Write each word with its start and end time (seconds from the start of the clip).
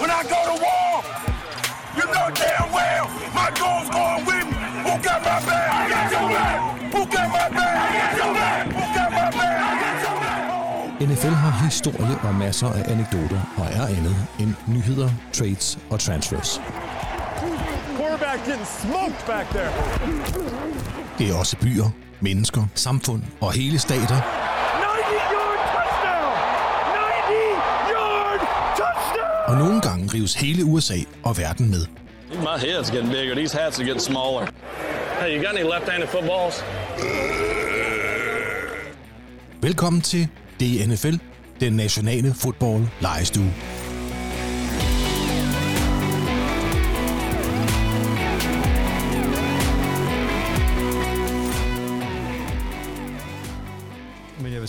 when 0.00 0.10
I 0.10 0.22
go 0.34 0.40
to 0.50 0.56
war. 0.66 0.92
You 1.98 2.04
know 2.14 2.26
damn 2.42 2.68
well 2.72 3.06
my 3.40 3.48
goal's 3.60 3.88
going 3.98 4.22
with 4.28 4.46
me. 4.52 4.58
Who 4.86 4.92
got 5.08 5.20
my 5.30 5.38
back? 5.48 5.68
I 5.80 5.82
got 5.92 6.06
your 6.14 6.28
back. 6.36 6.58
Who 6.94 7.00
got 7.14 7.28
my 7.36 7.48
back? 7.58 7.76
I 7.84 7.88
got 7.98 8.12
your 8.20 8.32
back. 8.40 8.62
Who 8.78 8.84
got 8.98 9.10
my 9.18 9.28
back? 9.38 9.56
I 9.68 9.72
got 9.82 9.96
your 10.04 10.16
back. 10.24 10.42
NFL 11.00 11.34
har 11.44 11.64
historie 11.64 12.18
og 12.22 12.34
masser 12.34 12.68
af 12.68 12.92
anekdoter 12.92 13.40
og 13.56 13.66
er 13.72 13.86
andet 13.86 14.16
end 14.40 14.54
nyheder, 14.66 15.10
trades 15.32 15.78
og 15.90 16.00
transfers. 16.00 16.60
Quarterback 17.96 18.38
getting 18.46 18.66
smoked 18.66 19.26
back 19.26 19.46
there. 19.48 19.72
Det 21.18 21.30
er 21.30 21.34
også 21.38 21.56
byer, 21.56 21.90
mennesker, 22.20 22.62
samfund 22.74 23.22
og 23.40 23.52
hele 23.52 23.78
stater, 23.78 24.20
90-yard 27.76 28.40
touchdown! 28.76 29.25
90-yard 29.46 29.52
touchdown! 29.52 29.54
og 29.54 29.56
nogle 29.58 29.80
gange 29.80 30.14
rives 30.14 30.34
hele 30.34 30.64
USA 30.64 30.96
og 31.22 31.38
verden 31.38 31.70
med. 31.70 31.86
My 32.32 32.58
head's 32.58 32.90
getting 32.90 33.12
bigger. 33.12 33.34
These 33.34 33.58
hats 33.58 33.78
are 33.78 33.84
getting 33.84 34.00
smaller. 34.02 34.46
Hey, 35.20 35.36
you 35.36 35.44
got 35.44 35.54
any 35.58 35.64
left-handed 35.64 36.08
footballs? 36.08 36.64
Velkommen 39.62 40.02
til 40.02 40.28
DNFL, 40.60 41.16
den 41.60 41.72
nationale 41.72 42.34
fodbold 42.34 42.86
lejestue. 43.00 43.52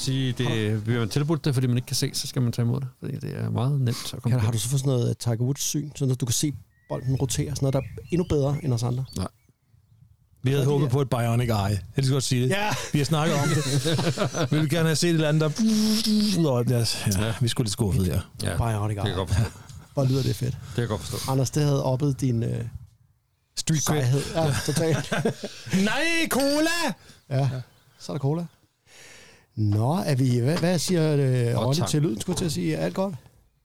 Sige, 0.07 0.31
det, 0.31 0.83
bliver 0.83 0.99
man 0.99 1.09
tilbudt 1.09 1.45
det, 1.45 1.53
fordi 1.53 1.67
man 1.67 1.77
ikke 1.77 1.87
kan 1.87 1.95
se, 1.95 2.09
så 2.13 2.27
skal 2.27 2.41
man 2.41 2.51
tage 2.51 2.65
imod 2.65 2.79
det. 2.79 2.87
Fordi 2.99 3.15
det 3.15 3.37
er 3.37 3.49
meget 3.49 3.81
nemt 3.81 4.13
at 4.13 4.21
komme 4.21 4.37
Ja, 4.37 4.43
har 4.43 4.51
du 4.51 4.59
så 4.59 4.69
fået 4.69 4.79
sådan 4.79 4.93
noget 4.93 5.09
uh, 5.09 5.15
Tiger 5.19 5.35
Woods-syn, 5.35 5.91
så 5.95 6.05
du 6.05 6.25
kan 6.25 6.33
se 6.33 6.53
bolden 6.89 7.15
rotere, 7.15 7.55
sådan 7.55 7.57
noget, 7.61 7.73
der 7.73 7.79
er 7.79 8.07
endnu 8.11 8.25
bedre 8.29 8.57
end 8.63 8.73
os 8.73 8.83
andre? 8.83 9.05
Nej. 9.17 9.27
Vi 10.43 10.51
havde 10.51 10.65
håbet 10.65 10.89
på 10.89 11.01
et 11.01 11.09
bionic 11.09 11.47
eye. 11.47 11.53
Jeg 11.55 11.79
kan 11.95 12.11
godt 12.11 12.23
sige 12.23 12.43
det. 12.43 12.49
Ja. 12.49 12.69
Vi 12.93 12.99
har 12.99 13.05
snakket 13.05 13.35
om 13.35 13.47
det. 13.49 13.61
vi 14.51 14.59
vil 14.59 14.69
gerne 14.69 14.85
have 14.87 14.95
set 14.95 15.09
et 15.09 15.13
eller 15.13 15.29
andet, 15.29 15.41
der... 15.41 16.41
Nå, 16.41 16.63
ja, 16.69 16.85
ja, 17.25 17.33
vi 17.41 17.47
skulle 17.47 17.65
lidt 17.65 17.71
skuffet, 17.71 18.07
ja. 18.07 18.19
Ja, 18.43 18.57
Bionic 18.57 18.95
det 18.95 19.03
kan 19.03 19.07
Eye. 19.07 19.15
godt 19.15 19.29
forstå. 19.29 19.49
Hvor 19.93 20.05
lyder 20.05 20.23
det 20.23 20.35
fedt. 20.35 20.51
Det 20.51 20.75
kan 20.75 20.87
godt 20.87 21.01
forstå. 21.01 21.31
Anders, 21.31 21.51
det 21.51 21.63
havde 21.63 21.83
oppet 21.83 22.21
din 22.21 22.43
uh, 22.43 22.49
Street 23.55 23.83
cred. 23.83 24.21
Ja, 24.35 24.53
totalt. 24.65 25.13
Nej, 25.89 26.27
cola! 26.29 26.93
Ja, 27.29 27.49
så 27.99 28.11
er 28.11 28.15
der 28.17 28.19
cola. 28.19 28.45
Nå, 29.57 29.93
er 29.93 30.15
vi, 30.15 30.39
hvad, 30.39 30.57
hvad 30.57 30.79
siger 30.79 31.13
uh, 31.55 31.61
Ronny 31.65 31.75
tak. 31.79 31.89
til 31.89 32.01
lyden, 32.01 32.21
skulle 32.21 32.33
jeg 32.33 32.37
til 32.37 32.45
at 32.45 32.51
sige? 32.51 32.77
Alt 32.77 32.95
godt? 32.95 33.15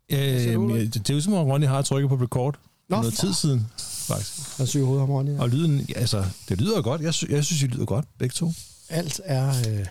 Øh, 0.09 0.19
det, 0.19 0.95
det 0.95 1.11
er 1.11 1.15
jo 1.15 1.21
som 1.21 1.33
om, 1.33 1.47
Ronny 1.47 1.67
har 1.67 1.83
trykket 1.83 2.09
på 2.09 2.15
record. 2.17 2.59
Nå, 2.89 2.97
Noget 2.97 3.15
for- 3.15 3.21
tid 3.21 3.33
siden, 3.33 3.67
faktisk. 4.09 4.59
Der 4.59 4.65
syg 4.65 4.81
hovedet 4.83 5.03
om 5.03 5.11
Ronny. 5.11 5.39
Og 5.39 5.48
lyden, 5.48 5.87
altså, 5.97 6.25
det 6.48 6.61
lyder 6.61 6.83
godt. 6.83 7.01
Jeg, 7.01 7.15
sy- 7.15 7.31
jeg 7.31 7.45
synes, 7.45 7.63
I 7.63 7.67
lyder 7.67 7.85
godt, 7.85 8.05
begge 8.19 8.33
to. 8.33 8.51
Alt 8.89 9.20
er, 9.25 9.48
øh, 9.48 9.87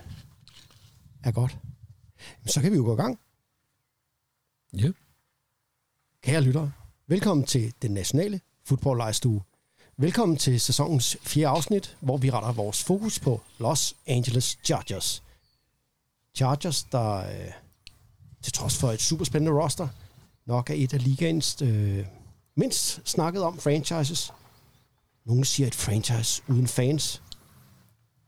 er 1.23 1.31
godt. 1.31 1.57
Jamen, 2.39 2.47
så 2.49 2.61
kan 2.61 2.71
vi 2.71 2.77
jo 2.77 2.83
gå 2.83 2.93
i 2.93 2.97
gang. 2.97 3.19
Ja. 4.77 4.91
Kære 6.23 6.41
lyttere, 6.41 6.71
velkommen 7.07 7.45
til 7.45 7.73
den 7.81 7.91
nationale 7.91 8.41
fodboldlejestue. 8.65 9.41
Velkommen 9.97 10.37
til 10.37 10.59
sæsonens 10.59 11.17
fjerde 11.21 11.47
afsnit, 11.47 11.97
hvor 11.99 12.17
vi 12.17 12.29
retter 12.29 12.51
vores 12.51 12.83
fokus 12.83 13.19
på 13.19 13.41
Los 13.59 13.95
Angeles 14.07 14.57
Chargers. 14.63 15.23
Chargers, 16.35 16.83
der 16.83 17.17
øh, 17.17 17.51
til 18.41 18.53
trods 18.53 18.77
for 18.77 18.91
et 18.91 19.01
superspændende 19.01 19.61
roster, 19.61 19.87
nok 20.45 20.69
er 20.69 20.73
et 20.73 20.93
af 20.93 21.03
ligaens 21.03 21.61
øh, 21.61 22.05
mindst 22.55 23.01
snakket 23.05 23.43
om 23.43 23.59
franchises. 23.59 24.33
Nogle 25.25 25.45
siger 25.45 25.67
et 25.67 25.75
franchise 25.75 26.43
uden 26.47 26.67
fans, 26.67 27.21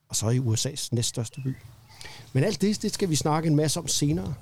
og 0.10 0.16
så 0.16 0.30
i 0.30 0.40
USA's 0.40 0.88
næststørste 0.92 1.42
by. 1.42 1.56
Men 2.34 2.44
alt 2.44 2.62
det, 2.62 2.82
det 2.82 2.94
skal 2.94 3.10
vi 3.10 3.16
snakke 3.16 3.48
en 3.48 3.56
masse 3.56 3.80
om 3.80 3.88
senere. 3.88 4.34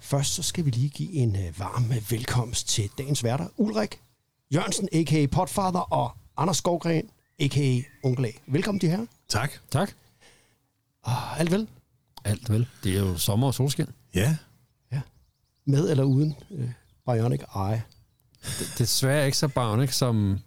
Først 0.00 0.34
så 0.34 0.42
skal 0.42 0.64
vi 0.64 0.70
lige 0.70 0.88
give 0.88 1.12
en 1.12 1.36
øh, 1.36 1.58
varm 1.58 1.92
velkomst 2.10 2.68
til 2.68 2.90
dagens 2.98 3.24
værter, 3.24 3.48
Ulrik 3.56 4.00
Jørgensen, 4.54 4.88
a.k.a. 4.92 5.26
Potfather, 5.26 5.80
og 5.80 6.10
Anders 6.36 6.56
Skovgren, 6.56 7.10
a.k.a. 7.40 7.80
Onkel 8.04 8.24
A. 8.26 8.30
Velkommen 8.46 8.80
de 8.80 8.88
her. 8.88 9.06
Tak. 9.28 9.52
Tak. 9.70 9.92
Ah, 11.04 11.40
Alt 11.40 11.50
vel? 11.50 11.68
Alt 12.24 12.50
vel. 12.50 12.66
Det 12.84 12.96
er 12.96 13.00
jo 13.00 13.16
sommer 13.18 13.46
og 13.46 13.54
solskin. 13.54 13.86
Ja. 14.14 14.36
Med 15.66 15.90
eller 15.90 16.04
uden 16.04 16.34
øh, 16.50 16.68
Bionic 17.06 17.40
Eye. 17.56 17.82
Det, 18.58 18.74
desværre 18.78 19.26
ikke 19.26 19.38
så 19.38 19.48
bionic, 19.48 19.92
som, 19.94 20.38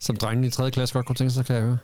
som 0.00 0.16
drengen 0.16 0.44
i 0.44 0.50
3. 0.50 0.70
klasse 0.70 0.92
godt 0.92 1.06
kunne 1.06 1.16
tænke 1.16 1.30
sig, 1.32 1.44
kan 1.46 1.56
jeg 1.56 1.64
høre. 1.64 1.78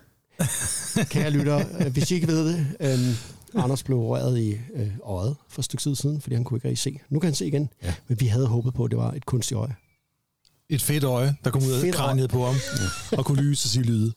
Kære 1.11 1.31
lytter, 1.31 1.65
øh, 1.81 1.93
hvis 1.93 2.11
I 2.11 2.15
ikke 2.15 2.27
ved 2.27 2.49
det, 2.49 2.67
øh, 2.81 3.63
Anders 3.65 3.83
blev 3.83 3.99
røret 3.99 4.39
i 4.39 4.59
øh, 4.75 4.91
øjet 5.03 5.37
for 5.49 5.61
et 5.61 5.65
stykke 5.65 5.83
tid 5.83 5.95
siden, 5.95 6.21
fordi 6.21 6.35
han 6.35 6.45
kunne 6.45 6.57
ikke 6.59 6.69
rigtig 6.69 6.79
se. 6.83 7.01
Nu 7.09 7.19
kan 7.21 7.27
han 7.27 7.35
se 7.35 7.47
igen, 7.47 7.71
Ja. 7.83 7.95
men 8.09 8.21
vi 8.21 8.27
havde 8.27 8.47
håbet 8.47 8.75
på, 8.75 8.85
at 8.85 8.91
det 8.91 8.99
var 8.99 9.13
et 9.13 9.27
kunstigt 9.27 9.59
øje. 9.59 9.75
Et 10.71 10.83
fedt 10.83 11.05
øje, 11.05 11.37
der 11.45 11.51
kom 11.51 11.63
ud 11.63 11.73
af 11.73 11.81
Fedt 11.81 11.95
kraniet 11.95 12.31
på 12.31 12.47
ham, 12.47 12.57
og 13.19 13.25
kunne 13.25 13.43
lyse 13.43 13.67
og 13.67 13.71
sige 13.71 13.83
lyde. 13.83 14.13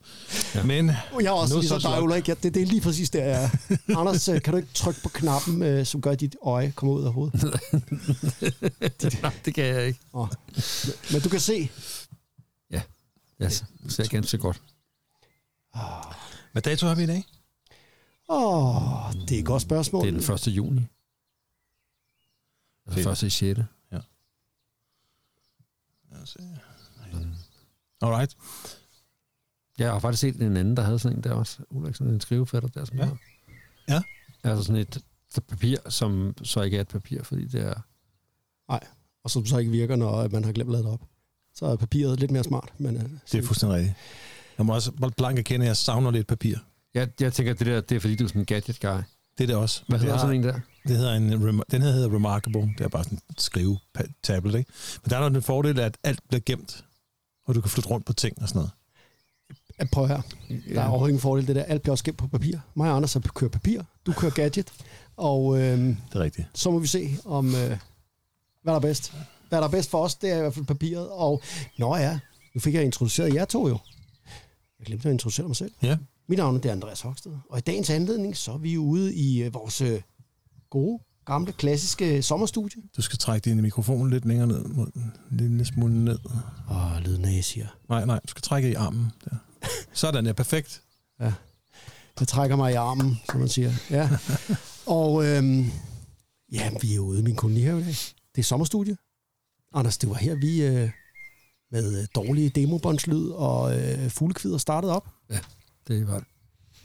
Ja. 0.55 0.63
Men 0.63 0.87
Jeg 0.87 1.25
er 1.25 1.31
også 1.31 1.59
ligesom 1.59 1.81
dig. 1.81 2.03
Ulrik. 2.03 2.29
Ja, 2.29 2.33
det, 2.43 2.53
det 2.53 2.61
er 2.61 2.65
lige 2.65 2.81
præcis 2.81 3.09
der, 3.09 3.23
jeg 3.23 3.43
er. 3.43 3.49
Anders, 3.99 4.27
øh, 4.27 4.41
kan 4.41 4.53
du 4.53 4.57
ikke 4.57 4.73
trykke 4.73 5.01
på 5.03 5.09
knappen, 5.09 5.63
øh, 5.63 5.85
som 5.85 6.01
gør, 6.01 6.11
at 6.11 6.19
dit 6.19 6.35
øje 6.43 6.71
kommer 6.75 6.95
ud 6.95 7.03
af 7.03 7.13
hovedet? 7.13 7.43
Nej, 9.21 9.33
det 9.45 9.53
kan 9.55 9.65
jeg 9.65 9.87
ikke. 9.87 9.99
Oh. 10.13 10.27
Men 11.11 11.21
du 11.21 11.29
kan 11.29 11.39
se. 11.39 11.69
Jeg 13.39 13.51
ser 13.89 14.07
ganske 14.09 14.37
godt. 14.37 14.61
hvad 16.51 16.61
dato 16.61 16.87
har 16.87 16.95
vi 16.95 17.03
i 17.03 17.05
dag? 17.05 17.23
Åh, 18.29 19.05
oh, 19.07 19.13
det 19.13 19.31
er 19.35 19.39
et 19.39 19.45
godt 19.45 19.61
spørgsmål. 19.61 20.05
Det 20.05 20.13
er 20.15 20.19
den 20.19 20.33
1. 20.33 20.47
juni. 20.47 20.81
Den 22.95 23.03
første 23.03 23.27
i 23.27 23.29
6. 23.29 23.59
Alright. 28.01 28.37
Jeg 29.77 29.91
har 29.91 29.99
faktisk 29.99 30.21
set 30.21 30.35
en 30.41 30.57
anden, 30.57 30.77
der 30.77 30.83
havde 30.83 30.99
sådan 30.99 31.17
en 31.17 31.23
der 31.23 31.31
også. 31.33 31.57
Ulrik, 31.69 31.95
sådan 31.95 32.13
en 32.13 32.21
skrivefatter 32.21 32.69
der. 32.69 32.85
Sådan 32.85 32.99
Ja. 32.99 33.05
der. 33.05 33.15
Ja. 33.89 34.01
Altså 34.43 34.63
sådan 34.63 34.81
et 34.81 35.03
papir, 35.47 35.89
som 35.89 36.33
så 36.43 36.61
ikke 36.61 36.77
er 36.77 36.81
et 36.81 36.87
papir, 36.87 37.23
fordi 37.23 37.45
det 37.47 37.61
er... 37.61 37.73
Og 39.23 39.31
som 39.31 39.45
så 39.45 39.57
ikke 39.57 39.71
virker, 39.71 39.95
når 39.95 40.27
man 40.27 40.43
har 40.43 40.51
glemt 40.51 40.67
at 40.69 40.71
lade 40.71 40.83
det 40.83 40.91
op. 40.91 41.01
Så 41.55 41.65
er 41.65 41.75
papiret 41.75 42.19
lidt 42.19 42.31
mere 42.31 42.43
smart. 42.43 42.73
Men, 42.77 42.95
øh, 42.97 43.03
Det 43.31 43.35
er 43.35 43.43
fuldstændig 43.43 43.77
rigtigt. 43.77 43.95
Jeg 44.57 44.65
må 44.65 44.73
også 44.73 45.11
blank 45.17 45.39
erkende, 45.39 45.65
at 45.65 45.67
jeg 45.67 45.77
savner 45.77 46.11
lidt 46.11 46.27
papir. 46.27 46.57
Jeg, 46.93 47.09
jeg 47.21 47.33
tænker, 47.33 47.53
det 47.53 47.67
der, 47.67 47.81
det 47.81 47.95
er 47.95 47.99
fordi, 47.99 48.15
du 48.15 48.23
er 48.23 48.27
sådan 48.27 48.41
en 48.41 48.45
gadget 48.45 48.79
guy. 48.79 49.01
Det 49.37 49.43
er 49.43 49.47
det 49.47 49.55
også. 49.55 49.83
Hvad 49.87 49.99
hedder 49.99 50.17
sådan 50.17 50.35
en 50.35 50.43
der? 50.43 50.59
Det 50.87 50.97
hedder 50.97 51.13
en, 51.13 51.31
den 51.71 51.81
her 51.81 51.91
hedder 51.91 52.15
Remarkable. 52.15 52.61
Det 52.61 52.81
er 52.81 52.87
bare 52.87 53.03
sådan 53.03 53.17
en 53.29 53.35
skrive 53.37 53.77
tablet, 54.23 54.55
ikke? 54.59 54.71
Men 55.03 55.09
der 55.09 55.17
er 55.17 55.29
den 55.29 55.41
fordel, 55.41 55.79
at 55.79 55.97
alt 56.03 56.19
bliver 56.27 56.41
gemt, 56.45 56.85
og 57.45 57.55
du 57.55 57.61
kan 57.61 57.69
flytte 57.69 57.89
rundt 57.89 58.05
på 58.05 58.13
ting 58.13 58.41
og 58.41 58.47
sådan 58.47 58.59
noget. 58.59 58.71
Prøv 59.91 60.07
her. 60.07 60.21
Der 60.73 60.81
er 60.81 60.87
overhovedet 60.87 61.11
ingen 61.11 61.21
fordel 61.21 61.47
det 61.47 61.55
der. 61.55 61.63
Alt 61.63 61.81
bliver 61.81 61.91
også 61.91 62.03
gemt 62.03 62.17
på 62.17 62.27
papir. 62.27 62.57
Mig 62.75 62.89
og 62.89 62.95
Anders 62.95 63.17
kørt 63.35 63.51
papir. 63.51 63.81
Du 64.05 64.13
kører 64.13 64.31
gadget. 64.31 64.73
Og 65.17 65.57
øh, 65.59 65.77
Det 65.79 65.97
er 66.13 66.19
rigtigt. 66.19 66.47
så 66.53 66.71
må 66.71 66.79
vi 66.79 66.87
se, 66.87 67.09
om 67.25 67.47
øh, 67.47 67.53
hvad 67.53 67.77
der 68.65 68.73
er 68.73 68.79
bedst. 68.79 69.13
Hvad 69.49 69.59
der 69.59 69.67
er 69.67 69.71
bedst 69.71 69.89
for 69.89 70.03
os, 70.03 70.15
det 70.15 70.31
er 70.31 70.37
i 70.37 70.39
hvert 70.41 70.53
fald 70.53 70.65
papiret. 70.65 71.09
Og 71.09 71.41
nå 71.77 71.95
ja, 71.95 72.19
nu 72.55 72.61
fik 72.61 72.73
jeg 72.73 72.83
introduceret 72.83 73.33
jer 73.33 73.45
to 73.45 73.67
jo. 73.67 73.77
Jeg 74.79 74.85
glemte 74.85 75.07
at 75.09 75.13
introducere 75.13 75.47
mig 75.47 75.55
selv. 75.55 75.71
Ja. 75.83 75.97
Mit 76.31 76.37
navn 76.37 76.61
er 76.63 76.71
Andreas 76.71 77.01
Hoksted. 77.01 77.31
Og 77.49 77.57
i 77.57 77.61
dagens 77.61 77.89
anledning, 77.89 78.37
så 78.37 78.51
er 78.51 78.57
vi 78.57 78.77
ude 78.77 79.15
i 79.15 79.43
øh, 79.43 79.53
vores 79.53 79.81
øh, 79.81 80.01
gode, 80.69 80.99
gamle, 81.25 81.51
klassiske 81.51 82.21
sommerstudie. 82.21 82.81
Du 82.97 83.01
skal 83.01 83.19
trække 83.19 83.49
din 83.49 83.61
mikrofon 83.61 84.09
lidt 84.09 84.25
længere 84.25 84.47
ned, 84.47 84.63
mod 84.63 84.87
den, 84.93 85.13
en 85.31 85.37
lille 85.37 85.65
smule 85.65 86.05
ned. 86.05 86.19
Åh, 86.71 86.97
lyden 87.01 87.25
af, 87.25 87.43
siger. 87.43 87.67
Nej, 87.89 88.05
nej, 88.05 88.19
du 88.19 88.27
skal 88.27 88.41
trække 88.41 88.71
i 88.71 88.73
armen. 88.73 89.11
Der. 89.25 89.35
Sådan, 89.93 90.25
ja, 90.25 90.33
perfekt. 90.33 90.81
Jeg 92.19 92.27
trækker 92.27 92.55
mig 92.55 92.71
i 92.71 92.75
armen, 92.75 93.19
som 93.31 93.39
man 93.39 93.49
siger. 93.49 93.71
Ja. 93.89 94.09
Og 94.85 95.25
øhm, 95.25 95.65
ja, 96.51 96.71
vi 96.81 96.95
er 96.95 96.99
ude 96.99 97.19
i 97.19 97.23
min 97.23 97.35
koloni 97.35 97.59
her 97.59 97.77
i 97.77 97.83
dag. 97.83 97.95
Det 98.35 98.41
er 98.41 98.43
sommerstudie. 98.43 98.97
Anders, 99.73 99.97
det 99.97 100.09
var 100.09 100.15
her, 100.15 100.35
vi 100.35 100.63
øh, 100.63 100.89
med 101.71 102.01
øh, 102.01 102.07
dårlige 102.15 102.49
demobåndslyd 102.49 103.29
og 103.29 103.79
øh, 103.79 104.09
fuglekvider 104.09 104.57
startede 104.57 104.95
op. 104.95 105.07
Det 105.91 106.07
var 106.07 106.19
det. 106.19 106.27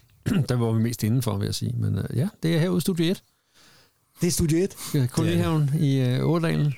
der 0.49 0.55
var 0.55 0.71
vi 0.71 0.81
mest 0.81 1.03
indenfor, 1.03 1.37
vil 1.37 1.45
jeg 1.45 1.55
sige. 1.55 1.73
Men 1.77 1.99
uh, 1.99 2.05
ja, 2.15 2.29
det 2.43 2.55
er 2.55 2.59
herude 2.59 2.77
i 2.77 2.81
Studie 2.81 3.11
1. 3.11 3.23
Det 4.21 4.27
er 4.27 4.31
studie 4.31 4.63
1. 4.63 5.09
Kolonihaven 5.11 5.71
i 5.79 6.17
uh, 6.19 6.29
Ådalen. 6.29 6.73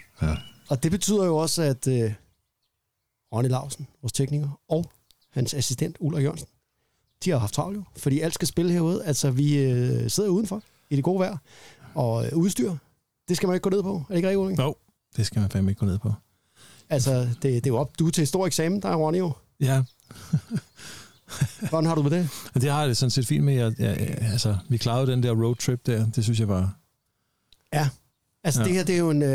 Og 0.70 0.84
det 0.84 0.92
betyder 0.92 1.26
jo 1.26 1.38
også, 1.38 1.62
at 1.62 1.88
øh, 1.88 2.14
Ronny 3.34 3.50
Lausen, 3.50 3.88
vores 4.02 4.14
tekniker, 4.14 4.60
og 4.68 4.92
hans 5.32 5.54
assistent, 5.54 5.98
Ulla 6.00 6.20
Jørgensen, 6.20 6.48
de 7.24 7.30
har 7.30 7.38
haft 7.38 7.54
travlt 7.54 7.78
jo, 7.78 7.84
fordi 7.98 8.20
alt 8.20 8.34
skal 8.34 8.48
spille 8.48 8.72
herude. 8.72 9.06
Altså, 9.06 9.32
vi 9.32 9.58
øh, 9.58 10.10
sidder 10.10 10.30
udenfor 10.30 10.64
i 10.90 10.96
det 10.96 11.04
gode 11.04 11.20
vejr, 11.20 11.38
og 11.96 12.26
øh, 12.26 12.38
udstyr, 12.38 12.76
det 13.28 13.38
skal 13.38 13.48
man 13.48 13.56
ikke 13.56 13.64
gå 13.64 13.70
ned 13.70 13.84
på. 13.84 13.96
Er 13.96 14.04
det 14.10 14.16
ikke 14.16 14.30
rigtigt? 14.30 14.60
Jo, 14.60 14.76
det 15.16 15.26
skal 15.26 15.40
man 15.40 15.50
fandme 15.50 15.72
ikke 15.72 15.80
gå 15.80 15.86
ned 15.86 16.00
på. 16.00 16.14
Altså, 16.90 17.12
det, 17.22 17.44
det 17.44 17.66
er 17.66 17.70
jo 17.70 17.78
op. 17.78 18.00
Du 18.00 18.08
er 18.08 18.12
til 18.12 18.28
stor 18.28 18.48
eksamen, 18.48 18.82
der 18.82 18.90
er 18.90 18.96
Ronny 18.96 19.18
jo. 19.18 19.32
Ja, 19.60 19.84
Hvordan 21.70 21.86
har 21.86 21.96
du 21.96 22.02
med 22.04 22.12
det? 22.12 22.30
og 22.54 22.62
det 22.62 22.72
har 22.72 22.80
jeg 22.80 22.90
det 22.90 22.98
sådan 22.98 23.12
set 23.12 23.28
fint 23.28 23.44
med. 23.44 23.54
Jeg, 23.54 23.74
jeg, 23.80 24.00
jeg, 24.00 24.18
altså, 24.32 24.58
vi 24.70 24.78
klarede 24.78 25.12
den 25.12 25.24
der 25.24 25.32
roadtrip 25.32 25.86
der. 25.86 26.06
Det 26.16 26.24
synes 26.24 26.40
jeg 26.40 26.48
var... 26.48 26.74
Ja. 27.74 27.90
Altså, 28.44 28.62
ja. 28.62 28.68
Det 28.68 28.74
her, 28.76 28.84
det 28.84 28.96
er 28.96 29.00
jo 29.00 29.10
en, 29.10 29.22
øh, 29.22 29.30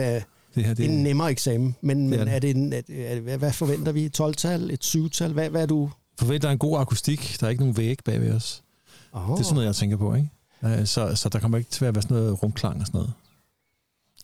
Det 0.54 0.64
her, 0.64 0.74
det 0.74 0.84
er 0.86 0.90
en 0.90 1.02
nemmere 1.02 1.30
eksamen. 1.30 1.76
Men, 1.80 2.08
men 2.10 2.20
er 2.28 2.38
det. 2.38 2.50
en, 2.56 2.72
er, 2.72 2.80
er, 2.88 3.20
hvad, 3.20 3.38
hvad 3.38 3.52
forventer 3.52 3.92
vi? 3.92 4.04
Et 4.04 4.20
12-tal? 4.20 4.70
Et 4.70 4.84
7-tal? 4.96 5.32
Hvad, 5.32 5.50
hvad 5.50 5.62
er 5.62 5.66
du? 5.66 5.90
forventer 6.18 6.50
en 6.50 6.58
god 6.58 6.80
akustik. 6.80 7.36
Der 7.40 7.46
er 7.46 7.50
ikke 7.50 7.62
nogen 7.62 7.76
væg 7.76 7.98
bag 8.04 8.20
ved 8.20 8.32
os. 8.32 8.62
Oh. 9.12 9.22
Det 9.30 9.38
er 9.38 9.42
sådan 9.42 9.54
noget, 9.54 9.66
jeg 9.66 9.74
tænker 9.76 9.96
på, 9.96 10.14
ikke? 10.14 10.28
Øh, 10.64 10.86
Så, 10.86 11.14
så 11.16 11.28
der 11.28 11.38
kommer 11.38 11.58
ikke 11.58 11.70
til 11.70 11.84
at 11.84 11.94
være 11.94 12.02
sådan 12.02 12.16
noget 12.16 12.42
rumklang 12.42 12.80
og 12.80 12.86
sådan 12.86 12.98
noget. 12.98 13.12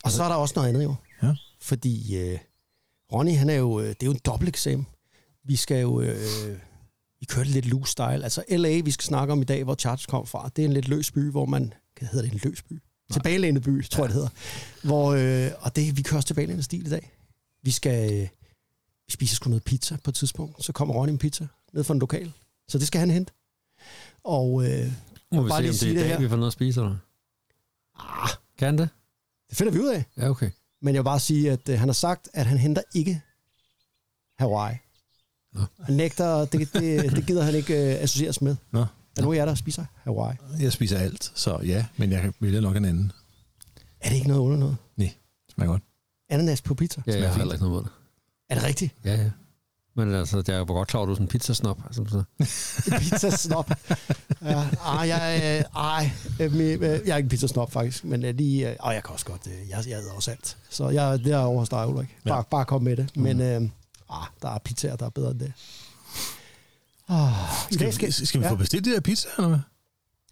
Og 0.03 0.11
så 0.11 0.23
er 0.23 0.27
der 0.27 0.35
også 0.35 0.53
noget 0.55 0.69
andet 0.69 0.83
jo. 0.83 0.95
Ja. 1.23 1.33
Fordi 1.61 2.17
øh, 2.17 2.39
Ronny, 3.13 3.35
han 3.37 3.49
er 3.49 3.55
jo, 3.55 3.79
øh, 3.79 3.87
det 3.87 3.95
er 4.01 4.05
jo 4.05 4.11
en 4.11 4.19
dobbelt 4.25 4.49
eksamen. 4.49 4.87
Vi 5.45 5.55
skal 5.55 5.81
jo, 5.81 6.01
øh, 6.01 6.17
vi 7.21 7.25
kører 7.25 7.45
lidt 7.45 7.65
loose 7.65 7.91
style. 7.91 8.23
Altså 8.23 8.43
LA, 8.49 8.81
vi 8.81 8.91
skal 8.91 9.03
snakke 9.05 9.31
om 9.33 9.41
i 9.41 9.45
dag, 9.45 9.63
hvor 9.63 9.75
Chargers 9.75 10.05
kom 10.05 10.27
fra, 10.27 10.49
det 10.55 10.61
er 10.61 10.67
en 10.67 10.73
lidt 10.73 10.87
løs 10.87 11.11
by, 11.11 11.31
hvor 11.31 11.45
man, 11.45 11.73
hvad 11.99 12.09
hedder 12.09 12.25
det, 12.29 12.33
en 12.43 12.49
løs 12.49 12.61
by? 12.61 12.81
Tilbagelænet 13.13 13.63
by, 13.63 13.85
tror 13.85 14.03
jeg 14.03 14.09
det 14.09 14.13
hedder. 14.15 14.29
Hvor, 14.83 15.11
øh, 15.11 15.51
og 15.59 15.75
det, 15.75 15.97
vi 15.97 16.01
kører 16.01 16.21
tilbagelænet 16.21 16.65
stil 16.65 16.85
i 16.85 16.89
dag. 16.89 17.11
Vi 17.63 17.71
skal, 17.71 18.13
øh, 18.13 18.27
vi 19.07 19.11
spiser 19.11 19.35
sgu 19.35 19.49
noget 19.49 19.63
pizza 19.63 19.97
på 20.03 20.09
et 20.09 20.15
tidspunkt. 20.15 20.63
Så 20.63 20.71
kommer 20.71 20.93
Ronny 20.95 21.11
en 21.11 21.17
pizza 21.17 21.47
ned 21.73 21.83
fra 21.83 21.93
en 21.93 21.99
lokal. 21.99 22.31
Så 22.67 22.77
det 22.77 22.87
skal 22.87 22.99
han 22.99 23.09
hente. 23.09 23.33
Og 24.23 24.63
øh, 24.69 24.91
Må 25.31 25.41
vi 25.41 25.49
Bare 25.49 25.63
se, 25.63 25.69
om 25.69 25.75
det 25.75 25.83
er 25.83 25.91
i 25.91 25.95
dag, 25.95 26.07
her. 26.07 26.19
vi 26.19 26.29
får 26.29 26.35
noget 26.35 26.47
at 26.49 26.53
spise, 26.53 26.79
eller? 26.81 26.97
ah, 27.99 28.29
Kan 28.57 28.77
det? 28.77 28.89
det 29.49 29.57
finder 29.57 29.73
vi 29.73 29.79
ud 29.79 29.87
af. 29.87 30.05
Ja, 30.17 30.29
okay. 30.29 30.49
Men 30.81 30.95
jeg 30.95 30.99
vil 30.99 31.05
bare 31.05 31.19
sige, 31.19 31.51
at 31.51 31.69
øh, 31.69 31.79
han 31.79 31.87
har 31.87 31.93
sagt, 31.93 32.29
at 32.33 32.45
han 32.45 32.57
henter 32.57 32.81
ikke 32.95 33.21
Hawaii. 34.39 34.75
Nå. 35.53 35.61
Han 35.83 35.95
nægter, 35.95 36.45
det, 36.45 36.73
det, 36.73 37.11
det 37.15 37.25
gider 37.27 37.43
han 37.43 37.55
ikke 37.55 37.73
øh, 37.95 38.03
associeres 38.03 38.41
med. 38.41 38.55
Nå. 38.71 38.79
Er 38.81 38.85
der 39.15 39.21
nogen 39.21 39.37
af 39.37 39.39
jer, 39.41 39.45
der 39.45 39.55
spiser 39.55 39.85
Hawaii? 40.03 40.37
Jeg 40.59 40.71
spiser 40.73 40.97
alt, 40.97 41.31
så 41.35 41.59
ja, 41.65 41.85
men 41.97 42.11
jeg 42.11 42.21
kan 42.21 42.33
vælge 42.39 42.61
nok 42.61 42.75
en 42.77 42.85
anden. 42.85 43.11
Er 44.01 44.09
det 44.09 44.15
ikke 44.15 44.27
noget 44.27 44.41
under 44.41 44.57
noget? 44.57 44.77
Nej, 44.97 45.13
smager 45.53 45.71
godt. 45.71 45.83
Ananas 46.29 46.61
på 46.61 46.73
pizza? 46.73 47.01
Ja, 47.07 47.19
jeg 47.19 47.29
har 47.29 47.37
heller 47.37 47.53
ikke 47.53 47.65
noget 47.65 47.75
mod 47.75 47.83
det. 47.83 47.91
Er 48.49 48.55
det 48.55 48.63
rigtigt? 48.63 48.93
Ja, 49.05 49.15
ja. 49.15 49.29
Men 49.95 50.13
altså, 50.13 50.43
jeg 50.47 50.57
var 50.59 50.65
godt 50.65 50.87
klar, 50.87 51.01
at 51.01 51.05
du 51.07 51.11
er 51.11 51.15
sådan 51.15 51.23
en 51.23 51.27
pizzasnop. 51.27 51.79
Altså, 51.85 52.03
så. 52.09 52.23
Pizza 52.99 53.29
snop. 53.29 53.71
ja, 54.41 54.63
ej, 54.85 55.07
jeg, 55.07 55.41
øh, 55.75 55.81
ej, 55.81 56.11
øh, 56.39 56.55
øh, 56.55 56.81
jeg 56.81 57.13
er 57.13 57.17
ikke 57.17 57.25
en 57.25 57.29
pizza 57.29 57.47
snop 57.47 57.71
faktisk, 57.71 58.03
men 58.03 58.21
lige, 58.21 58.69
øh, 58.69 58.75
og 58.79 58.93
jeg 58.93 59.03
kan 59.03 59.13
også 59.13 59.25
godt, 59.25 59.47
jeg, 59.69 59.87
jeg 59.87 59.97
æder 59.99 60.11
også 60.11 60.31
alt. 60.31 60.57
Så 60.69 60.89
jeg, 60.89 61.19
det 61.19 61.31
er 61.33 61.37
over 61.37 61.59
hos 61.59 61.69
dig, 61.69 61.87
Ulrik. 61.87 62.17
Bare, 62.25 62.35
Ja. 62.37 62.41
bare 62.41 62.65
kom 62.65 62.81
med 62.83 62.97
det. 62.97 63.17
Men 63.17 63.41
øh, 63.41 63.61
ah, 64.11 64.27
der 64.41 64.49
er 64.49 64.57
pizzaer, 64.57 64.95
der 64.95 65.05
er 65.05 65.09
bedre 65.09 65.31
end 65.31 65.39
det. 65.39 65.53
Ah, 67.07 67.31
i 67.71 67.75
dag 67.75 67.93
Skal, 67.93 68.13
skal, 68.13 68.27
skal 68.27 68.41
vi 68.41 68.45
ja. 68.45 68.51
få 68.51 68.55
bestilt 68.55 68.85
de 68.85 68.91
der 68.91 68.99
pizza, 68.99 69.29
eller 69.37 69.47
hvad? 69.47 69.59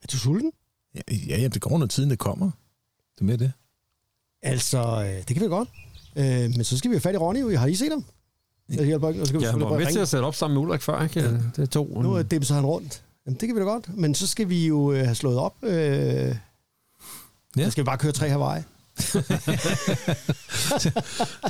Er 0.03 0.07
du 0.11 0.17
sulten? 0.17 0.51
Ja, 0.95 1.01
ja 1.09 1.35
jamen, 1.37 1.51
det 1.51 1.61
går 1.61 1.71
under 1.71 1.87
tiden, 1.87 2.09
det 2.09 2.19
kommer. 2.19 2.51
Det 3.15 3.21
er 3.21 3.25
med 3.25 3.37
det. 3.37 3.51
Altså, 4.41 4.79
øh, 4.79 5.27
det 5.27 5.27
kan 5.27 5.41
vi 5.41 5.47
godt. 5.47 5.69
Øh, 6.15 6.25
men 6.25 6.63
så 6.63 6.77
skal 6.77 6.91
vi 6.91 6.95
have 6.95 7.01
fat 7.01 7.13
i 7.13 7.17
Ronny. 7.17 7.57
Har 7.57 7.67
I 7.67 7.75
set 7.75 7.91
ham? 7.91 8.05
Jeg 8.69 8.85
hjælper 8.85 9.09
ikke. 9.09 9.25
Skal 9.25 9.39
vi 9.39 9.45
Ja, 9.45 9.51
han 9.51 9.61
var 9.61 9.77
med 9.77 9.91
til 9.91 9.99
at 9.99 10.07
sætte 10.07 10.25
op 10.25 10.35
sammen 10.35 10.55
med 10.55 10.61
Ulrik 10.61 10.81
før, 10.81 11.03
ikke? 11.03 11.19
Ja. 11.19 11.31
Det 11.31 11.59
er 11.59 11.65
to. 11.65 12.01
Nu 12.01 12.21
dimser 12.21 12.55
han 12.55 12.65
rundt. 12.65 13.03
Jamen, 13.25 13.39
det 13.39 13.47
kan 13.47 13.55
vi 13.55 13.59
da 13.59 13.65
godt. 13.65 13.97
Men 13.97 14.15
så 14.15 14.27
skal 14.27 14.49
vi 14.49 14.67
jo 14.67 14.91
øh, 14.91 15.03
have 15.03 15.15
slået 15.15 15.37
op. 15.37 15.55
Øh, 15.63 15.71
ja. 15.71 16.37
Ja. 17.57 17.65
Så 17.65 17.71
skal 17.71 17.83
vi 17.83 17.85
bare 17.85 17.97
køre 17.97 18.11
tre 18.11 18.29
Hawaii. 18.29 18.61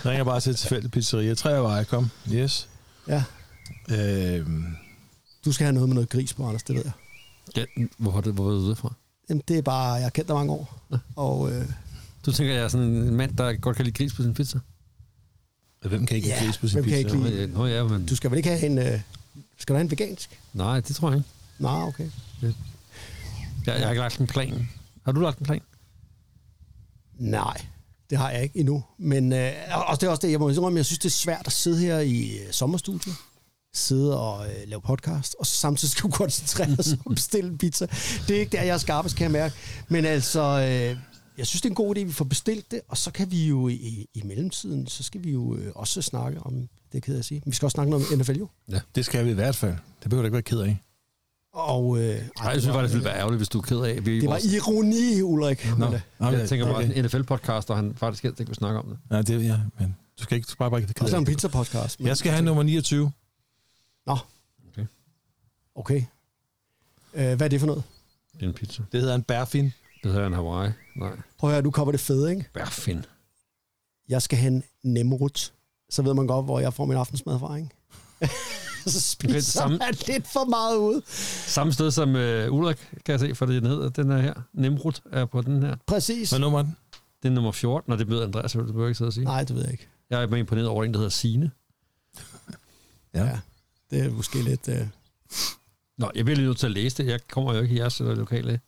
Ringer 0.06 0.24
bare 0.24 0.40
til 0.40 0.50
et 0.50 0.58
tilfældigt 0.58 0.94
pizzeria. 0.94 1.34
Tre 1.34 1.54
af 1.54 1.64
veje, 1.64 1.84
kom. 1.84 2.10
Yes. 2.34 2.68
Ja. 3.08 3.24
Øhm, 3.92 4.66
Du 5.46 5.52
skal 5.52 5.66
have 5.66 5.74
noget 5.74 5.90
med 5.90 5.94
noget 5.96 6.10
gris 6.10 6.34
på, 6.34 6.46
Anders, 6.48 6.64
det 6.64 6.76
ved 6.76 6.84
jeg. 6.86 6.92
Ja, 7.78 7.84
hvor 7.98 8.12
har 8.12 8.22
det, 8.22 8.34
hvor 8.34 8.50
du 8.50 8.56
ude 8.56 8.76
fra? 8.76 8.94
Jamen, 9.30 9.44
det 9.48 9.58
er 9.58 9.62
bare, 9.62 9.94
jeg 9.94 10.04
har 10.04 10.10
kendt 10.10 10.28
dig 10.28 10.36
mange 10.36 10.52
år. 10.54 10.82
Og 11.16 11.52
øh, 11.52 11.66
Du 12.26 12.32
tænker, 12.32 12.54
jeg 12.54 12.64
er 12.64 12.68
sådan 12.68 12.88
en 12.88 13.16
mand, 13.16 13.38
der 13.38 13.54
godt 13.54 13.76
kan 13.76 13.86
lide 13.86 13.98
gris 13.98 14.14
på 14.14 14.22
sin 14.24 14.34
pizza? 14.34 14.60
hvem 15.82 16.06
kan 16.06 16.18
ikke 16.18 16.28
Ja, 16.30 16.44
gris 16.46 16.58
på 16.58 16.68
sin 16.68 16.76
hvem 16.76 16.84
kan 16.84 17.04
pizza? 17.04 17.18
ikke 17.18 17.30
lide- 17.30 17.48
Nå, 17.54 17.66
ja, 17.66 17.84
men... 17.84 18.06
du 18.06 18.16
skal 18.16 18.32
vel 18.32 18.38
ikke 18.38 18.50
have 18.50 18.66
en... 18.66 18.78
Øh, 18.78 19.02
skal 19.58 19.74
du 19.74 19.78
have 19.78 19.82
en 19.84 19.92
vegansk? 19.92 20.40
Nej, 20.54 20.80
det 20.80 20.96
tror 20.96 21.10
jeg 21.10 21.18
ikke. 21.18 21.30
Nej, 21.60 21.82
okay. 21.84 22.10
Jeg, 22.42 22.54
jeg 23.66 23.80
har 23.80 23.90
ikke 23.90 24.02
lagt 24.02 24.18
en 24.18 24.28
plan. 24.28 24.70
Har 25.06 25.12
du 25.12 25.20
lagt 25.22 25.40
en 25.40 25.46
plan? 25.46 25.62
Nej, 27.20 27.66
det 28.10 28.18
har 28.18 28.30
jeg 28.32 28.44
ikke 28.44 28.60
endnu. 28.60 28.84
Men 28.98 29.34
øh, 29.34 29.52
og 29.90 30.02
det 30.02 30.08
er 30.08 30.12
også 30.12 30.22
det, 30.22 30.32
jeg 30.32 30.40
må 30.40 30.50
indrømme, 30.50 30.78
jeg 30.78 30.86
synes, 30.86 31.00
det 31.00 31.06
er 31.06 31.10
svært 31.14 31.48
at 31.48 31.54
sidde 31.54 31.78
her 31.80 32.00
i 32.00 32.38
øh, 32.38 32.52
sommerstudiet, 32.52 33.16
sidde 33.74 34.20
og 34.20 34.46
øh, 34.48 34.54
lave 34.68 34.82
podcast, 34.82 35.36
og 35.40 35.46
samtidig 35.46 35.92
skulle 35.92 36.12
koncentrere 36.14 36.84
sig 36.84 36.98
om 37.06 37.16
bestille 37.16 37.58
pizza. 37.58 37.86
Det 38.28 38.36
er 38.36 38.40
ikke 38.40 38.58
der, 38.58 38.64
jeg 38.64 38.74
er 38.74 38.78
skarpest, 38.78 39.16
kan 39.16 39.24
jeg 39.24 39.32
mærke. 39.32 39.56
Men 39.88 40.06
altså, 40.06 40.42
øh, 40.42 40.98
jeg 41.38 41.48
synes, 41.48 41.62
det 41.62 41.66
er 41.70 41.72
en 41.72 41.76
god 41.76 41.96
idé, 41.96 42.00
at 42.00 42.08
vi 42.08 42.12
får 42.12 42.26
bestilt 42.26 42.72
det, 42.72 42.82
og 42.88 42.98
så 42.98 43.12
kan 43.12 43.32
vi 43.32 43.48
jo 43.48 43.68
i, 43.68 44.08
i 44.14 44.22
mellemtiden, 44.26 44.88
så 44.88 45.04
skal 45.04 45.24
vi 45.24 45.32
jo 45.32 45.56
øh, 45.56 45.72
også 45.76 46.02
snakke 46.02 46.40
om, 46.40 46.68
det 46.94 47.04
kan 47.04 47.16
jeg 47.16 47.26
sige, 47.26 47.42
vi 47.46 47.56
skal 47.56 47.66
også 47.66 47.76
snakke 47.76 47.90
noget 47.90 48.06
om 48.14 48.20
NFL 48.20 48.38
jo. 48.38 48.48
Ja, 48.72 48.80
Det 48.96 49.06
skal 49.06 49.26
vi 49.26 49.32
i 49.32 49.34
hvert 49.34 49.56
fald. 49.56 49.76
Det 50.04 50.10
behøver 50.10 50.22
du 50.22 50.26
ikke 50.26 50.34
være 50.34 50.42
ked 50.42 50.60
af. 50.60 50.78
Og, 51.54 51.98
øh, 51.98 52.04
ej, 52.04 52.10
Nej, 52.10 52.20
jeg 52.52 52.62
synes 52.62 52.68
var- 52.68 52.74
faktisk, 52.74 52.94
det 52.94 53.00
ville 53.00 53.06
være 53.10 53.18
ærgerligt, 53.20 53.40
hvis 53.40 53.50
du 53.50 53.58
er 53.58 53.62
ked 53.62 53.78
af. 53.80 54.06
Vi, 54.06 54.20
Det 54.22 54.30
var 54.30 54.40
ironi, 54.56 55.22
Ulrik. 55.22 55.68
Nå, 55.78 55.86
Men, 55.86 55.94
øh, 55.94 56.02
Nå, 56.20 56.30
jeg 56.30 56.50
tænker 56.50 56.66
bare, 56.66 56.76
okay. 56.76 56.98
en 56.98 57.06
NFL-podcast, 57.06 57.70
og 57.70 57.76
han 57.76 57.96
faktisk 57.96 58.24
helst 58.24 58.40
ikke 58.40 58.50
vil 58.50 58.56
snakke 58.56 58.80
om 58.80 58.86
det. 58.88 58.98
Ja, 59.12 59.22
det, 59.22 59.46
ja, 59.46 59.58
men 59.80 59.96
du 60.20 60.24
skal 60.24 60.36
ikke 60.36 60.46
du 60.46 60.52
skal 60.52 60.58
bare 60.60 60.70
bare 60.72 60.80
ikke 60.82 60.94
Også 61.02 61.16
ked 61.18 61.22
en 61.22 61.28
af. 61.28 61.34
pizza-podcast. 61.34 62.00
men- 62.00 62.08
Jeg 62.08 62.18
skal 62.18 62.32
have 62.32 62.46
nummer 62.46 62.64
29. 62.64 63.12
Nå. 64.08 64.18
Okay. 64.72 64.86
Okay. 65.76 66.04
Øh, 67.14 67.36
hvad 67.36 67.42
er 67.42 67.48
det 67.48 67.60
for 67.60 67.68
noget? 67.68 67.84
Det 68.34 68.44
er 68.44 68.48
en 68.48 68.54
pizza. 68.54 68.84
Det 68.92 69.00
hedder 69.02 69.16
en 69.16 69.24
bærfin. 69.24 69.74
Det 70.04 70.12
hedder 70.12 70.28
en 70.28 70.34
Hawaii. 70.34 70.72
Nej, 70.96 71.12
Prøv 71.38 71.50
at 71.50 71.54
høre, 71.54 71.64
nu 71.64 71.72
kommer 71.72 71.92
det 71.92 72.02
fede, 72.02 72.30
ikke? 72.32 72.46
bærfin. 72.54 73.06
Jeg 74.10 74.22
skal 74.22 74.38
have 74.40 74.52
en 74.54 74.64
nemrut. 74.84 75.54
Så 75.90 76.02
ved 76.02 76.14
man 76.14 76.28
godt, 76.28 76.46
hvor 76.46 76.60
jeg 76.60 76.74
får 76.74 76.86
min 76.86 76.98
aftensmad 76.98 77.40
fra, 77.40 77.56
ikke? 77.56 77.70
så 78.94 79.00
spiser 79.02 79.40
samme- 79.42 79.78
man 79.78 79.96
lidt 80.08 80.28
for 80.28 80.46
meget 80.46 80.78
ud. 80.78 81.02
Samme 81.48 81.74
sted 81.74 81.92
som 81.92 82.10
uh, 82.16 82.54
Ulrik, 82.60 82.78
kan 83.06 83.12
jeg 83.12 83.20
se, 83.20 83.36
for 83.36 83.46
det 83.46 83.62
den 83.62 83.72
hedder. 83.72 83.90
Den 83.90 84.12
er 84.12 84.18
her. 84.22 84.34
Nemrut 84.54 85.02
er 85.12 85.26
på 85.26 85.42
den 85.42 85.64
her. 85.64 85.76
Præcis. 85.88 86.30
Hvad 86.30 86.40
nummer 86.40 86.60
er 86.60 86.64
den? 86.64 86.76
Det 87.24 87.30
er 87.30 87.34
nummer 87.34 87.52
14, 87.52 87.92
og 87.94 88.00
det 88.00 88.10
ved 88.10 88.24
Andreas, 88.24 88.52
det 88.52 88.66
behøver 88.66 88.88
ikke 88.88 88.98
sidde 88.98 89.10
og 89.10 89.14
sige. 89.14 89.24
Nej, 89.24 89.44
det 89.44 89.56
ved 89.56 89.64
jeg 89.64 89.72
ikke. 89.72 89.88
Jeg 90.10 90.24
er 90.24 90.28
mere 90.28 90.40
imponeret 90.40 90.68
over 90.68 90.84
en, 90.84 90.92
der 90.94 90.98
hedder 90.98 91.10
Sine. 91.10 91.52
Ja. 93.14 93.24
Ja. 93.26 93.40
Det 93.92 94.00
er 94.06 94.10
måske 94.12 94.42
lidt... 94.42 94.68
Øh... 94.68 94.88
Nå, 95.98 96.12
jeg 96.16 96.26
bliver 96.26 96.36
lige 96.36 96.48
nødt 96.48 96.58
til 96.58 96.66
at 96.66 96.72
læse 96.72 96.98
det. 97.04 97.10
Jeg 97.12 97.20
kommer 97.32 97.54
jo 97.54 97.62
ikke 97.62 97.76
i 97.76 97.80
jeres 97.80 98.02
øh, 98.02 98.08
lokale. 98.18 98.60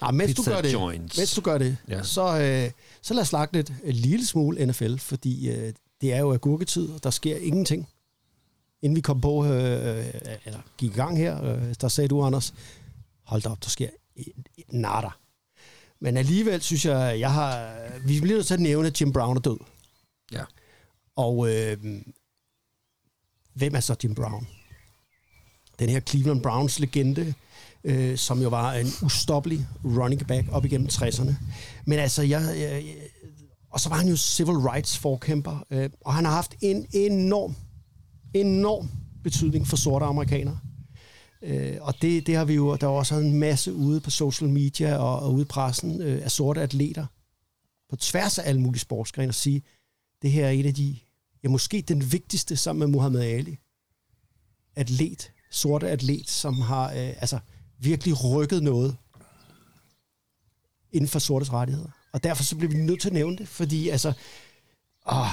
Nej, 0.00 0.10
mens 0.10 0.34
Pizza 0.34 0.50
du 0.50 0.54
gør 0.56 0.62
det, 0.62 0.72
joints. 0.72 1.18
mens 1.18 1.34
du 1.34 1.40
gør 1.40 1.58
det 1.58 1.76
Ja. 1.88 2.02
så, 2.02 2.40
øh, 2.40 2.70
så 3.02 3.14
lad 3.14 3.20
os 3.22 3.28
snakke 3.28 3.54
lidt 3.54 3.72
en 3.84 3.92
lille 3.94 4.26
smule 4.26 4.66
NFL, 4.66 4.96
fordi 4.96 5.50
øh, 5.50 5.72
det 6.00 6.12
er 6.12 6.18
jo 6.18 6.32
agurketid, 6.32 6.88
og 6.88 7.02
der 7.04 7.10
sker 7.10 7.36
ingenting. 7.36 7.88
Inden 8.84 8.96
vi 8.96 9.00
kom 9.00 9.20
på, 9.20 9.44
øh, 9.44 10.06
eller 10.44 10.60
gik 10.78 10.90
i 10.90 10.94
gang 10.94 11.18
her, 11.18 11.44
øh, 11.44 11.74
der 11.80 11.88
sagde 11.88 12.08
du, 12.08 12.22
Anders, 12.22 12.54
hold 13.22 13.42
da 13.42 13.48
op, 13.48 13.64
der 13.64 13.68
sker 13.68 13.88
nada. 14.72 15.08
Men 16.00 16.16
alligevel 16.16 16.62
synes 16.62 16.84
jeg, 16.84 17.20
jeg 17.20 17.32
har, 17.32 17.76
vi 18.06 18.20
bliver 18.20 18.36
nødt 18.36 18.46
til 18.46 18.54
at 18.54 18.60
nævne, 18.60 18.88
at 18.88 19.00
Jim 19.00 19.12
Brown 19.12 19.36
er 19.36 19.40
død. 19.40 19.56
Ja. 20.32 20.44
Og 21.16 21.50
øh, 21.50 21.76
hvem 23.54 23.74
er 23.74 23.80
så 23.80 23.96
Jim 24.04 24.14
Brown? 24.14 24.46
Den 25.78 25.88
her 25.88 26.00
Cleveland 26.00 26.42
Browns 26.42 26.78
legende, 26.78 27.34
øh, 27.84 28.18
som 28.18 28.42
jo 28.42 28.48
var 28.48 28.72
en 28.72 28.86
ustoppelig 29.02 29.66
running 29.84 30.26
back 30.26 30.46
op 30.52 30.64
igennem 30.64 30.88
60'erne. 30.92 31.32
Men 31.86 31.98
altså, 31.98 32.22
jeg, 32.22 32.42
jeg, 32.42 32.84
jeg, 32.84 32.96
og 33.70 33.80
så 33.80 33.88
var 33.88 33.96
han 33.96 34.08
jo 34.08 34.16
civil 34.16 34.56
rights 34.56 34.98
forkæmper, 34.98 35.66
øh, 35.70 35.90
og 36.00 36.14
han 36.14 36.24
har 36.24 36.32
haft 36.32 36.54
en 36.60 36.86
enorm, 36.92 37.56
enorm 38.34 38.90
betydning 39.22 39.66
for 39.66 39.76
sorte 39.76 40.04
amerikanere. 40.04 40.58
Øh, 41.42 41.76
og 41.80 41.94
det, 42.02 42.26
det 42.26 42.36
har 42.36 42.44
vi 42.44 42.54
jo, 42.54 42.76
der 42.76 42.86
er 42.86 42.90
også 42.90 43.14
en 43.14 43.38
masse 43.38 43.74
ude 43.74 44.00
på 44.00 44.10
social 44.10 44.50
media 44.50 44.96
og, 44.96 45.18
og 45.20 45.34
ude 45.34 45.42
i 45.42 45.44
pressen 45.44 46.02
øh, 46.02 46.24
af 46.24 46.30
sorte 46.30 46.62
atleter, 46.62 47.06
på 47.90 47.96
tværs 47.96 48.38
af 48.38 48.48
alle 48.48 48.60
mulige 48.60 48.80
sportsgrene, 48.80 49.28
at 49.28 49.34
sige, 49.34 49.62
det 50.22 50.32
her 50.32 50.46
er 50.46 50.50
et 50.50 50.66
af 50.66 50.74
de, 50.74 50.96
ja 51.44 51.48
måske 51.48 51.84
den 51.88 52.12
vigtigste 52.12 52.56
sammen 52.56 52.80
med 52.80 52.86
Muhammad 52.86 53.22
Ali, 53.22 53.58
atlet, 54.76 55.32
sorte 55.50 55.90
atlet, 55.90 56.30
som 56.30 56.60
har 56.60 56.90
øh, 56.90 56.96
altså 56.96 57.38
virkelig 57.78 58.24
rykket 58.24 58.62
noget 58.62 58.96
inden 60.92 61.08
for 61.08 61.18
sortes 61.18 61.52
rettigheder. 61.52 61.90
Og 62.12 62.24
derfor 62.24 62.42
så 62.42 62.56
bliver 62.56 62.72
vi 62.72 62.78
nødt 62.78 63.00
til 63.00 63.08
at 63.08 63.14
nævne 63.14 63.36
det, 63.36 63.48
fordi 63.48 63.88
altså, 63.88 64.12
åh, 65.06 65.26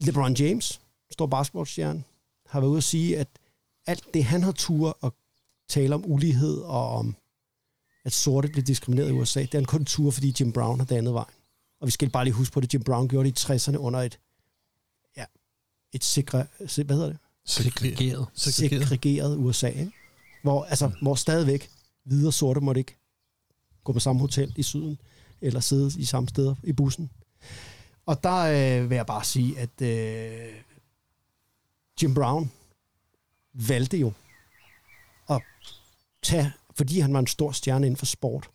LeBron 0.00 0.34
James, 0.34 0.80
stor 1.14 1.26
basketballstjerne, 1.26 2.04
har 2.46 2.60
været 2.60 2.70
ude 2.70 2.78
at 2.78 2.84
sige, 2.84 3.18
at 3.18 3.28
alt 3.86 4.14
det, 4.14 4.24
han 4.24 4.42
har 4.42 4.52
tur 4.52 4.98
at 5.02 5.12
tale 5.68 5.94
om 5.94 6.04
ulighed 6.06 6.56
og 6.58 6.88
om, 6.88 7.16
at 8.04 8.12
sorte 8.12 8.48
bliver 8.48 8.64
diskrimineret 8.64 9.08
i 9.08 9.12
USA, 9.12 9.40
det 9.40 9.54
er 9.54 9.58
han 9.58 9.64
kun 9.64 9.84
tur, 9.84 10.10
fordi 10.10 10.34
Jim 10.40 10.52
Brown 10.52 10.78
har 10.78 10.86
dannet 10.86 11.14
vejen. 11.14 11.34
Og 11.80 11.86
vi 11.86 11.90
skal 11.90 12.10
bare 12.10 12.24
lige 12.24 12.34
huske 12.34 12.52
på 12.54 12.60
det, 12.60 12.74
Jim 12.74 12.82
Brown 12.82 13.08
gjorde 13.08 13.30
det 13.30 13.48
i 13.48 13.52
60'erne 13.52 13.76
under 13.76 14.00
et, 14.00 14.18
ja, 15.16 15.24
et 15.92 16.04
sikre, 16.04 16.46
hvad 16.58 16.96
hedder 16.96 17.08
det? 17.08 17.18
Segregeret. 17.44 18.26
segregeret 18.34 19.36
USA, 19.36 19.68
ikke? 19.68 19.92
Hvor, 20.42 20.64
altså, 20.64 20.90
hvor 21.02 21.14
stadigvæk 21.14 21.70
hvide 22.04 22.26
og 22.26 22.34
sorte 22.34 22.60
måtte 22.60 22.78
ikke 22.78 22.96
gå 23.84 23.92
på 23.92 24.00
samme 24.00 24.20
hotel 24.20 24.52
i 24.56 24.62
syden, 24.62 24.98
eller 25.40 25.60
sidde 25.60 26.00
i 26.00 26.04
samme 26.04 26.28
steder 26.28 26.54
i 26.62 26.72
bussen. 26.72 27.10
Og 28.06 28.24
der 28.24 28.38
øh, 28.82 28.90
vil 28.90 28.96
jeg 28.96 29.06
bare 29.06 29.24
sige, 29.24 29.58
at 29.58 29.82
øh, 29.82 30.52
Jim 32.02 32.14
Brown 32.14 32.50
valgte 33.52 33.98
jo 33.98 34.12
at 35.30 35.42
tage, 36.22 36.52
fordi 36.74 37.00
han 37.00 37.12
var 37.12 37.18
en 37.18 37.26
stor 37.26 37.52
stjerne 37.52 37.86
inden 37.86 37.96
for 37.96 38.06
sport, 38.06 38.50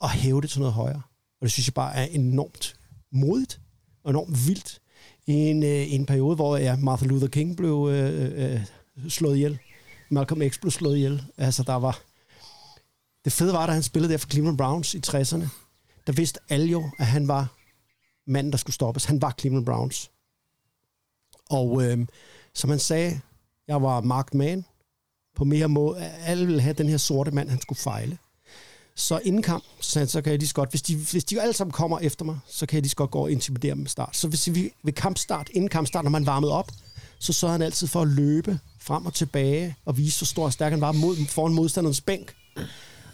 og 0.00 0.10
hæve 0.10 0.40
det 0.40 0.50
til 0.50 0.60
noget 0.60 0.74
højere. 0.74 1.02
Og 1.40 1.42
det 1.42 1.52
synes 1.52 1.66
jeg 1.66 1.74
bare 1.74 1.94
er 1.94 2.04
enormt 2.04 2.76
modigt 3.10 3.60
og 4.04 4.10
enormt 4.10 4.46
vildt 4.46 4.80
i 5.26 5.32
en, 5.32 5.62
øh, 5.62 5.92
en 5.92 6.06
periode, 6.06 6.36
hvor 6.36 6.56
ja, 6.56 6.76
Martin 6.76 7.08
Luther 7.08 7.28
King 7.28 7.56
blev 7.56 7.88
øh, 7.90 8.22
øh, 8.22 8.52
øh, 8.54 8.60
slået 9.08 9.36
ihjel. 9.36 9.58
Malcolm 10.10 10.50
X 10.50 10.60
blev 10.60 10.70
slået 10.70 10.96
ihjel. 10.96 11.24
Altså, 11.36 11.62
der 11.62 11.74
var... 11.74 12.00
Det 13.24 13.32
fede 13.32 13.52
var, 13.52 13.66
da 13.66 13.72
han 13.72 13.82
spillede 13.82 14.12
der 14.12 14.18
for 14.18 14.28
Cleveland 14.28 14.58
Browns 14.58 14.94
i 14.94 15.00
60'erne. 15.06 15.48
Der 16.06 16.12
vidste 16.12 16.40
alle 16.48 16.66
jo, 16.66 16.90
at 16.98 17.06
han 17.06 17.28
var 17.28 17.56
manden, 18.26 18.52
der 18.52 18.58
skulle 18.58 18.74
stoppes. 18.74 19.04
Han 19.04 19.22
var 19.22 19.34
Cleveland 19.40 19.66
Browns. 19.66 20.10
Og 21.50 21.84
øh, 21.84 22.06
som 22.54 22.70
han 22.70 22.78
sagde, 22.78 23.20
jeg 23.68 23.82
var 23.82 24.00
marked 24.00 24.38
man 24.38 24.64
på 25.36 25.44
mere 25.44 25.68
måde. 25.68 25.98
Alle 26.26 26.46
ville 26.46 26.60
have 26.60 26.74
den 26.74 26.88
her 26.88 26.96
sorte 26.96 27.30
mand, 27.30 27.48
han 27.48 27.60
skulle 27.60 27.78
fejle. 27.78 28.18
Så 28.96 29.20
inden 29.24 29.42
kamp, 29.42 29.64
så, 29.80 30.06
så 30.06 30.22
kan 30.22 30.30
jeg 30.30 30.38
lige 30.38 30.48
så 30.48 30.54
godt, 30.54 30.70
hvis 30.70 30.82
de, 30.82 30.96
hvis 30.96 31.24
de 31.24 31.42
alle 31.42 31.52
sammen 31.52 31.72
kommer 31.72 31.98
efter 31.98 32.24
mig, 32.24 32.38
så 32.48 32.66
kan 32.66 32.76
jeg 32.76 32.82
lige 32.82 32.90
så 32.90 32.96
godt 32.96 33.10
gå 33.10 33.18
og 33.18 33.32
intimidere 33.32 33.70
dem 33.70 33.78
med 33.78 33.88
start. 33.88 34.16
Så 34.16 34.28
hvis 34.28 34.54
vi 34.54 34.70
ved 34.82 34.92
kampstart, 34.92 35.50
inden 35.52 35.68
kampstart, 35.68 36.04
når 36.04 36.10
man 36.10 36.26
varmede 36.26 36.52
op, 36.52 36.72
så 37.18 37.32
sørgede 37.32 37.52
han 37.52 37.62
altid 37.62 37.86
for 37.86 38.02
at 38.02 38.08
løbe 38.08 38.58
frem 38.80 39.06
og 39.06 39.14
tilbage 39.14 39.76
og 39.84 39.96
vise, 39.96 40.18
hvor 40.20 40.24
stor 40.26 40.44
og 40.44 40.52
stærk 40.52 40.72
han 40.72 40.80
var 40.80 40.92
mod, 40.92 41.26
foran 41.28 41.52
modstanderens 41.52 42.00
bænk. 42.00 42.34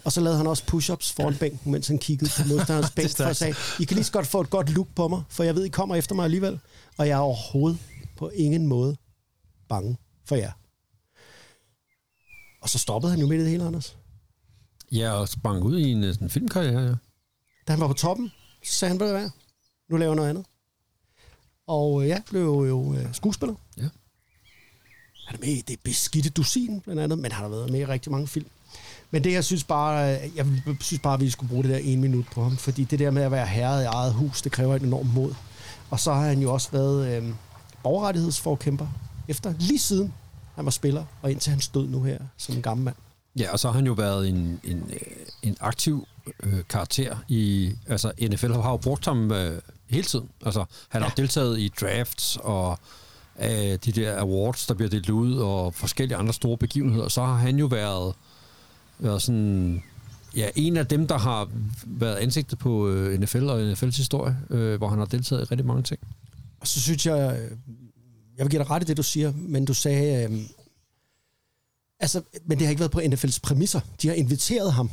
Og 0.03 0.11
så 0.11 0.21
lavede 0.21 0.37
han 0.37 0.47
også 0.47 0.63
push-ups 0.71 1.13
foran 1.13 1.35
bænken, 1.35 1.71
mens 1.71 1.87
han 1.87 1.97
kiggede 1.97 2.31
på 2.37 2.47
modstanderens 2.47 2.91
bænk, 2.95 3.17
for 3.17 3.23
at 3.23 3.37
sige, 3.37 3.55
I 3.79 3.83
kan 3.83 3.95
lige 3.95 4.05
så 4.05 4.11
godt 4.11 4.27
få 4.27 4.41
et 4.41 4.49
godt 4.49 4.69
look 4.69 4.87
på 4.95 5.07
mig, 5.07 5.21
for 5.29 5.43
jeg 5.43 5.55
ved, 5.55 5.65
I 5.65 5.69
kommer 5.69 5.95
efter 5.95 6.15
mig 6.15 6.23
alligevel. 6.23 6.59
Og 6.97 7.07
jeg 7.07 7.13
er 7.13 7.19
overhovedet 7.19 7.79
på 8.23 8.29
ingen 8.29 8.67
måde 8.67 8.97
bange 9.69 9.97
for 10.25 10.35
jer. 10.35 10.51
Og 12.61 12.69
så 12.69 12.77
stoppede 12.77 13.11
han 13.11 13.19
jo 13.19 13.27
midt 13.27 13.39
i 13.39 13.43
det 13.43 13.51
hele, 13.51 13.63
Anders. 13.63 13.97
Ja, 14.91 15.11
og 15.11 15.29
sprang 15.29 15.63
ud 15.63 15.79
i 15.79 15.91
en, 15.91 16.03
øh, 16.03 16.13
sådan 16.13 16.29
filmkarriere, 16.29 16.81
ja. 16.81 16.95
Da 17.67 17.73
han 17.73 17.79
var 17.79 17.87
på 17.87 17.93
toppen, 17.93 18.31
så 18.63 18.73
sagde 18.73 18.89
han, 18.89 18.97
hvad 18.97 19.13
det 19.13 19.21
er, 19.21 19.29
nu 19.89 19.97
laver 19.97 20.11
jeg 20.11 20.15
noget 20.15 20.29
andet. 20.29 20.45
Og 21.67 22.01
øh, 22.01 22.07
ja, 22.07 22.21
blev 22.29 22.41
jo, 22.41 22.65
jo 22.65 22.93
øh, 22.93 23.13
skuespiller. 23.13 23.55
Ja. 23.77 23.89
Han 25.27 25.35
er 25.35 25.39
med 25.39 25.47
i 25.47 25.61
det 25.61 25.79
beskidte 25.83 26.29
dusin, 26.29 26.81
blandt 26.81 27.01
andet, 27.01 27.19
men 27.19 27.31
han 27.31 27.41
har 27.41 27.49
været 27.49 27.71
med 27.71 27.79
i 27.79 27.85
rigtig 27.85 28.11
mange 28.11 28.27
film. 28.27 28.49
Men 29.11 29.23
det, 29.23 29.33
jeg 29.33 29.43
synes 29.43 29.63
bare, 29.63 30.15
øh, 30.15 30.35
jeg 30.35 30.45
synes 30.79 31.01
bare, 31.01 31.13
at 31.13 31.19
vi 31.19 31.29
skulle 31.29 31.49
bruge 31.49 31.63
det 31.63 31.71
der 31.71 31.77
en 31.77 32.01
minut 32.01 32.25
på 32.33 32.43
ham, 32.43 32.57
fordi 32.57 32.83
det 32.83 32.99
der 32.99 33.11
med 33.11 33.21
at 33.21 33.31
være 33.31 33.47
herre 33.47 33.81
i 33.81 33.85
eget 33.85 34.13
hus, 34.13 34.41
det 34.41 34.51
kræver 34.51 34.75
et 34.75 34.81
enormt 34.81 35.13
mod. 35.13 35.33
Og 35.89 35.99
så 35.99 36.13
har 36.13 36.27
han 36.27 36.41
jo 36.41 36.53
også 36.53 36.71
været 36.71 37.07
øh, 37.07 37.33
borgerrettighedsforkæmper 37.83 38.87
efter, 39.27 39.53
lige 39.59 39.79
siden 39.79 40.13
han 40.55 40.65
var 40.65 40.71
spiller, 40.71 41.05
og 41.21 41.31
indtil 41.31 41.49
han 41.49 41.59
stod 41.59 41.87
nu 41.87 42.03
her 42.03 42.17
som 42.37 42.55
en 42.55 42.61
gammel 42.61 42.83
mand. 42.85 42.95
Ja, 43.39 43.51
og 43.51 43.59
så 43.59 43.67
har 43.67 43.75
han 43.75 43.85
jo 43.85 43.93
været 43.93 44.29
en, 44.29 44.59
en, 44.63 44.83
øh, 44.93 44.99
en 45.41 45.57
aktiv 45.59 46.07
øh, 46.43 46.59
karakter 46.69 47.15
i... 47.27 47.73
Altså, 47.87 48.11
NFL 48.21 48.51
har 48.51 48.71
jo 48.71 48.77
brugt 48.77 49.05
ham 49.05 49.31
øh, 49.31 49.61
hele 49.89 50.03
tiden. 50.03 50.29
Altså, 50.45 50.65
han 50.89 51.01
ja. 51.01 51.07
har 51.07 51.15
deltaget 51.15 51.59
i 51.59 51.71
drafts 51.81 52.37
og 52.41 52.79
øh, 53.39 53.49
de 53.85 53.91
der 53.91 54.19
awards, 54.19 54.67
der 54.67 54.73
bliver 54.73 54.89
delt 54.89 55.09
ud, 55.09 55.37
og 55.37 55.73
forskellige 55.73 56.17
andre 56.17 56.33
store 56.33 56.57
begivenheder. 56.57 57.07
Så 57.07 57.23
har 57.23 57.35
han 57.35 57.59
jo 57.59 57.65
været, 57.65 58.15
været 58.99 59.21
sådan... 59.21 59.83
Ja, 60.35 60.49
en 60.55 60.77
af 60.77 60.87
dem, 60.87 61.07
der 61.07 61.17
har 61.17 61.49
været 61.85 62.15
ansigtet 62.15 62.59
på 62.59 62.87
øh, 62.87 63.19
NFL 63.19 63.49
og 63.49 63.71
NFL's 63.71 63.97
historie, 63.97 64.37
øh, 64.49 64.77
hvor 64.77 64.89
han 64.89 64.99
har 64.99 65.05
deltaget 65.05 65.41
i 65.41 65.43
rigtig 65.43 65.65
mange 65.65 65.83
ting. 65.83 65.99
Og 66.63 66.67
så 66.67 66.81
synes 66.81 67.05
jeg, 67.05 67.39
øh, 67.39 67.51
jeg 68.37 68.45
vil 68.45 68.49
give 68.49 68.59
dig 68.59 68.69
ret 68.69 68.81
i 68.81 68.85
det, 68.85 68.97
du 68.97 69.03
siger, 69.03 69.33
men 69.35 69.65
du 69.65 69.73
sagde, 69.73 70.23
øh, 70.23 70.39
altså, 71.99 72.21
men 72.45 72.57
det 72.57 72.67
har 72.67 72.69
ikke 72.69 72.79
været 72.79 72.91
på 72.91 72.99
NFL's 72.99 73.39
præmisser. 73.43 73.79
De 74.01 74.07
har 74.07 74.15
inviteret 74.15 74.73
ham, 74.73 74.89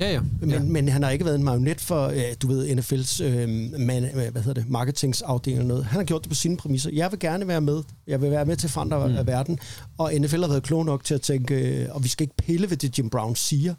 Ja, 0.00 0.12
ja. 0.12 0.20
men, 0.40 0.50
ja. 0.50 0.62
men 0.62 0.88
han 0.88 1.02
har 1.02 1.10
ikke 1.10 1.24
været 1.24 1.36
en 1.36 1.44
marionet 1.44 1.80
for, 1.80 2.06
øh, 2.06 2.22
du 2.42 2.46
ved, 2.46 2.78
NFL's 2.78 3.22
øh, 3.22 3.48
man, 3.80 4.04
øh, 4.04 4.32
hvad 4.32 4.42
hedder 4.42 4.60
det, 4.60 4.68
marketingsafdeling 4.70 5.58
eller 5.58 5.68
noget. 5.68 5.84
Han 5.84 5.96
har 5.96 6.04
gjort 6.04 6.22
det 6.22 6.28
på 6.28 6.34
sine 6.34 6.56
præmisser. 6.56 6.90
Jeg 6.90 7.10
vil 7.10 7.18
gerne 7.18 7.48
være 7.48 7.60
med. 7.60 7.82
Jeg 8.06 8.22
vil 8.22 8.30
være 8.30 8.44
med 8.44 8.56
til 8.56 8.66
at 8.66 8.70
forandre 8.70 9.08
mm. 9.08 9.26
verden. 9.26 9.58
Og 9.98 10.12
NFL 10.14 10.40
har 10.40 10.48
været 10.48 10.62
klog 10.62 10.84
nok 10.84 11.04
til 11.04 11.14
at 11.14 11.22
tænke, 11.22 11.54
øh, 11.54 11.94
og 11.94 12.04
vi 12.04 12.08
skal 12.08 12.24
ikke 12.24 12.36
pille 12.36 12.70
ved 12.70 12.76
det, 12.76 12.98
Jim 12.98 13.10
Brown 13.10 13.36
siger, 13.36 13.74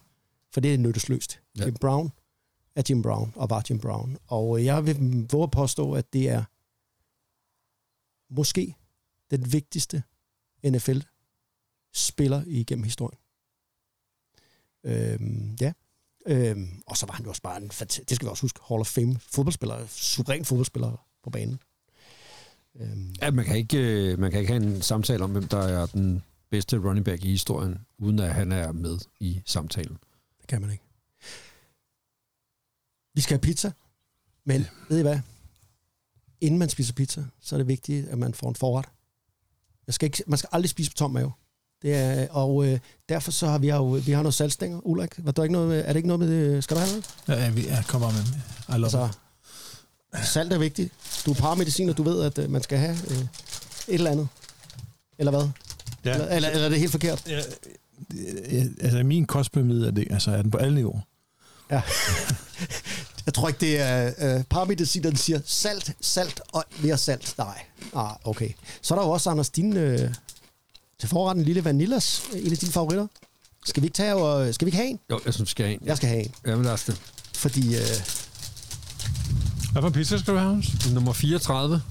for 0.53 0.61
det 0.61 0.73
er 0.73 0.77
nyttesløst. 0.77 1.39
Ja. 1.59 1.65
Jim 1.65 1.73
Brown 1.73 2.11
er 2.75 2.83
Jim 2.89 3.01
Brown, 3.01 3.33
og 3.35 3.49
var 3.49 3.63
Jim 3.69 3.79
Brown. 3.79 4.17
Og 4.27 4.59
øh, 4.59 4.65
jeg 4.65 4.85
vil 4.85 5.27
våge 5.31 5.43
at 5.43 5.51
påstå, 5.51 5.91
at 5.91 6.05
det 6.13 6.29
er 6.29 6.43
måske 8.31 8.75
den 9.31 9.53
vigtigste 9.53 10.03
NFL-spiller 10.65 12.43
igennem 12.47 12.83
historien. 12.83 13.19
Øhm, 14.83 15.57
ja. 15.61 15.73
Øhm, 16.25 16.83
og 16.87 16.97
så 16.97 17.05
var 17.05 17.13
han 17.13 17.23
jo 17.25 17.29
også 17.29 17.41
bare 17.41 17.57
en 17.61 17.71
fant- 17.71 18.03
det 18.09 18.15
skal 18.15 18.25
vi 18.25 18.29
også 18.29 18.43
huske, 18.43 18.59
Hall 18.67 18.79
of 18.79 18.87
Fame 18.87 19.19
fodboldspiller, 19.19 19.87
suveræn 19.87 20.45
fodboldspiller 20.45 21.07
på 21.23 21.29
banen. 21.29 21.59
Øhm, 22.75 23.15
Ja, 23.21 23.31
man 23.31 23.45
kan, 23.45 23.55
ikke, 23.57 23.77
øh, 24.11 24.19
man 24.19 24.31
kan 24.31 24.39
ikke 24.39 24.53
have 24.53 24.63
en 24.65 24.81
samtale 24.81 25.23
om, 25.23 25.31
hvem 25.31 25.47
der 25.47 25.57
er 25.61 25.85
den 25.85 26.23
bedste 26.49 26.77
running 26.77 27.05
back 27.05 27.23
i 27.23 27.29
historien, 27.29 27.85
uden 27.97 28.19
at 28.19 28.33
han 28.33 28.51
er 28.51 28.71
med 28.71 28.99
i 29.19 29.41
samtalen. 29.45 29.97
det 30.41 30.47
kan 30.47 30.61
man 30.61 30.71
ikke. 30.71 30.83
Vi 33.13 33.21
skal 33.21 33.33
have 33.37 33.41
pizza, 33.41 33.71
men 34.43 34.65
ved 34.89 34.99
I 34.99 35.01
hvad? 35.01 35.19
Inden 36.41 36.59
man 36.59 36.69
spiser 36.69 36.93
pizza, 36.93 37.23
så 37.41 37.55
er 37.55 37.57
det 37.57 37.67
vigtigt, 37.67 38.07
at 38.07 38.17
man 38.17 38.33
får 38.33 38.49
en 38.49 38.55
forret. 38.55 38.85
Man 39.87 39.93
skal, 39.93 40.05
ikke, 40.05 40.23
man 40.27 40.37
skal 40.37 40.49
aldrig 40.51 40.69
spise 40.69 40.91
på 40.91 40.95
tom 40.95 41.11
mave. 41.11 41.31
Det 41.81 41.95
er, 41.95 42.27
og 42.29 42.67
øh, 42.67 42.79
derfor 43.09 43.31
så 43.31 43.47
har 43.47 43.57
vi, 43.57 43.69
jo, 43.69 43.85
vi 43.85 44.11
har 44.11 44.21
noget 44.21 44.33
saltstænger. 44.33 44.87
Ulrik, 44.87 45.09
var 45.17 45.31
der 45.31 45.43
ikke 45.43 45.53
noget 45.53 45.67
med, 45.67 45.79
er 45.79 45.87
det 45.87 45.95
ikke 45.95 46.07
noget 46.07 46.19
med 46.19 46.53
det? 46.53 46.63
Skal 46.63 46.77
du 46.77 46.81
have 46.81 46.91
noget? 46.91 47.09
Ja, 47.27 47.33
jeg, 47.43 47.65
jeg 47.65 47.83
kommer 47.87 48.11
med. 48.11 48.23
I 48.75 48.79
love 48.79 49.09
Altså, 50.13 50.33
salt 50.33 50.53
er 50.53 50.57
vigtigt. 50.57 50.93
Du 51.25 51.31
er 51.31 51.35
paramedicin, 51.35 51.89
og 51.89 51.97
du 51.97 52.03
ved, 52.03 52.23
at 52.23 52.37
øh, 52.37 52.49
man 52.49 52.63
skal 52.63 52.77
have 52.77 52.97
øh, 53.09 53.17
et 53.17 53.27
eller 53.87 54.11
andet. 54.11 54.27
Eller 55.17 55.31
hvad? 55.31 55.49
Ja. 56.05 56.13
Eller, 56.13 56.27
eller, 56.27 56.49
eller 56.49 56.65
er 56.65 56.69
det 56.69 56.79
helt 56.79 56.91
forkert? 56.91 57.29
Ja, 57.29 57.41
altså 58.81 59.03
min 59.03 59.25
kostpyramide 59.25 59.87
er, 59.87 59.91
det, 59.91 60.07
altså, 60.11 60.31
er 60.31 60.41
den 60.41 60.51
på 60.51 60.57
alle 60.57 60.75
niveauer. 60.75 60.99
Ja. 61.71 61.81
Jeg 63.25 63.33
tror 63.33 63.47
ikke, 63.47 63.59
det 63.59 63.79
er 63.79 64.13
øh, 64.37 64.43
paramedicin, 64.43 65.03
der 65.03 65.15
siger 65.15 65.39
salt, 65.45 65.91
salt 66.01 66.41
og 66.53 66.63
mere 66.83 66.97
salt. 66.97 67.35
Nej. 67.37 67.61
Ah, 67.95 68.11
okay. 68.23 68.49
Så 68.81 68.93
er 68.93 68.99
der 68.99 69.05
jo 69.05 69.11
også, 69.11 69.29
Anders, 69.29 69.49
din 69.49 69.77
øh, 69.77 70.13
til 70.99 71.09
forretten 71.09 71.45
lille 71.45 71.65
vanillas, 71.65 72.23
øh, 72.33 72.45
en 72.45 72.51
af 72.51 72.57
dine 72.57 72.71
favoritter. 72.71 73.07
Skal 73.65 73.83
vi 73.83 73.85
ikke 73.85 73.95
tage 73.95 74.15
og, 74.15 74.53
skal 74.53 74.65
vi 74.65 74.67
ikke 74.67 74.77
have 74.77 74.89
en? 74.89 74.99
Jo, 75.11 75.19
jeg 75.25 75.33
synes, 75.33 75.47
vi 75.49 75.51
skal 75.51 75.65
have 75.65 75.73
en. 75.81 75.87
Jeg 75.87 75.97
skal 75.97 76.09
have 76.09 76.21
en, 76.25 76.31
Jamen, 76.47 76.65
lad 76.65 76.73
os 76.73 76.83
det. 76.83 77.01
fordi... 77.35 77.75
Øh, 77.75 77.81
Hvad 79.71 79.81
for 79.81 79.89
pizza 79.89 80.17
skal 80.17 80.33
du 80.33 80.39
have, 80.39 80.53
Hans? 80.53 80.91
Nummer 80.93 81.13
34, 81.13 81.81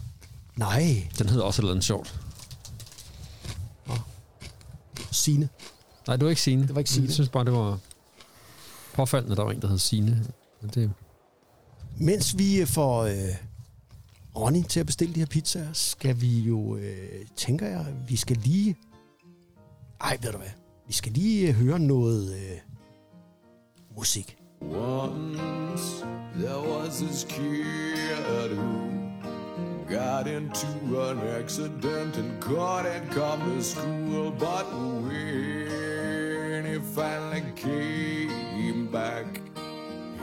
nej, 0.56 1.08
den 1.18 1.28
hedder 1.28 1.44
også 1.44 1.60
et 1.60 1.64
eller 1.64 1.72
andet 1.72 1.84
sjovt. 1.84 2.14
Signe. 5.12 5.48
Nej, 6.06 6.16
det 6.16 6.24
var 6.24 6.30
ikke 6.30 6.42
Signe. 6.42 6.62
Det 6.66 6.74
var 6.74 6.78
ikke 6.78 6.90
Signe. 6.90 7.06
Jeg 7.06 7.14
synes 7.14 7.28
bare, 7.28 7.44
det 7.44 7.52
var 7.52 7.78
påfaldende, 8.94 9.36
der 9.36 9.42
var 9.44 9.50
en, 9.52 9.62
der 9.62 9.68
hed 9.68 9.78
Signe. 9.78 10.26
Men 10.60 10.70
Det, 10.74 10.90
mens 11.98 12.38
vi 12.38 12.60
øh, 12.60 12.66
får 12.66 13.02
øh, 13.02 13.14
Ronny 14.36 14.62
til 14.62 14.80
at 14.80 14.86
bestille 14.86 15.14
de 15.14 15.20
her 15.20 15.26
pizzaer, 15.26 15.72
skal 15.72 16.20
vi 16.20 16.40
jo, 16.40 16.76
øh, 16.76 17.26
tænker 17.36 17.66
jeg, 17.66 17.86
vi 18.08 18.16
skal 18.16 18.36
lige... 18.36 18.76
Ej, 20.00 20.18
ved 20.22 20.32
du 20.32 20.38
hvad? 20.38 20.50
Vi 20.86 20.92
skal 20.92 21.12
lige 21.12 21.48
øh, 21.48 21.54
høre 21.54 21.78
noget 21.78 22.34
øh, 22.34 22.58
musik. 23.96 24.36
Once 24.62 26.04
there 26.34 26.60
was 26.60 26.98
this 27.00 27.24
kid 27.24 28.52
who 28.54 28.90
got 29.88 30.26
into 30.26 30.66
an 31.00 31.18
accident 31.18 32.16
and 32.18 32.40
couldn't 32.42 33.10
come 33.10 33.40
to 33.56 33.62
school. 33.62 34.30
But 34.30 34.66
when 35.04 36.64
he 36.66 36.78
finally 36.94 37.42
came 37.56 38.86
back, 38.92 39.40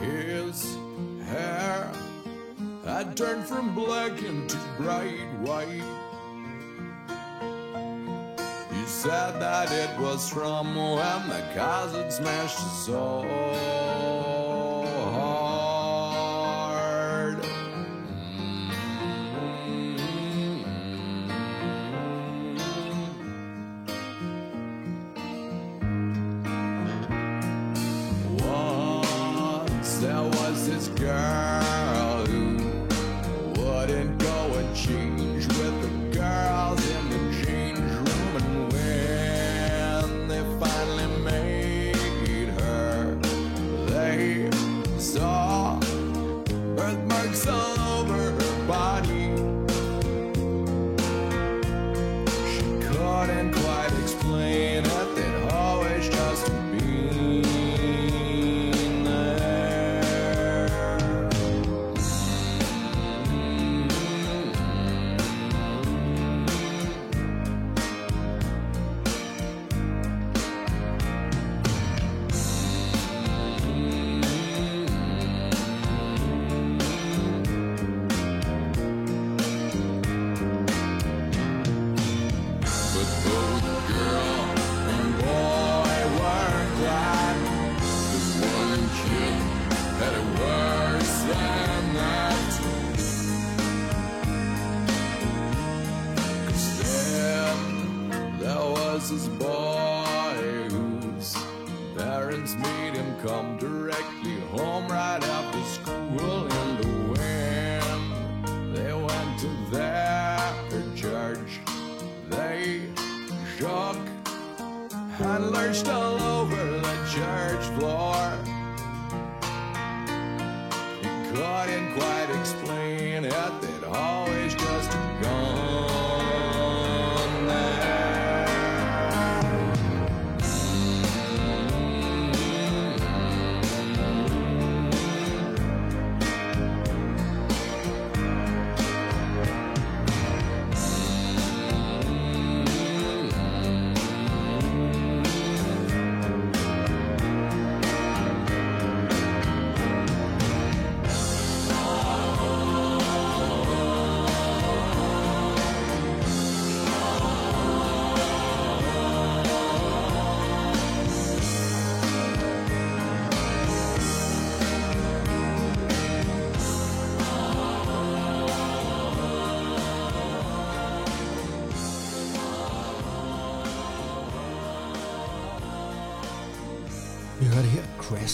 his 0.00 0.78
hair 1.28 1.90
had 2.84 3.16
turned 3.16 3.44
from 3.44 3.74
black 3.74 4.22
into 4.22 4.56
bright 4.76 5.28
white. 5.40 5.82
He 8.72 8.86
said 8.86 9.40
that 9.40 9.70
it 9.70 10.00
was 10.00 10.28
from 10.28 10.74
when 10.74 11.28
the 11.28 11.42
cousin 11.54 12.10
smashed 12.10 12.58
his 12.58 12.72
so 12.86 14.27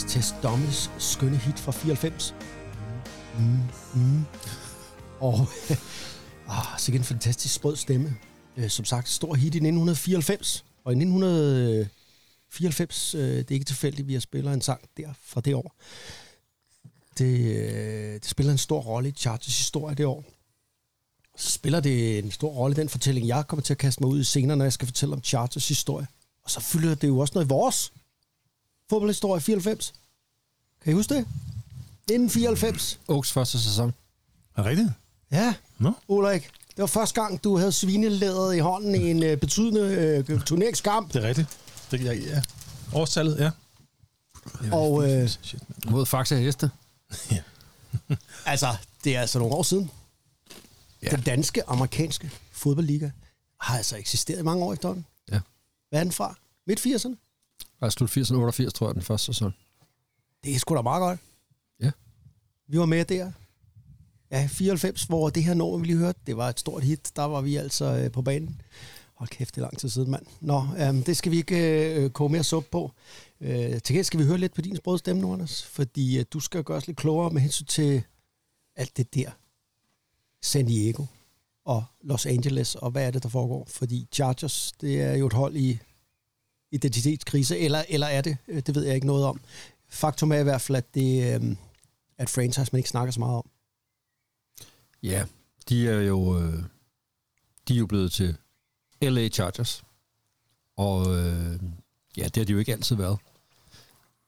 Tess, 0.09 0.14
Test 0.14 0.35
Dummies 0.43 0.90
skønne 0.99 1.37
hit 1.37 1.59
fra 1.59 1.73
94. 1.73 2.35
Mm, 3.38 3.45
mm, 3.45 3.61
mm. 3.95 4.25
Og 5.21 5.49
ah, 6.49 6.67
sikkert 6.79 7.01
en 7.01 7.05
fantastisk 7.05 7.55
sprød 7.55 7.77
stemme. 7.77 8.17
Øh, 8.57 8.71
som 8.71 8.85
sagt, 8.85 9.09
stor 9.09 9.35
hit 9.35 9.55
i 9.55 9.59
1994. 9.59 10.64
Og 10.85 10.93
i 10.93 10.97
1994, 10.97 13.14
øh, 13.14 13.21
det 13.21 13.51
er 13.51 13.55
ikke 13.55 13.64
tilfældigt, 13.64 14.05
at 14.05 14.09
vi 14.09 14.12
har 14.12 14.21
spillet 14.21 14.55
en 14.55 14.61
sang 14.61 14.81
der 14.97 15.09
fra 15.23 15.40
det 15.40 15.55
år. 15.55 15.77
Det, 17.19 17.57
øh, 17.57 18.14
det 18.14 18.27
spiller 18.27 18.53
en 18.53 18.59
stor 18.59 18.81
rolle 18.81 19.09
i 19.09 19.12
Chargers 19.12 19.59
historie 19.59 19.95
det 19.95 20.07
år. 20.07 20.25
Så 21.37 21.51
spiller 21.51 21.81
det 21.81 22.19
en 22.19 22.31
stor 22.31 22.49
rolle 22.49 22.77
i 22.77 22.81
den 22.81 22.88
fortælling, 22.88 23.29
jeg 23.29 23.47
kommer 23.47 23.62
til 23.62 23.75
at 23.75 23.79
kaste 23.79 24.03
mig 24.03 24.11
ud 24.11 24.21
i 24.21 24.25
senere, 24.25 24.57
når 24.57 24.64
jeg 24.64 24.73
skal 24.73 24.87
fortælle 24.87 25.14
om 25.14 25.23
Chargers 25.23 25.69
historie. 25.69 26.07
Og 26.45 26.51
så 26.51 26.61
fylder 26.61 26.95
det 26.95 27.09
jo 27.09 27.19
også 27.19 27.35
noget 27.35 27.47
i 27.47 27.49
vores 27.49 27.93
fodboldhistorie 28.94 29.40
94. 29.40 29.94
Kan 30.85 30.92
I 30.92 30.94
huske 30.94 31.14
det? 31.14 31.20
1994. 31.20 33.00
Oaks 33.09 33.33
første 33.33 33.61
sæson. 33.61 33.94
Er 34.57 34.62
det 34.62 34.70
rigtigt? 34.70 34.90
Ja, 35.30 35.54
Nå? 35.78 35.92
Ulrik. 36.09 36.42
Det 36.68 36.78
var 36.78 36.87
første 36.87 37.20
gang, 37.20 37.44
du 37.44 37.57
havde 37.57 37.72
svinelæderet 37.72 38.57
i 38.57 38.59
hånden 38.59 38.94
i 38.94 39.11
en 39.11 39.22
øh, 39.22 39.38
betydende 39.38 39.80
øh, 40.28 40.40
turneringskamp. 40.40 41.12
Det 41.12 41.24
er 41.24 41.28
rigtigt. 41.28 41.48
Det, 41.90 42.04
ja, 42.04 42.12
ja. 42.12 42.42
Årstallet, 42.92 43.38
ja. 43.38 43.50
Og 44.72 45.11
øh, 45.11 45.28
Shit. 45.42 45.62
Mod 45.87 46.07
Faxe 46.07 46.37
Heste. 46.37 46.70
altså, 48.46 48.76
det 49.04 49.16
er 49.16 49.20
altså 49.20 49.38
nogle 49.38 49.54
år 49.54 49.62
siden. 49.62 49.90
Ja. 51.02 51.11
Den 51.11 51.20
danske, 51.20 51.68
amerikanske 51.68 52.30
fodboldliga 52.52 53.11
har 53.61 53.76
altså 53.76 53.96
eksisteret 53.96 54.38
i 54.38 54.42
mange 54.42 54.64
år 54.64 54.72
efterhånden. 54.72 55.07
Ja. 55.33 55.40
Hvad 55.88 56.00
er 56.00 56.04
den 56.04 56.12
fra? 56.12 56.35
Midt 56.66 56.87
80'erne? 56.87 57.23
Og 57.85 57.92
slut 57.92 58.11
80 58.11 58.31
88, 58.31 58.73
tror 58.73 58.88
jeg, 58.88 58.94
den 58.94 59.03
første 59.03 59.27
sæson. 59.27 59.55
Det 60.44 60.55
er 60.55 60.59
sgu 60.59 60.77
da 60.77 60.83
meget 60.83 61.01
godt. 61.01 61.20
Ja. 61.83 61.90
Vi 62.68 62.79
var 62.79 62.87
med 62.87 63.05
der. 63.05 63.33
Ja, 64.31 64.47
94, 64.47 65.03
hvor 65.03 65.31
det 65.31 65.44
her 65.44 65.55
nummer, 65.55 65.79
vi 65.79 65.87
lige 65.87 65.99
hørte, 65.99 66.20
det 66.27 66.37
var 66.37 66.49
et 66.49 66.61
stort 66.61 66.83
hit. 66.83 67.12
Der 67.16 67.23
var 67.23 67.40
vi 67.40 67.57
altså 67.57 67.85
øh, 67.85 68.11
på 68.11 68.23
banen. 68.23 68.61
Hold 69.14 69.29
kæft, 69.29 69.55
det 69.55 69.61
er 69.61 69.64
lang 69.64 69.79
tid 69.79 69.88
siden, 69.88 70.11
mand. 70.11 70.27
Nå, 70.40 70.66
øhm, 70.79 71.03
det 71.03 71.16
skal 71.16 71.33
vi 71.33 71.37
ikke 71.37 71.94
øh, 71.94 72.11
koge 72.11 72.31
mere 72.31 72.44
suppe 72.44 72.68
på. 72.70 72.92
Øh, 73.40 73.49
til 73.51 73.83
gengæld 73.87 74.05
skal 74.05 74.20
vi 74.20 74.25
høre 74.25 74.38
lidt 74.38 74.55
på 74.55 74.61
din 74.61 74.77
sprøde 74.77 74.99
stemme 74.99 75.23
nu, 75.23 75.33
Anders. 75.33 75.64
Fordi 75.64 76.18
øh, 76.18 76.25
du 76.33 76.40
skal 76.40 76.64
gøre 76.64 76.77
os 76.77 76.87
lidt 76.87 76.99
klogere 76.99 77.31
med 77.31 77.40
hensyn 77.40 77.66
til 77.66 78.03
alt 78.77 78.97
det 78.97 79.14
der. 79.14 79.31
San 80.42 80.66
Diego 80.66 81.05
og 81.64 81.85
Los 82.03 82.27
Angeles, 82.27 82.75
og 82.75 82.90
hvad 82.90 83.07
er 83.07 83.11
det, 83.11 83.23
der 83.23 83.29
foregår? 83.29 83.64
Fordi 83.68 84.09
Chargers, 84.12 84.73
det 84.81 85.01
er 85.01 85.14
jo 85.14 85.27
et 85.27 85.33
hold 85.33 85.57
i 85.57 85.79
identitetskrise, 86.74 87.58
eller, 87.58 87.84
eller 87.88 88.06
er 88.06 88.20
det? 88.20 88.37
Øh, 88.48 88.62
det 88.66 88.74
ved 88.74 88.84
jeg 88.84 88.94
ikke 88.94 89.06
noget 89.06 89.24
om. 89.24 89.40
Faktum 89.88 90.32
er 90.32 90.38
i 90.38 90.42
hvert 90.42 90.60
fald, 90.60 90.76
at 90.76 90.94
det 90.94 91.18
øh, 91.34 91.56
er 92.18 92.22
et 92.22 92.30
franchise, 92.30 92.68
man 92.72 92.78
ikke 92.78 92.88
snakker 92.88 93.12
så 93.12 93.20
meget 93.20 93.37
om. 93.37 93.48
Ja, 95.02 95.24
de 95.68 95.88
er 95.88 96.00
jo, 96.00 96.38
øh, 96.40 96.62
de 97.68 97.74
er 97.74 97.78
jo 97.78 97.87
blevet 97.87 98.12
til 98.12 98.37
LA 99.02 99.28
Chargers. 99.28 99.84
Og 100.76 101.16
øh, 101.16 101.60
ja, 102.16 102.24
det 102.24 102.37
har 102.37 102.44
de 102.44 102.52
jo 102.52 102.58
ikke 102.58 102.72
altid 102.72 102.96
været. 102.96 103.18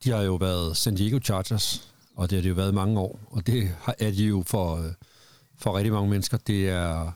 De 0.04 0.10
har 0.10 0.22
jo 0.22 0.34
været 0.34 0.76
San 0.76 0.94
Diego 0.94 1.18
Chargers, 1.24 1.92
og 2.16 2.30
det 2.30 2.36
har 2.36 2.42
de 2.42 2.48
jo 2.48 2.54
været 2.54 2.74
mange 2.74 3.00
år. 3.00 3.18
Og 3.30 3.46
det 3.46 3.68
har- 3.80 3.94
er 3.98 4.10
de 4.10 4.24
jo 4.24 4.42
for, 4.46 4.76
øh, 4.76 4.92
for 5.56 5.76
rigtig 5.76 5.92
mange 5.92 6.10
mennesker. 6.10 6.36
Det 6.36 6.68
er 6.68 7.12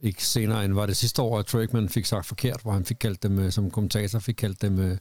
ikke 0.00 0.24
senere 0.26 0.64
end 0.64 0.72
var 0.72 0.86
det 0.86 0.96
sidste 0.96 1.22
år, 1.22 1.38
at 1.38 1.46
Troy 1.46 1.66
fik 1.88 2.06
sagt 2.06 2.26
forkert, 2.26 2.60
hvor 2.62 2.72
han 2.72 2.84
fik 2.84 2.96
kaldt 3.00 3.22
dem, 3.22 3.38
øh, 3.38 3.52
som 3.52 3.70
kommentator, 3.70 4.18
fik 4.18 4.34
kaldt 4.34 4.62
dem 4.62 4.78
øh, 4.78 4.98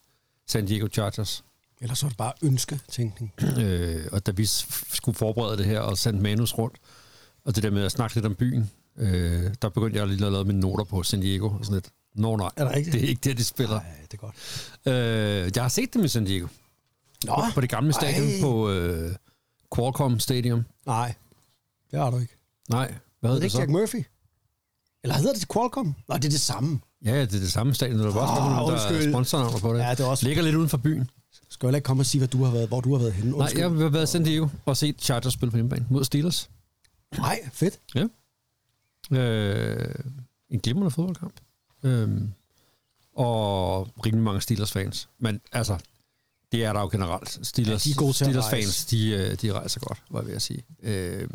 San 0.47 0.65
Diego 0.65 0.87
Chargers. 0.93 1.43
Ellers 1.81 2.03
var 2.03 2.09
det 2.09 2.17
bare 2.17 2.33
ønsketænkning. 2.41 3.33
Øh, 3.59 4.05
og 4.11 4.25
da 4.25 4.31
vi 4.31 4.45
skulle 4.45 5.15
forberede 5.17 5.57
det 5.57 5.65
her 5.65 5.79
og 5.79 5.97
sendte 5.97 6.23
manus 6.23 6.53
rundt, 6.57 6.75
og 7.45 7.55
det 7.55 7.63
der 7.63 7.69
med 7.71 7.83
at 7.83 7.91
snakke 7.91 8.15
lidt 8.15 8.25
om 8.25 8.35
byen, 8.35 8.71
øh, 8.97 9.53
der 9.61 9.69
begyndte 9.69 9.99
jeg 9.99 10.07
lige 10.07 10.25
at 10.25 10.31
lave 10.31 10.43
mine 10.45 10.59
noter 10.59 10.83
på 10.83 11.03
San 11.03 11.21
Diego 11.21 11.49
og 11.49 11.65
sådan 11.65 11.73
lidt. 11.73 11.89
Nå 12.15 12.35
nej, 12.35 12.49
Er 12.55 12.63
det 12.65 12.75
rigtigt? 12.75 12.93
det 12.93 13.03
er 13.03 13.07
ikke 13.07 13.21
det, 13.23 13.37
de 13.37 13.43
spiller. 13.43 13.79
Nej, 13.81 13.91
det 14.11 14.13
er 14.13 14.17
godt. 14.17 14.35
Øh, 15.45 15.51
jeg 15.55 15.63
har 15.63 15.69
set 15.69 15.93
dem 15.93 16.03
i 16.03 16.07
San 16.07 16.25
Diego. 16.25 16.47
Nå, 17.25 17.35
På 17.53 17.61
det 17.61 17.69
gamle 17.69 17.93
stadion 17.93 18.27
Ej. 18.27 18.41
på 18.41 18.69
øh, 18.69 19.15
Qualcomm 19.75 20.19
Stadium. 20.19 20.63
nej, 20.85 21.13
det 21.91 21.99
har 21.99 22.09
du 22.11 22.17
ikke. 22.17 22.37
Nej, 22.69 22.87
hvad 23.19 23.29
Er 23.29 23.33
hedder 23.33 23.33
det 23.33 23.41
det 23.41 23.43
ikke 23.45 23.51
så? 23.51 23.59
Jack 23.59 23.71
Murphy? 23.71 24.03
Eller 25.05 25.15
hedder 25.17 25.33
det 25.33 25.47
Qualcomm? 25.53 25.95
Nej, 26.09 26.17
det 26.17 26.25
er 26.25 26.29
det 26.29 26.41
samme. 26.41 26.79
Ja, 27.05 27.21
det 27.21 27.35
er 27.35 27.39
det 27.39 27.51
samme 27.51 27.73
stadion. 27.73 27.99
Der 27.99 28.11
var 28.11 28.21
også 28.61 28.87
oh, 28.87 28.91
der 28.93 29.05
er 29.07 29.11
sponsornavner 29.11 29.59
på 29.59 29.73
det. 29.73 29.79
Ja, 29.79 29.91
det 29.91 29.99
er 29.99 30.05
også- 30.05 30.25
Ligger 30.25 30.43
lidt 30.43 30.55
uden 30.55 30.69
for 30.69 30.77
byen. 30.77 31.09
skal 31.49 31.67
heller 31.67 31.77
ikke 31.77 31.85
komme 31.85 32.01
og 32.01 32.05
sige, 32.05 32.19
hvad 32.19 32.27
du 32.27 32.43
har 32.43 32.51
været, 32.51 32.67
hvor 32.67 32.81
du 32.81 32.91
har 32.93 32.99
været 32.99 33.13
henne. 33.13 33.31
Nej, 33.31 33.39
Undskyld. 33.39 33.61
jeg 33.61 33.69
har 33.69 33.89
været 33.89 34.03
i 34.03 34.11
San 34.11 34.23
Diego 34.23 34.47
og 34.65 34.77
set 34.77 34.95
Chargers 35.01 35.33
spille 35.33 35.51
på 35.51 35.57
hjemmebane 35.57 35.85
mod 35.89 36.03
Steelers. 36.03 36.49
Nej, 37.17 37.39
fedt. 37.53 37.79
Ja. 37.95 38.05
Øh, 39.17 39.95
en 40.49 40.59
glimrende 40.59 40.91
fodboldkamp. 40.91 41.33
Øh, 41.83 42.21
og 43.15 43.87
rimelig 44.05 44.23
mange 44.23 44.41
Steelers-fans. 44.41 45.09
Men 45.19 45.41
altså, 45.51 45.77
det 46.51 46.63
er 46.65 46.73
der 46.73 46.79
jo 46.81 46.87
generelt. 46.91 47.39
Steelers, 47.47 47.85
Ja, 47.87 47.89
de 47.89 47.93
er 47.93 47.97
gode 47.99 48.13
til 48.13 48.25
at 48.25 48.29
Steelers-fans, 48.31 48.85
de, 48.85 49.09
øh, 49.09 49.35
de 49.41 49.53
rejser 49.53 49.79
godt, 49.79 50.03
var 50.09 50.19
jeg 50.19 50.27
ved 50.27 50.35
at 50.35 50.41
sige. 50.41 50.63
Øh, 50.83 51.27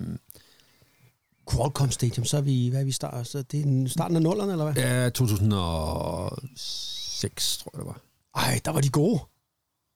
Qualcomm 1.50 1.90
Stadium, 1.90 2.24
så 2.24 2.36
er 2.36 2.40
vi, 2.40 2.68
hvad 2.68 2.80
er 2.80 2.84
vi 2.84 2.92
start, 2.92 3.26
så 3.26 3.42
det 3.42 3.60
er 3.60 3.64
en- 3.64 3.88
starten 3.88 4.16
af 4.16 4.22
nullerne, 4.22 4.52
eller 4.52 4.72
hvad? 4.72 4.82
ja, 4.82 5.08
2006, 5.10 7.58
tror 7.58 7.70
jeg 7.74 7.78
det 7.78 7.86
var. 7.86 8.00
Ej, 8.36 8.60
der 8.64 8.70
var 8.70 8.80
de 8.80 8.88
gode. 8.90 9.20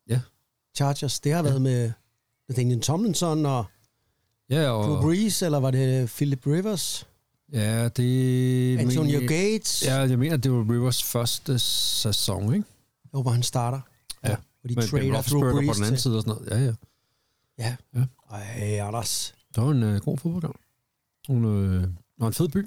Ja. 0.08 0.20
Chargers, 0.76 1.20
det 1.20 1.32
har 1.32 1.42
været 1.42 1.62
med 1.62 1.92
Daniel 2.56 2.80
Tomlinson 2.80 3.46
og 3.46 3.64
Ja, 4.50 4.66
Drew 4.66 4.94
og... 4.94 5.02
Brees, 5.02 5.42
eller 5.42 5.58
var 5.60 5.70
det 5.70 6.08
Philip 6.08 6.46
Rivers? 6.46 7.06
Ja, 7.52 7.88
det... 7.88 8.78
Antonio 8.78 9.18
men- 9.18 9.28
Gates? 9.28 9.82
Ja, 9.86 9.94
jeg 9.94 10.18
mener, 10.18 10.36
det 10.36 10.52
var 10.52 10.58
Rivers 10.72 11.02
første 11.02 11.58
sæson, 11.58 12.54
ikke? 12.54 12.66
Jo, 13.14 13.22
hvor 13.22 13.30
han 13.30 13.42
starter. 13.42 13.80
Ja. 14.24 14.36
Hvor 14.60 14.68
de 14.68 14.74
Men, 14.74 14.86
trader 14.86 15.04
Drew 15.04 15.12
Roethlisberger 15.14 15.50
på 15.52 15.56
Brees 15.56 15.76
den 15.76 15.84
anden 15.84 16.00
side 16.00 16.16
og 16.16 16.22
sådan 16.22 16.42
noget. 16.48 16.50
Ja, 16.50 16.58
ja. 16.64 16.72
Ja. 17.58 17.76
Ja. 17.94 18.04
Ej, 18.30 18.78
Anders. 18.88 19.34
Det 19.54 19.62
var 19.62 19.70
en 19.70 19.82
øh, 19.82 20.00
god 20.00 20.18
fodboldkamp. 20.18 20.56
En, 21.28 21.44
øh, 21.44 21.88
og 22.20 22.26
en 22.26 22.32
fed 22.32 22.48
by. 22.48 22.66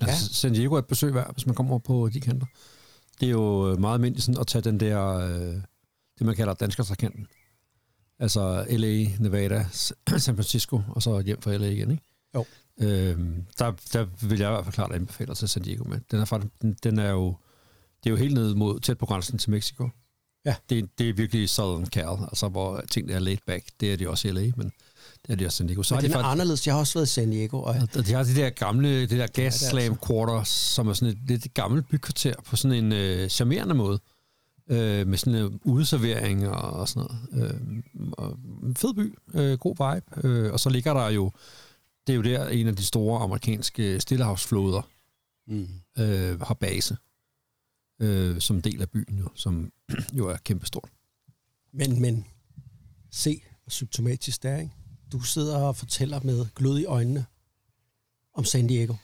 Altså, 0.00 0.28
ja. 0.28 0.32
San 0.32 0.52
Diego 0.52 0.74
er 0.74 0.78
et 0.78 0.86
besøg 0.86 1.14
værd, 1.14 1.32
hvis 1.34 1.46
man 1.46 1.54
kommer 1.54 1.72
over 1.72 1.80
på 1.80 2.08
de 2.08 2.20
kanter. 2.20 2.46
Det 3.20 3.26
er 3.26 3.30
jo 3.30 3.70
øh, 3.70 3.80
meget 3.80 3.94
almindeligt 3.94 4.24
sådan 4.24 4.40
at 4.40 4.46
tage 4.46 4.62
den 4.62 4.80
der, 4.80 5.08
øh, 5.08 5.54
det 6.18 6.26
man 6.26 6.36
kalder 6.36 6.54
danskertrakanten. 6.54 7.26
Altså 8.18 8.66
LA, 8.70 9.06
Nevada, 9.18 9.66
San 10.18 10.34
Francisco, 10.34 10.80
og 10.88 11.02
så 11.02 11.20
hjem 11.20 11.42
fra 11.42 11.56
LA 11.56 11.66
igen, 11.66 11.90
ikke? 11.90 12.02
Jo. 12.34 12.44
Øhm, 12.80 13.44
der, 13.58 13.72
der 13.92 14.26
vil 14.28 14.38
jeg 14.38 14.48
i 14.48 14.52
hvert 14.52 14.64
fald 14.64 14.74
klart 14.74 14.92
anbefale 14.92 15.34
til 15.34 15.48
San 15.48 15.62
Diego 15.62 15.84
med. 15.84 16.00
Den 16.10 16.20
er, 16.20 16.24
faktisk, 16.24 16.52
den, 16.62 16.76
den 16.82 16.98
er 16.98 17.10
jo, 17.10 17.36
det 18.04 18.10
er 18.10 18.10
jo 18.10 18.16
helt 18.16 18.34
ned 18.34 18.54
mod, 18.54 18.80
tæt 18.80 18.98
på 18.98 19.06
grænsen 19.06 19.38
til 19.38 19.50
Mexico. 19.50 19.88
Ja. 20.44 20.54
Det, 20.70 20.98
det 20.98 21.08
er 21.08 21.12
virkelig 21.12 21.48
Southern 21.50 21.86
Cal, 21.86 22.18
altså 22.28 22.48
hvor 22.48 22.80
tingene 22.90 23.12
er 23.12 23.18
laid 23.18 23.36
back. 23.46 23.64
Det 23.80 23.92
er 23.92 23.96
de 23.96 24.08
også 24.08 24.28
i 24.28 24.30
LA, 24.30 24.52
men 24.56 24.72
det 25.28 25.42
er 25.42 25.48
San 25.48 25.66
Diego. 25.66 25.82
Så 25.82 25.94
har 25.94 26.00
den 26.00 26.10
de 26.10 26.14
er 26.14 26.18
faktisk, 26.18 26.32
anderledes. 26.32 26.66
Jeg 26.66 26.74
har 26.74 26.80
også 26.80 26.94
været 26.94 27.06
i 27.06 27.10
San 27.10 27.30
Diego, 27.30 27.62
og 27.62 27.74
og 27.96 28.06
de 28.06 28.12
har 28.12 28.22
de 28.22 28.34
der 28.34 28.50
gamle, 28.50 29.00
det 29.00 29.10
der 29.10 29.26
gas 29.26 29.58
det 29.58 29.68
slam 29.68 29.92
altså. 29.92 30.06
quarter, 30.06 30.44
som 30.44 30.88
er 30.88 30.92
sådan 30.92 31.14
et 31.14 31.18
lidt 31.28 31.54
gammelt 31.54 31.88
bykvarter 31.88 32.34
på 32.46 32.56
sådan 32.56 32.84
en 32.84 32.92
øh, 32.92 33.28
charmerende 33.28 33.74
måde. 33.74 34.00
Øh, 34.70 35.06
med 35.06 35.18
sådan 35.18 35.34
en 35.34 35.60
udeservering 35.64 36.48
og, 36.48 36.70
og 36.70 36.88
sådan 36.88 37.08
noget. 37.32 37.50
Øh, 37.50 37.82
og 38.12 38.38
fed 38.76 38.94
by, 38.94 39.18
øh, 39.34 39.58
god 39.58 39.94
vibe. 39.94 40.28
Øh, 40.28 40.52
og 40.52 40.60
så 40.60 40.70
ligger 40.70 40.94
der 40.94 41.08
jo, 41.10 41.30
det 42.06 42.12
er 42.12 42.16
jo 42.16 42.22
der 42.22 42.48
en 42.48 42.66
af 42.66 42.76
de 42.76 42.84
store 42.84 43.20
amerikanske 43.20 44.00
stillehavsflåder 44.00 44.88
mm. 45.46 45.68
øh, 45.98 46.40
har 46.40 46.54
base. 46.54 46.96
Øh, 48.02 48.40
som 48.40 48.62
del 48.62 48.82
af 48.82 48.90
byen 48.90 49.18
jo, 49.18 49.28
som 49.34 49.72
jo 50.18 50.28
er 50.28 50.36
kæmpestort. 50.36 50.88
Men, 51.72 52.00
men, 52.00 52.26
se, 53.10 53.42
symptomatisk 53.68 54.42
det 54.42 54.50
er, 54.50 54.58
ikke? 54.58 54.72
Du 55.12 55.20
sidder 55.20 55.56
og 55.56 55.76
fortæller 55.76 56.20
med 56.24 56.46
glød 56.54 56.78
i 56.78 56.84
øjnene 56.84 57.24
om 58.34 58.44
San 58.44 58.66
Diego. 58.66 58.94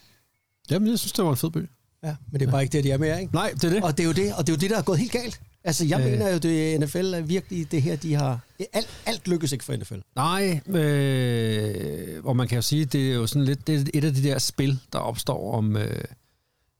Jamen, 0.70 0.90
jeg 0.90 0.98
synes, 0.98 1.12
det 1.12 1.24
var 1.24 1.30
en 1.30 1.36
fed 1.36 1.50
by. 1.50 1.68
Ja, 2.02 2.16
men 2.32 2.40
det 2.40 2.46
er 2.46 2.50
bare 2.50 2.62
ikke 2.62 2.72
det, 2.72 2.84
de 2.84 2.90
er 2.90 2.98
mere, 2.98 3.20
ikke? 3.20 3.34
Nej, 3.34 3.50
det 3.54 3.64
er 3.64 3.68
det. 3.70 3.82
Og 3.84 3.96
det 3.96 4.02
er 4.02 4.06
jo 4.06 4.12
det, 4.12 4.34
og 4.34 4.46
det 4.46 4.52
er 4.52 4.56
jo 4.56 4.60
det, 4.60 4.70
der 4.70 4.78
er 4.78 4.82
gået 4.82 4.98
helt 4.98 5.12
galt. 5.12 5.40
Altså, 5.64 5.84
jeg 5.84 6.00
Øh. 6.00 6.06
mener 6.10 6.32
jo, 6.32 6.38
det 6.38 6.80
NFL 6.80 7.14
er 7.14 7.20
virkelig 7.20 7.70
det 7.70 7.82
her, 7.82 7.96
de 7.96 8.14
har... 8.14 8.40
Alt, 8.72 8.88
alt 9.06 9.28
lykkes 9.28 9.52
ikke 9.52 9.64
for 9.64 9.76
NFL. 9.76 9.94
Nej, 10.16 10.60
øh, 10.66 12.24
og 12.24 12.36
man 12.36 12.48
kan 12.48 12.56
jo 12.56 12.62
sige, 12.62 12.84
det 12.84 13.10
er 13.10 13.14
jo 13.14 13.26
sådan 13.26 13.44
lidt 13.44 13.66
det 13.66 13.80
er 13.80 13.84
et 13.94 14.04
af 14.04 14.14
de 14.14 14.22
der 14.22 14.38
spil, 14.38 14.78
der 14.92 14.98
opstår 14.98 15.54
om 15.54 15.76
øh, 15.76 16.04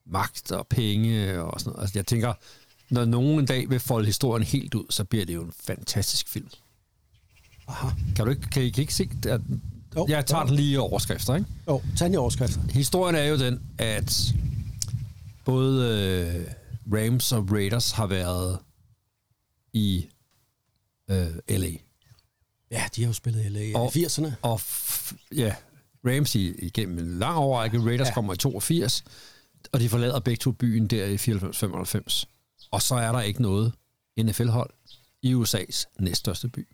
magt 0.06 0.52
og 0.52 0.66
penge 0.66 1.42
og 1.42 1.60
sådan 1.60 1.70
noget. 1.70 1.82
Altså, 1.82 1.98
jeg 1.98 2.06
tænker, 2.06 2.32
når 2.90 3.04
nogen 3.04 3.38
en 3.38 3.46
dag 3.46 3.70
vil 3.70 3.80
folde 3.80 4.06
historien 4.06 4.46
helt 4.46 4.74
ud, 4.74 4.84
så 4.90 5.04
bliver 5.04 5.24
det 5.26 5.34
jo 5.34 5.42
en 5.42 5.52
fantastisk 5.60 6.28
film. 6.28 6.48
Aha. 7.68 7.88
Kan 8.16 8.24
du 8.24 8.30
ikke, 8.30 8.42
kan 8.42 8.62
I, 8.62 8.70
kan 8.70 8.80
ikke 8.82 8.94
se, 8.94 9.08
at 9.28 9.40
Jo, 9.96 10.06
jeg 10.08 10.26
tager 10.26 10.44
den 10.44 10.54
lige 10.54 10.72
i 10.72 10.76
overskrifter, 10.76 11.34
ikke? 11.34 11.46
Jo, 11.68 11.82
tag 11.96 12.04
den 12.06 12.14
i 12.14 12.16
overskrifter. 12.16 12.60
Historien 12.70 13.14
er 13.16 13.22
jo 13.24 13.38
den, 13.38 13.60
at 13.78 14.34
både 15.44 15.88
øh, 16.38 16.52
Rams 16.92 17.32
og 17.32 17.48
Raiders 17.52 17.90
har 17.90 18.06
været 18.06 18.58
i 19.72 20.06
øh, 21.10 21.26
LA. 21.48 21.70
Ja, 22.70 22.84
de 22.96 23.02
har 23.02 23.06
jo 23.08 23.12
spillet 23.12 23.44
i 23.44 23.48
LA 23.48 23.60
i 23.60 23.74
Og- 23.74 23.92
80'erne. 23.96 24.30
Og 24.42 24.54
f- 24.60 25.16
ja, 25.36 25.54
Rams 26.06 26.34
i, 26.34 26.52
igennem 26.58 26.98
en 26.98 27.18
lang 27.18 27.36
overrække, 27.36 27.78
Raiders 27.78 28.08
ja. 28.08 28.14
kommer 28.14 28.34
i 28.34 28.36
82, 28.36 29.04
og 29.72 29.80
de 29.80 29.88
forlader 29.88 30.20
begge 30.20 30.40
to 30.40 30.52
byen 30.52 30.86
der 30.86 31.04
i 31.06 31.16
94-95. 31.16 32.24
Og 32.70 32.82
så 32.82 32.94
er 32.94 33.12
der 33.12 33.20
ikke 33.20 33.42
noget 33.42 33.72
NFL-hold 34.22 34.70
i 35.22 35.34
USA's 35.34 35.84
næststørste 36.00 36.48
by, 36.48 36.68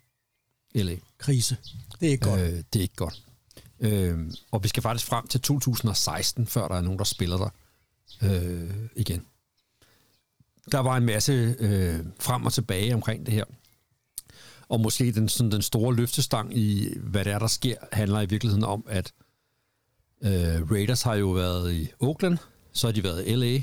LA. 0.75 0.95
Krise. 1.17 1.57
Det 1.99 2.07
er 2.07 2.11
ikke 2.11 2.29
godt. 2.29 2.41
Øh, 2.41 2.63
det 2.73 2.79
er 2.79 2.81
ikke 2.81 2.95
godt. 2.95 3.23
Øh, 3.79 4.19
og 4.51 4.63
vi 4.63 4.67
skal 4.67 4.83
faktisk 4.83 5.05
frem 5.05 5.27
til 5.27 5.41
2016, 5.41 6.47
før 6.47 6.67
der 6.67 6.75
er 6.75 6.81
nogen, 6.81 6.99
der 6.99 7.05
spiller 7.05 7.37
der 7.37 7.49
øh, 8.23 8.75
igen. 8.95 9.25
Der 10.71 10.79
var 10.79 10.97
en 10.97 11.05
masse 11.05 11.55
øh, 11.59 11.99
frem 12.19 12.45
og 12.45 12.53
tilbage 12.53 12.93
omkring 12.93 13.25
det 13.25 13.33
her. 13.33 13.45
Og 14.69 14.79
måske 14.79 15.11
den, 15.11 15.29
sådan, 15.29 15.51
den 15.51 15.61
store 15.61 15.95
løftestang 15.95 16.57
i, 16.57 16.97
hvad 16.97 17.25
det 17.25 17.33
er, 17.33 17.39
der 17.39 17.47
sker, 17.47 17.75
handler 17.91 18.21
i 18.21 18.25
virkeligheden 18.25 18.63
om, 18.63 18.85
at 18.87 19.13
øh, 20.21 20.71
Raiders 20.71 21.01
har 21.01 21.15
jo 21.15 21.29
været 21.29 21.73
i 21.73 21.91
Oakland, 21.99 22.37
så 22.73 22.87
har 22.87 22.91
de 22.91 23.03
været 23.03 23.27
i 23.27 23.35
LA, 23.35 23.61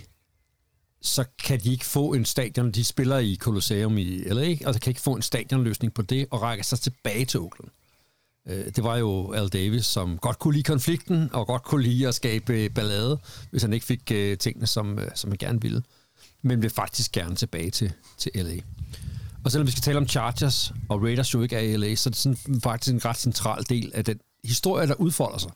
så 1.02 1.24
kan 1.44 1.60
de 1.60 1.72
ikke 1.72 1.84
få 1.84 2.12
en 2.12 2.24
stadion. 2.24 2.70
De 2.70 2.84
spiller 2.84 3.18
i 3.18 3.36
Colosseum 3.40 3.98
i 3.98 4.18
LA, 4.18 4.56
og 4.66 4.74
så 4.74 4.80
kan 4.80 4.90
ikke 4.90 5.00
få 5.00 5.14
en 5.14 5.22
stadionløsning 5.22 5.94
på 5.94 6.02
det, 6.02 6.26
og 6.30 6.42
rækker 6.42 6.64
sig 6.64 6.80
tilbage 6.80 7.24
til 7.24 7.40
Oakland. 7.40 7.70
Øh, 8.48 8.66
det 8.66 8.84
var 8.84 8.96
jo 8.96 9.32
Al 9.32 9.48
Davis, 9.48 9.86
som 9.86 10.18
godt 10.18 10.38
kunne 10.38 10.54
lide 10.54 10.64
konflikten, 10.64 11.30
og 11.32 11.46
godt 11.46 11.62
kunne 11.62 11.82
lide 11.82 12.08
at 12.08 12.14
skabe 12.14 12.52
øh, 12.52 12.70
ballade, 12.70 13.18
hvis 13.50 13.62
han 13.62 13.72
ikke 13.72 13.86
fik 13.86 14.12
øh, 14.12 14.38
tingene, 14.38 14.66
som, 14.66 14.98
som 15.14 15.30
han 15.30 15.38
gerne 15.38 15.62
ville. 15.62 15.82
Men 16.42 16.62
vil 16.62 16.70
faktisk 16.70 17.12
gerne 17.12 17.36
tilbage 17.36 17.70
til, 17.70 17.92
til 18.18 18.30
LA. 18.34 18.56
Og 19.44 19.50
selvom 19.50 19.66
vi 19.66 19.72
skal 19.72 19.82
tale 19.82 19.98
om 19.98 20.08
Chargers, 20.08 20.72
og 20.88 21.02
Raiders 21.02 21.34
jo 21.34 21.42
ikke 21.42 21.56
er 21.56 21.60
i 21.60 21.76
LA, 21.76 21.94
så 21.94 22.08
er 22.08 22.10
det 22.10 22.18
sådan 22.18 22.60
faktisk 22.62 22.94
en 22.94 23.04
ret 23.04 23.16
central 23.16 23.64
del 23.68 23.92
af 23.94 24.04
den 24.04 24.20
historie, 24.44 24.86
der 24.86 24.94
udfolder 24.94 25.38
sig. 25.38 25.50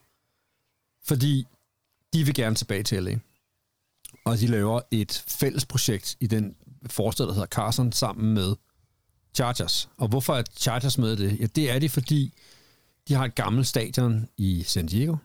Fordi 1.05 1.47
de 2.13 2.25
vil 2.25 2.35
gerne 2.35 2.57
tilbage 2.57 2.83
til 2.83 3.03
LA. 3.03 3.19
Og 4.27 4.39
de 4.39 4.47
laver 4.47 4.81
et 4.91 5.25
fælles 5.29 5.65
projekt 5.65 6.17
i 6.21 6.27
den 6.27 6.55
forstad, 6.91 7.27
der 7.27 7.33
hedder 7.33 7.47
Carson, 7.47 7.93
sammen 7.93 8.35
med 8.35 8.55
Chargers. 9.35 9.89
Og 9.97 10.09
hvorfor 10.09 10.35
er 10.35 10.43
Chargers 10.57 10.99
med 10.99 11.19
i 11.19 11.23
det? 11.23 11.41
Ja, 11.41 11.47
det 11.47 11.71
er 11.71 11.79
de, 11.79 11.89
fordi 11.89 12.35
de 13.09 13.15
har 13.15 13.25
et 13.25 13.35
gammelt 13.35 13.67
stadion 13.67 14.29
i 14.37 14.63
San 14.63 14.87
Diego, 14.87 15.17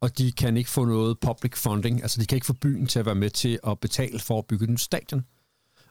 og 0.00 0.18
de 0.18 0.32
kan 0.32 0.56
ikke 0.56 0.70
få 0.70 0.84
noget 0.84 1.18
public 1.20 1.56
funding, 1.56 2.02
altså 2.02 2.20
de 2.20 2.26
kan 2.26 2.36
ikke 2.36 2.46
få 2.46 2.52
byen 2.52 2.86
til 2.86 2.98
at 2.98 3.06
være 3.06 3.14
med 3.14 3.30
til 3.30 3.58
at 3.66 3.80
betale 3.80 4.18
for 4.18 4.38
at 4.38 4.46
bygge 4.46 4.64
et 4.64 4.70
nyt 4.70 4.80
stadion. 4.80 5.24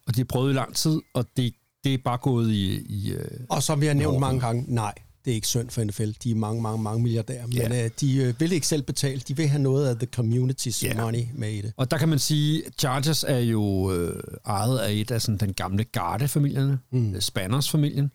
Og 0.08 0.15
de 0.15 0.19
har 0.19 0.26
prøvet 0.26 0.52
i 0.52 0.56
lang 0.56 0.76
tid, 0.76 1.02
og 1.13 1.26
det, 1.38 1.54
det 1.84 1.93
er 1.93 1.98
bare 1.98 2.17
gået 2.17 2.52
i... 2.52 2.82
i 2.82 3.12
øh, 3.12 3.39
Og 3.50 3.63
som 3.63 3.82
vi 3.82 3.86
har 3.86 3.93
nævnt 3.93 4.19
mange 4.19 4.39
gange, 4.39 4.65
nej, 4.67 4.93
det 5.26 5.32
er 5.32 5.36
ikke 5.36 5.48
synd 5.48 5.70
for 5.70 5.84
NFL. 5.84 6.10
De 6.24 6.32
er 6.32 6.36
mange, 6.36 6.62
mange, 6.62 6.84
mange 6.84 7.04
milliardærer. 7.04 7.48
Men 7.48 7.56
Ja. 7.56 7.84
øh, 7.86 7.90
de 8.02 8.16
øh, 8.16 8.40
vil 8.40 8.52
ikke 8.52 8.68
selv 8.68 8.82
betale. 8.82 9.22
De 9.28 9.36
vil 9.38 9.48
have 9.48 9.62
noget 9.62 9.88
af 9.90 9.96
the 9.96 10.08
community's 10.16 10.86
Ja. 10.86 11.02
money 11.02 11.24
med 11.34 11.50
i 11.52 11.62
det. 11.62 11.74
Og 11.78 11.92
der 11.92 11.98
kan 11.98 12.10
man 12.10 12.20
sige, 12.20 12.64
Chargers 12.80 13.24
er 13.24 13.40
jo 13.40 13.92
øh, 13.94 14.24
ejet 14.46 14.80
af 14.80 14.92
et 14.94 15.12
af 15.12 15.22
sådan, 15.22 15.38
den 15.38 15.54
gamle 15.54 15.84
Garde-familierne, 15.84 16.80
mm. 16.92 17.22
Spanners-familien, 17.22 18.12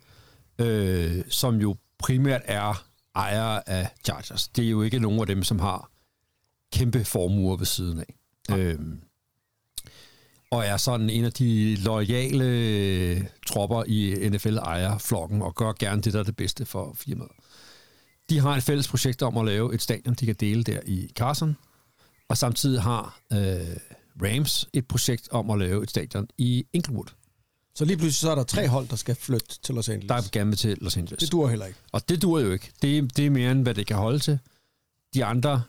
øh, 0.59 1.25
som 1.29 1.57
jo 1.57 1.77
primært 1.99 2.43
er 2.45 2.85
ejere 3.17 3.69
af 3.69 3.89
Chargers. 4.05 4.49
Det 4.49 4.65
er 4.65 4.71
jo 4.71 4.83
ikke 4.83 4.99
nogen 4.99 5.21
af 5.21 5.27
dem, 5.27 5.43
som 5.43 5.59
har 5.59 5.91
kæmpe 6.73 7.05
formuer 7.05 7.57
ved 7.57 7.67
siden 7.67 7.99
af. 7.99 8.15
Øh, 8.59 8.79
og 10.51 10.65
er 10.67 10.77
sådan 10.77 11.11
en 11.11 11.25
af 11.25 11.33
de 11.33 11.77
loyale 11.77 13.29
tropper 13.47 13.85
i 13.87 14.29
NFL-ejerflokken, 14.29 15.43
og 15.43 15.55
gør 15.55 15.73
gerne 15.79 16.03
det, 16.03 16.13
der 16.13 16.19
er 16.19 16.23
det 16.25 16.37
bedste 16.37 16.67
for 16.67 16.93
firmaet. 16.95 17.31
De 18.31 18.41
har 18.41 18.57
et 18.57 18.63
fælles 18.63 18.89
projekt 18.89 19.23
om 19.23 19.37
at 19.39 19.45
lave 19.47 19.75
et 19.75 19.83
stadion, 19.83 20.15
de 20.15 20.27
kan 20.27 20.35
dele 20.41 20.63
der 20.65 20.81
i 20.87 21.09
Carson, 21.19 21.57
og 22.29 22.37
samtidig 22.39 22.83
har 22.83 23.21
øh, 23.33 23.39
Rams 24.23 24.69
et 24.73 24.87
projekt 24.89 25.29
om 25.31 25.51
at 25.51 25.59
lave 25.59 25.83
et 25.83 25.91
stadion 25.91 26.29
i 26.39 26.67
Inglewood, 26.73 27.07
Så 27.75 27.85
lige 27.85 27.97
pludselig 27.97 28.15
så 28.21 28.31
er 28.31 28.35
der 28.35 28.43
tre 28.45 28.69
hold, 28.69 28.89
der 28.89 28.97
skal 28.97 29.15
flytte 29.15 29.59
til 29.63 29.75
Los 29.75 29.89
Angeles. 29.89 30.09
der 30.09 30.15
er 30.15 30.23
gerne 30.33 30.57
til 30.57 30.79
Los 30.81 30.97
Angeles. 30.97 31.19
Det 31.21 31.33
dur 31.33 31.49
heller 31.49 31.67
ikke. 31.67 31.79
Og 31.93 32.09
det 32.09 32.23
dur 32.23 32.41
jo 32.41 32.53
ikke. 32.53 32.71
Det, 32.83 32.99
er- 32.99 33.03
det 33.17 33.27
er 33.27 33.31
mere 33.31 33.51
end, 33.53 33.63
hvad 33.63 33.75
det 33.75 33.87
kan 33.87 33.97
holde 33.97 34.19
til. 34.19 34.39
De 35.15 35.25
andre 35.25 35.63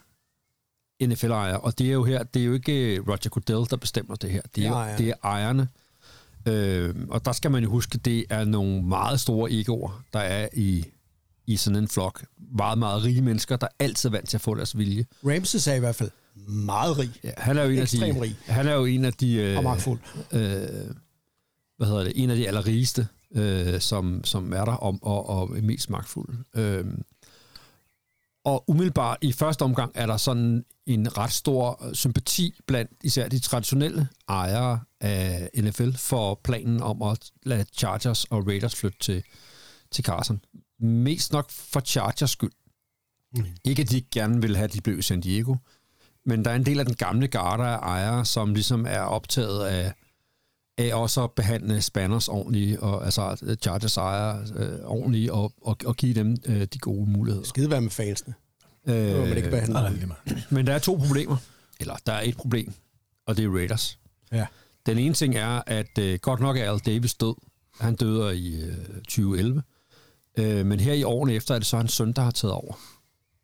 NFL-ejere, 1.08 1.60
og 1.60 1.78
det 1.80 1.88
er 1.88 1.92
jo 1.92 2.04
her, 2.04 2.24
det 2.24 2.42
er 2.42 2.46
jo 2.46 2.54
ikke 2.54 3.00
Roger 3.08 3.30
Goodell, 3.30 3.70
der 3.70 3.78
bestemmer 3.78 4.16
det 4.16 4.32
her. 4.32 4.42
Det 4.56 4.66
er, 4.66 4.70
Det 4.70 4.70
jo, 4.70 4.74
ejerne. 4.76 4.98
det 4.98 5.10
er 5.10 5.14
ejerne. 5.24 5.68
Øh, 6.46 6.96
og 7.10 7.26
der 7.26 7.32
skal 7.32 7.52
man 7.52 7.64
jo 7.64 7.70
huske, 7.70 7.98
det 7.98 8.26
er 8.30 8.46
nogle 8.46 8.84
meget 8.84 9.20
store 9.20 9.52
egoer, 9.52 10.04
der 10.14 10.20
er 10.20 10.48
i, 10.54 10.86
i 11.48 11.56
sådan 11.58 11.78
en 11.80 11.88
flok. 11.88 12.26
Meget, 12.58 12.78
meget 12.78 13.04
rige 13.04 13.22
mennesker, 13.22 13.56
der 13.56 13.68
er 13.68 13.84
altid 13.84 14.10
vant 14.10 14.30
til 14.30 14.38
at 14.38 14.42
få 14.42 14.56
deres 14.56 14.78
vilje. 14.78 15.06
Ramses 15.26 15.68
er 15.68 15.74
i 15.74 15.80
hvert 15.80 15.96
fald 15.96 16.10
meget 16.48 16.98
rig. 17.00 17.12
Ja, 17.24 17.32
han 17.38 17.58
er 17.58 17.64
jo 17.64 17.70
en 17.70 17.80
Ekstrem 17.80 18.04
af 18.10 18.14
de, 18.14 18.22
rig. 18.22 18.36
Han 18.46 18.68
er 18.68 18.74
jo 18.74 18.86
en 18.86 19.06
af 19.06 19.14
de... 19.14 19.34
Øh, 19.34 19.58
Og 19.58 19.64
magtfuld. 19.64 20.00
Øh, 20.32 20.40
hvad 21.78 21.88
hedder 21.88 22.04
det? 22.04 22.14
En 22.16 22.30
af 22.30 22.36
de 22.36 22.48
allerrigeste, 22.48 23.08
øh, 23.36 23.80
som, 23.80 24.24
som 24.24 24.54
er 24.54 24.66
der, 24.66 24.72
og, 24.72 25.00
og, 25.02 25.30
og 25.30 25.50
mest 25.64 25.90
magtfulde. 25.90 26.38
Øh, 26.56 26.86
og 28.46 28.70
umiddelbart 28.70 29.18
i 29.22 29.32
første 29.32 29.64
omgang 29.64 29.92
er 29.96 30.06
der 30.06 30.18
sådan 30.18 30.66
en 30.86 31.18
ret 31.18 31.32
stor 31.32 31.86
øh, 31.86 31.94
sympati 31.94 32.60
blandt 32.68 32.92
især 33.04 33.28
de 33.28 33.40
traditionelle 33.40 34.08
ejere 34.30 34.80
af 35.02 35.50
NFL 35.58 35.92
for 35.96 36.40
planen 36.44 36.82
om 36.82 37.02
at 37.02 37.32
lade 37.44 37.66
Chargers 37.74 38.26
og 38.26 38.48
Raiders 38.48 38.76
flytte 38.76 39.00
til, 39.00 39.24
til 39.92 40.06
Carson. 40.06 40.42
Mest 40.80 41.32
nok 41.32 41.52
for 41.52 41.80
Chargers 41.80 42.32
skyld. 42.32 42.52
Mm. 43.36 43.46
Ikke 43.66 43.82
at 43.82 43.90
de 43.90 43.96
ikke 43.96 44.10
gerne 44.12 44.42
vil 44.42 44.56
have, 44.56 44.64
at 44.64 44.74
de 44.74 44.82
blev 44.82 45.00
i 45.00 45.02
San 45.02 45.22
Diego, 45.22 45.56
men 46.26 46.46
der 46.46 46.52
er 46.52 46.56
en 46.56 46.66
del 46.66 46.80
af 46.80 46.86
den 46.86 46.96
gamle 46.96 47.28
garde 47.28 47.64
af 47.64 47.78
ejere, 47.78 48.26
som 48.26 48.54
ligesom 48.54 48.86
er 48.86 49.02
optaget 49.02 49.66
af, 49.66 49.94
af 50.80 50.94
også 50.94 51.24
at 51.24 51.32
behandle 51.32 51.82
Spanners 51.82 52.28
ordentligt, 52.28 52.80
og 52.80 53.06
altså 53.06 53.56
Chargers 53.62 53.98
ejere 53.98 54.46
øh, 54.56 54.80
ordentligt, 54.84 55.32
og, 55.32 55.52
og, 55.62 55.78
og 55.86 55.96
give 55.96 56.14
dem 56.14 56.38
øh, 56.46 56.62
de 56.74 56.80
gode 56.80 57.10
muligheder. 57.10 57.46
Skide 57.46 57.72
være 57.72 57.82
med 57.82 57.90
fansene. 57.90 58.34
Øh, 58.88 58.96
Det 58.96 59.28
man 59.28 59.38
ikke 59.38 59.50
behandle. 59.50 59.74
Nej, 59.74 60.42
men 60.50 60.68
der 60.68 60.74
er 60.74 60.80
to 60.80 60.96
problemer. 61.08 61.38
Eller 61.80 61.96
der 62.06 62.14
er 62.14 62.22
et 62.22 62.38
problem, 62.38 62.74
og 63.28 63.38
det 63.38 63.46
er 63.46 63.50
Raiders. 63.50 64.00
Ja. 64.32 64.46
Den 64.86 64.98
ene 64.98 65.14
ting 65.14 65.36
er, 65.36 65.62
at 65.68 65.98
øh, 66.00 66.20
godt 66.22 66.40
nok 66.40 66.58
er 66.58 66.72
Al 66.72 66.80
Davis 66.80 67.14
død. 67.14 67.36
Han 67.80 67.96
døde 67.96 68.38
i 68.38 68.62
øh, 68.64 68.74
2011. 69.04 69.64
Øh, 70.38 70.66
men 70.66 70.80
her 70.80 70.94
i 70.94 71.04
årene 71.04 71.34
efter 71.34 71.56
er 71.56 71.60
det 71.60 71.68
så 71.68 71.78
hans 71.78 71.92
søn, 71.94 72.12
der 72.12 72.22
har 72.22 72.32
taget 72.32 72.54
over. 72.54 72.74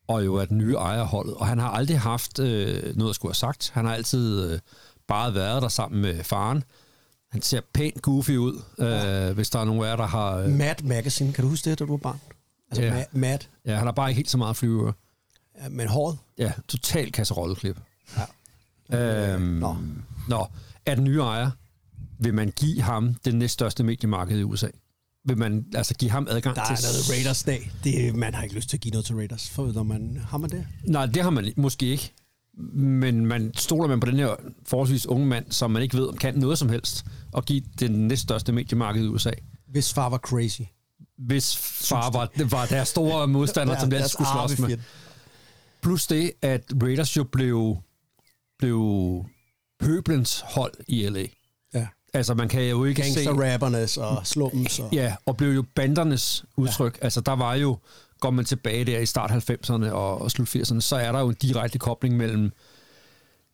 Og 0.07 0.25
jo 0.25 0.35
er 0.35 0.45
den 0.45 0.57
nye 0.57 0.73
ejer 0.73 1.01
af 1.01 1.07
holdet. 1.07 1.33
Og 1.35 1.47
han 1.47 1.59
har 1.59 1.69
aldrig 1.69 1.99
haft 1.99 2.39
øh, 2.39 2.95
noget 2.97 3.09
at 3.09 3.15
skulle 3.15 3.29
have 3.29 3.35
sagt. 3.35 3.71
Han 3.73 3.85
har 3.85 3.93
altid 3.93 4.51
øh, 4.51 4.59
bare 5.07 5.33
været 5.35 5.61
der 5.61 5.67
sammen 5.67 6.01
med 6.01 6.23
faren. 6.23 6.63
Han 7.35 7.41
ser 7.41 7.61
pænt 7.73 8.01
goofy 8.01 8.31
ud, 8.31 8.61
øh, 8.79 9.35
hvis 9.35 9.49
der 9.49 9.59
er 9.59 9.65
nogen 9.65 9.83
af 9.83 9.87
jer, 9.89 9.95
der 9.95 10.05
har... 10.07 10.35
Øh, 10.37 10.49
Mad 10.49 10.75
Magazine, 10.83 11.33
kan 11.33 11.43
du 11.43 11.49
huske 11.49 11.69
det, 11.69 11.79
da 11.79 11.85
du 11.85 11.91
var 11.91 11.97
barn? 11.97 12.19
Altså 12.71 12.83
Ja. 12.83 12.95
ja. 12.97 13.03
Mad, 13.11 13.39
ja, 13.65 13.75
han 13.75 13.85
har 13.87 13.91
bare 13.91 14.09
ikke 14.09 14.17
helt 14.19 14.29
så 14.29 14.37
meget 14.37 14.55
flyver. 14.57 14.91
ja, 15.63 15.69
men 15.69 15.87
håret. 15.87 16.17
Ja, 16.37 16.51
total 16.67 17.11
kasserolleklip. 17.11 17.79
Ja. 18.91 19.33
Øhm, 19.33 19.41
Nå. 19.43 19.75
nå. 20.29 20.47
er 20.85 20.95
den 20.95 21.03
nye 21.03 21.19
ejer, 21.21 21.49
vil 22.19 22.33
man 22.33 22.53
give 22.55 22.81
ham 22.81 23.15
det 23.25 23.35
næststørste 23.35 23.83
mediemarked 23.83 24.39
i 24.39 24.43
USA? 24.43 24.67
Vil 25.25 25.37
man 25.37 25.65
altså 25.75 25.93
give 25.93 26.11
ham 26.11 26.27
adgang 26.29 26.55
Der 26.55 26.61
er 26.61 26.75
til... 26.75 26.85
noget 26.85 27.09
Raiders-dag. 27.11 27.71
Det, 27.83 28.15
man 28.15 28.33
har 28.33 28.43
ikke 28.43 28.55
lyst 28.55 28.69
til 28.69 28.77
at 28.77 28.81
give 28.81 28.91
noget 28.91 29.05
til 29.05 29.15
Raiders. 29.15 29.49
For 29.49 29.71
når 29.71 29.83
man, 29.83 30.21
har 30.29 30.37
man 30.37 30.49
det? 30.49 30.67
Nej, 30.83 31.05
det 31.05 31.23
har 31.23 31.29
man 31.29 31.53
måske 31.57 31.85
ikke. 31.85 32.13
Men 32.73 33.25
man 33.25 33.51
stoler 33.55 33.87
man 33.87 33.99
på 33.99 34.05
den 34.05 34.15
her 34.19 34.35
forholdsvis 34.65 35.05
unge 35.05 35.25
mand, 35.27 35.45
som 35.51 35.71
man 35.71 35.81
ikke 35.81 35.97
ved, 35.97 36.07
om 36.07 36.17
kan 36.17 36.35
noget 36.37 36.57
som 36.57 36.69
helst, 36.69 37.05
og 37.35 37.45
give 37.45 37.61
det 37.79 37.91
næststørste 37.91 38.51
mediemarked 38.51 39.03
i 39.03 39.07
USA. 39.07 39.31
Hvis 39.67 39.93
far 39.93 40.09
var 40.09 40.17
crazy. 40.17 40.61
Hvis 41.17 41.57
far 41.57 42.09
var, 42.09 42.29
var 42.49 42.65
deres 42.65 42.87
store 42.87 43.27
modstander, 43.35 43.79
som 43.79 43.89
det 43.89 43.97
altid 43.97 44.09
skulle 44.09 44.29
slås 44.31 44.59
med. 44.59 44.77
Plus 45.81 46.07
det, 46.07 46.31
at 46.41 46.63
Raiders 46.83 47.17
jo 47.17 47.23
blev, 47.23 47.77
blev 48.59 48.79
pøblens 49.79 50.43
hold 50.45 50.73
i 50.87 51.09
LA. 51.09 51.25
Ja. 51.73 51.87
Altså, 52.13 52.33
man 52.33 52.49
kan 52.49 52.63
jo 52.63 52.85
ikke 52.85 53.03
se... 53.03 53.23
Gangster-rappernes 53.23 53.97
og 53.97 54.27
slummens. 54.27 54.79
Og, 54.79 54.89
Ja, 54.93 55.15
og 55.25 55.37
blev 55.37 55.49
jo 55.49 55.63
bandernes 55.75 56.45
udtryk. 56.57 56.97
Ja. 57.01 57.03
Altså, 57.03 57.21
der 57.21 57.31
var 57.31 57.53
jo, 57.55 57.77
går 58.19 58.29
man 58.29 58.45
tilbage 58.45 58.85
der 58.85 58.99
i 58.99 59.05
start 59.05 59.31
90'erne 59.31 59.89
og, 59.89 60.21
og 60.21 60.31
slut 60.31 60.55
80'erne, 60.55 60.79
så 60.79 60.95
er 60.95 61.11
der 61.11 61.19
jo 61.19 61.29
en 61.29 61.35
direkte 61.41 61.79
kobling 61.79 62.17
mellem 62.17 62.51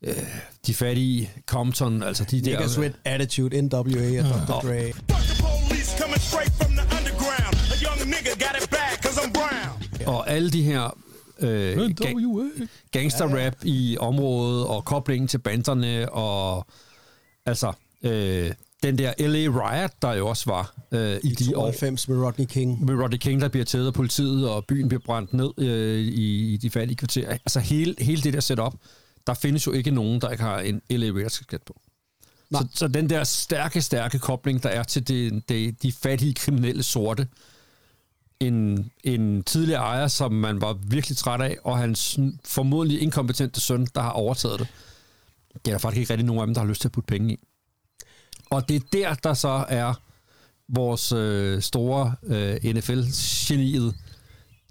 øh, 0.07 0.13
de 0.67 0.73
fattige 0.73 1.29
Compton, 1.45 2.03
altså 2.03 2.23
de 2.31 2.41
der... 2.41 2.45
Niggas 2.51 2.79
with 2.79 2.95
attitude, 3.05 3.61
NWA 3.61 4.23
og 4.23 4.47
Dr. 4.47 4.53
Og- 4.53 4.61
Dre. 4.63 4.91
Fuck 4.93 5.05
the 5.07 5.43
police 5.43 5.97
coming 6.01 6.21
straight 6.21 6.51
from 6.61 6.71
the 6.71 6.85
underground. 6.97 7.55
A 7.73 7.75
young 7.85 8.09
nigga 8.13 8.29
got 8.45 8.63
it 8.63 8.69
bad 8.69 8.97
cause 9.03 9.19
I'm 9.21 9.31
brown. 9.33 10.07
Og 10.15 10.29
alle 10.29 10.49
de 10.51 10.63
her 10.63 10.97
øh, 11.39 11.77
gang, 11.95 12.19
gangster-rap 12.91 13.55
i 13.63 13.97
området, 13.99 14.65
og 14.67 14.85
koblingen 14.85 15.27
til 15.27 15.37
banderne, 15.37 16.09
og 16.11 16.65
altså 17.45 17.73
øh, 18.03 18.51
den 18.83 18.97
der 18.97 19.13
L.A. 19.19 19.37
Riot, 19.49 19.91
der 20.01 20.13
jo 20.13 20.27
også 20.27 20.43
var 20.47 20.73
øh, 20.91 21.19
i 21.23 21.29
de 21.29 21.57
år. 21.57 21.61
92 21.71 22.07
med 22.09 22.17
Rodney 22.25 22.45
King. 22.45 22.85
med 22.85 22.95
Rodney 22.95 23.17
King, 23.17 23.41
der 23.41 23.47
bliver 23.47 23.65
taget 23.65 23.87
af 23.87 23.93
politiet, 23.93 24.49
og 24.49 24.65
byen 24.65 24.87
bliver 24.87 25.01
brændt 25.05 25.33
ned 25.33 25.51
øh, 25.57 25.99
i, 25.99 26.53
i 26.53 26.57
de 26.57 26.69
fattige 26.69 26.97
kvarterer. 26.97 27.31
Altså 27.31 27.59
hele, 27.59 27.95
hele 27.99 28.21
det 28.21 28.33
der 28.33 28.39
setup, 28.39 28.73
der 29.27 29.34
findes 29.34 29.67
jo 29.67 29.71
ikke 29.71 29.91
nogen, 29.91 30.21
der 30.21 30.29
ikke 30.29 30.43
har 30.43 30.60
en 30.60 30.81
LA 30.89 31.12
Raiders 31.12 31.38
kasket 31.38 31.62
på. 31.63 31.81
Nej. 32.49 32.62
Så, 32.62 32.67
så 32.73 32.88
den 32.88 33.10
der 33.10 33.23
stærke, 33.23 33.81
stærke 33.81 34.19
kobling, 34.19 34.63
der 34.63 34.69
er 34.69 34.84
til 34.84 35.07
det, 35.07 35.49
det, 35.49 35.84
de 35.84 35.91
fattige 35.91 36.34
kriminelle 36.34 36.84
sorte, 36.84 37.27
en, 38.39 38.91
en 39.03 39.43
tidligere 39.43 39.81
ejer, 39.81 40.07
som 40.07 40.31
man 40.31 40.62
var 40.62 40.73
virkelig 40.73 41.17
træt 41.17 41.41
af, 41.41 41.57
og 41.63 41.77
hans 41.77 42.19
formodentlig 42.45 43.01
inkompetente 43.01 43.62
søn, 43.62 43.88
der 43.95 44.01
har 44.01 44.12
overtaget 44.12 44.60
det. 44.60 44.67
Det 45.53 45.67
er 45.67 45.71
der 45.71 45.77
faktisk 45.77 45.99
ikke 45.99 46.13
rigtig 46.13 46.25
nogen 46.25 46.41
af 46.41 46.47
dem, 46.47 46.53
der 46.53 46.62
har 46.62 46.67
lyst 46.67 46.81
til 46.81 46.88
at 46.88 46.91
putte 46.91 47.07
penge 47.07 47.34
i. 47.34 47.39
Og 48.49 48.69
det 48.69 48.75
er 48.75 48.86
der, 48.93 49.13
der 49.13 49.34
så 49.34 49.65
er 49.69 49.93
vores 50.67 51.12
øh, 51.12 51.62
store 51.62 52.15
øh, 52.23 52.55
NFL-geniet, 52.63 53.95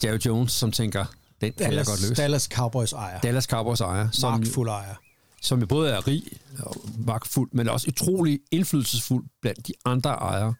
Jerry 0.04 0.18
Jones, 0.18 0.52
som 0.52 0.72
tænker, 0.72 1.04
den 1.40 1.52
kan 1.52 1.60
jeg 1.60 1.68
Dallas, 1.70 1.86
godt 1.88 2.00
løse. 2.02 2.14
Dallas 2.14 2.42
Cowboys 2.42 2.92
ejer. 2.92 3.20
Dallas 3.20 3.44
Cowboys 3.44 3.80
ejer, 3.80 4.10
som, 4.10 4.32
Magtfuld 4.32 4.68
ejer. 4.68 4.94
som 5.42 5.60
jo 5.60 5.66
både 5.66 5.90
er 5.90 6.06
rig 6.08 6.22
og 6.58 6.76
magtfuld, 6.98 7.50
men 7.52 7.68
også 7.68 7.88
utrolig 7.88 8.40
indflydelsesfuld 8.50 9.24
blandt 9.40 9.66
de 9.66 9.72
andre 9.84 10.10
ejere. 10.10 10.54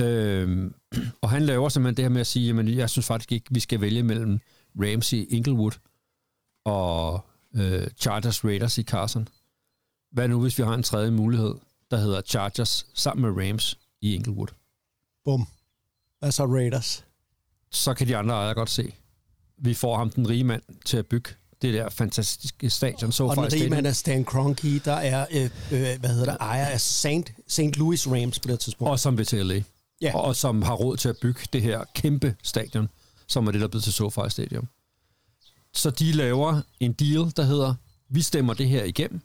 Øhm, 0.00 0.74
og 1.20 1.30
han 1.30 1.42
laver 1.42 1.68
simpelthen 1.68 1.96
det 1.96 2.04
her 2.04 2.08
med 2.10 2.20
at 2.20 2.26
sige, 2.26 2.46
jamen 2.46 2.68
jeg 2.68 2.90
synes 2.90 3.06
faktisk 3.06 3.32
ikke, 3.32 3.46
vi 3.50 3.60
skal 3.60 3.80
vælge 3.80 4.02
mellem 4.02 4.40
Ramsey 4.80 5.26
Inglewood 5.30 5.72
og 6.64 7.24
øh, 7.54 7.88
Chargers 8.00 8.44
Raiders 8.44 8.78
i 8.78 8.82
Carson. 8.82 9.28
Hvad 10.12 10.28
nu, 10.28 10.40
hvis 10.40 10.58
vi 10.58 10.62
har 10.62 10.74
en 10.74 10.82
tredje 10.82 11.10
mulighed, 11.10 11.54
der 11.90 11.96
hedder 11.96 12.20
Chargers 12.20 12.86
sammen 12.94 13.34
med 13.34 13.48
Rams 13.48 13.78
i 14.00 14.14
Inglewood? 14.14 14.48
Bum. 15.24 15.46
Hvad 16.18 16.32
så 16.32 16.46
Raiders? 16.46 17.04
Så 17.70 17.94
kan 17.94 18.08
de 18.08 18.16
andre 18.16 18.34
ejere 18.34 18.54
godt 18.54 18.70
se. 18.70 18.94
Vi 19.64 19.74
får 19.74 19.96
ham 19.96 20.10
den 20.10 20.28
rige 20.28 20.44
mand 20.44 20.62
til 20.84 20.96
at 20.96 21.06
bygge 21.06 21.30
det 21.62 21.74
der 21.74 21.88
fantastiske 21.88 22.70
stadion. 22.70 23.12
Så 23.12 23.24
Og 23.24 23.36
den 23.36 23.52
rige 23.52 23.70
mand 23.70 23.86
er 23.86 23.92
Stan 23.92 24.24
Kroenke, 24.24 24.78
der 24.78 24.92
er, 24.92 25.26
øh, 25.30 25.44
øh, 25.44 26.00
hvad 26.00 26.10
hedder 26.10 26.24
det, 26.24 26.36
ejer 26.40 26.66
af 26.66 26.80
St. 26.80 27.06
St. 27.48 27.76
Louis 27.76 28.08
Rams 28.08 28.38
på 28.38 28.48
det 28.48 28.60
tidspunkt. 28.60 28.90
Og 28.90 29.00
som 29.00 29.18
vil 29.18 29.26
til 29.26 29.46
LA. 29.46 29.62
Ja. 30.00 30.16
Og 30.16 30.36
som 30.36 30.62
har 30.62 30.74
råd 30.74 30.96
til 30.96 31.08
at 31.08 31.16
bygge 31.22 31.40
det 31.52 31.62
her 31.62 31.84
kæmpe 31.94 32.36
stadion, 32.42 32.88
som 33.26 33.46
er 33.46 33.50
det, 33.50 33.60
der 33.60 33.66
er 33.66 33.70
blevet 33.70 33.84
til 33.84 33.92
SoFi 33.92 34.20
Stadium. 34.28 34.68
Så 35.74 35.90
de 35.90 36.12
laver 36.12 36.60
en 36.80 36.92
deal, 36.92 37.32
der 37.36 37.42
hedder, 37.42 37.74
vi 38.08 38.22
stemmer 38.22 38.54
det 38.54 38.68
her 38.68 38.84
igennem, 38.84 39.20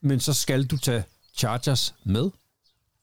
men 0.00 0.20
så 0.20 0.32
skal 0.34 0.66
du 0.66 0.76
tage 0.76 1.04
Chargers 1.36 1.94
med. 2.04 2.30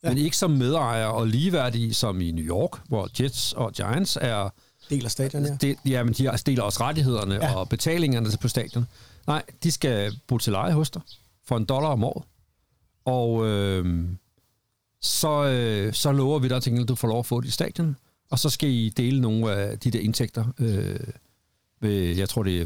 Ja. 0.03 0.09
Men 0.09 0.17
ikke 0.17 0.37
som 0.37 0.51
medejer 0.51 1.05
og 1.05 1.27
ligeværdige 1.27 1.93
som 1.93 2.21
i 2.21 2.31
New 2.31 2.45
York, 2.45 2.87
hvor 2.87 3.09
Jets 3.19 3.53
og 3.53 3.73
Giants 3.73 4.17
er... 4.21 4.49
Del 4.95 5.05
af 5.05 5.11
stadion, 5.11 5.45
ja. 5.45 5.57
Det, 5.61 5.77
ja, 5.85 6.03
men 6.03 6.13
de 6.13 6.29
deler 6.45 6.63
også 6.63 6.83
rettighederne 6.83 7.35
Ja. 7.35 7.55
og 7.55 7.69
betalingerne 7.69 8.29
på 8.41 8.47
stadion. 8.47 8.85
Nej, 9.27 9.43
de 9.63 9.71
skal 9.71 10.19
bo 10.27 10.37
til 10.37 10.51
leje 10.51 10.73
hos 10.73 10.89
dig 10.89 11.01
for 11.47 11.57
en 11.57 11.65
dollar 11.65 11.89
om 11.89 12.03
året. 12.03 12.23
Og 13.05 13.45
øh, 13.45 14.05
så, 15.01 15.43
øh, 15.45 15.93
så 15.93 16.11
lover 16.11 16.39
vi 16.39 16.47
dig 16.47 16.57
at 16.57 16.87
du 16.87 16.95
får 16.95 17.07
lov 17.07 17.19
at 17.19 17.25
få 17.25 17.41
det 17.41 17.47
i 17.47 17.51
stadion. 17.51 17.95
Og 18.31 18.39
så 18.39 18.49
skal 18.49 18.69
I 18.69 18.89
dele 18.89 19.21
nogle 19.21 19.51
af 19.51 19.79
de 19.79 19.91
der 19.91 19.99
indtægter. 19.99 20.45
Øh, 20.59 20.99
ved, 21.79 22.15
jeg 22.15 22.29
tror, 22.29 22.43
det 22.43 22.61
er 22.61 22.65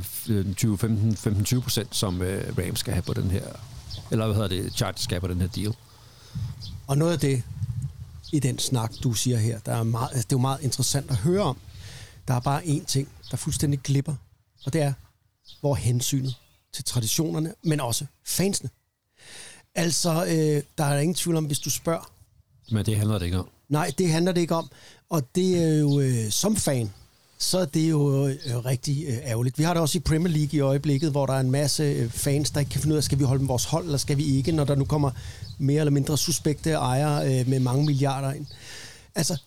20-15-20 1.58 1.62
procent, 1.62 1.96
som 1.96 2.22
øh, 2.22 2.58
Rams 2.58 2.80
skal 2.80 2.94
have 2.94 3.04
på 3.04 3.13
den 3.13 3.32
her... 3.32 3.44
Eller 4.12 4.26
hvad 4.26 4.36
hedder 4.36 4.50
det? 4.63 4.74
Chargers 4.74 5.02
skal 5.02 5.16
have 5.16 5.22
på 5.22 5.28
den 5.34 5.42
her 5.42 5.48
deal. 5.48 5.74
Og 6.88 6.98
noget 6.98 7.12
af 7.13 7.20
det, 7.20 7.44
i 8.34 8.40
den 8.40 8.60
snak, 8.60 8.92
du 9.04 9.13
siger 9.13 9.38
her, 9.38 9.60
der 9.60 9.72
er 9.76 9.84
meget, 9.84 10.10
altså, 10.12 10.24
det 10.24 10.34
er 10.34 10.38
jo 10.38 10.42
meget 10.42 10.62
interessant 10.62 11.12
at 11.12 11.16
høre 11.18 11.42
om. 11.42 11.58
Der 12.28 12.34
er 12.34 12.40
bare 12.40 12.63
én 12.63 12.86
ting, 12.86 13.10
der 13.32 13.38
fuldstændig 13.38 13.80
glipper, 13.80 14.16
og 14.66 14.74
det 14.74 14.82
er, 14.82 14.94
hvor 15.60 15.76
hensynet 15.76 16.36
til 16.74 16.84
traditionerne, 16.84 17.54
men 17.63 17.80
også 17.80 18.06
fansene. 18.26 18.70
Altså, 19.76 20.26
øh, 20.26 20.63
der 20.78 20.84
er 20.84 21.00
ingen 21.00 21.16
tvivl 21.16 21.38
om, 21.38 21.46
hvis 21.46 21.60
du 21.60 21.70
spørger. 21.70 22.12
Men 22.72 22.86
det 22.86 22.98
handler 22.98 23.18
det 23.18 23.26
ikke 23.26 23.38
om. 23.38 23.50
Nej, 23.70 23.92
det 23.98 24.12
handler 24.12 24.32
det 24.32 24.42
ikke 24.42 24.56
om. 24.56 24.70
Og 25.10 25.36
det 25.36 25.63
er 25.63 25.80
jo 25.80 26.00
øh, 26.00 26.30
som 26.32 26.56
fan, 26.56 26.94
så 27.38 27.58
er 27.58 27.66
det 27.66 27.90
jo 27.90 28.28
øh, 28.28 28.66
rigtig 28.66 29.06
øh, 29.08 29.18
ærgerligt. 29.18 29.58
Vi 29.58 29.63
har 29.63 29.74
det 29.74 29.82
også 29.82 29.98
i 29.98 30.02
Premier 30.02 30.34
League 30.34 30.58
i 30.58 30.60
øjeblikket, 30.60 31.12
hvor 31.12 31.26
der 31.26 31.34
er 31.34 31.40
en 31.40 31.52
masse 31.52 31.84
øh, 31.84 32.10
fans, 32.10 32.52
der 32.52 32.60
ikke 32.60 32.70
kan 32.70 32.82
finde 32.82 32.94
ud 32.94 32.98
af, 32.98 33.04
skal 33.04 33.20
vi 33.20 33.24
holde 33.24 33.42
med 33.42 33.48
vores 33.48 33.66
hold, 33.66 33.86
eller 33.86 33.98
skal 33.98 34.18
vi 34.18 34.24
ikke, 34.24 34.52
når 34.52 34.63
der 34.63 34.76
nu 34.76 34.86
kommer 34.86 35.12
mere 35.58 35.80
eller 35.80 35.92
mindre 35.92 36.18
suspekte 36.18 36.72
ejere 36.72 37.40
øh, 37.40 37.48
med 37.48 37.60
mange 37.60 37.86
milliarder 37.86 38.34
ind. 38.34 38.46
Altså, 39.16 39.38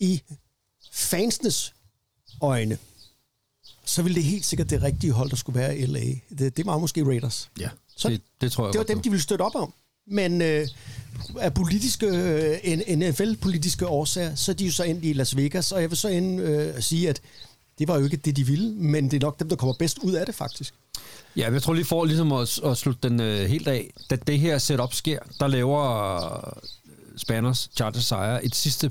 i 0.00 0.22
fansenes 0.92 1.74
øjne, 2.40 2.78
så 3.84 4.02
ville 4.02 4.16
det 4.16 4.24
helt 4.24 4.44
sikkert 4.44 4.70
det 4.70 4.82
rigtige 4.82 5.12
hold, 5.12 5.30
der 5.30 5.36
skulle 5.36 5.60
være 5.60 5.78
i 5.78 5.86
LA. 5.86 6.04
Det, 6.38 6.56
det 6.56 6.66
var 6.66 6.78
måske 6.78 7.04
Raiders. 7.06 7.50
Ja, 7.60 7.68
Så 7.96 8.08
det, 8.08 8.20
det 8.40 8.52
tror 8.52 8.64
jeg 8.66 8.72
Det 8.72 8.78
var 8.78 8.84
dem, 8.84 9.00
de 9.00 9.10
ville 9.10 9.22
støtte 9.22 9.42
op 9.42 9.54
om. 9.54 9.72
Men 10.06 10.42
øh, 10.42 10.68
af 11.38 11.54
politiske, 11.54 12.06
øh, 12.06 12.78
NFL-politiske 12.98 13.86
årsager, 13.86 14.34
så 14.34 14.52
er 14.52 14.54
de 14.54 14.64
jo 14.66 14.72
så 14.72 14.82
endt 14.82 15.04
i 15.04 15.12
Las 15.12 15.36
Vegas, 15.36 15.72
og 15.72 15.80
jeg 15.80 15.90
vil 15.90 15.98
så 15.98 16.08
ind 16.08 16.40
øh, 16.40 16.82
sige, 16.82 17.08
at 17.08 17.20
det 17.78 17.88
var 17.88 17.98
jo 17.98 18.04
ikke 18.04 18.16
det, 18.16 18.36
de 18.36 18.46
ville, 18.46 18.72
men 18.72 19.04
det 19.04 19.16
er 19.16 19.26
nok 19.26 19.40
dem, 19.40 19.48
der 19.48 19.56
kommer 19.56 19.74
bedst 19.78 19.98
ud 19.98 20.12
af 20.12 20.26
det, 20.26 20.34
faktisk. 20.34 20.74
Ja, 21.36 21.52
jeg 21.52 21.62
tror 21.62 21.74
lige 21.74 21.84
for 21.84 22.04
ligesom 22.04 22.32
at, 22.32 22.58
at 22.64 22.76
slutte 22.76 23.08
den 23.08 23.20
øh, 23.20 23.48
helt 23.48 23.68
af. 23.68 23.90
Da 24.10 24.16
det 24.16 24.38
her 24.38 24.58
setup 24.58 24.94
sker, 24.94 25.18
der 25.40 25.46
laver 25.46 26.14
øh, 26.46 26.52
Spanners, 27.16 27.70
Chargers 27.76 28.04
sejre, 28.04 28.44
et 28.44 28.54
sidste 28.54 28.90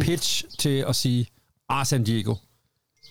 pitch 0.00 0.44
til 0.58 0.84
at 0.88 0.96
sige, 0.96 1.26
ah, 1.68 1.86
San 1.86 2.04
Diego, 2.04 2.34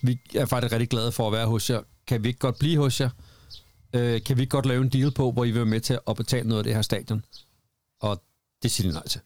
vi 0.02 0.20
er 0.34 0.46
faktisk 0.46 0.72
rigtig 0.72 0.88
glade 0.88 1.12
for 1.12 1.26
at 1.26 1.32
være 1.32 1.46
hos 1.46 1.70
jer. 1.70 1.80
Kan 2.06 2.22
vi 2.22 2.28
ikke 2.28 2.40
godt 2.40 2.58
blive 2.58 2.76
hos 2.78 3.00
jer? 3.00 3.10
Øh, 3.92 4.22
kan 4.22 4.36
vi 4.36 4.42
ikke 4.42 4.50
godt 4.50 4.66
lave 4.66 4.82
en 4.82 4.88
deal 4.88 5.10
på, 5.10 5.32
hvor 5.32 5.44
I 5.44 5.50
vil 5.50 5.56
være 5.56 5.66
med 5.66 5.80
til 5.80 5.98
at 6.08 6.16
betale 6.16 6.48
noget 6.48 6.60
af 6.60 6.64
det 6.64 6.74
her 6.74 6.82
stadion? 6.82 7.24
Og 8.00 8.22
det 8.62 8.70
siger 8.70 8.88
de 8.88 8.94
nej 8.94 9.08
til. 9.08 9.20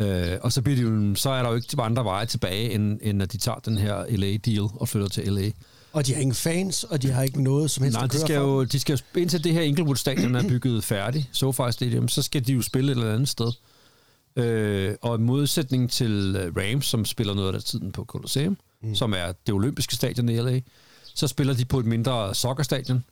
Øh, 0.00 0.38
og 0.42 0.52
så, 0.52 0.62
bliver 0.62 0.76
de 0.76 0.82
jo, 0.82 1.14
så 1.14 1.30
er 1.30 1.42
der 1.42 1.50
jo 1.50 1.56
ikke 1.56 1.82
andre 1.82 2.04
veje 2.04 2.26
tilbage, 2.26 2.70
end, 2.70 2.98
end 3.02 3.22
at 3.22 3.32
de 3.32 3.38
tager 3.38 3.58
den 3.58 3.78
her 3.78 4.16
LA-deal 4.16 4.68
og 4.74 4.88
flytter 4.88 5.08
til 5.08 5.32
LA. 5.32 5.50
Og 5.92 6.06
de 6.06 6.14
har 6.14 6.20
ingen 6.20 6.34
fans, 6.34 6.84
og 6.84 7.02
de 7.02 7.10
har 7.10 7.22
ikke 7.22 7.42
noget 7.42 7.70
som 7.70 7.82
helst 7.84 7.96
Nej, 7.96 8.04
at 8.04 8.12
de 8.12 8.20
skal, 8.20 8.36
for. 8.36 8.44
jo, 8.44 8.64
de 8.64 8.80
skal 8.80 8.98
jo, 9.14 9.20
indtil 9.20 9.44
det 9.44 9.52
her 9.52 9.60
Inglewood 9.60 9.96
Stadion 9.96 10.34
er 10.34 10.48
bygget 10.48 10.84
færdigt, 10.84 11.28
SoFi 11.32 11.62
Stadium, 11.72 12.08
så 12.08 12.22
skal 12.22 12.46
de 12.46 12.52
jo 12.52 12.62
spille 12.62 12.92
et 12.92 12.98
eller 12.98 13.14
andet 13.14 13.28
sted. 13.28 13.52
Øh, 14.36 14.94
og 15.02 15.18
i 15.18 15.20
modsætning 15.20 15.90
til 15.90 16.36
øh, 16.38 16.52
Rams, 16.56 16.86
som 16.86 17.04
spiller 17.04 17.34
noget 17.34 17.54
af 17.54 17.62
tiden 17.62 17.92
på 17.92 18.04
Colosseum, 18.04 18.56
mm. 18.82 18.94
som 18.94 19.12
er 19.12 19.32
det 19.46 19.54
olympiske 19.54 19.94
stadion 19.94 20.28
i 20.28 20.36
LA, 20.36 20.60
så 21.14 21.28
spiller 21.28 21.54
de 21.54 21.64
på 21.64 21.78
et 21.78 21.86
mindre 21.86 22.34
soccerstadion, 22.34 23.04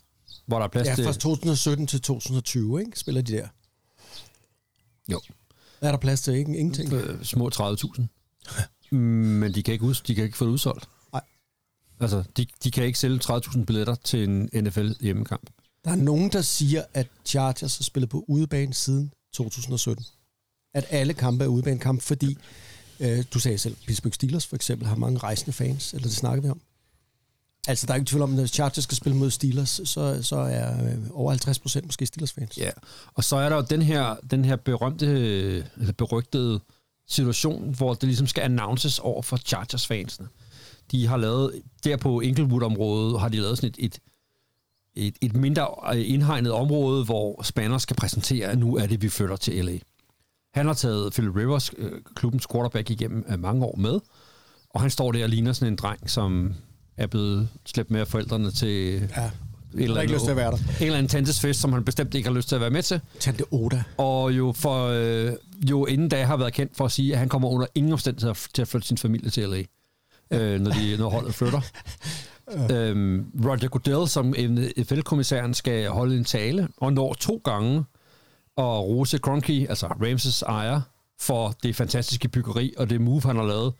hvor 0.46 0.58
der 0.58 0.64
er 0.64 0.68
plads 0.68 0.88
Ja, 0.88 0.94
til... 0.94 1.04
fra 1.04 1.12
2017 1.12 1.86
til 1.86 2.00
2020, 2.00 2.80
ikke? 2.80 2.98
Spiller 2.98 3.22
de 3.22 3.32
der. 3.32 3.48
Jo, 5.08 5.20
Er 5.80 5.90
der 5.90 5.98
plads 5.98 6.20
til 6.20 6.34
ikke? 6.34 6.56
ingenting? 6.58 6.92
øh, 6.92 7.24
små 7.24 7.50
30.000. 7.54 8.02
Men 8.96 9.54
de 9.54 9.62
kan 9.62 9.72
ikke, 9.72 9.84
ud, 9.84 9.94
de 10.06 10.14
kan 10.14 10.24
ikke 10.24 10.36
få 10.36 10.44
det 10.44 10.50
udsolgt. 10.52 10.88
Nej. 11.12 11.22
Altså, 12.00 12.24
de, 12.36 12.46
de 12.64 12.70
kan 12.70 12.84
ikke 12.84 12.98
sælge 12.98 13.20
30.000 13.24 13.64
billetter 13.64 13.94
til 13.94 14.24
en 14.28 14.50
NFL 14.54 14.88
hjemmekamp. 15.00 15.50
Der 15.84 15.90
er 15.90 15.96
nogen, 15.96 16.32
der 16.32 16.42
siger, 16.42 16.84
at 16.94 17.06
Chargers 17.24 17.76
har 17.78 17.82
spillet 17.82 18.10
på 18.10 18.24
udebane 18.28 18.74
siden 18.74 19.12
2017. 19.32 20.04
At 20.74 20.86
alle 20.90 21.14
kampe 21.14 21.44
er 21.44 21.48
udebanekamp, 21.48 22.02
fordi 22.02 22.38
øh, 23.00 23.24
du 23.34 23.40
sagde 23.40 23.58
selv, 23.58 23.76
Pittsburgh 23.86 24.14
Steelers 24.14 24.46
for 24.46 24.56
eksempel 24.56 24.88
har 24.88 24.96
mange 24.96 25.18
rejsende 25.18 25.52
fans, 25.52 25.92
eller 25.92 26.06
det 26.06 26.16
snakker 26.16 26.42
vi 26.42 26.48
om. 26.48 26.60
Altså, 27.68 27.86
der 27.86 27.92
er 27.92 27.96
ikke 27.96 28.08
tvivl 28.08 28.22
om, 28.22 28.32
at 28.32 28.38
hvis 28.38 28.50
Chargers 28.50 28.84
skal 28.84 28.96
spille 28.96 29.18
mod 29.18 29.30
Steelers, 29.30 29.80
så, 29.84 30.22
så 30.22 30.36
er 30.36 30.84
øh, 30.84 30.98
over 31.10 31.30
50 31.30 31.58
procent 31.58 31.86
måske 31.86 32.06
Steelers-fans. 32.06 32.58
Ja, 32.58 32.70
og 33.14 33.24
så 33.24 33.36
er 33.36 33.48
der 33.48 33.56
jo 33.56 33.64
den 33.70 33.82
her, 33.82 34.16
den 34.30 34.44
her 34.44 34.56
berømte, 34.56 35.06
eller 35.76 35.92
berygtede 35.98 36.60
situation, 37.08 37.74
hvor 37.74 37.94
det 37.94 38.02
ligesom 38.02 38.26
skal 38.26 38.42
announces 38.42 38.98
over 38.98 39.22
for 39.22 39.36
Chargers-fansene. 39.36 40.28
De 40.90 41.06
har 41.06 41.16
lavet, 41.16 41.62
der 41.84 41.96
på 41.96 42.20
Inglewood-området, 42.20 43.20
har 43.20 43.28
de 43.28 43.36
lavet 43.36 43.58
sådan 43.58 43.74
et, 43.78 43.84
et, 43.84 43.98
et, 44.94 45.14
et 45.20 45.36
mindre 45.36 45.68
øh, 45.94 46.10
indhegnet 46.10 46.52
område, 46.52 47.04
hvor 47.04 47.42
Spanner 47.42 47.78
skal 47.78 47.96
præsentere, 47.96 48.48
at 48.48 48.58
nu 48.58 48.76
er 48.76 48.86
det, 48.86 49.02
vi 49.02 49.08
flytter 49.08 49.36
til 49.36 49.64
LA. 49.64 49.78
Han 50.54 50.66
har 50.66 50.74
taget 50.74 51.12
Phil 51.12 51.30
Rivers, 51.30 51.70
øh, 51.78 51.92
klubbens 52.16 52.46
quarterback, 52.52 52.90
igennem 52.90 53.24
øh, 53.28 53.40
mange 53.40 53.64
år 53.64 53.76
med, 53.76 54.00
og 54.70 54.80
han 54.80 54.90
står 54.90 55.12
der 55.12 55.22
og 55.22 55.28
ligner 55.28 55.52
sådan 55.52 55.72
en 55.72 55.76
dreng, 55.76 56.10
som 56.10 56.54
er 56.96 57.06
blevet 57.06 57.48
slæbt 57.66 57.90
med 57.90 58.00
af 58.00 58.08
forældrene 58.08 58.50
til 58.50 58.92
Ja, 59.16 59.30
et 59.74 59.84
eller 59.84 60.00
ikke 60.00 60.12
lyst 60.14 60.24
til 60.24 60.30
at 60.30 60.36
være 60.36 60.50
der. 60.50 60.56
En 60.56 60.64
eller 60.80 60.98
anden 60.98 61.08
tantes 61.08 61.40
fest, 61.40 61.60
som 61.60 61.72
han 61.72 61.84
bestemt 61.84 62.14
ikke 62.14 62.28
har 62.28 62.34
lyst 62.36 62.48
til 62.48 62.54
at 62.54 62.60
være 62.60 62.70
med 62.70 62.82
til. 62.82 63.00
Tante 63.18 63.44
Oda. 63.50 63.82
Og 63.96 64.32
jo, 64.32 64.52
for, 64.56 64.86
øh, 64.86 65.32
jo 65.70 65.86
inden 65.86 66.08
da 66.08 66.24
har 66.24 66.36
været 66.36 66.52
kendt 66.52 66.76
for 66.76 66.84
at 66.84 66.92
sige, 66.92 67.12
at 67.12 67.18
han 67.18 67.28
kommer 67.28 67.48
under 67.48 67.66
ingen 67.74 67.92
omstændigheder 67.92 68.34
til 68.54 68.62
at 68.62 68.68
flytte 68.68 68.88
sin 68.88 68.98
familie 68.98 69.30
til 69.30 69.48
LA, 69.48 69.62
øh, 70.30 70.60
når, 70.60 70.70
de, 70.70 70.96
når 70.98 71.10
holdet 71.10 71.34
flytter. 71.34 71.60
øhm, 72.70 73.26
Roger 73.44 73.68
Goodell, 73.68 74.08
som 74.08 74.34
NFL-kommissæren, 74.38 75.54
skal 75.54 75.88
holde 75.88 76.16
en 76.16 76.24
tale, 76.24 76.68
og 76.76 76.92
når 76.92 77.14
to 77.14 77.40
gange 77.44 77.84
og 78.60 78.88
rose 78.88 79.18
Kroenke, 79.18 79.66
altså 79.68 79.86
Ramses 79.86 80.42
ejer, 80.42 80.80
for 81.18 81.54
det 81.62 81.76
fantastiske 81.76 82.28
byggeri 82.28 82.74
og 82.76 82.90
det 82.90 83.00
move, 83.00 83.20
han 83.20 83.36
har 83.36 83.44
lavet, 83.46 83.74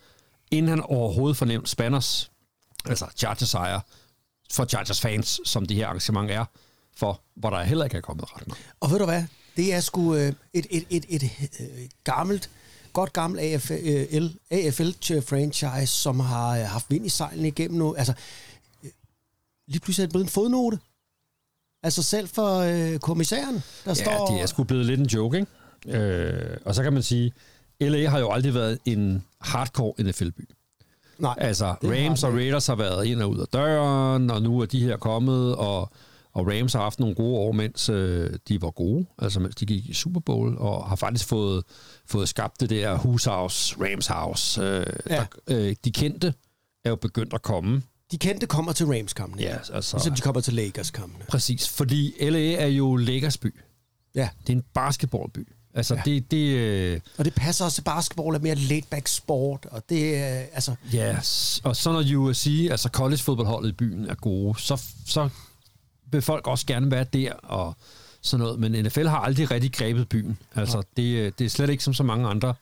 inden 0.51 0.69
han 0.69 0.81
overhovedet 0.81 1.37
fornemt 1.37 1.69
Spanners, 1.69 2.31
altså 2.87 3.07
Chargers 3.16 3.55
ejer, 3.55 3.81
for 4.53 4.64
Chargers 4.64 5.01
fans, 5.01 5.40
som 5.45 5.66
det 5.66 5.77
her 5.77 5.87
arrangement 5.87 6.31
er, 6.31 6.45
for 6.97 7.21
hvor 7.35 7.51
der 7.51 7.62
heller 7.62 7.85
ikke 7.85 7.97
er 7.97 8.01
kommet 8.01 8.37
ret 8.37 8.49
meget. 8.49 8.62
Og 8.81 8.90
ved 8.90 8.99
du 8.99 9.05
hvad? 9.05 9.25
Det 9.57 9.75
er 9.75 9.81
sgu 9.81 10.14
øh, 10.14 10.33
et, 10.53 10.66
et, 10.71 10.85
et, 10.90 11.05
et, 11.09 11.23
øh, 11.61 11.66
gammelt, 12.05 12.51
godt 12.93 13.12
gammelt 13.12 13.43
AFL, 13.43 13.73
øh, 13.73 14.31
AFL-franchise, 14.51 15.87
som 15.87 16.21
har 16.21 16.59
øh, 16.59 16.64
haft 16.64 16.90
vind 16.90 17.07
i 17.07 17.09
sejlene 17.09 17.49
igennem 17.49 17.79
nu. 17.79 17.95
Altså, 17.95 18.12
øh, 18.85 18.90
lige 19.69 19.81
pludselig 19.81 20.03
er 20.03 20.07
det 20.07 20.12
blevet 20.12 20.25
en 20.25 20.31
fodnote. 20.31 20.79
Altså 21.83 22.03
selv 22.03 22.29
for 22.29 22.59
øh, 22.59 22.99
kommissæren, 22.99 23.55
der 23.55 23.61
Ja, 23.87 23.95
står... 23.95 24.27
det 24.27 24.43
er 24.43 24.47
sgu 24.47 24.64
blevet 24.64 24.87
lidt 24.87 25.01
en 25.01 25.07
joke, 25.07 25.38
ikke? 25.38 25.99
Øh, 25.99 26.57
og 26.64 26.75
så 26.75 26.83
kan 26.83 26.93
man 26.93 27.03
sige, 27.03 27.33
LA 27.81 28.09
har 28.09 28.19
jo 28.19 28.31
aldrig 28.31 28.55
været 28.55 28.79
en 28.85 29.25
hardcore 29.40 30.03
NFL-by. 30.03 30.49
Nej, 31.19 31.35
Altså, 31.38 31.66
Rams 31.66 32.25
og. 32.25 32.33
Raiders 32.33 32.66
har 32.66 32.75
været 32.75 33.07
ind 33.07 33.23
og 33.23 33.31
ud 33.31 33.38
af 33.38 33.47
døren, 33.53 34.31
og 34.31 34.43
nu 34.43 34.61
er 34.61 34.66
de 34.66 34.83
her 34.85 34.97
kommet, 34.97 35.57
og, 35.57 35.81
og 36.33 36.47
Rams 36.47 36.73
har 36.73 36.81
haft 36.83 37.01
nogle 37.01 37.14
gode 37.14 37.37
år, 37.38 37.53
mens 37.53 37.88
øh, 37.88 38.31
de 38.49 38.62
var 38.62 38.71
gode, 38.71 39.07
altså 39.19 39.40
mens 39.40 39.55
de 39.57 39.66
gik 39.66 39.88
i 39.88 39.95
Super 39.95 40.21
Bowl, 40.21 40.57
og 40.59 40.88
har 40.88 40.97
faktisk 40.97 41.29
fået, 41.29 41.64
fået 42.07 42.29
skabt 42.29 42.61
det 42.61 42.71
der 42.71 42.99
Who's 42.99 43.31
House, 43.31 43.77
Rams 43.81 44.07
House. 44.07 44.62
Øh, 44.62 44.87
Ja. 45.11 45.16
der, 45.16 45.25
øh, 45.49 45.75
de 45.85 45.93
kendte 45.93 46.35
er 46.85 46.90
jo 46.90 46.97
begyndt 46.97 47.35
at 47.35 47.43
komme. 47.43 47.83
De 48.12 48.18
kendte 48.18 48.46
kommer 48.46 48.73
til 48.73 48.87
Rams-kampene. 48.87 49.42
Ja, 49.42 49.57
altså, 49.73 49.96
Ligesom 49.96 50.14
de 50.14 50.20
kommer 50.20 50.40
til 50.40 50.55
Lakers-kampene. 50.55 51.25
præcis, 51.29 51.68
fordi 51.68 52.14
LA 52.20 52.53
er 52.53 52.66
jo 52.66 52.96
Lakers 52.96 53.37
by. 53.38 53.55
Ja, 54.14 54.29
Det 54.46 54.53
er 54.53 54.57
en 54.57 54.64
basketballby. 54.75 55.49
Altså, 55.75 55.94
Ja. 55.94 56.03
ja. 56.07 56.11
det, 56.12 56.31
det, 56.31 56.49
øh, 56.57 57.01
og 57.18 57.25
det 57.25 57.35
passer 57.35 57.64
også 57.64 57.75
til 57.75 57.83
basketball, 57.83 58.35
er 58.35 58.38
mere 58.38 58.55
laid-back 58.55 59.09
sport, 59.09 59.66
og 59.70 59.83
det 59.88 60.16
er, 60.16 60.44
altså, 60.53 60.75
Ja, 60.92 61.20
s- 61.23 61.61
og 61.64 61.77
så 61.77 61.92
når 61.92 62.16
USC, 62.18 62.68
altså 62.70 62.88
college-fodboldholdet 62.88 63.68
i 63.68 63.73
byen, 63.73 64.07
er 64.07 64.14
gode, 64.14 64.61
så, 64.61 64.83
så 65.07 65.29
vil 66.11 66.23
folk 66.23 66.46
også 66.46 66.66
gerne 66.66 66.90
være 66.90 67.05
der 67.05 67.33
og 67.33 67.77
sådan 68.23 68.44
noget. 68.44 68.61
Men 68.61 68.73
NFL 68.85 69.07
har 69.07 69.18
aldrig 69.18 69.51
rigtig 69.51 69.73
grebet 69.73 70.09
byen. 70.09 70.38
Altså, 70.55 70.83
det, 70.96 71.03
øh, 71.03 71.33
det 71.38 71.44
er 71.44 71.49
slet 71.49 71.70
ikke 71.70 71.85
som 71.85 71.94
så 71.94 72.03
mange 72.03 72.29
andre 72.29 72.55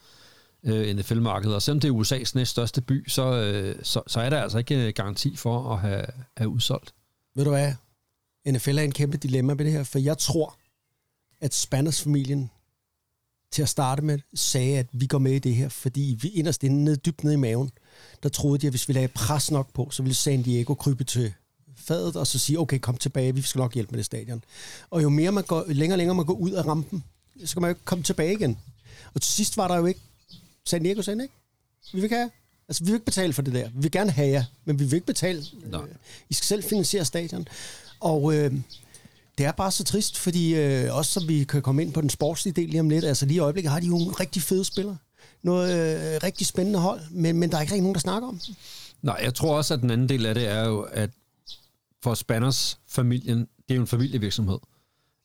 øh, 0.65 0.97
NFL-markeder. 0.97 1.59
Selvom 1.59 1.81
det 1.81 1.89
er 1.89 1.93
USA's 1.93 2.33
næststørste 2.35 2.81
by, 2.81 3.09
så, 3.09 3.35
øh, 3.35 3.77
så, 3.83 4.03
så 4.07 4.21
er 4.21 4.31
der 4.31 4.43
altså 4.43 4.59
ikke 4.59 4.87
øh, 4.87 4.93
garanti 4.95 5.37
for 5.37 5.73
at 5.73 5.81
have, 5.81 6.05
have 6.37 6.49
udsolgt. 6.49 6.95
ved 7.35 7.45
du 7.45 7.51
hvad? 7.51 7.73
NFL 8.47 8.79
er 8.79 8.83
en 8.83 8.93
kæmpe 8.93 9.17
dilemma 9.17 9.55
med 9.55 9.65
det 9.65 9.73
her, 9.73 9.85
for 9.85 9.99
jeg 9.99 10.19
tror, 10.19 10.59
at 11.41 11.55
Spanners-familien 11.55 12.51
til 13.51 13.63
at 13.63 13.69
starte 13.69 14.03
med 14.03 14.19
sagde, 14.35 14.79
at 14.79 14.87
vi 14.93 15.07
går 15.07 15.19
med 15.19 15.33
i 15.33 15.39
det 15.39 15.55
her, 15.55 15.69
fordi 15.69 16.19
vi 16.21 16.29
inderst 16.29 16.65
inde, 16.65 16.85
ned, 16.85 16.97
dybt 16.97 17.25
nede 17.25 17.35
i 17.35 17.39
maven, 17.39 17.71
der 18.23 18.29
troede 18.29 18.59
de, 18.59 18.67
at 18.67 18.73
hvis 18.73 18.89
vi 18.89 18.93
lagde 18.93 19.09
pres 19.09 19.51
nok 19.51 19.73
på, 19.73 19.91
så 19.91 20.03
ville 20.03 20.15
San 20.15 20.43
Diego 20.43 20.75
krybe 20.75 21.05
til 21.05 21.33
fadet, 21.77 22.17
og 22.17 22.27
så 22.27 22.39
sige, 22.39 22.59
okay, 22.59 22.79
kom 22.79 22.97
tilbage, 22.97 23.35
vi 23.35 23.43
skal 23.43 23.59
nok 23.59 23.75
hjælpe 23.75 23.91
med 23.91 23.99
det 23.99 24.07
stadion. 24.07 24.45
Og 24.91 25.03
jo 25.03 25.09
mere 25.09 25.33
man 25.33 25.45
går, 25.45 25.65
længere 25.67 25.95
og 25.95 25.99
længere 25.99 26.15
man 26.15 26.27
går 26.27 26.35
ud 26.35 26.51
af 26.51 26.67
rampen, 26.67 27.05
så 27.45 27.55
kan 27.55 27.63
man 27.63 27.69
jo 27.69 27.73
ikke 27.73 27.85
komme 27.85 28.05
tilbage 28.05 28.33
igen. 28.33 28.59
Og 29.15 29.23
til 29.23 29.33
sidst 29.33 29.57
var 29.57 29.69
der 29.69 29.77
jo 29.77 29.87
ikke, 29.87 30.01
San 30.69 30.83
Diego 30.83 31.03
sagde 31.03 31.23
ikke, 31.23 31.35
vi 31.93 31.97
vil 31.99 32.03
ikke 32.05 32.17
have, 32.17 32.31
altså 32.69 32.85
vi 32.85 32.87
vil 32.91 32.95
ikke 32.95 33.05
betale 33.05 33.33
for 33.33 33.43
det 33.43 33.55
der. 33.55 33.69
Vi 33.69 33.81
vil 33.83 33.91
gerne 33.91 34.11
have 34.11 34.29
jer, 34.29 34.45
men 34.65 34.79
vi 34.79 34.85
vil 34.85 34.95
ikke 34.95 35.07
betale. 35.07 35.45
Nej. 35.67 35.81
Øh, 35.83 35.89
I 36.31 36.35
skal 36.35 36.45
selv 36.47 36.63
finansiere 36.63 37.05
stadion. 37.05 37.49
Og 38.01 38.35
øh, 38.35 38.55
det 39.39 39.47
er 39.47 39.53
bare 39.53 39.71
så 39.71 39.85
trist, 39.85 40.19
fordi 40.19 40.55
øh, 40.55 40.95
også 40.97 41.13
som 41.13 41.29
vi 41.29 41.45
kan 41.45 41.63
komme 41.63 41.83
ind 41.83 41.93
på 41.93 42.01
den 42.01 42.11
sportslige 42.11 42.55
del 42.55 42.69
lige 42.69 42.81
om 42.81 42.91
lidt, 42.91 43.05
altså 43.05 43.27
lige 43.27 43.37
i 43.37 43.39
øjeblikket 43.39 43.73
har 43.73 43.81
de 43.81 43.87
jo 43.87 43.93
nogle 43.99 44.13
rigtig 44.21 44.43
fede 44.43 44.65
spillere. 44.65 44.97
Noget 45.43 45.71
øh, 46.15 46.21
rigtig 46.23 46.47
spændende 46.47 46.79
hold, 46.79 47.01
men, 47.11 47.37
men 47.37 47.51
der 47.51 47.57
er 47.57 47.61
ikke 47.61 47.73
rigtig 47.73 47.83
nogen, 47.83 47.95
der 47.95 48.01
snakker 48.01 48.29
om. 48.29 48.41
Nej, 49.03 49.21
jeg 49.23 49.35
tror 49.35 49.57
også, 49.57 49.75
at 49.75 49.81
den 49.81 49.91
anden 49.91 50.09
del 50.09 50.27
af 50.27 50.35
det 50.35 50.49
er 50.49 50.65
jo, 50.65 50.81
at 50.81 51.11
for 52.03 52.15
Spanners 52.15 52.79
familien, 52.89 53.39
det 53.39 53.71
er 53.71 53.75
jo 53.75 53.81
en 53.81 53.87
familievirksomhed. 53.87 54.59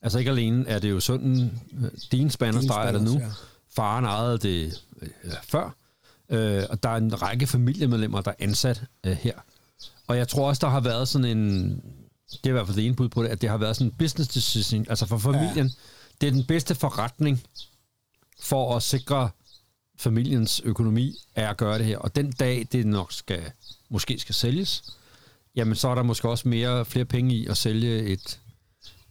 Altså 0.01 0.19
ikke 0.19 0.31
alene 0.31 0.67
er 0.67 0.79
det 0.79 0.89
jo 0.89 0.99
sådan, 0.99 1.51
øh, 1.73 1.91
din 2.11 2.29
Spanners, 2.29 2.61
Din 2.61 2.69
der 2.69 2.75
er 2.75 2.89
Spanners, 2.91 3.13
nu. 3.13 3.19
ja. 3.19 3.27
Faren 3.75 4.05
ejede 4.05 4.37
det 4.37 4.81
ja, 5.23 5.35
før, 5.43 5.75
Øh, 6.29 6.63
og 6.69 6.83
der 6.83 6.89
er 6.89 6.97
en 6.97 7.21
række 7.21 7.47
familiemedlemmer, 7.47 8.21
der 8.21 8.31
er 8.31 8.35
ansat 8.39 8.83
øh, 9.03 9.11
her. 9.11 9.35
Og 10.07 10.17
jeg 10.17 10.27
tror 10.27 10.47
også, 10.47 10.59
der 10.59 10.71
har 10.71 10.79
været 10.79 11.07
sådan 11.07 11.37
en... 11.37 11.69
Det 12.31 12.45
er 12.45 12.49
i 12.49 12.51
hvert 12.51 12.67
fald 12.67 12.77
det 12.77 12.85
ene 12.85 12.95
bud 12.95 13.09
på 13.09 13.23
det, 13.23 13.29
at 13.29 13.41
det 13.41 13.49
har 13.49 13.57
været 13.57 13.75
sådan 13.75 13.87
en 13.87 13.95
business 13.97 14.29
decision. 14.33 14.85
Altså 14.89 15.05
for 15.05 15.17
familien, 15.17 15.67
ja. 15.67 15.73
det 16.21 16.27
er 16.27 16.31
den 16.31 16.45
bedste 16.45 16.75
forretning 16.75 17.43
for 18.39 18.75
at 18.75 18.83
sikre 18.83 19.29
familiens 19.97 20.61
økonomi, 20.65 21.17
er 21.35 21.49
at 21.49 21.57
gøre 21.57 21.77
det 21.77 21.85
her. 21.85 21.97
Og 21.97 22.15
den 22.15 22.31
dag, 22.31 22.67
det 22.71 22.85
nok 22.87 23.11
skal, 23.11 23.51
måske 23.89 24.19
skal 24.19 24.35
sælges, 24.35 24.83
jamen 25.55 25.75
så 25.75 25.87
er 25.87 25.95
der 25.95 26.03
måske 26.03 26.29
også 26.29 26.47
mere, 26.47 26.85
flere 26.85 27.05
penge 27.05 27.35
i 27.35 27.47
at 27.47 27.57
sælge 27.57 28.03
et, 28.03 28.39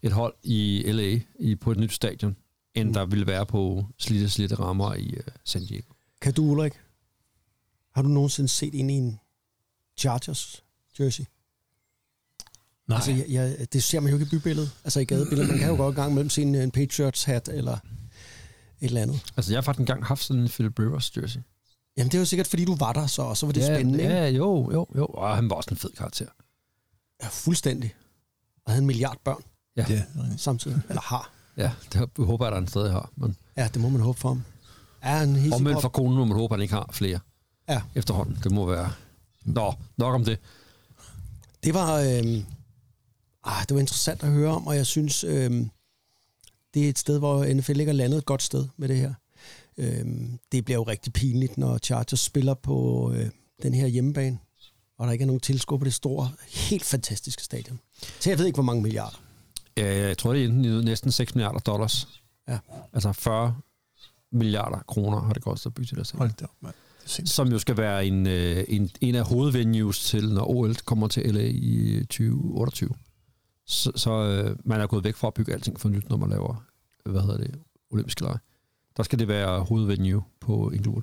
et 0.03 0.13
hold 0.13 0.35
i 0.43 0.83
LA 0.87 1.21
i, 1.39 1.55
på 1.55 1.71
et 1.73 1.79
nyt 1.79 1.93
stadion, 1.93 2.37
end 2.75 2.89
mm. 2.89 2.95
der 2.95 3.05
ville 3.05 3.27
være 3.27 3.47
på 3.47 3.87
slidte, 3.99 4.31
slidte 4.31 4.55
rammer 4.55 4.95
i 4.95 5.15
uh, 5.17 5.25
San 5.45 5.65
Diego. 5.65 5.95
Kan 6.21 6.33
du, 6.33 6.45
Ulrik? 6.45 6.73
Har 7.95 8.03
du 8.03 8.09
nogensinde 8.09 8.49
set 8.49 8.75
ind 8.75 8.91
i 8.91 8.95
en 8.95 9.21
Chargers 9.97 10.65
jersey? 11.01 11.25
Nej. 12.89 12.97
Altså, 12.97 13.11
jeg, 13.13 13.25
jeg, 13.29 13.73
det 13.73 13.83
ser 13.83 14.01
man 14.01 14.11
jo 14.11 14.17
ikke 14.19 14.27
i 14.27 14.39
bybilledet, 14.39 14.71
altså 14.85 15.01
i 15.01 15.05
gadebilledet. 15.05 15.51
Man 15.51 15.59
kan 15.59 15.69
jo 15.69 15.77
godt 15.77 15.97
gang 15.97 16.15
mellem 16.15 16.31
se 16.31 16.43
en, 16.43 16.55
en 16.55 16.71
Patriots 16.71 17.25
hat 17.25 17.49
eller 17.49 17.73
et 17.73 17.81
eller 18.81 19.03
andet. 19.03 19.33
Altså 19.37 19.53
jeg 19.53 19.57
har 19.57 19.63
faktisk 19.63 19.81
engang 19.81 20.05
haft 20.05 20.25
sådan 20.25 20.43
en 20.43 20.49
Philip 20.49 20.79
Rivers 20.79 21.17
jersey. 21.17 21.41
Jamen, 21.97 22.09
det 22.11 22.15
er 22.15 22.19
jo 22.19 22.25
sikkert, 22.25 22.47
fordi 22.47 22.65
du 22.65 22.75
var 22.75 22.93
der 22.93 23.07
så, 23.07 23.23
og 23.23 23.37
så 23.37 23.47
var 23.47 23.53
det 23.53 23.61
ja, 23.61 23.75
spændende, 23.77 24.03
ikke? 24.03 24.15
Ja, 24.15 24.29
jo, 24.29 24.73
jo, 24.73 24.87
jo. 24.97 25.07
Og 25.07 25.37
han 25.37 25.51
var 25.51 25.57
også 25.57 25.69
en 25.71 25.77
fed 25.77 25.91
karakter. 25.91 26.27
Ja, 27.23 27.29
fuldstændig. 27.29 27.95
Og 28.65 28.73
havde 28.73 28.81
en 28.81 28.87
milliard 28.87 29.19
børn 29.25 29.43
Ja, 29.77 29.87
Ja. 29.89 29.95
ja. 29.95 30.37
samtidig. 30.37 30.81
Eller 30.89 31.03
har. 31.03 31.33
Ja 31.57 31.71
det 31.93 32.09
håber 32.19 32.45
jeg, 32.47 32.53
der 32.53 32.57
er 32.57 32.63
en 32.63 32.69
sted, 32.69 32.83
jeg 32.83 32.93
har. 32.93 33.11
Men 33.17 33.37
Ja, 33.57 33.69
det 33.75 33.83
må 33.83 33.89
man 33.89 34.01
håbe 34.01 34.19
for 34.21 34.29
ham. 34.29 34.43
Er 35.03 35.21
en 35.23 35.37
hissig 35.37 35.55
omvendt 35.55 35.81
for 35.81 35.89
konen 35.89 36.19
må 36.19 36.25
man 36.25 36.37
håbe, 36.39 36.55
at 36.55 36.59
han 36.59 36.63
ikke 36.63 36.75
har 36.75 36.89
flere 36.93 37.19
Ja. 37.69 37.83
efterhånden. 37.95 38.39
Det 38.45 38.53
må 38.53 38.67
være... 38.67 38.93
Nå, 39.45 39.75
nok 39.97 40.15
om 40.15 40.25
det. 40.25 40.39
Det 41.65 41.75
var, 41.75 41.95
øh, 42.01 42.43
ah, 43.45 43.63
det 43.69 43.75
var 43.75 43.81
interessant 43.81 44.23
at 44.23 44.29
høre 44.31 44.51
om, 44.55 44.67
og 44.67 44.77
jeg 44.77 44.87
synes, 44.87 45.25
øh, 45.25 45.51
det 46.75 46.85
er 46.85 46.89
et 46.89 46.99
sted, 46.99 47.19
hvor 47.19 47.55
NFL 47.55 47.81
ikke 47.81 47.91
er 47.91 47.95
landet 47.95 48.19
et 48.19 48.25
godt 48.25 48.43
sted 48.43 48.69
med 48.77 48.89
det 48.89 48.97
her. 48.97 49.15
Øh, 49.79 50.05
det 50.53 50.65
bliver 50.65 50.79
jo 50.79 50.83
rigtig 50.83 51.13
pinligt, 51.13 51.59
når 51.59 51.79
Chargers 51.79 52.21
spiller 52.21 52.55
på 52.55 53.11
øh, 53.15 53.31
den 53.63 53.75
her 53.75 53.87
hjemmebane, 53.87 54.39
og 54.99 55.07
der 55.07 55.13
ikke 55.13 55.23
er 55.23 55.27
nogen 55.27 55.41
tilskuer 55.41 55.79
på 55.79 55.85
det 55.85 55.95
store, 55.95 56.33
helt 56.49 56.85
fantastiske 56.85 57.43
stadion. 57.43 57.81
Så 58.21 58.31
jeg 58.31 58.39
ved 58.39 58.47
ikke, 58.47 58.57
hvor 58.57 58.63
mange 58.63 58.83
milliarder. 58.83 59.23
Ja, 59.77 60.07
jeg 60.07 60.19
tror, 60.19 60.33
det 60.33 60.45
er 60.45 60.49
enten 60.49 60.85
næsten 60.85 61.13
6 61.13 61.35
milliarder 61.35 61.59
dollars. 61.59 62.09
Ja. 62.49 62.59
Altså 62.93 63.13
40 63.13 63.57
milliarder 64.33 64.79
kroner 64.89 65.21
har 65.21 65.33
det 65.33 65.43
kostet 65.43 65.71
at 65.71 65.75
bygge 65.75 65.87
til 65.87 65.97
det. 65.97 66.13
Hold 66.13 66.31
da 66.41 66.45
op, 66.45 66.51
mand. 66.61 66.75
Det. 67.17 67.29
Som 67.29 67.49
jo 67.49 67.59
skal 67.59 67.77
være 67.77 68.07
en, 68.07 68.27
øh, 68.27 68.65
en, 68.69 68.91
en 69.01 69.15
af 69.15 69.25
hovedvenues 69.25 70.05
til, 70.05 70.29
når 70.33 70.51
OL 70.51 70.75
kommer 70.75 71.09
til 71.09 71.35
LA 71.35 71.51
i 71.55 72.01
2028. 72.01 72.91
Så, 73.67 73.93
så 73.97 74.11
øh, 74.11 74.57
man 74.65 74.81
er 74.81 74.87
gået 74.87 75.05
væk 75.05 75.17
fra 75.17 75.29
at 75.29 75.35
bygge 75.35 75.53
alting 75.53 75.81
for 75.81 75.89
nyt, 75.89 76.09
når 76.09 76.17
man 76.17 76.31
laver, 76.31 76.65
hvad 77.05 77.21
hedder 77.21 77.37
det, 77.37 77.55
olympiske 77.91 78.23
lege. 78.23 78.39
Der 78.97 79.03
skal 79.03 79.19
det 79.19 79.29
være 79.29 79.61
hovedvenue 79.61 80.23
på 80.41 80.71
Inglewood. 80.71 81.03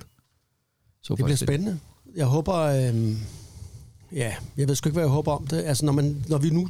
Så 1.02 1.14
Det 1.14 1.24
bliver 1.24 1.36
spændende. 1.36 1.80
Jeg 2.16 2.26
håber, 2.26 2.56
øh, 2.56 3.16
ja, 4.12 4.34
jeg 4.56 4.68
ved 4.68 4.74
sgu 4.74 4.88
ikke, 4.88 4.94
hvad 4.94 5.02
jeg 5.04 5.10
håber 5.10 5.32
om 5.32 5.46
det. 5.46 5.62
Altså, 5.62 5.86
når, 5.86 5.92
man, 5.92 6.24
når 6.28 6.38
vi 6.38 6.50
nu 6.50 6.68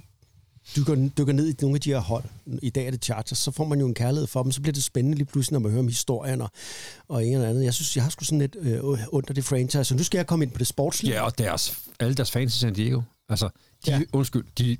dykker, 0.76 1.08
dykker 1.18 1.32
ned 1.32 1.48
i 1.48 1.54
nogle 1.60 1.74
af 1.74 1.80
de 1.80 1.90
her 1.90 1.98
hold, 1.98 2.24
i 2.62 2.70
dag 2.70 2.86
er 2.86 2.90
det 2.90 3.04
Chargers, 3.04 3.38
så 3.38 3.50
får 3.50 3.64
man 3.64 3.80
jo 3.80 3.86
en 3.86 3.94
kærlighed 3.94 4.26
for 4.26 4.42
dem, 4.42 4.52
så 4.52 4.60
bliver 4.60 4.72
det 4.72 4.84
spændende 4.84 5.18
lige 5.18 5.26
pludselig, 5.26 5.52
når 5.52 5.60
man 5.60 5.70
hører 5.70 5.80
om 5.82 5.88
historien 5.88 6.40
og, 6.40 6.50
og 7.08 7.26
en 7.26 7.34
eller 7.34 7.48
andet. 7.48 7.64
Jeg 7.64 7.74
synes, 7.74 7.96
jeg 7.96 8.04
har 8.04 8.10
sgu 8.10 8.24
sådan 8.24 8.38
lidt 8.38 8.56
øh, 8.60 8.78
under 9.08 9.34
det 9.34 9.44
franchise, 9.44 9.84
så 9.84 9.94
nu 9.94 10.02
skal 10.04 10.18
jeg 10.18 10.26
komme 10.26 10.44
ind 10.44 10.52
på 10.52 10.58
det 10.58 10.66
sportslige. 10.66 11.14
Ja, 11.14 11.22
og 11.22 11.38
deres, 11.38 11.78
alle 12.00 12.14
deres 12.14 12.30
fans 12.30 12.56
i 12.56 12.58
San 12.58 12.74
Diego. 12.74 13.00
Altså, 13.28 13.48
de, 13.86 13.90
Ja. 13.90 14.00
undskyld, 14.12 14.44
de, 14.58 14.76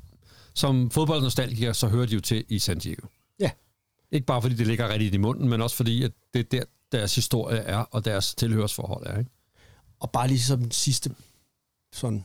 som 0.55 0.91
fodboldnostalgikere, 0.91 1.75
så 1.75 1.89
hører 1.89 2.07
de 2.07 2.15
jo 2.15 2.21
til 2.21 2.45
i 2.49 2.59
San 2.59 2.79
Diego. 2.79 3.07
Ja. 3.41 3.51
Ikke 4.13 4.27
bare 4.27 4.43
fordi 4.43 4.55
det 4.55 4.67
ligger 4.67 4.89
rigtigt 4.89 5.15
i 5.15 5.19
munden, 5.19 5.49
men 5.49 5.63
også 5.63 5.77
fordi, 5.77 6.03
at 6.03 6.13
det 6.35 6.41
er 6.41 6.45
der, 6.59 6.65
deres 6.93 7.15
historie 7.15 7.59
er, 7.59 7.77
og 7.79 8.05
deres 8.05 8.35
tilhørsforhold 8.35 9.07
er. 9.07 9.19
Ikke? 9.19 9.31
Og 10.01 10.11
bare 10.11 10.29
lige 10.29 10.41
som 10.41 10.71
sidste, 10.71 11.11
sådan, 11.93 12.25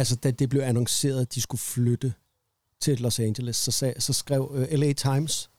altså 0.00 0.16
da 0.16 0.30
det 0.30 0.48
blev 0.48 0.62
annonceret, 0.62 1.20
at 1.20 1.34
de 1.34 1.40
skulle 1.40 1.60
flytte 1.60 2.12
til 2.80 3.00
Los 3.00 3.18
Angeles, 3.18 3.56
så, 3.56 3.70
sag, 3.70 4.02
så 4.02 4.12
skrev 4.12 4.48
uh, 4.50 4.62
LA 4.78 4.92
Times, 4.92 5.50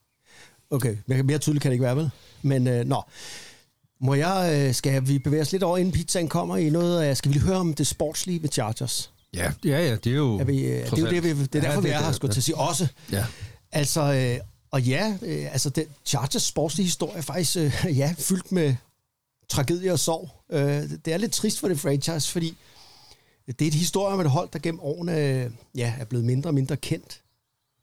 Okay, 0.70 0.96
mere 1.06 1.22
mere 1.22 1.38
tydeligt 1.38 1.62
kan 1.62 1.70
det 1.70 1.74
ikke 1.74 1.84
være, 1.84 1.96
vel? 1.96 2.10
Men 2.42 2.66
øh, 2.66 2.84
nå, 2.86 3.02
må 4.00 4.14
jeg, 4.14 4.66
øh, 4.68 4.74
skal 4.74 5.08
vi 5.08 5.18
bevæge 5.18 5.42
os 5.42 5.52
lidt 5.52 5.62
over, 5.62 5.78
inden 5.78 5.92
pizzaen 5.92 6.28
kommer 6.28 6.56
i 6.56 6.70
noget 6.70 7.02
af, 7.02 7.16
skal 7.16 7.28
vi 7.28 7.34
lige 7.34 7.44
høre 7.46 7.56
om 7.56 7.74
det 7.74 7.86
sportslige 7.86 8.42
ved 8.42 8.48
Chargers? 8.52 9.12
Ja, 9.34 9.52
ja, 9.64 9.86
ja, 9.88 9.96
det 9.96 10.12
er 10.12 10.16
jo... 10.16 10.38
Er 10.38 10.44
vi, 10.44 10.64
øh, 10.64 10.90
det 10.90 10.92
er 10.92 10.98
jo 11.02 11.06
det, 11.10 11.22
vi, 11.22 11.28
det 11.28 11.40
er 11.54 11.60
derfor, 11.60 11.72
ja, 11.74 11.80
vi 11.80 11.88
er 11.88 11.98
her, 11.98 12.06
det- 12.06 12.16
skulle 12.16 12.34
til 12.34 12.40
at 12.40 12.44
sige 12.44 12.56
også. 12.56 12.88
Ja. 13.12 13.26
Altså, 13.72 14.02
øh, 14.12 14.46
og 14.70 14.82
ja, 14.82 15.18
øh, 15.22 15.52
altså 15.52 15.70
den 15.70 15.86
Chargers 16.04 16.42
sportslige 16.42 16.84
historie 16.84 17.18
er 17.18 17.22
faktisk 17.22 17.56
øh, 17.56 17.98
ja, 17.98 18.14
fyldt 18.18 18.52
med 18.52 18.76
tragedie 19.48 19.92
og 19.92 19.98
sorg. 19.98 20.30
Øh, 20.50 20.90
det 21.04 21.12
er 21.12 21.16
lidt 21.16 21.32
trist 21.32 21.60
for 21.60 21.68
det 21.68 21.80
franchise, 21.80 22.32
fordi 22.32 22.56
det 23.46 23.62
er 23.62 23.66
et 23.66 23.74
historie 23.74 24.14
om 24.14 24.20
et 24.20 24.30
hold, 24.30 24.48
der 24.52 24.58
gennem 24.58 24.80
årene 24.80 25.18
øh, 25.18 25.50
ja, 25.74 25.94
er 25.98 26.04
blevet 26.04 26.24
mindre 26.26 26.50
og 26.50 26.54
mindre 26.54 26.76
kendt 26.76 27.22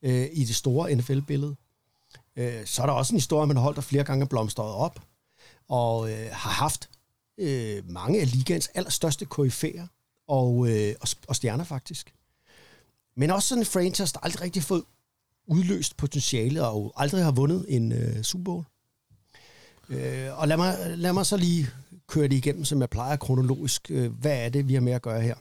øh, 0.02 0.28
i 0.34 0.44
det 0.44 0.56
store 0.56 0.96
NFL-billede. 0.96 1.56
Øh, 2.36 2.66
så 2.66 2.82
er 2.82 2.86
der 2.86 2.94
også 2.94 3.14
en 3.14 3.18
historie 3.18 3.44
om 3.44 3.52
et 3.52 3.58
hold, 3.58 3.76
der 3.76 3.82
flere 3.82 4.04
gange 4.04 4.24
er 4.24 4.28
blomstret 4.28 4.72
op, 4.72 5.00
og 5.68 6.12
øh, 6.12 6.28
har 6.32 6.52
haft 6.52 6.90
øh, 7.38 7.90
mange 7.90 8.22
af 8.22 8.32
ligaens 8.32 8.68
allerstørste 8.68 9.28
KF'er 9.36 9.82
og, 10.28 10.70
øh, 10.70 10.96
og, 11.02 11.08
og 11.28 11.36
stjerner 11.36 11.64
faktisk. 11.64 12.14
Men 13.18 13.32
også 13.32 13.48
sådan 13.48 13.62
en 13.62 13.66
franchise, 13.66 14.14
der 14.14 14.20
aldrig 14.20 14.42
rigtig 14.42 14.62
har 14.62 14.66
fået 14.66 14.84
udløst 15.48 15.98
potentiale 15.98 16.68
og 16.68 16.94
aldrig 16.96 17.24
har 17.24 17.32
vundet 17.32 17.66
en 17.68 17.92
øh, 17.92 18.24
Super 18.24 18.44
Bowl. 18.44 18.64
Øh, 19.90 20.40
og 20.40 20.48
lad 20.48 20.58
mig, 20.58 20.98
lad 20.98 21.14
mig 21.14 21.26
så 21.26 21.38
lige 21.38 21.70
køre 22.08 22.28
det 22.28 22.36
igennem, 22.36 22.66
som 22.66 22.82
jeg 22.82 22.90
plejer 22.90 23.16
kronologisk. 23.16 23.92
Øh, 23.92 24.12
hvad 24.12 24.46
er 24.46 24.50
det, 24.50 24.68
vi 24.68 24.74
har 24.74 24.82
med 24.82 24.94
at 24.94 25.02
gøre 25.02 25.22
her? 25.22 25.36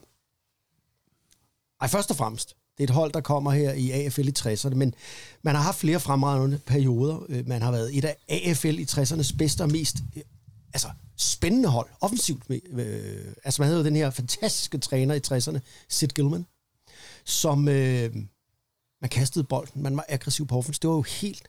Ej, 1.81 1.89
først 1.89 2.11
og 2.11 2.17
fremmest, 2.17 2.57
det 2.79 2.85
er 2.85 2.89
et 2.89 2.95
hold, 2.95 3.13
der 3.13 3.21
kommer 3.21 3.51
her 3.51 3.73
i 3.73 3.91
AFL 3.91 4.29
i 4.29 4.33
60'erne, 4.39 4.75
men 4.75 4.95
man 5.43 5.55
har 5.55 5.63
haft 5.63 5.79
flere 5.79 6.01
fremragende 6.01 6.59
perioder. 6.67 7.27
Øh, 7.29 7.49
Man 7.49 7.63
har 7.63 7.71
været 7.71 7.99
et 7.99 8.05
af 8.05 8.17
AFL 8.29 8.79
i 8.79 8.85
60'ernes 8.91 9.37
bedste 9.37 9.63
og 9.63 9.71
mest 9.71 9.97
øh, 10.17 10.23
altså, 10.73 10.89
spændende 11.17 11.69
hold, 11.69 11.89
offensivt. 12.01 12.43
Øh, 12.51 13.33
altså, 13.45 13.63
man 13.63 13.67
havde 13.67 13.79
jo 13.79 13.85
den 13.85 13.97
her 13.97 14.11
fantastiske 14.11 14.79
træner 14.79 15.15
i 15.15 15.21
60'erne, 15.27 15.59
Sid 15.89 16.09
Gilman, 16.09 16.47
som 17.25 17.69
øh, 17.69 18.17
man 19.05 19.09
kastede 19.09 19.45
bolden, 19.45 19.83
man 19.83 19.97
var 19.97 20.05
aggressiv 20.09 20.47
på 20.47 20.57
offense. 20.59 20.81
Det 20.81 20.91
var 20.91 20.97
jo 20.97 21.03
helt 21.03 21.49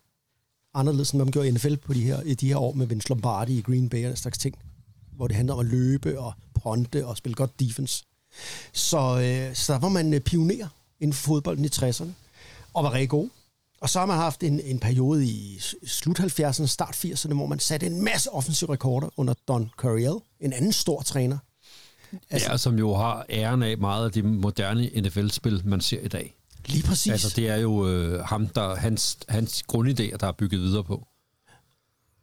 anderledes, 0.74 1.12
end 1.12 1.22
man 1.22 1.32
gjorde 1.32 1.48
i 1.48 1.52
NFL 1.52 1.76
på 1.76 1.94
de 1.94 2.02
her, 2.02 2.22
i 2.22 2.34
de 2.34 2.48
her 2.48 2.58
år 2.58 2.74
med 2.74 2.88
Vince 2.88 3.10
Lombardi 3.10 3.58
i 3.58 3.62
Green 3.62 3.90
Bay 3.90 4.04
og 4.04 4.10
den 4.10 4.18
slags 4.18 4.38
ting, 4.38 4.58
hvor 5.12 5.28
det 5.28 5.36
handlede 5.36 5.54
om 5.54 5.66
at 5.66 5.72
løbe 5.72 6.20
og 6.20 6.34
ponte 6.54 7.06
og 7.06 7.18
spille 7.18 7.36
godt 7.36 7.60
defense. 7.60 8.06
Så, 8.74 8.98
øh, 8.98 9.56
så 9.56 9.74
der 9.74 9.80
var 9.80 9.90
man 9.90 10.14
øh, 10.14 10.22
pioner 10.22 10.68
inden 11.00 11.14
for 11.14 11.28
fodbolden 11.28 11.66
i 11.66 11.68
60'erne, 11.68 12.10
og 12.74 12.84
var 12.84 12.94
rigtig 12.94 13.10
god. 13.10 13.30
Og 13.82 13.90
så 13.90 14.00
har 14.00 14.06
man 14.06 14.18
haft 14.18 14.44
en, 14.44 14.60
en 14.60 14.80
periode 14.80 15.26
i 15.26 15.60
slut 15.86 16.20
70'erne, 16.20 16.66
start 16.66 17.06
80'erne, 17.06 17.34
hvor 17.34 17.46
man 17.46 17.60
satte 17.60 17.86
en 17.86 18.04
masse 18.04 18.32
offensive 18.32 18.70
rekorder 18.70 19.10
under 19.18 19.34
Don 19.48 19.70
Curiel, 19.78 20.20
en 20.40 20.54
anden 20.54 20.74
stor 20.74 21.02
træner. 21.02 21.38
Altså, 22.30 22.52
ja, 22.52 22.58
som 22.58 22.80
jo 22.80 22.96
har 22.96 23.26
æren 23.30 23.64
af 23.64 23.78
meget 23.78 24.06
af 24.06 24.12
de 24.12 24.24
moderne 24.24 25.02
NFL-spil, 25.02 25.62
man 25.66 25.82
ser 25.82 26.00
i 26.00 26.08
dag. 26.08 26.36
Lige 26.68 26.84
præcis. 26.84 27.12
Altså, 27.12 27.34
det 27.36 27.50
er 27.50 27.56
jo 27.56 27.88
øh, 27.90 28.24
ham, 28.24 28.48
der, 28.48 28.76
hans, 28.76 29.18
hans 29.30 29.64
grundidéer, 29.74 30.18
der 30.18 30.28
er 30.28 30.32
bygget 30.32 30.62
videre 30.62 30.84
på. 30.84 31.08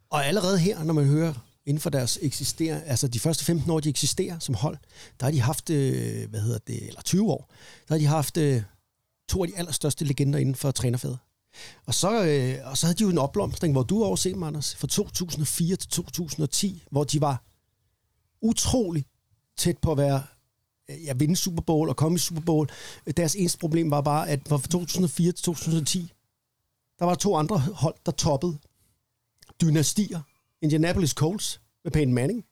Og 0.09 0.25
allerede 0.25 0.59
her, 0.59 0.83
når 0.83 0.93
man 0.93 1.05
hører 1.05 1.33
inden 1.65 1.81
for 1.81 1.89
deres 1.89 2.19
eksisterer, 2.21 2.81
altså 2.81 3.07
de 3.07 3.19
første 3.19 3.45
15 3.45 3.71
år, 3.71 3.79
de 3.79 3.89
eksisterer 3.89 4.39
som 4.39 4.55
hold, 4.55 4.77
der 5.19 5.25
har 5.25 5.31
de 5.31 5.41
haft, 5.41 5.69
øh, 5.69 6.29
hvad 6.29 6.39
hedder 6.39 6.59
det, 6.67 6.87
eller 6.87 7.01
20 7.01 7.31
år, 7.31 7.53
der 7.87 7.93
har 7.93 7.99
de 7.99 8.05
haft 8.05 8.37
øh, 8.37 8.61
to 9.29 9.43
af 9.43 9.47
de 9.47 9.57
allerstørste 9.57 10.05
legender 10.05 10.39
inden 10.39 10.55
for 10.55 10.71
trænerfaget. 10.71 11.17
Og 11.85 11.93
så, 11.93 12.25
øh, 12.25 12.69
og 12.69 12.77
så 12.77 12.85
havde 12.85 12.97
de 12.97 13.03
jo 13.03 13.09
en 13.09 13.17
opblomstring, 13.17 13.73
hvor 13.73 13.83
du 13.83 13.97
har 13.97 14.05
overset 14.05 14.35
mig, 14.35 14.47
Anders, 14.47 14.75
fra 14.75 14.87
2004 14.87 15.75
til 15.75 15.89
2010, 15.89 16.83
hvor 16.91 17.03
de 17.03 17.21
var 17.21 17.43
utrolig 18.41 19.05
tæt 19.57 19.77
på 19.77 19.91
at 19.91 19.97
være 19.97 20.23
ja, 20.89 21.13
vinde 21.13 21.35
Super 21.35 21.61
Bowl 21.61 21.89
og 21.89 21.95
komme 21.95 22.15
i 22.15 22.19
Super 22.19 22.41
Bowl. 22.41 22.69
Deres 23.17 23.35
eneste 23.35 23.59
problem 23.59 23.91
var 23.91 24.01
bare, 24.01 24.29
at 24.29 24.39
fra 24.47 24.57
2004 24.57 25.31
til 25.31 25.43
2010, 25.43 26.13
der 26.99 27.05
var 27.05 27.15
to 27.15 27.35
andre 27.35 27.57
hold, 27.57 27.95
der 28.05 28.11
toppede 28.11 28.57
dynastier. 29.61 30.21
Indianapolis 30.61 31.11
Colts 31.11 31.61
med 31.83 31.91
Peyton 31.91 32.13
Manning 32.13 32.45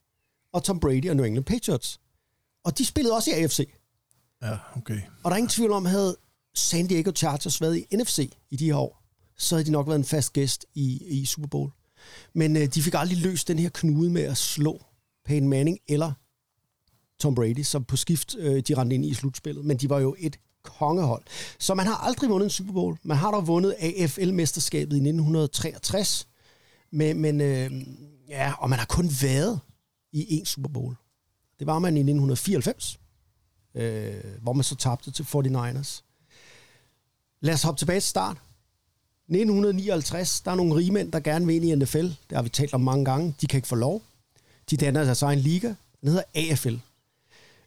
og 0.53 0.63
Tom 0.63 0.79
Brady 0.79 1.09
og 1.09 1.15
New 1.15 1.25
England 1.25 1.45
Patriots. 1.45 1.99
Og 2.63 2.77
de 2.77 2.85
spillede 2.85 3.15
også 3.15 3.31
i 3.31 3.33
AFC. 3.33 3.69
Ja, 4.41 4.57
okay. 4.75 5.01
Og 5.23 5.23
der 5.23 5.31
er 5.31 5.37
ingen 5.37 5.49
tvivl 5.49 5.71
om, 5.71 5.85
havde 5.85 6.17
San 6.53 6.87
Diego 6.87 7.11
Chargers 7.15 7.61
været 7.61 7.77
i 7.77 7.95
NFC 7.95 8.33
i 8.49 8.55
de 8.55 8.65
her 8.65 8.75
år, 8.75 9.03
så 9.37 9.55
havde 9.55 9.65
de 9.65 9.71
nok 9.71 9.87
været 9.87 9.99
en 9.99 10.05
fast 10.05 10.33
gæst 10.33 10.65
i, 10.73 11.03
i 11.07 11.25
Super 11.25 11.47
Bowl. 11.47 11.71
Men 12.33 12.57
øh, 12.57 12.67
de 12.67 12.81
fik 12.81 12.93
aldrig 12.93 13.17
løst 13.17 13.47
den 13.47 13.59
her 13.59 13.69
knude 13.69 14.09
med 14.09 14.21
at 14.21 14.37
slå 14.37 14.81
Peyton 15.25 15.49
Manning 15.49 15.79
eller 15.87 16.13
Tom 17.21 17.35
Brady, 17.35 17.63
som 17.63 17.83
på 17.83 17.97
skift 17.97 18.35
øh, 18.39 18.63
de 18.67 18.77
rendte 18.77 18.95
ind 18.95 19.05
i 19.05 19.13
slutspillet. 19.13 19.65
Men 19.65 19.77
de 19.77 19.89
var 19.89 19.99
jo 19.99 20.15
et 20.19 20.39
kongehold. 20.63 21.23
Så 21.59 21.73
man 21.73 21.87
har 21.87 21.95
aldrig 21.95 22.29
vundet 22.29 22.45
en 22.45 22.49
Super 22.49 22.73
Bowl. 22.73 22.97
Man 23.03 23.17
har 23.17 23.31
dog 23.31 23.47
vundet 23.47 23.75
AFL-mesterskabet 23.79 24.93
i 24.93 25.01
1963. 25.01 26.27
Men, 26.91 27.19
men 27.19 27.41
øh, 27.41 27.71
ja, 28.29 28.53
og 28.57 28.69
man 28.69 28.79
har 28.79 28.85
kun 28.85 29.09
været 29.21 29.59
i 30.11 30.37
en 30.39 30.45
Super 30.45 30.69
Bowl. 30.69 30.95
Det 31.59 31.67
var 31.67 31.79
man 31.79 31.97
i 31.97 31.99
1994, 31.99 32.99
øh, 33.75 34.13
hvor 34.41 34.53
man 34.53 34.63
så 34.63 34.75
tabte 34.75 35.11
til 35.11 35.23
49ers. 35.23 36.01
Lad 37.41 37.53
os 37.53 37.63
hoppe 37.63 37.79
tilbage 37.79 37.99
til 37.99 38.09
start. 38.09 38.37
1959, 39.29 40.41
der 40.41 40.51
er 40.51 40.55
nogle 40.55 40.75
rige 40.75 40.91
mænd, 40.91 41.11
der 41.11 41.19
gerne 41.19 41.45
vil 41.45 41.55
ind 41.55 41.65
i 41.65 41.75
NFL. 41.75 42.05
Det 42.05 42.35
har 42.35 42.41
vi 42.41 42.49
talt 42.49 42.73
om 42.73 42.81
mange 42.81 43.05
gange. 43.05 43.35
De 43.41 43.47
kan 43.47 43.57
ikke 43.57 43.67
få 43.67 43.75
lov. 43.75 44.01
De 44.69 44.77
danner 44.77 45.05
sig 45.05 45.17
så 45.17 45.29
en 45.29 45.39
liga. 45.39 45.73
Den 46.01 46.09
hedder 46.09 46.23
AFL. 46.35 46.75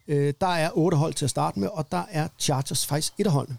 Øh, 0.08 0.34
der 0.40 0.46
er 0.46 0.70
otte 0.74 0.96
hold 0.96 1.14
til 1.14 1.24
at 1.24 1.30
starte 1.30 1.60
med, 1.60 1.68
og 1.68 1.92
der 1.92 2.04
er 2.10 2.28
Chargers 2.38 2.86
faktisk 2.86 3.12
et 3.18 3.26
af 3.26 3.32
holdene. 3.32 3.58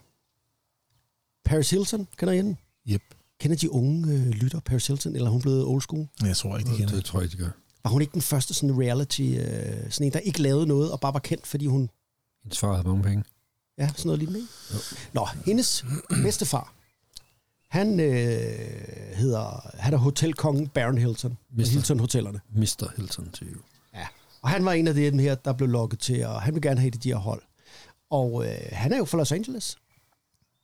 Paris 1.45 1.69
Hilton, 1.69 2.07
kender 2.17 2.33
I 2.33 2.37
hende? 2.37 2.55
Yep. 2.89 3.01
Kender 3.39 3.57
de 3.57 3.71
unge 3.71 4.13
øh, 4.13 4.27
lytter 4.27 4.59
Paris 4.59 4.87
Hilton, 4.87 5.15
eller 5.15 5.27
er 5.27 5.31
hun 5.31 5.41
blevet 5.41 5.65
old 5.65 5.81
school? 5.81 6.07
Jeg 6.23 6.37
tror 6.37 6.57
ikke, 6.57 6.71
de 6.71 6.77
kender. 6.77 6.95
Det 6.95 7.05
tror 7.05 7.21
jeg, 7.21 7.31
de 7.31 7.37
gør. 7.37 7.49
Var 7.83 7.91
hun 7.91 8.01
ikke 8.01 8.13
den 8.13 8.21
første 8.21 8.53
sådan 8.53 8.79
reality, 8.81 9.21
øh, 9.21 9.91
sådan 9.91 10.07
en, 10.07 10.13
der 10.13 10.19
ikke 10.19 10.41
lavede 10.41 10.67
noget, 10.67 10.91
og 10.91 10.99
bare 10.99 11.13
var 11.13 11.19
kendt, 11.19 11.47
fordi 11.47 11.65
hun 11.65 11.89
Hendes 12.43 12.59
far 12.59 12.71
havde 12.71 12.87
mange 12.87 13.03
penge. 13.03 13.23
Ja, 13.77 13.87
sådan 13.87 14.03
noget 14.05 14.19
lignende. 14.19 14.39
ikke? 14.39 14.51
Nå, 15.13 15.27
hendes 15.45 15.85
bedstefar, 16.09 16.73
han 17.69 17.99
øh, 17.99 18.07
hedder, 19.15 19.69
han 19.73 19.93
er 19.93 19.97
hotelkongen 19.97 20.67
Baron 20.67 20.97
Hilton. 20.97 21.37
Mister. 21.51 21.73
Hilton 21.73 21.99
Hotellerne. 21.99 22.39
Mr. 22.55 22.91
Hilton 22.97 23.31
til 23.31 23.47
you. 23.47 23.61
Og 24.45 24.51
han 24.51 24.65
var 24.65 24.73
en 24.73 24.87
af 24.87 24.93
dem 24.93 25.19
her, 25.19 25.35
der 25.35 25.53
blev 25.53 25.69
lukket 25.69 25.99
til, 25.99 26.25
og 26.25 26.41
han 26.41 26.53
vil 26.53 26.61
gerne 26.61 26.79
have 26.79 26.91
det 26.91 27.03
de 27.03 27.09
her 27.09 27.15
hold. 27.15 27.41
Og 28.09 28.45
øh, 28.45 28.57
han 28.71 28.93
er 28.93 28.97
jo 28.97 29.05
fra 29.05 29.17
Los 29.17 29.31
Angeles. 29.31 29.77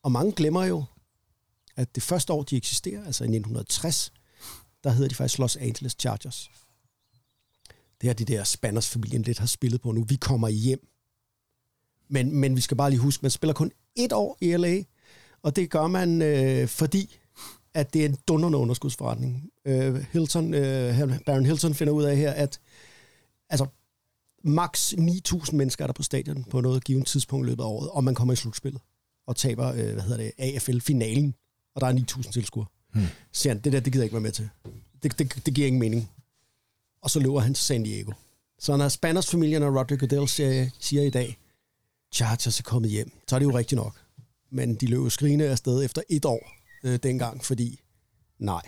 Og 0.04 0.12
mange 0.12 0.32
glemmer 0.32 0.66
jo, 0.66 0.84
at 1.76 1.96
det 1.96 2.04
første 2.04 2.34
år, 2.34 2.44
de 2.44 2.58
eksisterer, 2.58 3.06
altså 3.06 3.24
i 3.24 3.28
1960, 3.28 4.14
der 4.84 4.90
hedder 4.90 5.10
de 5.10 5.16
faktisk 5.16 5.40
Los 5.40 5.56
Angeles 5.56 5.96
Chargers. 6.00 6.52
Det 8.02 8.10
er 8.10 8.14
de 8.14 8.26
der 8.26 8.44
Spanners-familien 8.44 9.22
lidt 9.22 9.40
har 9.40 9.46
spillet 9.46 9.82
på 9.82 9.92
nu. 9.92 10.04
Vi 10.04 10.16
kommer 10.16 10.50
hjem. 10.50 10.88
Men, 12.10 12.36
men 12.36 12.56
vi 12.56 12.62
skal 12.62 12.78
bare 12.78 12.90
lige 12.90 13.00
huske, 13.00 13.22
man 13.22 13.32
spiller 13.32 13.54
kun 13.54 13.72
et 13.96 14.14
år 14.14 14.38
i 14.42 14.58
LA, 14.58 14.84
og 15.42 15.56
det 15.56 15.70
gør 15.70 15.88
man, 15.88 16.22
øh, 16.22 16.68
fordi 16.68 17.20
at 17.74 17.94
det 17.94 18.02
er 18.02 18.10
en 18.10 18.18
dunderende 18.28 18.58
underskudsforretning. 18.58 19.50
Øh, 19.66 19.96
Hilton, 19.96 20.54
øh, 20.54 21.20
Baron 21.26 21.46
Hilton 21.46 21.74
finder 21.74 21.94
ud 21.94 22.04
af 22.04 22.18
her, 22.18 22.32
at 22.32 22.60
altså, 23.52 23.68
max 24.44 24.94
9.000 24.94 25.56
mennesker 25.56 25.86
er 25.86 25.88
der 25.88 25.94
på 25.94 26.04
stadion 26.04 26.44
på 26.44 26.62
noget 26.62 26.84
givet 26.84 27.08
tidspunkt 27.08 27.48
i 27.48 27.50
løbet 27.50 27.64
af 27.64 27.68
året, 27.68 27.90
og 27.90 28.04
man 28.04 28.16
kommer 28.16 28.34
i 28.34 28.36
slutspillet 28.36 28.82
og 29.28 29.36
taber, 29.36 29.68
øh, 29.68 29.94
hvad 29.94 30.02
hedder 30.02 30.18
det, 30.18 30.32
AFL-finalen, 30.38 31.36
og 31.76 31.82
der 31.82 31.88
er 31.88 31.94
9.000 31.94 32.32
tilskuere. 32.32 32.68
Hmm. 32.94 33.06
Så 33.32 33.50
han, 33.50 33.60
det 33.60 33.74
der, 33.74 33.80
det 33.80 33.94
gider 33.94 34.04
jeg 34.04 34.06
ikke 34.06 34.14
være 34.14 34.22
med 34.22 34.32
til. 34.32 34.50
Det, 35.04 35.20
det, 35.20 35.46
det 35.46 35.54
giver 35.54 35.68
ingen 35.68 35.80
mening. 35.80 36.12
Og 37.02 37.10
så 37.10 37.20
løber 37.20 37.40
han 37.40 37.54
til 37.54 37.64
San 37.64 37.84
Diego. 37.84 38.12
Så 38.60 38.78
når 38.78 38.90
Spanners-familien 38.90 39.64
og 39.64 39.76
Rodrigo 39.76 40.00
Goodell 40.00 40.28
siger, 40.28 40.70
siger 40.80 41.04
i 41.04 41.10
dag, 41.10 41.38
Chargers 42.14 42.60
er 42.60 42.64
kommet 42.64 42.92
hjem, 42.92 43.12
så 43.28 43.36
er 43.36 43.40
det 43.40 43.46
jo 43.46 43.58
rigtigt 43.58 43.82
nok. 43.82 44.02
Men 44.50 44.76
de 44.76 44.86
løb 44.86 45.12
skrigende 45.12 45.50
afsted 45.50 45.86
efter 45.86 46.02
et 46.10 46.26
år 46.26 46.52
øh, 46.84 47.00
dengang, 47.04 47.46
fordi 47.46 47.80
nej, 48.40 48.62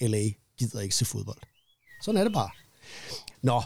LA 0.00 0.30
gider 0.58 0.80
ikke 0.80 0.94
se 0.94 1.04
fodbold. 1.04 1.38
Sådan 2.02 2.20
er 2.20 2.24
det 2.24 2.32
bare. 2.32 2.50
Nå, 3.42 3.62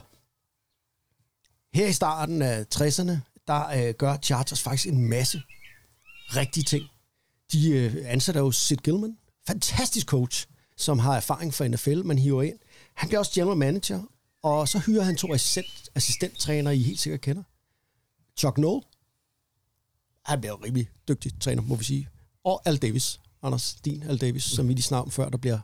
her 1.75 1.87
i 1.87 1.93
starten 1.93 2.43
af 2.43 2.65
60'erne, 2.75 3.13
der 3.47 3.69
øh, 3.69 3.95
gør 3.95 4.17
Chargers 4.17 4.63
faktisk 4.63 4.89
en 4.89 5.09
masse 5.09 5.43
rigtige 6.37 6.65
ting. 6.65 6.85
De 7.53 7.71
øh, 7.71 7.97
ansætter 8.05 8.41
jo 8.41 8.51
Sid 8.51 8.77
Gilman, 8.77 9.19
fantastisk 9.47 10.07
coach, 10.07 10.47
som 10.77 10.99
har 10.99 11.17
erfaring 11.17 11.55
fra 11.55 11.69
NFL, 11.69 12.03
man 12.05 12.19
hiver 12.19 12.43
ind. 12.43 12.59
Han 12.95 13.09
bliver 13.09 13.19
også 13.19 13.33
general 13.35 13.57
manager, 13.57 14.03
og 14.43 14.69
så 14.69 14.79
hyrer 14.79 15.03
han 15.03 15.17
to 15.17 15.35
assistent, 15.35 15.91
assistenttræner, 15.95 16.71
I 16.71 16.83
helt 16.83 17.01
sikkert 17.01 17.21
kender. 17.21 17.43
Chuck 18.37 18.59
Noll, 18.59 18.83
han 20.25 20.41
bliver 20.41 20.53
jo 20.53 20.65
rimelig 20.65 20.89
dygtig 21.09 21.41
træner, 21.41 21.63
må 21.63 21.75
vi 21.75 21.85
sige. 21.85 22.09
Og 22.45 22.63
Al 22.65 22.77
Davis, 22.77 23.21
Anders 23.43 23.75
Din 23.85 24.03
Al 24.03 24.21
Davis, 24.21 24.45
som 24.45 24.69
vi 24.69 24.73
lige 24.73 24.83
snakkede 24.83 25.05
om 25.05 25.11
før, 25.11 25.29
der 25.29 25.39
bliver 25.39 25.59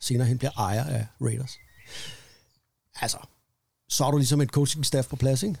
senere 0.00 0.26
hen 0.26 0.38
bliver 0.38 0.52
ejer 0.56 0.84
af 0.84 1.06
Raiders. 1.20 1.52
Altså, 3.00 3.18
så 3.88 4.04
er 4.04 4.10
du 4.10 4.16
ligesom 4.16 4.40
et 4.40 4.48
coaching 4.48 4.86
staff 4.86 5.08
på 5.08 5.16
plads, 5.16 5.42
ikke? 5.42 5.60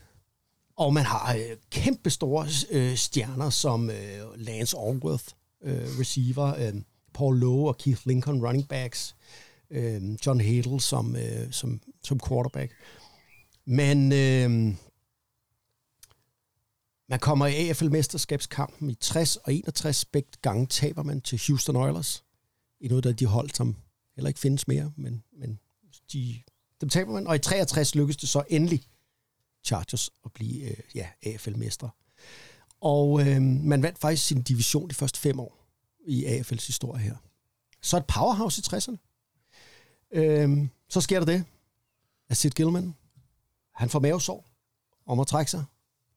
Og 0.76 0.94
man 0.94 1.04
har 1.04 1.34
øh, 1.34 1.56
kæmpe 1.70 2.10
store 2.10 2.46
øh, 2.70 2.96
stjerner 2.96 3.50
som 3.50 3.90
øh, 3.90 4.36
Lance 4.36 4.76
Allworth, 4.78 5.24
øh, 5.62 5.98
receiver, 6.00 6.56
øh, 6.56 6.74
Paul 7.14 7.38
Lowe 7.38 7.68
og 7.68 7.78
Keith 7.78 8.06
Lincoln, 8.06 8.46
running 8.46 8.68
backs, 8.68 9.16
øh, 9.70 10.02
John 10.26 10.40
Hadle 10.40 10.80
som, 10.80 11.16
øh, 11.16 11.52
som, 11.52 11.80
som 12.02 12.20
quarterback. 12.28 12.72
Men 13.64 14.12
øh, 14.12 14.74
man 17.08 17.18
kommer 17.18 17.46
i 17.46 17.68
AFL-mesterskabskampen 17.68 18.90
i 18.90 18.94
60 18.94 19.36
og 19.36 19.54
61. 19.54 20.04
Begge 20.04 20.30
gange 20.42 20.66
taber 20.66 21.02
man 21.02 21.20
til 21.20 21.40
Houston 21.46 21.76
Oilers. 21.76 22.24
I 22.80 22.88
noget 22.88 23.06
af 23.06 23.16
de 23.16 23.26
hold, 23.26 23.50
som 23.50 23.76
heller 24.16 24.28
ikke 24.28 24.40
findes 24.40 24.68
mere, 24.68 24.92
men, 24.96 25.24
men 25.32 25.58
de, 26.12 26.42
dem 26.82 26.88
taber 26.88 27.12
man. 27.12 27.26
Og 27.26 27.36
i 27.36 27.38
63 27.38 27.94
lykkedes 27.94 28.16
det 28.16 28.28
så 28.28 28.42
endelig 28.48 28.86
Chargers 29.64 30.10
at 30.24 30.32
blive 30.32 30.70
øh, 30.70 30.76
ja, 30.94 31.08
AFL-mestre. 31.26 31.90
Og 32.80 33.20
øh, 33.20 33.42
man 33.42 33.82
vandt 33.82 33.98
faktisk 33.98 34.26
sin 34.26 34.42
division 34.42 34.88
de 34.88 34.94
første 34.94 35.20
fem 35.20 35.40
år 35.40 35.66
i 36.06 36.26
AFL's 36.26 36.66
historie 36.66 37.02
her. 37.02 37.16
Så 37.82 37.96
et 37.96 38.06
powerhouse 38.06 38.60
i 38.60 38.76
60'erne. 38.76 38.96
Øh, 40.12 40.68
så 40.88 41.00
sker 41.00 41.18
der 41.18 41.26
det, 41.26 41.44
at 42.28 42.36
Sid 42.36 42.50
Gilman, 42.50 42.94
han 43.74 43.88
får 43.88 44.00
mavesår 44.00 44.48
om 45.06 45.20
at 45.20 45.26
trække 45.26 45.50
sig. 45.50 45.64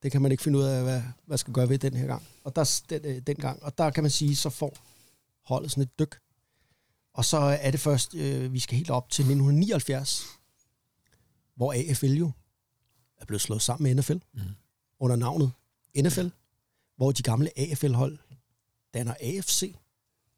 Det 0.04 0.12
kan 0.12 0.22
man 0.22 0.32
ikke 0.32 0.44
finde 0.44 0.60
ud 0.60 0.64
af, 0.64 0.84
hvad, 0.84 1.02
hvad 1.26 1.38
skal 1.38 1.54
gøre 1.54 1.70
ved 1.70 1.80
den 1.80 1.96
her 1.96 2.08
gang. 2.08 2.24
Og 2.44 2.56
der, 2.56 2.82
den, 2.90 3.06
øh, 3.06 3.22
den 3.28 3.36
gang. 3.36 3.64
Og 3.64 3.78
der 3.78 3.90
kan 3.90 4.04
man 4.04 4.12
sige, 4.12 4.36
så 4.36 4.50
får 4.50 4.78
holdet 5.46 5.72
sådan 5.72 5.84
et 5.84 6.00
dyk. 6.00 6.20
Og 7.14 7.26
så 7.26 7.38
er 7.38 7.72
det 7.72 7.80
først, 7.80 8.16
øh, 8.16 8.54
vi 8.54 8.60
skal 8.60 8.78
helt 8.78 8.90
op 8.90 9.10
til 9.10 9.22
1979, 9.22 10.26
hvor 11.56 11.74
AFL 11.74 12.14
jo 12.14 12.32
er 13.18 13.26
blevet 13.26 13.42
slået 13.42 13.62
sammen 13.62 13.84
med 13.84 14.04
NFL 14.04 14.18
mm. 14.34 14.42
under 15.00 15.16
navnet 15.16 15.52
NFL, 15.98 16.28
hvor 16.98 17.12
de 17.12 17.24
gamle 17.24 17.50
AFL-hold 17.60 18.20
danner 18.94 19.14
AFC, 19.22 19.76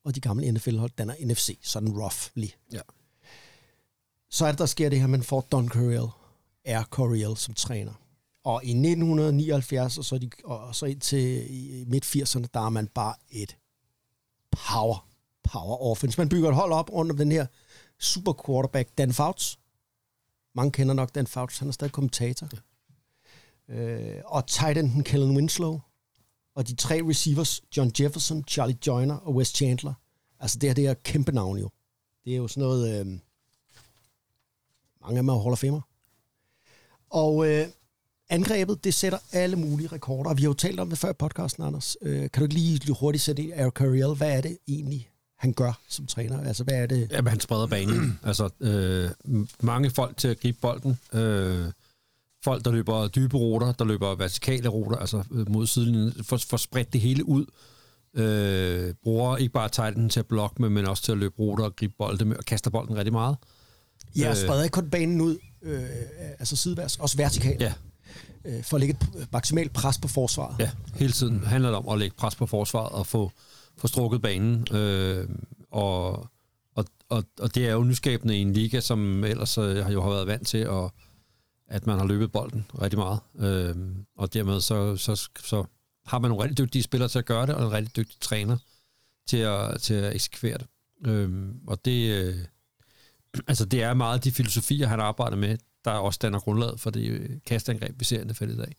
og 0.04 0.16
de 0.16 0.22
gamle 0.22 0.52
NFL-hold 0.52 0.92
danner 0.98 1.16
NFC, 1.22 1.60
sådan 1.62 1.90
roughly. 1.90 2.48
Ja. 2.74 2.82
Så 4.30 4.46
er 4.46 4.52
det, 4.52 4.60
der 4.60 4.66
sker 4.66 4.90
det 4.90 5.00
her, 5.00 5.08
man 5.08 5.24
får 5.24 5.42
Don 5.42 5.70
Coryell, 5.70 6.08
Air 6.66 6.84
Coryell 6.84 7.38
som 7.38 7.54
træner. 7.54 7.94
Og 8.44 8.64
i 8.64 8.70
1979, 8.70 9.98
og 9.98 10.06
så, 10.06 10.18
de, 10.18 10.30
og 10.44 10.76
så 10.76 10.86
indtil 10.86 11.46
i 11.50 11.86
midt-80'erne, 11.88 12.46
der 12.54 12.60
er 12.60 12.70
man 12.70 12.88
bare 12.88 13.16
et 13.30 13.58
power, 14.52 15.08
power 15.44 15.82
offense. 15.82 16.18
Man 16.18 16.30
bygger 16.30 16.50
et 16.50 16.56
hold 16.56 16.72
op 16.72 16.90
under 16.94 17.16
den 17.16 17.32
her 17.32 17.46
super 18.00 18.34
quarterback, 18.46 18.98
Dan 18.98 19.14
Fouts. 19.14 19.60
Mange 20.58 20.72
kender 20.72 20.94
nok 20.94 21.16
Dan 21.16 21.28
Fouts, 21.28 21.58
han 21.58 21.68
er 21.68 21.72
stadig 21.72 21.92
kommentator. 21.92 22.50
Ja. 23.70 23.76
Øh, 23.76 24.22
og 24.26 24.48
tight 24.48 24.78
enden 24.78 25.04
Kellen 25.04 25.36
Winslow. 25.36 25.80
Og 26.56 26.68
de 26.68 26.76
tre 26.76 27.02
receivers, 27.10 27.62
John 27.78 27.92
Jefferson, 28.00 28.44
Charlie 28.48 28.78
Joyner 28.88 29.16
og 29.16 29.36
Wes 29.36 29.48
Chandler. 29.48 29.94
Altså 30.40 30.60
det 30.60 30.70
her, 30.70 30.74
det 30.74 30.88
er 30.88 30.94
kæmpe 30.94 31.32
navn 31.32 31.58
jo. 31.58 31.70
Det 32.26 32.34
er 32.34 32.38
jo 32.38 32.48
sådan 32.48 32.62
noget... 32.62 33.00
Øh, 33.00 33.06
mange 35.02 35.18
af 35.18 35.24
dem 35.24 35.30
er 35.30 35.42
Hall 35.42 35.52
of 35.52 35.60
Famer. 35.60 35.82
Og 37.10 37.48
øh, 37.50 37.68
angrebet, 38.30 38.84
det 38.84 38.94
sætter 38.94 39.20
alle 39.32 39.56
mulige 39.56 39.88
rekorder. 39.88 40.34
Vi 40.34 40.42
har 40.42 40.50
jo 40.50 40.54
talt 40.54 40.80
om 40.80 40.90
det 40.90 40.98
før 40.98 41.10
i 41.10 41.14
podcasten, 41.14 41.64
Anders. 41.64 41.98
Øh, 42.02 42.22
kan 42.22 42.40
du 42.40 42.44
ikke 42.44 42.56
lige, 42.56 42.76
lige 42.78 42.96
hurtigt 43.00 43.24
sætte 43.24 43.44
i 43.44 43.52
Eric 43.52 43.74
Coryell? 43.74 44.14
Hvad 44.14 44.38
er 44.38 44.42
det 44.42 44.58
egentlig, 44.68 45.10
han 45.38 45.54
gør 45.54 45.80
som 45.90 46.06
træner? 46.08 46.44
Altså, 46.44 46.64
hvad 46.64 46.74
er 46.76 46.86
det? 46.86 47.08
Jamen, 47.12 47.30
han 47.30 47.40
spreder 47.40 47.68
banen. 47.68 48.20
altså, 48.24 48.50
øh, 48.60 49.10
mange 49.62 49.90
folk 49.90 50.18
til 50.18 50.28
at 50.28 50.40
gribe 50.40 50.58
bolden. 50.62 51.00
Øh, 51.14 51.66
folk, 52.44 52.66
der 52.66 52.72
løber 52.72 53.08
dybe 53.08 53.38
ruter, 53.38 53.72
der 53.72 53.86
løber 53.86 54.16
vertikale 54.16 54.70
ruter, 54.70 54.98
altså 54.98 55.24
øh, 55.32 55.50
mod 55.52 55.68
sidelinjen, 55.68 56.14
for, 56.24 56.38
for 56.50 56.58
spredt 56.58 56.94
det 56.94 57.02
hele 57.02 57.28
ud. 57.28 57.46
Øh, 58.14 58.94
bruger 59.04 59.38
ikke 59.38 59.54
bare 59.54 59.70
Titan 59.70 60.10
til 60.10 60.20
at 60.20 60.26
blokke 60.26 60.62
med, 60.62 60.70
men 60.70 60.86
også 60.86 61.04
til 61.04 61.12
at 61.12 61.18
løbe 61.18 61.36
ruter 61.40 61.64
og 61.64 61.76
gribe 61.76 61.94
bolden 61.98 62.28
med, 62.28 62.38
og 62.38 62.46
kaster 62.46 62.70
bolden 62.72 62.98
rigtig 62.98 63.14
meget. 63.14 63.38
Jeg 64.16 64.30
Øh. 64.30 64.36
spreder 64.36 64.64
ikke 64.64 64.74
kun 64.74 64.90
banen 64.90 65.22
ud, 65.22 65.38
øh, 65.62 65.82
altså 66.40 66.56
sideværs, 66.56 66.96
også 67.00 67.18
vertikalt. 67.18 67.62
Ja, 67.62 67.74
øh, 68.46 68.64
for 68.64 68.78
at 68.78 68.82
lægge 68.82 68.98
et 69.20 69.28
maksimalt 69.32 69.74
pres 69.74 69.98
på 69.98 70.08
forsvaret. 70.08 70.56
Ja, 70.60 70.70
hele 70.96 71.12
tiden 71.14 71.44
handler 71.44 71.70
det 71.70 71.78
om 71.78 71.90
at 71.90 72.00
lægge 72.00 72.16
pres 72.16 72.36
på 72.36 72.46
forsvaret 72.46 72.90
og 72.92 73.08
få, 73.08 73.32
får 73.78 73.88
strukket 73.88 74.22
banen. 74.22 74.68
Øh, 74.72 75.30
og, 75.72 76.12
og, 76.76 76.86
og, 77.10 77.24
og 77.40 77.56
det 77.56 77.68
er 77.68 77.74
jo 77.74 77.84
nyskabende 77.84 78.38
i 78.38 78.42
en 78.42 78.54
liga, 78.54 78.80
som 78.80 79.24
ellers 79.24 79.58
øh, 79.58 79.78
har 79.86 79.92
jo 79.92 80.02
har 80.02 80.10
været 80.10 80.28
vant 80.28 80.48
til, 80.48 80.58
at, 80.58 80.92
at 81.68 81.88
man 81.88 81.98
har 81.98 82.06
løbet 82.06 82.32
bolden 82.32 82.66
rigtig 82.82 83.00
meget. 83.00 83.20
Øh, 83.40 83.76
og 84.18 84.34
dermed 84.34 84.62
så, 84.62 84.98
så, 84.98 85.30
så 85.40 85.64
har 86.06 86.20
man 86.20 86.30
nogle 86.30 86.44
rigtig 86.44 86.58
dygtige 86.58 86.84
spillere 86.84 87.10
til 87.10 87.20
at 87.20 87.26
gøre 87.26 87.48
det, 87.48 87.56
og 87.56 87.66
en 87.66 87.72
rigtig 87.72 87.96
dygtig 87.96 88.20
træner 88.20 88.58
til 89.28 89.38
at, 89.38 89.82
til 89.82 89.94
at 89.94 90.16
eksekvere 90.16 90.58
det. 90.58 90.68
Øh, 91.06 91.30
og 91.68 91.86
det, 91.86 92.12
øh, 92.12 92.36
altså 93.48 93.66
det 93.66 93.84
er 93.84 93.94
meget 93.94 94.24
de 94.24 94.32
filosofier, 94.32 94.88
han 94.88 95.00
arbejder 95.00 95.38
med, 95.38 95.58
der 95.86 95.92
også 95.92 96.20
danner 96.22 96.40
grundlaget 96.40 96.80
for 96.80 96.90
det 96.90 97.40
kastangreb, 97.46 98.00
vi 98.00 98.06
ser 98.06 98.22
i 98.22 98.24
NFL 98.24 98.50
i 98.50 98.58
dag. 98.58 98.76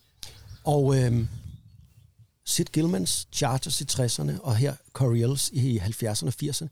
Og 0.64 0.96
øh, 0.96 1.26
Sid 2.49 2.64
Gilmans 2.64 3.28
Chargers 3.32 3.80
i 3.80 3.84
60'erne, 3.92 4.40
og 4.42 4.57
her 4.57 4.74
Coriolis 4.92 5.51
i 5.53 5.78
70'erne 5.78 6.26
og 6.26 6.32
80'erne. 6.42 6.68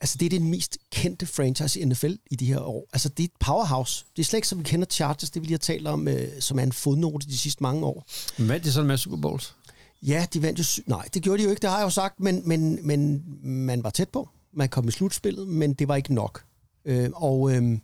Altså, 0.00 0.16
det 0.18 0.26
er 0.26 0.30
det 0.30 0.42
mest 0.42 0.78
kendte 0.92 1.26
franchise 1.26 1.80
i 1.80 1.84
NFL 1.84 2.12
i 2.30 2.36
de 2.36 2.46
her 2.46 2.58
år. 2.60 2.88
Altså, 2.92 3.08
det 3.08 3.22
er 3.22 3.24
et 3.24 3.32
powerhouse. 3.40 4.04
Det 4.16 4.22
er 4.22 4.26
slet 4.26 4.36
ikke, 4.38 4.48
som 4.48 4.58
vi 4.58 4.64
kender 4.64 4.86
Chargers, 4.86 5.30
det 5.30 5.42
vi 5.42 5.46
lige 5.46 5.54
har 5.54 5.58
talt 5.58 5.86
om, 5.86 6.08
øh, 6.08 6.28
som 6.40 6.58
er 6.58 6.62
en 6.62 6.72
fodnote 6.72 7.26
de 7.26 7.38
sidste 7.38 7.62
mange 7.62 7.84
år. 7.86 8.06
Men 8.38 8.48
vandt 8.48 8.64
de 8.64 8.72
sådan 8.72 8.86
med 8.86 8.96
Super 8.96 9.16
Bowls? 9.16 9.54
Ja, 10.02 10.26
de 10.32 10.42
vandt 10.42 10.58
jo... 10.58 10.64
sy- 10.64 10.80
Nej, 10.86 11.08
det 11.14 11.22
gjorde 11.22 11.38
de 11.38 11.44
jo 11.44 11.50
ikke, 11.50 11.60
det 11.62 11.70
har 11.70 11.78
jeg 11.78 11.84
jo 11.84 11.90
sagt, 11.90 12.20
men, 12.20 12.42
men, 12.48 12.86
men 12.86 13.24
man 13.42 13.84
var 13.84 13.90
tæt 13.90 14.08
på. 14.08 14.28
Man 14.52 14.68
kom 14.68 14.88
i 14.88 14.90
slutspillet, 14.90 15.48
men 15.48 15.74
det 15.74 15.88
var 15.88 15.96
ikke 15.96 16.14
nok. 16.14 16.44
Øh, 16.84 17.10
og 17.14 17.52
øh, 17.56 17.78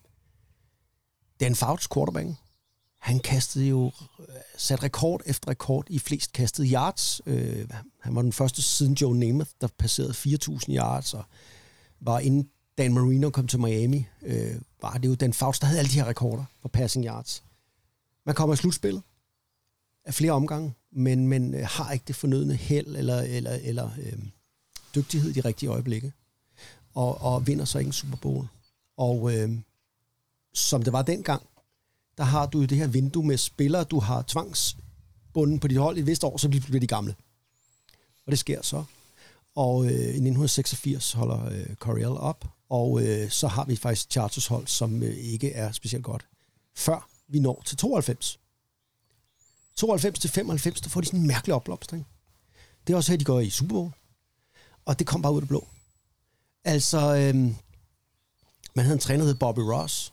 Dan 1.41 1.55
Fouts 1.55 1.89
quarterback, 1.95 2.29
han 3.07 3.21
kastede 3.21 3.65
jo 3.65 3.93
øh, 4.21 4.27
sat 4.57 4.83
rekord 4.83 5.23
efter 5.27 5.49
rekord 5.49 5.87
i 5.91 5.99
flest 5.99 6.33
kastede 6.33 6.69
yards. 6.73 7.21
Øh, 7.27 7.69
han 8.01 8.15
var 8.15 8.23
den 8.23 8.33
første 8.33 8.63
siden 8.63 8.95
Joe 8.95 9.17
Namath, 9.17 9.51
der 9.61 9.69
passerede 9.79 10.13
4.000 10.13 10.75
yards, 10.75 11.15
og 11.15 11.25
var 12.01 12.19
inden 12.19 12.49
Dan 12.79 12.95
Marino 12.95 13.31
kom 13.31 13.47
til 13.47 13.61
Miami, 13.61 14.07
øh, 14.23 14.55
var 14.83 14.93
det 14.93 15.09
jo 15.09 15.15
den 15.15 15.33
Faust, 15.33 15.61
der 15.61 15.67
havde 15.67 15.79
alle 15.79 15.91
de 15.91 15.95
her 15.95 16.09
rekorder 16.09 16.45
for 16.61 16.69
passing 16.69 17.07
yards. 17.07 17.45
Man 18.27 18.35
kommer 18.35 18.55
i 18.55 18.57
slutspillet 18.57 19.03
af 20.05 20.15
flere 20.15 20.33
omgange, 20.33 20.75
men, 20.93 21.29
men 21.29 21.55
øh, 21.55 21.67
har 21.67 21.93
ikke 21.93 22.05
det 22.09 22.17
fornødne 22.17 22.55
held 22.55 22.97
eller, 22.97 23.21
eller, 23.21 23.59
eller 23.63 23.91
øh, 23.99 24.19
dygtighed 24.95 25.31
i 25.31 25.33
de 25.33 25.41
rigtige 25.41 25.71
øjeblikke. 25.71 26.13
Og, 26.95 27.21
og 27.21 27.47
vinder 27.47 27.65
så 27.65 27.79
ikke 27.79 27.89
en 27.89 27.93
Super 27.93 28.17
Bowl. 28.17 28.47
Og 28.97 29.35
øh, 29.35 29.59
som 30.55 30.83
det 30.83 30.93
var 30.93 31.03
dengang, 31.03 31.43
der 32.19 32.25
har 32.25 32.47
du 32.47 32.65
det 32.65 32.79
her 32.79 32.87
vindue 32.87 33.27
med 33.27 33.37
spillere, 33.37 33.85
du 33.85 34.01
har 34.01 34.23
tvangsbunden 34.23 35.61
på 35.61 35.69
dit 35.69 35.79
hold 35.79 35.97
i 35.97 36.01
et 36.01 36.07
vist 36.07 36.25
år, 36.25 36.37
så 36.37 36.49
bliver 36.49 36.81
de 36.81 36.87
gamle. 36.87 37.15
Og 38.27 38.31
det 38.31 38.39
sker 38.39 38.63
så. 38.63 38.85
Og 39.55 39.85
øh, 39.85 39.91
i 39.91 39.95
1986 39.95 41.13
holder 41.13 41.45
øh, 41.45 41.75
Coriel 41.75 42.07
op, 42.07 42.45
og 42.69 43.03
øh, 43.03 43.31
så 43.31 43.49
har 43.49 43.65
vi 43.65 43.77
faktisk 43.77 44.11
Chargers 44.11 44.47
hold, 44.47 44.67
som 44.67 45.03
øh, 45.03 45.17
ikke 45.17 45.53
er 45.53 45.73
specielt 45.73 46.05
godt. 46.05 46.27
Før 46.75 47.09
vi 47.29 47.41
når 47.41 47.63
til 47.67 47.77
92. 47.77 48.39
92 49.77 50.19
til 50.19 50.31
95, 50.31 50.81
der 50.81 50.89
får 50.89 51.01
de 51.01 51.07
sådan 51.07 51.21
en 51.21 51.27
mærkelig 51.27 51.55
opblomstring. 51.55 52.07
Det 52.87 52.93
er 52.93 52.97
også 52.97 53.13
her, 53.13 53.17
de 53.17 53.25
går 53.25 53.41
i 53.41 53.51
Super 53.51 53.75
Bowl. 53.75 53.91
Og 54.85 54.99
det 54.99 55.07
kom 55.07 55.23
bare 55.23 55.33
ud 55.33 55.37
af 55.37 55.43
det 55.43 55.49
blå. 55.49 55.69
Altså, 56.65 57.17
øh, 57.17 57.35
man 58.75 58.85
havde 58.85 58.93
en 58.93 58.99
træner, 58.99 59.25
der 59.25 59.27
hed 59.27 59.35
Bobby 59.35 59.61
Ross. 59.61 60.13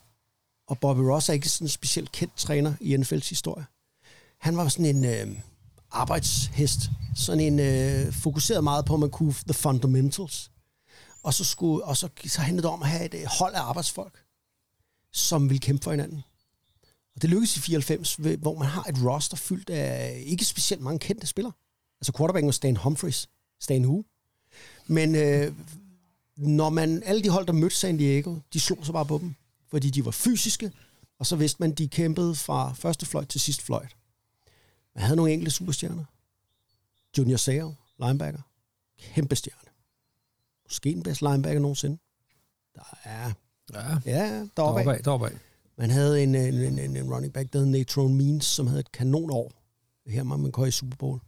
Og 0.68 0.80
Bobby 0.80 1.00
Ross 1.00 1.30
er 1.30 1.34
ikke 1.34 1.50
sådan 1.50 1.66
en 1.66 1.70
specielt 1.70 2.12
kendt 2.12 2.36
træner 2.36 2.74
i 2.82 2.96
NFL's 2.96 3.30
historie. 3.30 3.66
Han 4.38 4.58
var 4.58 4.68
sådan 4.68 4.96
en 4.96 5.06
øh, 5.06 5.40
arbejdshest. 5.92 6.80
Sådan 7.16 7.40
en 7.40 7.60
øh, 7.60 8.14
fokuseret 8.14 8.64
meget 8.64 8.86
på, 8.86 8.94
at 8.94 9.00
man 9.00 9.10
kunne 9.10 9.34
the 9.34 9.54
fundamentals. 9.54 10.52
Og 11.24 11.34
så, 11.34 11.44
skulle, 11.44 11.86
og 11.86 11.98
så, 11.98 12.10
så 12.26 12.42
handlede 12.42 12.64
det 12.64 12.74
om 12.74 12.82
at 12.82 12.88
have 12.88 13.06
et 13.06 13.14
øh, 13.14 13.26
hold 13.40 13.54
af 13.54 13.62
arbejdsfolk, 13.62 14.24
som 15.12 15.50
ville 15.50 15.60
kæmpe 15.60 15.84
for 15.84 15.92
hinanden. 15.92 16.24
Og 17.16 17.22
det 17.22 17.30
lykkedes 17.30 17.58
i 17.58 17.60
94, 17.60 18.16
hvor 18.16 18.60
man 18.60 18.68
har 18.68 18.84
et 18.84 19.06
roster 19.06 19.38
fyldt 19.38 19.70
af 19.70 20.16
øh, 20.16 20.22
ikke 20.22 20.46
specielt 20.46 20.84
mange 20.84 21.00
kendte 21.00 21.28
spillere. 21.28 21.54
Altså 22.02 22.14
quarterbacken 22.18 22.48
var 22.48 22.52
Stan 22.52 22.78
Humphries, 22.78 23.30
Stan 23.62 23.84
Hu. 23.84 24.06
Men 24.88 25.16
øh, 25.16 25.54
når 26.38 26.70
man, 26.70 27.04
alle 27.06 27.24
de 27.24 27.30
hold, 27.30 27.46
der 27.46 27.54
mødte 27.54 27.76
San 27.76 27.98
Diego, 27.98 28.36
de 28.54 28.60
slog 28.60 28.86
sig 28.86 28.94
bare 28.94 29.06
på 29.06 29.18
dem, 29.18 29.36
fordi 29.74 29.90
de 29.90 30.06
var 30.06 30.12
fysiske, 30.12 30.72
og 31.20 31.26
så 31.26 31.36
vidste 31.36 31.58
man, 31.60 31.72
de 31.72 31.88
kæmpede 31.88 32.36
fra 32.36 32.74
første 32.74 33.06
fløjt 33.06 33.30
til 33.30 33.42
sidste 33.42 33.64
fløjt. 33.64 33.96
Man 34.96 35.04
havde 35.04 35.16
nogle 35.16 35.32
enkelte 35.32 35.52
superstjerner. 35.52 36.06
Junior 37.18 37.38
Seau, 37.38 37.76
linebacker. 38.00 38.42
Kæmpe 39.00 39.36
stjerne. 39.36 39.70
Måske 40.66 40.90
den 40.94 41.04
bedste 41.04 41.26
linebacker 41.26 41.62
nogensinde. 41.62 41.98
Der 42.76 42.98
er, 43.04 43.32
Ja, 43.74 43.98
ja, 44.06 44.30
deroppe 44.30 44.52
deroppe 44.58 44.94
af. 44.94 45.04
deroppe 45.04 45.28
af. 45.28 45.38
Man 45.78 45.90
havde 45.90 46.24
en, 46.24 46.36
en, 46.36 46.80
en, 46.80 46.98
en, 46.98 47.14
running 47.14 47.34
back, 47.34 47.54
der 47.54 47.60
hed 47.60 47.66
Natrone 47.66 48.16
Means, 48.16 48.46
som 48.46 48.68
havde 48.68 48.80
et 48.80 48.92
kanonår. 48.92 49.52
Her 50.08 50.24
man 50.24 50.52
går 50.52 50.66
i 50.66 50.72
Super 50.72 50.98
Bowl. 50.98 51.20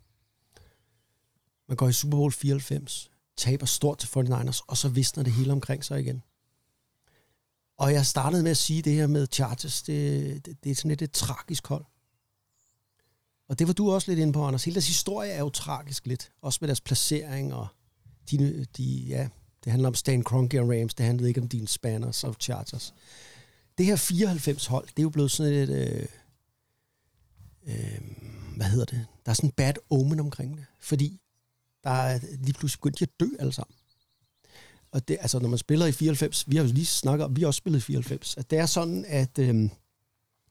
Man 1.68 1.78
går 1.78 1.88
i 1.88 1.93
Super 1.93 2.18
Bowl 2.18 2.32
94, 2.32 3.12
taber 3.38 3.66
stort 3.66 3.98
til 3.98 4.08
49ers, 4.08 4.60
og 4.68 4.78
så 4.78 4.89
visner 4.89 5.24
det 5.24 5.34
hele 5.34 5.52
omkring 5.52 5.86
sig 5.86 6.00
igen. 6.00 6.24
Og 7.78 7.93
jeg 7.93 8.05
startede 8.05 8.43
med 8.43 8.51
at 8.51 8.57
sige 8.57 8.82
det 8.82 8.93
her 8.93 9.07
med 9.07 9.28
Chargers, 9.32 9.82
det, 9.82 10.45
det, 10.45 10.63
det 10.63 10.71
er 10.71 10.76
sådan 10.76 10.89
lidt 10.89 11.01
et 11.01 11.11
tragisk 11.11 11.67
hold. 11.67 11.86
Og 13.49 13.59
det 13.59 13.67
var 13.67 13.73
du 13.73 13.91
også 13.91 14.11
lidt 14.11 14.19
inde 14.19 14.34
på, 14.34 14.45
Anders. 14.45 14.63
Hele 14.63 14.76
deres 14.76 14.88
historie 14.88 15.32
er 15.32 15.39
jo 15.39 15.49
tragisk 15.49 16.05
lidt. 16.05 16.32
Også 16.41 16.57
med 16.61 16.67
deres 16.67 16.82
placering 16.82 17.53
og 17.53 17.67
de, 18.32 18.65
de 18.78 18.84
ja, 18.84 19.28
det 19.63 19.71
handler 19.71 19.88
om 19.88 19.95
Stan 19.95 20.23
Kroenke 20.23 20.61
og 20.61 20.69
Rams. 20.69 20.93
Det 20.93 21.05
handlede 21.05 21.30
ikke 21.30 21.41
om 21.41 21.47
dine 21.47 21.67
Spanners 21.67 22.23
og 22.23 22.36
Chargers 22.39 22.93
det 23.78 23.86
her 23.86 23.95
94 23.95 24.65
hold, 24.65 24.88
det 24.88 24.99
er 24.99 25.03
jo 25.03 25.09
blevet 25.09 25.32
sådan 25.32 25.53
et, 25.53 25.69
øh, 25.69 26.05
øh, 27.67 28.01
hvad 28.55 28.65
hedder 28.65 28.86
det, 28.86 29.05
der 29.26 29.30
er 29.32 29.34
sådan 29.34 29.47
en 29.47 29.53
bad 29.53 29.73
omen 29.89 30.19
omkring 30.19 30.57
det, 30.57 30.65
fordi 30.80 31.21
der 31.84 31.89
er 31.89 32.19
lige 32.39 32.53
pludselig 32.53 32.80
begyndt 32.80 32.99
de 32.99 33.03
at 33.03 33.19
dø 33.19 33.26
alle 33.39 33.53
sammen. 33.53 33.76
Og 34.96 35.08
det, 35.08 35.18
altså 35.20 35.39
når 35.39 35.50
man 35.50 35.58
spiller 35.58 35.86
i 35.86 35.91
94, 35.91 36.50
vi 36.50 36.56
har 36.56 36.64
jo 36.64 36.72
lige 36.74 36.86
snakket 36.86 37.26
om, 37.26 37.36
vi 37.36 37.41
har 37.41 37.48
også 37.48 37.58
spillet 37.58 37.80
i 37.80 37.82
94, 37.82 38.38
at 38.38 38.52
det 38.52 38.60
er 38.60 38.66
sådan, 38.66 39.06
at 39.08 39.39
øh, 39.39 39.70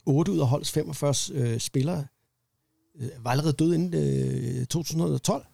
8 0.06 0.32
ud 0.32 0.38
af 0.38 0.46
holdets 0.46 0.72
45 0.72 1.14
øh, 1.32 1.60
spillere 1.60 2.06
øh, 2.96 3.08
var 3.18 3.30
allerede 3.30 3.52
døde 3.52 3.74
inden 3.74 3.94
øh, 4.60 4.66
2012. 4.66 5.46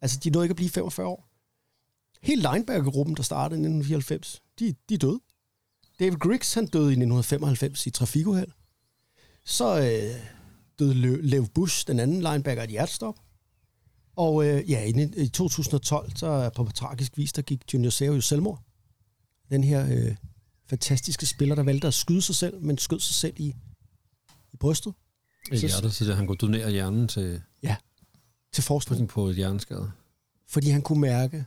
Altså 0.00 0.20
de 0.24 0.30
nåede 0.30 0.44
ikke 0.44 0.52
at 0.52 0.56
blive 0.56 0.70
45 0.70 1.06
år. 1.06 1.28
Hele 2.22 2.50
linebacker-gruppen, 2.52 3.16
der 3.16 3.22
startede 3.22 3.58
i 3.58 3.66
1994, 3.66 4.42
de, 4.58 4.74
de 4.88 4.94
er 4.94 4.98
døde. 4.98 5.20
David 5.98 6.18
Griggs, 6.18 6.54
han 6.54 6.66
døde 6.66 6.84
i 6.84 6.98
1995 7.02 7.86
i 7.86 7.90
trafikuheld. 7.90 8.50
Så 9.44 9.78
øh, 9.78 10.20
døde 10.78 11.22
Lev 11.22 11.46
Bush, 11.46 11.86
den 11.86 12.00
anden 12.00 12.20
linebacker, 12.20 12.62
i 12.62 12.64
et 12.64 12.70
hjertestop. 12.70 13.18
Og 14.16 14.46
øh, 14.46 14.70
ja, 14.70 14.84
i, 14.84 15.22
i 15.24 15.28
2012, 15.28 16.16
så 16.16 16.50
på 16.56 16.68
tragisk 16.74 17.18
vis, 17.18 17.32
der 17.32 17.42
gik 17.42 17.74
Junior 17.74 17.90
Seau 17.90 18.14
jo 18.14 18.20
selvmord. 18.20 18.62
Den 19.50 19.64
her 19.64 19.86
øh, 20.08 20.16
fantastiske 20.66 21.26
spiller, 21.26 21.54
der 21.54 21.62
valgte 21.62 21.86
at 21.86 21.94
skyde 21.94 22.22
sig 22.22 22.34
selv, 22.34 22.62
men 22.62 22.78
skød 22.78 23.00
sig 23.00 23.14
selv 23.14 23.34
i, 23.36 23.54
i 24.52 24.56
brystet 24.56 24.94
I 25.52 25.56
Så- 25.58 25.66
hjertet, 25.66 25.94
så 25.94 26.04
det, 26.04 26.16
han 26.16 26.26
kunne 26.26 26.36
donere 26.36 26.70
hjernen 26.70 27.08
til 27.08 27.42
til 28.52 28.64
forskning. 28.64 29.08
på 29.08 29.26
et 29.28 29.36
hjerneskade. 29.36 29.90
Fordi 30.48 30.70
han 30.70 30.82
kunne 30.82 31.00
mærke, 31.00 31.46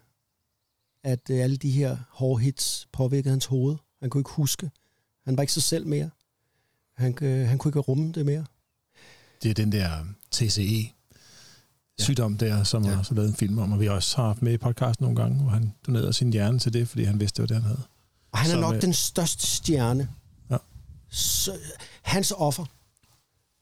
at 1.04 1.30
øh, 1.30 1.44
alle 1.44 1.58
de 1.58 1.72
her 1.72 1.98
hårde 2.10 2.44
hits 2.44 2.88
påvirkede 2.92 3.30
hans 3.30 3.46
hoved. 3.46 3.76
Han 4.02 4.10
kunne 4.10 4.22
ikke 4.22 4.30
huske. 4.32 4.72
Han 5.26 5.38
var 5.38 5.44
ikke 5.44 5.54
sig 5.54 5.64
selv 5.64 5.88
mere. 5.88 6.10
Han, 6.98 7.18
øh, 7.22 7.48
han 7.48 7.58
kunne 7.58 7.70
ikke 7.70 7.80
rumme 7.80 8.12
det 8.12 8.26
mere. 8.26 8.46
Det 9.44 9.50
er 9.50 9.54
den 9.54 9.72
der 9.72 10.06
TCE 10.32 10.92
sygdom 12.00 12.38
der, 12.38 12.64
som 12.64 12.84
ja. 12.84 12.90
Ja. 12.90 12.96
har 12.96 13.04
så 13.04 13.14
lavet 13.14 13.30
en 13.30 13.36
film 13.36 13.58
om, 13.58 13.72
og 13.72 13.80
vi 13.80 13.88
også 13.88 14.18
har 14.18 14.26
haft 14.28 14.42
med 14.42 14.54
i 14.54 14.58
podcasten 14.58 15.04
nogle 15.04 15.16
gange, 15.22 15.42
hvor 15.42 15.52
han 15.52 15.74
donerede 15.88 16.14
sin 16.14 16.34
hjerne 16.34 16.60
til 16.60 16.74
det, 16.74 16.88
fordi 16.88 17.04
han 17.04 17.20
vidste, 17.20 17.42
det 17.42 17.50
var 17.50 17.56
det, 17.56 17.64
han 17.64 17.64
havde. 17.64 17.82
Og 18.32 18.40
han 18.40 18.52
er 18.52 18.54
Som, 18.54 18.62
nok 18.62 18.76
øh, 18.76 18.82
den 18.82 18.94
største 18.94 19.48
stjerne. 19.48 20.10
Ja. 20.52 20.58
Så, 21.10 21.52
hans 22.02 22.34
offer 22.38 22.66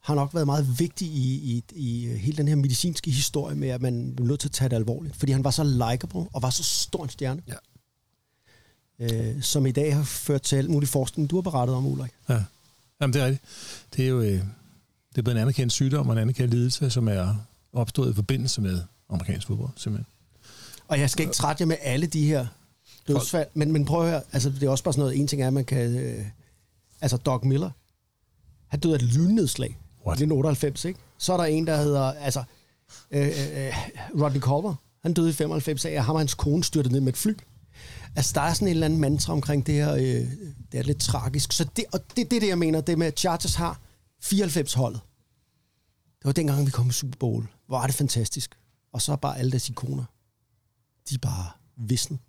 har 0.01 0.15
nok 0.15 0.33
været 0.33 0.45
meget 0.45 0.79
vigtig 0.79 1.07
i, 1.07 1.33
i, 1.35 1.63
i 1.75 2.07
hele 2.17 2.37
den 2.37 2.47
her 2.47 2.55
medicinske 2.55 3.11
historie 3.11 3.55
med, 3.55 3.69
at 3.69 3.81
man 3.81 4.13
blev 4.15 4.27
nødt 4.27 4.39
til 4.39 4.47
at 4.47 4.51
tage 4.51 4.69
det 4.69 4.75
alvorligt. 4.75 5.15
Fordi 5.15 5.31
han 5.31 5.43
var 5.43 5.51
så 5.51 5.63
likable 5.63 6.25
og 6.33 6.41
var 6.41 6.49
så 6.49 6.63
stor 6.63 7.03
en 7.03 7.09
stjerne. 7.09 7.41
Ja. 7.47 7.53
Øh, 8.99 9.41
som 9.41 9.65
i 9.65 9.71
dag 9.71 9.95
har 9.95 10.03
ført 10.03 10.41
til 10.41 10.55
alt 10.55 10.69
mulig 10.69 10.89
forskning, 10.89 11.29
du 11.29 11.35
har 11.35 11.41
berettet 11.41 11.75
om, 11.75 11.85
Ulrik. 11.85 12.11
Ja. 12.29 12.43
Jamen, 13.01 13.13
det 13.13 13.21
er 13.21 13.25
rigtigt. 13.25 13.43
Det 13.95 14.05
er 14.05 14.09
jo 14.09 14.21
øh, 14.21 14.41
det 15.17 15.21
er 15.21 15.21
både 15.21 15.35
en 15.35 15.41
anerkendt 15.41 15.73
sygdom 15.73 16.07
og 16.07 16.13
en 16.13 16.19
anerkendt 16.19 16.53
lidelse, 16.53 16.89
som 16.89 17.07
er 17.07 17.35
opstået 17.77 18.11
i 18.11 18.13
forbindelse 18.13 18.61
med 18.61 18.81
amerikansk 19.09 19.47
fodbold, 19.47 19.69
simpelthen. 19.75 20.13
Og 20.87 20.99
jeg 20.99 21.09
skal 21.09 21.23
ikke 21.23 21.33
trætte 21.33 21.61
jer 21.61 21.65
med 21.65 21.77
alle 21.81 22.07
de 22.07 22.27
her 22.27 22.47
dødsfald, 23.07 23.47
men, 23.53 23.71
men 23.71 23.85
prøv 23.85 24.03
at 24.03 24.09
høre, 24.09 24.21
altså 24.31 24.49
det 24.49 24.63
er 24.63 24.69
også 24.69 24.83
bare 24.83 24.93
sådan 24.93 25.01
noget, 25.01 25.19
en 25.19 25.27
ting 25.27 25.41
er, 25.41 25.47
at 25.47 25.53
man 25.53 25.65
kan, 25.65 25.95
øh, 25.95 26.25
altså 27.01 27.17
Doc 27.17 27.43
Miller, 27.43 27.69
han 28.67 28.79
døde 28.79 28.93
af 28.93 28.97
et 28.97 29.03
lynnedslag 29.03 29.69
i 29.69 29.73
What? 30.05 30.13
1998, 30.13 30.85
ikke? 30.85 30.99
Så 31.17 31.33
er 31.33 31.37
der 31.37 31.43
en, 31.43 31.67
der 31.67 31.77
hedder, 31.77 32.01
altså, 32.01 32.43
øh, 33.11 33.27
øh, 33.27 33.73
Rodney 34.21 34.39
Culver. 34.39 34.75
Han 35.03 35.13
døde 35.13 35.29
i 35.29 35.33
95 35.33 35.85
af, 35.85 35.91
at 35.91 36.03
ham 36.03 36.15
og 36.15 36.21
hans 36.21 36.33
kone 36.33 36.63
styrtede 36.63 36.93
ned 36.93 37.01
med 37.01 37.13
et 37.13 37.17
fly. 37.17 37.33
Altså, 38.15 38.31
der 38.35 38.41
er 38.41 38.53
sådan 38.53 38.67
en 38.67 38.73
eller 38.73 38.85
anden 38.85 38.99
mantra 38.99 39.33
omkring 39.33 39.67
det 39.67 39.75
her. 39.75 39.93
Øh, 39.93 40.01
det 40.71 40.79
er 40.79 40.83
lidt 40.83 40.99
tragisk. 40.99 41.51
Så 41.51 41.65
det, 41.75 41.85
og 41.91 41.99
det, 42.15 42.31
det 42.31 42.35
er 42.35 42.39
det, 42.39 42.47
jeg 42.47 42.57
mener. 42.57 42.81
Det 42.81 42.97
med, 42.97 43.07
at 43.07 43.19
Chargers 43.19 43.55
har 43.55 43.79
94-holdet. 44.23 44.99
Det 46.19 46.25
var 46.25 46.31
dengang, 46.31 46.65
vi 46.65 46.71
kom 46.71 46.89
i 46.89 46.91
Super 46.91 47.17
Bowl. 47.19 47.47
Hvor 47.67 47.79
er 47.79 47.85
det 47.85 47.95
fantastisk. 47.95 48.57
Og 48.91 49.01
så 49.01 49.11
er 49.11 49.15
bare 49.15 49.37
alle 49.37 49.51
deres 49.51 49.69
ikoner. 49.69 50.05
De 51.09 51.15
er 51.15 51.19
bare 51.19 51.51
visne. 51.75 52.19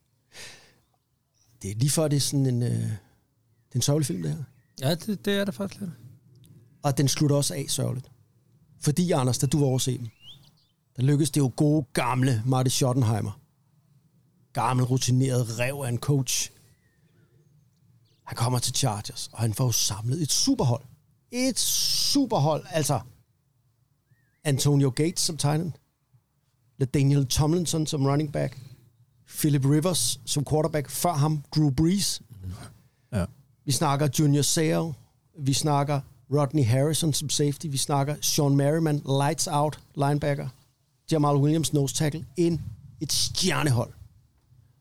Det 1.62 1.70
er 1.70 1.74
lige 1.74 1.90
før, 1.90 2.08
det 2.08 2.16
er 2.16 2.20
sådan 2.20 2.46
en... 2.46 2.62
Øh, 2.62 2.70
det 3.68 3.74
er 3.74 3.76
en 3.76 3.82
sørgelig 3.82 4.06
film, 4.06 4.22
det 4.22 4.30
her. 4.30 4.44
Ja, 4.80 4.94
det, 4.94 5.24
det 5.24 5.34
er 5.34 5.44
det 5.44 5.54
faktisk 5.54 5.80
lidt. 5.80 5.90
Og 6.82 6.98
den 6.98 7.08
slutter 7.08 7.36
også 7.36 7.54
af 7.54 7.66
sørgeligt. 7.68 8.10
Fordi, 8.80 9.12
Anders, 9.12 9.38
da 9.38 9.46
du 9.46 9.58
var 9.58 9.66
over 9.66 9.74
at 9.74 9.80
se 9.80 9.98
den, 9.98 10.10
der 10.96 11.02
lykkedes 11.02 11.30
det 11.30 11.40
jo 11.40 11.52
gode, 11.56 11.86
gamle 11.92 12.42
Marty 12.46 12.68
Schottenheimer. 12.68 13.40
Gammel, 14.52 14.84
rutineret 14.84 15.58
rev 15.58 15.74
af 15.84 15.88
en 15.88 15.98
coach. 15.98 16.50
Han 18.24 18.36
kommer 18.36 18.58
til 18.58 18.74
Chargers, 18.74 19.30
og 19.32 19.38
han 19.38 19.54
får 19.54 19.64
jo 19.64 19.72
samlet 19.72 20.22
et 20.22 20.32
superhold. 20.32 20.84
Et 21.30 21.58
superhold, 21.58 22.64
altså 22.70 23.00
Antonio 24.48 24.90
Gates 24.90 25.20
som 25.22 25.36
tegnen, 25.36 25.76
Daniel 26.94 27.26
Tomlinson 27.26 27.86
som 27.86 28.06
running 28.06 28.32
back, 28.32 28.58
Philip 29.26 29.64
Rivers 29.64 30.20
som 30.24 30.44
quarterback, 30.44 30.90
før 30.90 31.12
ham 31.12 31.42
Drew 31.56 31.70
Brees, 31.70 32.22
Ja. 33.12 33.24
vi 33.64 33.72
snakker 33.72 34.08
Junior 34.18 34.42
Seau. 34.42 34.94
Vi 35.38 35.52
snakker 35.52 36.00
Rodney 36.30 36.64
Harrison 36.64 37.12
som 37.12 37.28
safety. 37.30 37.66
Vi 37.66 37.76
snakker 37.76 38.16
Sean 38.20 38.56
Merriman, 38.56 39.02
lights 39.26 39.48
out, 39.52 39.80
linebacker. 39.96 40.48
Jamal 41.12 41.36
Williams, 41.36 41.72
nose 41.72 41.94
tackle. 41.94 42.26
En, 42.36 42.60
et 43.00 43.12
stjernehold. 43.12 43.92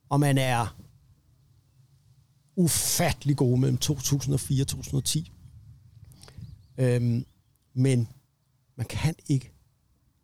Og 0.10 0.20
man 0.20 0.38
er 0.38 0.76
ufattelig 2.58 3.38
god 3.38 3.58
mellem 3.58 3.78
2004 3.78 4.62
og 4.64 4.68
2010. 4.68 5.32
Øhm, 6.78 7.26
men 7.74 8.08
man 8.76 8.86
kan 8.86 9.16
ikke, 9.30 9.52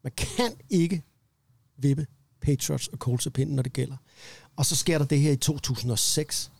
man 0.03 0.11
kan 0.17 0.55
ikke 0.69 1.03
vippe 1.77 2.07
Patriots 2.41 2.87
og 2.87 2.97
Colts 2.97 3.25
af 3.25 3.33
pinden, 3.33 3.55
når 3.55 3.63
det 3.63 3.73
gælder. 3.73 3.97
Og 4.55 4.65
så 4.65 4.75
sker 4.75 4.97
der 4.97 5.05
det 5.05 5.19
her 5.19 5.31
i 5.31 5.35
2006. 5.35 6.51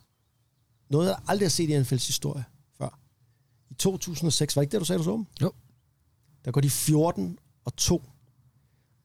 Noget, 0.90 1.08
jeg 1.08 1.18
aldrig 1.28 1.46
har 1.46 1.50
set 1.50 1.70
i 1.70 1.78
NFL's 1.78 2.08
historie 2.08 2.44
før. 2.78 3.00
I 3.70 3.74
2006, 3.74 4.56
var 4.56 4.62
ikke 4.62 4.72
det, 4.72 4.80
du 4.80 4.86
sagde, 4.86 5.00
du 5.00 5.04
så 5.04 5.12
dem? 5.12 5.26
Jo. 5.42 5.54
Der 6.46 6.52
går 6.52 6.62
de 6.62 6.70
14 6.70 7.40
og 7.66 7.76
2. 7.76 8.04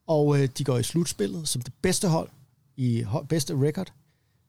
Og 0.06 0.40
øh, 0.40 0.48
de 0.58 0.64
går 0.64 0.78
i 0.78 0.82
slutspillet 0.82 1.48
som 1.48 1.62
det 1.62 1.72
bedste 1.82 2.08
hold, 2.08 2.30
i 2.76 3.04
bedste 3.28 3.54
record. 3.54 3.92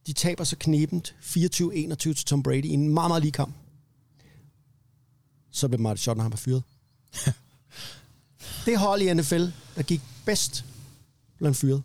De 0.08 0.14
taber 0.14 0.44
så 0.44 0.56
knebent 0.60 1.16
24-21 1.22 1.96
til 1.96 2.16
Tom 2.16 2.44
Brady 2.44 2.66
i 2.66 2.70
en 2.70 2.90
meget, 2.90 3.10
meget 3.10 3.24
lige 3.24 3.32
kamp. 3.32 3.56
Så 5.52 5.68
blev 5.68 5.80
Marty 5.80 6.02
Schottenheimer 6.02 6.38
fyret. 6.38 6.64
det 8.70 8.80
hold 8.80 9.02
i 9.02 9.14
NFL, 9.14 9.46
der 9.76 9.84
gik 9.84 10.02
bedst, 10.26 10.66
han 11.44 11.54
fyret. 11.54 11.82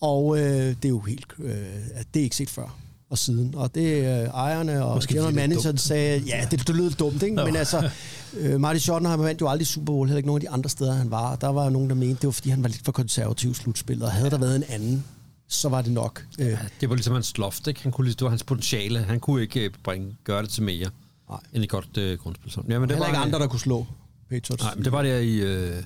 Og 0.00 0.38
øh, 0.38 0.44
det 0.44 0.84
er 0.84 0.88
jo 0.88 1.00
helt... 1.00 1.26
Øh, 1.38 1.54
at 1.94 2.06
det 2.14 2.20
er 2.20 2.24
ikke 2.24 2.36
set 2.36 2.50
før 2.50 2.76
og 3.10 3.18
siden. 3.18 3.54
Og 3.54 3.74
det 3.74 3.96
øh, 3.96 4.28
ejerne 4.28 4.84
og 4.84 4.94
Måske 4.94 5.14
general 5.14 5.32
er 5.32 5.36
manageren 5.36 5.78
sagde, 5.78 6.18
ja, 6.18 6.46
det, 6.50 6.68
det 6.68 6.76
lød 6.76 6.90
dumt, 6.90 7.22
ikke? 7.22 7.36
Men 7.36 7.56
altså, 7.56 7.90
øh, 8.38 8.60
Marty 8.60 8.78
Schottenheimer 8.78 9.24
vandt 9.24 9.40
jo 9.40 9.48
aldrig 9.48 9.66
Super 9.66 9.84
Bowl, 9.84 10.08
heller 10.08 10.16
ikke 10.16 10.26
nogen 10.26 10.42
af 10.42 10.48
de 10.48 10.50
andre 10.50 10.70
steder, 10.70 10.92
han 10.92 11.10
var. 11.10 11.36
Der 11.36 11.48
var 11.48 11.70
nogen, 11.70 11.88
der 11.88 11.94
mente, 11.94 12.14
det 12.14 12.26
var 12.26 12.32
fordi, 12.32 12.50
han 12.50 12.62
var 12.62 12.68
lidt 12.68 12.84
for 12.84 12.92
konservativ 12.92 13.50
i 13.50 13.54
slutspillet, 13.54 14.04
og 14.04 14.12
havde 14.12 14.30
der 14.30 14.38
været 14.38 14.56
en 14.56 14.64
anden, 14.68 15.04
så 15.48 15.68
var 15.68 15.82
det 15.82 15.92
nok. 15.92 16.26
Øh, 16.38 16.46
Ja, 16.46 16.58
det 16.80 16.88
var 16.88 16.94
ligesom 16.94 17.14
hans 17.14 17.38
loft, 17.38 17.66
ikke? 17.66 17.82
Han 17.82 17.92
kunne, 17.92 18.08
det 18.08 18.22
var 18.22 18.28
hans 18.28 18.44
potentiale. 18.44 18.98
Han 18.98 19.20
kunne 19.20 19.42
ikke 19.42 19.60
øh, 19.64 19.70
bringe, 19.84 20.16
gøre 20.24 20.42
det 20.42 20.50
til 20.50 20.62
mere 20.62 20.90
Nej. 21.30 21.38
end 21.52 21.62
et 21.62 21.70
godt 21.70 21.96
øh, 21.96 22.18
grundspil. 22.18 22.52
Ja, 22.68 22.78
men 22.78 22.88
det 22.88 22.98
var, 22.98 23.06
ikke 23.06 23.18
andre, 23.18 23.38
der 23.38 23.46
kunne 23.46 23.60
slå 23.60 23.86
Patriots. 24.30 24.62
Nej, 24.64 24.74
men 24.74 24.84
det 24.84 24.92
var 24.92 25.02
der 25.02 25.18
i 25.18 25.36
øh, 25.36 25.82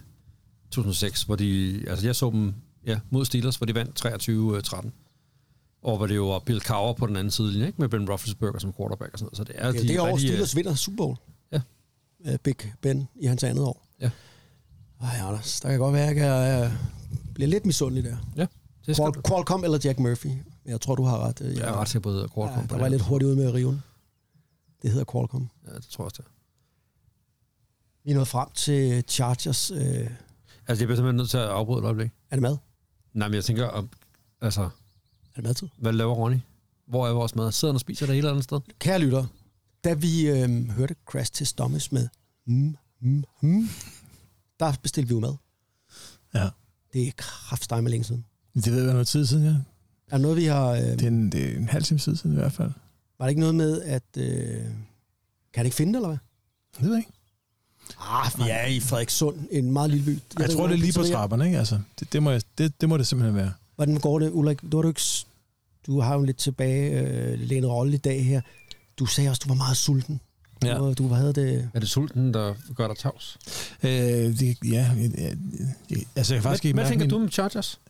2006, 0.71 1.23
hvor 1.23 1.37
de... 1.37 1.81
Altså, 1.89 2.07
jeg 2.07 2.17
så 2.17 2.31
dem 2.31 2.55
ja, 2.87 3.01
mod 3.11 3.25
Steelers, 3.25 3.57
hvor 3.57 3.67
de 3.67 3.75
vandt 3.75 4.07
23-13. 4.87 4.91
Og 5.83 5.97
hvor 5.97 6.07
det 6.07 6.17
jo 6.17 6.31
var 6.31 6.39
Bill 6.39 6.61
Cowher 6.61 6.93
på 6.93 7.07
den 7.07 7.17
anden 7.17 7.31
side, 7.31 7.67
ikke? 7.67 7.81
Med 7.81 7.89
Ben 7.89 8.11
Roethlisberger 8.11 8.59
som 8.59 8.73
quarterback 8.73 9.13
og 9.13 9.19
sådan 9.19 9.27
noget. 9.27 9.37
Så 9.37 9.45
det 9.45 9.55
er, 9.59 9.67
Ja, 9.67 9.73
de 9.73 9.79
det 9.79 9.97
er 9.97 10.01
år, 10.03 10.13
øh, 10.15 10.19
Steelers 10.21 10.57
vinder 10.57 10.75
Super 10.75 10.97
Bowl. 10.97 11.17
Ja. 11.53 11.61
Uh, 12.33 12.37
Big 12.43 12.57
Ben 12.83 13.09
i 13.21 13.27
hans 13.27 13.45
andet 13.45 13.65
år. 13.65 13.87
Ja. 14.01 14.11
Ej, 15.01 15.17
Anders, 15.29 15.61
der 15.61 15.71
kan 15.71 15.79
godt 15.79 15.95
være, 15.95 16.11
at 16.11 16.17
jeg 16.17 16.71
uh, 16.71 16.73
bliver 17.35 17.49
lidt 17.49 17.67
misundelig 17.67 18.05
der. 18.05 18.17
Ja, 18.37 18.47
det 18.87 18.97
skal 18.97 19.05
Qual-. 19.07 19.23
Qualcomm 19.29 19.65
eller 19.65 19.79
Jack 19.85 19.99
Murphy. 19.99 20.31
Jeg 20.67 20.81
tror, 20.81 20.95
du 20.95 21.03
har 21.05 21.29
ret. 21.29 21.41
Jeg, 21.41 21.57
Jeg 21.57 21.69
er 21.69 21.81
ret 21.81 21.89
sikker 21.89 22.11
på, 22.11 22.21
at 22.21 22.31
Qualcomm. 22.35 22.61
ja, 22.61 22.67
der 22.67 22.75
var 22.77 22.83
her. 22.85 22.89
lidt 22.89 23.03
hurtigt 23.03 23.27
ude 23.29 23.37
med 23.37 23.45
at 23.47 23.55
rive 23.55 23.71
den. 23.71 23.83
Det 24.83 24.91
hedder 24.91 25.05
Qualcomm. 25.13 25.49
Ja, 25.69 25.75
det 25.75 25.85
tror 25.85 26.05
jeg 26.05 26.07
også, 26.07 26.23
det. 26.23 26.31
Vi 28.05 28.11
er 28.11 28.15
nået 28.15 28.29
frem 28.29 28.49
til 28.55 29.05
Chargers. 29.09 29.71
Øh, 29.71 29.79
er 29.79 30.09
Altså, 30.69 30.83
jeg 30.85 30.89
bliver 30.89 30.97
simpelthen 30.97 31.17
nødt 31.17 31.31
til 31.31 31.37
at 31.39 31.45
afbryde 31.45 31.79
et 31.79 31.85
øjeblik. 31.85 32.11
det 32.31 32.43
mad? 32.43 32.57
Nej, 33.13 33.29
men 33.29 33.35
jeg 33.35 33.45
tænker, 33.45 33.67
om, 33.67 33.89
altså, 34.41 34.63
Er 34.63 34.69
det 35.37 35.45
madtid? 35.45 35.69
hvad 35.79 35.93
laver 35.93 36.15
Ronny? 36.15 36.37
Hvor 36.87 37.09
er 37.09 37.13
vores 37.13 37.35
mad? 37.35 37.53
Sidder 37.53 37.73
han 37.73 37.77
og 37.77 37.81
spiser 37.81 38.07
det 38.07 38.15
hele 38.15 38.29
andet 38.31 38.45
sted? 38.45 38.61
Kære 38.79 38.99
lytter, 38.99 39.27
da 39.85 39.95
vi 39.95 40.29
øh, 40.31 40.69
hørte 40.71 40.95
Crash 41.07 41.33
Test 41.33 41.59
Dummies 41.59 41.93
med 41.93 42.09
mm, 42.47 42.77
mm, 43.01 43.25
mm, 43.43 43.69
der 44.61 44.73
bestilte 44.83 45.09
vi 45.09 45.15
jo 45.15 45.21
mad. 45.21 45.35
Ja. 46.35 46.49
Det 46.93 47.09
er 47.09 47.13
kraftsteg 47.17 47.83
med 47.83 47.91
længe 47.91 48.05
siden. 48.05 48.25
Det 48.55 48.73
ved 48.73 48.85
jeg 48.85 48.93
noget 48.93 49.09
tid 49.09 49.27
siden, 49.27 49.45
ja. 49.45 49.51
Er 49.51 50.17
der 50.17 50.19
noget, 50.19 50.37
vi 50.37 50.45
har... 50.45 50.69
Øh, 50.71 50.81
Det 50.81 51.03
er, 51.03 51.09
en, 51.09 51.33
det 51.33 51.53
er 51.53 51.57
en 51.57 51.69
halv 51.69 51.85
time 51.85 51.99
tid 51.99 52.17
siden 52.17 52.33
i 52.37 52.39
hvert 52.39 52.53
fald. 52.53 52.71
Var 53.19 53.27
det 53.27 53.31
ikke 53.31 53.41
noget 53.41 53.55
med, 53.55 53.83
at... 53.83 54.03
Øh, 54.17 54.63
kan 55.53 55.61
han 55.61 55.67
ikke 55.67 55.77
finde 55.77 55.93
det, 55.93 55.97
eller 55.99 56.09
hvad? 56.09 56.19
Det 56.77 56.83
ved 56.85 56.91
jeg 56.91 56.99
ikke. 56.99 57.13
Ah, 58.01 58.31
vi 58.39 58.43
er 58.51 58.67
i 58.67 58.81
Frederikssund, 58.81 59.37
en 59.51 59.73
meget 59.73 59.91
lille 59.91 60.05
by. 60.07 60.11
Jeg, 60.11 60.41
jeg 60.41 60.51
tror, 60.51 60.67
det 60.67 60.75
er 60.75 60.79
lige 60.79 60.93
på 60.93 61.03
trapperne, 61.03 61.47
ikke? 61.47 61.59
Altså, 61.59 61.79
det, 62.01 62.13
det, 62.13 62.23
må 62.23 62.31
jeg, 62.31 62.43
det, 62.59 62.81
det 62.81 62.89
må 62.89 62.97
det 62.97 63.07
simpelthen 63.07 63.37
være. 63.37 63.53
Hvordan 63.77 63.97
går 63.97 64.19
det, 64.19 64.31
Ulrik? 64.33 64.59
Du 64.73 64.77
har 64.77 64.83
du 64.83 64.89
ikke... 64.89 65.01
Du 65.87 66.01
har 66.01 66.15
jo 66.15 66.23
lidt 66.23 66.37
tilbage 66.37 67.01
øh, 67.01 67.39
lænet 67.41 67.71
rolle 67.71 67.95
i 67.95 67.97
dag 67.97 68.25
her. 68.25 68.41
Du 68.99 69.07
sagde 69.07 69.31
også, 69.31 69.41
du 69.45 69.49
var 69.49 69.55
meget 69.57 69.77
sulten. 69.77 70.21
Ja. 70.65 70.79
Du, 70.79 70.93
du 70.93 71.09
havde 71.09 71.33
det... 71.33 71.71
Er 71.75 71.81
det 71.81 71.89
sulten, 71.89 72.35
der 72.35 72.55
gør 72.77 72.89
dig 72.89 72.97
tavs? 72.97 73.39
Øh, 73.83 73.91
det, 73.91 74.57
ja, 74.65 74.91
ja, 74.97 75.09
ja, 75.91 75.97
altså 76.17 76.35
jeg 76.35 76.43
kan 76.43 76.51
faktisk 76.51 76.63
Hvad, 76.65 76.69
ikke 76.69 76.73
hvad 76.75 76.89
tænker 76.89 77.05
min- 77.05 77.11
du 77.11 77.17
om 77.17 77.29
Chargers? 77.31 77.81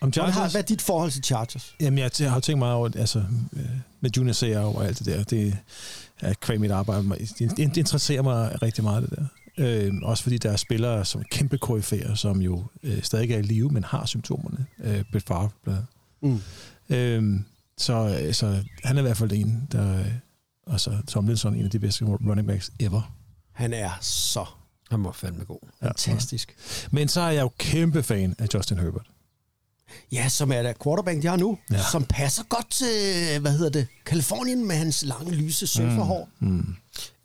Om 0.00 0.10
Hvad, 0.10 0.22
har, 0.24 0.32
Chargers. 0.32 0.52
hvad 0.52 0.62
er 0.62 0.66
dit 0.66 0.82
forhold 0.82 1.10
til 1.10 1.24
Chargers? 1.24 1.74
Jamen, 1.80 1.98
jeg, 1.98 2.10
jeg 2.20 2.32
har 2.32 2.40
tænkt 2.40 2.58
meget 2.58 2.74
over, 2.74 2.90
altså, 2.96 3.18
øh, 3.52 3.64
med 4.00 4.10
Junior 4.16 4.32
Seau 4.32 4.76
og 4.76 4.86
alt 4.86 4.98
det 4.98 5.06
der. 5.06 5.22
Det 5.24 5.56
er 6.20 6.34
kvæg 6.34 6.60
mit 6.60 6.70
arbejde. 6.70 7.08
Det, 7.08 7.56
det 7.56 7.76
interesserer 7.76 8.22
mig 8.22 8.62
rigtig 8.62 8.84
meget, 8.84 9.02
det 9.02 9.18
der. 9.18 9.24
Øh, 9.58 9.92
også 10.02 10.22
fordi 10.22 10.38
der 10.38 10.50
er 10.50 10.56
spillere 10.56 11.04
som 11.04 11.22
kæmpe 11.30 11.58
KF'er, 11.64 12.14
som 12.14 12.40
jo 12.42 12.64
øh, 12.82 13.02
stadig 13.02 13.30
er 13.30 13.38
i 13.38 13.42
live, 13.42 13.68
men 13.70 13.84
har 13.84 14.06
symptomerne. 14.06 14.66
Øh, 14.84 15.04
Brett 15.12 15.26
Favre, 15.26 15.48
blandt 15.64 15.80
andet. 16.22 16.42
Mm. 16.90 16.94
Øh, 16.96 17.40
så, 17.78 18.28
så 18.32 18.64
han 18.84 18.96
er 18.96 19.00
i 19.00 19.02
hvert 19.02 19.16
fald 19.16 19.32
en, 19.32 19.68
der... 19.72 19.98
øh, 20.00 20.06
Og 20.66 20.80
så 20.80 20.96
Tomlinson, 21.08 21.54
en 21.54 21.64
af 21.64 21.70
de 21.70 21.78
bedste 21.78 22.04
running 22.04 22.46
backs 22.48 22.70
ever. 22.80 23.12
Han 23.52 23.72
er 23.72 23.90
så 24.00 24.44
Han 24.90 25.04
var 25.04 25.12
fandme 25.12 25.44
god. 25.44 25.58
Ja. 25.82 25.86
fantastisk. 25.86 26.56
Men 26.90 27.08
så 27.08 27.20
er 27.20 27.30
jeg 27.30 27.42
jo 27.42 27.50
kæmpe 27.58 28.02
fan 28.02 28.34
af 28.38 28.46
Justin 28.54 28.78
Herbert. 28.78 29.06
Ja, 30.12 30.28
som 30.28 30.52
er 30.52 30.62
der 30.62 30.72
quarterback, 30.84 31.22
de 31.22 31.26
har 31.26 31.36
nu. 31.36 31.58
Ja. 31.70 31.78
Som 31.92 32.04
passer 32.04 32.42
godt 32.48 32.70
til, 32.70 32.86
hvad 33.40 33.52
hedder 33.52 33.70
det, 33.70 33.86
Kalifornien 34.06 34.66
med 34.68 34.76
hans 34.76 35.04
lange, 35.06 35.30
lyse 35.32 35.66
surferhår. 35.66 36.28
Mm. 36.40 36.74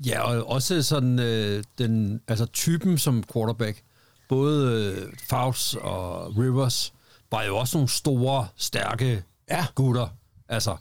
Ja, 0.05 0.21
og 0.21 0.47
også 0.49 0.83
sådan 0.83 1.19
øh, 1.19 1.63
den, 1.77 2.21
altså 2.27 2.45
typen 2.45 2.97
som 2.97 3.23
quarterback, 3.33 3.81
både 4.29 4.83
øh, 4.97 5.13
Faust 5.29 5.75
og 5.75 6.37
Rivers, 6.37 6.93
var 7.31 7.43
jo 7.43 7.57
også 7.57 7.77
nogle 7.77 7.89
store, 7.89 8.47
stærke 8.57 9.23
Ja. 9.49 9.65
gutter. 9.75 10.07
Altså, 10.49 10.75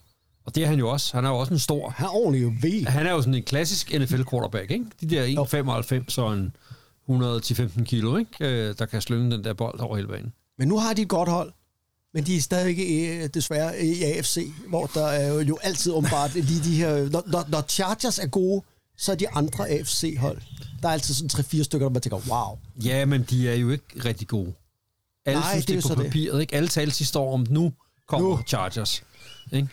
og 0.47 0.55
det 0.55 0.63
er 0.63 0.67
han 0.67 0.79
jo 0.79 0.89
også. 0.91 1.17
Han 1.17 1.25
er 1.25 1.29
jo 1.29 1.37
også 1.37 1.53
en 1.53 1.59
stor. 1.59 1.91
Han 1.91 2.07
er 2.07 2.11
ordentlig 2.11 2.43
jo 2.43 2.53
ved. 2.63 2.87
Han 2.87 3.07
er 3.07 3.11
jo 3.11 3.21
sådan 3.21 3.35
en 3.35 3.43
klassisk 3.43 3.93
NFL 4.01 4.23
quarterback, 4.31 4.71
ikke? 4.71 4.85
De 5.01 5.07
der 5.11 6.03
1,95 6.07 6.19
og 6.23 6.35
en 6.35 6.53
110-15 7.11 7.85
kilo, 7.85 8.17
ikke? 8.17 8.31
Øh, 8.41 8.75
der 8.79 8.87
kan 8.87 9.01
slynge 9.01 9.31
den 9.31 9.45
der 9.45 9.53
bold 9.55 9.81
over 9.81 9.97
hele 9.97 10.09
banen. 10.09 10.33
Men 10.59 10.69
nu 10.69 10.79
har 10.79 10.93
de 10.95 11.03
et 11.03 11.09
godt 11.09 11.29
hold. 11.29 11.53
Men 12.15 12.25
de 12.27 12.37
er 12.37 12.41
stadig 12.41 12.69
ikke 12.79 13.29
desværre 13.29 13.85
i 13.85 14.03
AFC, 14.03 14.53
hvor 14.69 14.87
der 14.87 15.07
er 15.07 15.43
jo, 15.43 15.59
altid 15.63 15.93
åbenbart 15.93 16.35
lige 16.35 16.65
de 16.65 16.75
her... 16.77 17.11
Når, 17.11 17.23
når, 17.27 17.45
når 17.49 17.63
Chargers 17.69 18.19
er 18.19 18.27
gode, 18.27 18.63
så 18.97 19.13
er 19.13 19.17
de 19.17 19.29
andre 19.31 19.69
AFC-hold. 19.71 20.41
Der 20.83 20.89
er 20.89 20.93
altid 20.93 21.15
sådan 21.15 21.61
3-4 21.61 21.63
stykker, 21.63 21.87
der 21.87 21.93
man 21.93 22.03
tænker, 22.03 22.21
wow. 22.29 22.59
Ja, 22.85 23.05
men 23.05 23.23
de 23.31 23.49
er 23.49 23.55
jo 23.55 23.71
ikke 23.71 23.85
rigtig 24.05 24.29
gode. 24.29 24.53
Alle 25.27 25.41
Nej, 25.41 25.51
synes, 25.53 25.67
det 25.67 25.73
er 25.73 25.77
det 25.77 25.85
er 25.85 25.89
på 25.89 25.95
så 25.95 26.03
det. 26.03 26.05
papiret, 26.11 26.41
ikke? 26.41 26.55
Alle 26.55 26.69
taler 26.69 26.93
sidste 26.93 27.19
år 27.19 27.35
om, 27.35 27.47
nu 27.51 27.73
kommer 28.09 28.29
Nu. 28.29 28.43
Chargers. 28.47 29.03
Ikke? 29.53 29.69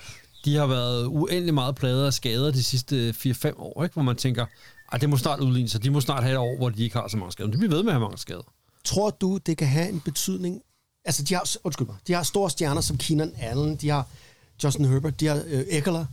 De 0.45 0.55
har 0.55 0.65
været 0.67 1.05
uendelig 1.05 1.53
meget 1.53 1.75
pladet 1.75 2.05
af 2.05 2.13
skader 2.13 2.51
de 2.51 2.63
sidste 2.63 3.15
4-5 3.25 3.59
år, 3.59 3.83
ikke? 3.83 3.93
hvor 3.93 4.03
man 4.03 4.15
tænker, 4.15 4.45
Ej, 4.91 4.97
det 4.97 5.09
må 5.09 5.17
snart 5.17 5.39
udligne 5.39 5.69
sig. 5.69 5.83
De 5.83 5.89
må 5.89 6.01
snart 6.01 6.23
have 6.23 6.31
et 6.33 6.38
år, 6.38 6.57
hvor 6.57 6.69
de 6.69 6.83
ikke 6.83 6.95
har 6.95 7.07
så 7.07 7.17
mange 7.17 7.31
skader. 7.31 7.51
De 7.51 7.57
bliver 7.57 7.71
ved 7.75 7.83
med 7.83 7.89
at 7.91 7.93
have 7.93 8.01
mange 8.01 8.17
skader. 8.17 8.53
Tror 8.83 9.09
du, 9.09 9.38
det 9.38 9.57
kan 9.57 9.67
have 9.67 9.89
en 9.89 9.99
betydning? 9.99 10.61
Altså, 11.07 11.23
de 11.23 11.33
har, 11.33 11.55
undskyld 11.63 11.87
mig, 11.87 11.95
de 12.07 12.13
har 12.13 12.23
store 12.23 12.49
stjerner 12.49 12.81
som 12.81 12.97
Keenan 12.97 13.33
Allen, 13.37 13.75
de 13.75 13.89
har 13.89 14.07
Justin 14.63 14.85
Herbert, 14.85 15.19
de 15.19 15.27
har 15.27 15.43
øh, 15.47 15.59
Eckler, 15.69 16.05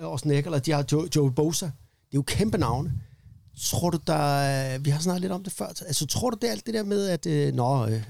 øh, 0.00 0.06
Austin 0.06 0.30
Eckler, 0.30 0.58
de 0.58 0.72
har 0.72 0.84
Joe, 0.92 1.08
Joe 1.16 1.32
Bosa. 1.32 1.66
Det 1.66 1.72
er 2.12 2.14
jo 2.14 2.22
kæmpe 2.22 2.58
navne. 2.58 2.92
Tror 3.60 3.90
du, 3.90 3.98
der... 4.06 4.78
Vi 4.78 4.90
har 4.90 5.00
snakket 5.00 5.20
lidt 5.20 5.32
om 5.32 5.44
det 5.44 5.52
før. 5.52 5.66
Altså, 5.66 6.06
tror 6.06 6.30
du, 6.30 6.36
det 6.40 6.48
er 6.48 6.52
alt 6.52 6.66
det 6.66 6.74
der 6.74 6.82
med, 6.82 7.08
at... 7.08 7.26
Øh, 7.26 7.54
nå, 7.54 7.86
øh, 7.86 8.02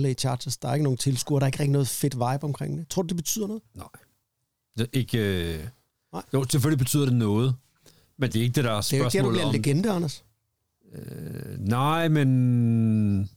LA 0.00 0.14
Chargers, 0.14 0.56
der 0.56 0.68
er 0.68 0.74
ikke 0.74 0.84
nogen 0.84 0.96
tilskuere, 0.96 1.40
der 1.40 1.44
er 1.44 1.48
ikke 1.48 1.58
rigtig 1.58 1.72
noget 1.72 1.88
fedt 1.88 2.14
vibe 2.14 2.44
omkring 2.44 2.78
det. 2.78 2.88
Tror 2.88 3.02
du, 3.02 3.06
det 3.06 3.16
betyder 3.16 3.46
noget? 3.46 3.62
Nej. 3.74 3.86
Det 4.78 4.82
er 4.84 4.98
ikke... 4.98 5.18
Øh... 5.18 5.64
Nej. 6.12 6.22
Jo, 6.34 6.44
selvfølgelig 6.50 6.78
betyder 6.78 7.04
det 7.04 7.14
noget. 7.14 7.54
Men 8.18 8.32
det 8.32 8.38
er 8.38 8.42
ikke 8.42 8.54
det, 8.54 8.64
der 8.64 8.70
er 8.72 8.80
Det 8.80 8.92
er 8.92 8.98
jo 8.98 9.04
ikke 9.04 9.04
det, 9.04 9.12
spørgsmålet 9.12 9.32
bliver 9.32 9.42
en 9.42 9.48
om... 9.48 9.52
legende, 9.54 9.90
Anders. 9.90 10.24
Øh, 10.94 11.58
nej, 11.58 12.08
men... 12.08 13.30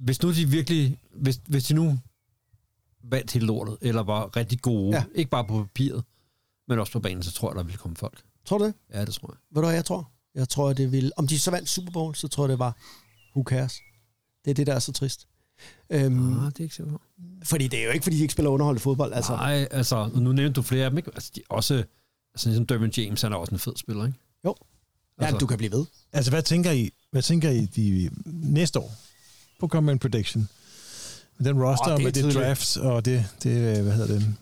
Hvis 0.00 0.22
nu 0.22 0.32
de 0.34 0.48
virkelig... 0.48 0.98
Hvis, 1.14 1.40
hvis 1.48 1.64
de 1.64 1.74
nu 1.74 1.98
vandt 3.04 3.32
hele 3.32 3.46
lortet, 3.46 3.76
eller 3.80 4.02
var 4.02 4.36
rigtig 4.36 4.60
gode, 4.60 4.96
Ja. 4.96 5.04
ikke 5.14 5.30
bare 5.30 5.44
på 5.44 5.62
papiret, 5.62 6.04
men 6.68 6.78
også 6.78 6.92
på 6.92 7.00
banen, 7.00 7.22
så 7.22 7.32
tror 7.32 7.50
jeg, 7.50 7.56
der 7.56 7.62
ville 7.62 7.78
komme 7.78 7.96
folk. 7.96 8.22
Tror 8.44 8.58
du 8.58 8.64
det? 8.64 8.74
Ja, 8.94 9.04
det 9.04 9.14
tror 9.14 9.28
jeg. 9.32 9.36
Ved 9.54 9.62
du, 9.62 9.66
hvad 9.66 9.74
jeg 9.74 9.84
tror? 9.84 10.10
Jeg 10.34 10.48
tror, 10.48 10.72
det 10.72 10.92
vil... 10.92 11.12
Om 11.16 11.26
de 11.26 11.38
så 11.40 11.50
vandt 11.50 11.68
Super 11.68 11.92
Bowl, 11.92 12.14
så 12.14 12.28
tror 12.28 12.44
jeg, 12.44 12.48
det 12.48 12.58
var... 12.58 12.76
Who 13.36 13.42
cares? 13.44 13.80
Det 14.44 14.50
er 14.50 14.54
det, 14.54 14.66
der 14.66 14.74
er 14.74 14.78
så 14.78 14.92
trist. 14.92 15.28
Øhm, 15.90 16.38
Ah, 16.38 16.46
det 16.52 16.58
er 16.60 16.62
ikke 16.64 16.90
på. 16.90 17.00
Fordi 17.44 17.68
det 17.68 17.80
er 17.80 17.84
jo 17.84 17.90
ikke, 17.90 18.02
fordi 18.02 18.16
de 18.16 18.22
ikke 18.22 18.32
spiller 18.32 18.50
underholdende 18.50 18.80
fodbold. 18.82 19.12
Altså, 19.12 19.32
Nej, 19.32 19.68
altså, 19.70 20.10
nu 20.14 20.32
nævnte 20.32 20.52
du 20.52 20.62
flere 20.62 20.84
af 20.84 20.90
dem, 20.90 20.98
ikke? 20.98 21.10
Altså, 21.14 21.30
de 21.34 21.40
er 21.40 21.54
også, 21.54 21.74
altså, 22.34 22.48
ligesom 22.48 22.66
Derwin 22.66 22.90
James, 22.96 23.22
han 23.22 23.32
er 23.32 23.36
også 23.36 23.54
en 23.54 23.58
fed 23.58 23.72
spiller, 23.76 24.06
ikke? 24.06 24.18
Jo. 24.44 24.54
ja, 25.20 25.24
altså- 25.24 25.38
du 25.38 25.46
kan 25.46 25.58
blive 25.58 25.72
ved. 25.72 25.86
Altså, 26.12 26.30
hvad 26.30 26.42
tænker 26.42 26.70
I, 26.70 26.90
hvad 27.10 27.22
tænker 27.22 27.50
I 27.50 27.66
de, 27.66 28.10
næste 28.26 28.78
år 28.78 28.92
på 29.60 29.68
Common 29.68 29.98
Prediction? 29.98 30.48
Med 31.38 31.46
den 31.46 31.62
roster, 31.62 31.94
oh, 31.94 32.02
med 32.02 32.12
det 32.12 32.14
tidligt. 32.14 32.38
draft, 32.38 32.76
og 32.76 33.04
det, 33.04 33.26
det, 33.42 33.82
hvad 33.82 33.92
hedder 33.92 34.14
det? 34.18 34.34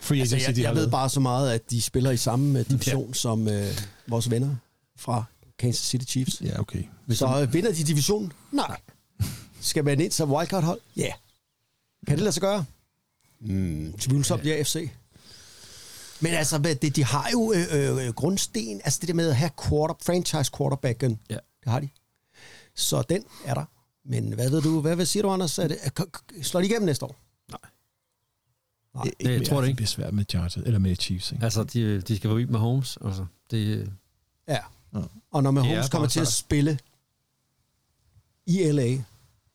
Free 0.00 0.20
Altså, 0.20 0.36
agency, 0.36 0.48
jeg, 0.48 0.56
de 0.56 0.60
har 0.62 0.68
jeg 0.68 0.76
ved 0.76 0.90
bare 0.90 1.08
så 1.08 1.20
meget, 1.20 1.52
at 1.52 1.70
de 1.70 1.82
spiller 1.82 2.10
i 2.10 2.16
samme 2.16 2.58
øh, 2.58 2.68
division 2.70 3.06
ja. 3.06 3.12
som 3.12 3.48
øh, 3.48 3.78
vores 4.08 4.30
venner 4.30 4.56
fra 4.96 5.24
Kansas 5.58 5.86
City 5.86 6.04
Chiefs. 6.10 6.40
Ja, 6.44 6.60
okay. 6.60 6.82
Hvis 7.06 7.18
Så 7.18 7.40
øh, 7.42 7.54
vinder 7.54 7.72
de 7.72 7.84
divisionen? 7.84 8.32
Nej. 8.52 8.80
Skal 9.60 9.84
man 9.84 10.00
ind 10.00 10.12
som 10.12 10.32
wildcard-hold? 10.32 10.80
Ja. 10.96 11.02
Yeah. 11.02 11.12
Kan 12.06 12.16
det 12.16 12.22
lade 12.22 12.32
sig 12.32 12.40
gøre? 12.40 12.64
Mm, 13.40 13.92
tvivlsomt, 13.98 14.44
ja, 14.44 14.62
FC. 14.62 14.90
Men 16.20 16.32
altså, 16.34 16.58
det, 16.58 16.96
de 16.96 17.04
har 17.04 17.28
jo 17.32 17.52
øh, 17.52 18.06
øh, 18.06 18.14
grundsten, 18.14 18.80
altså 18.84 18.98
det 19.00 19.08
der 19.08 19.14
med 19.14 19.28
at 19.28 19.36
have 19.36 19.50
quarter, 19.68 19.94
franchise 20.06 20.50
quarterbacken, 20.56 21.20
Ja. 21.30 21.36
det 21.64 21.72
har 21.72 21.80
de. 21.80 21.88
Så 22.74 23.02
den 23.02 23.24
er 23.44 23.54
der. 23.54 23.64
Men 24.04 24.32
hvad 24.32 24.50
ved 24.50 24.62
du, 24.62 24.80
hvad, 24.80 24.94
hvad 24.94 25.06
siger 25.06 25.22
du, 25.22 25.30
Anders? 25.30 25.58
Er 25.58 25.68
det, 25.68 25.78
er, 25.82 25.90
k- 26.00 26.10
k- 26.32 26.42
slår 26.42 26.60
de 26.60 26.66
igennem 26.66 26.86
næste 26.86 27.04
år? 27.04 27.16
det, 29.04 29.04
det- 29.04 29.14
ikke 29.20 29.32
jeg 29.34 29.46
tror 29.46 29.60
det 29.60 29.66
ikke. 29.68 29.72
Det 29.72 29.76
bliver 29.76 29.86
svært 29.86 30.14
med 30.14 30.24
Chargers, 30.30 30.56
eller 30.56 30.78
med 30.78 30.96
Chiefs, 30.96 31.32
ikke? 31.32 31.44
Altså, 31.44 31.64
de, 31.64 32.00
de 32.00 32.16
skal 32.16 32.30
forbi 32.30 32.44
med 32.44 32.58
Holmes. 32.58 32.98
Altså, 33.04 33.26
det, 33.50 33.92
Ja. 34.48 34.58
Ja. 34.94 35.00
Og 35.30 35.42
når 35.42 35.50
Det 35.50 35.58
er 35.58 35.62
Mahomes 35.62 35.76
bare 35.78 35.88
kommer 35.88 36.08
til 36.08 36.20
at 36.20 36.28
spille 36.28 36.78
i 38.46 38.72
LA, 38.72 39.02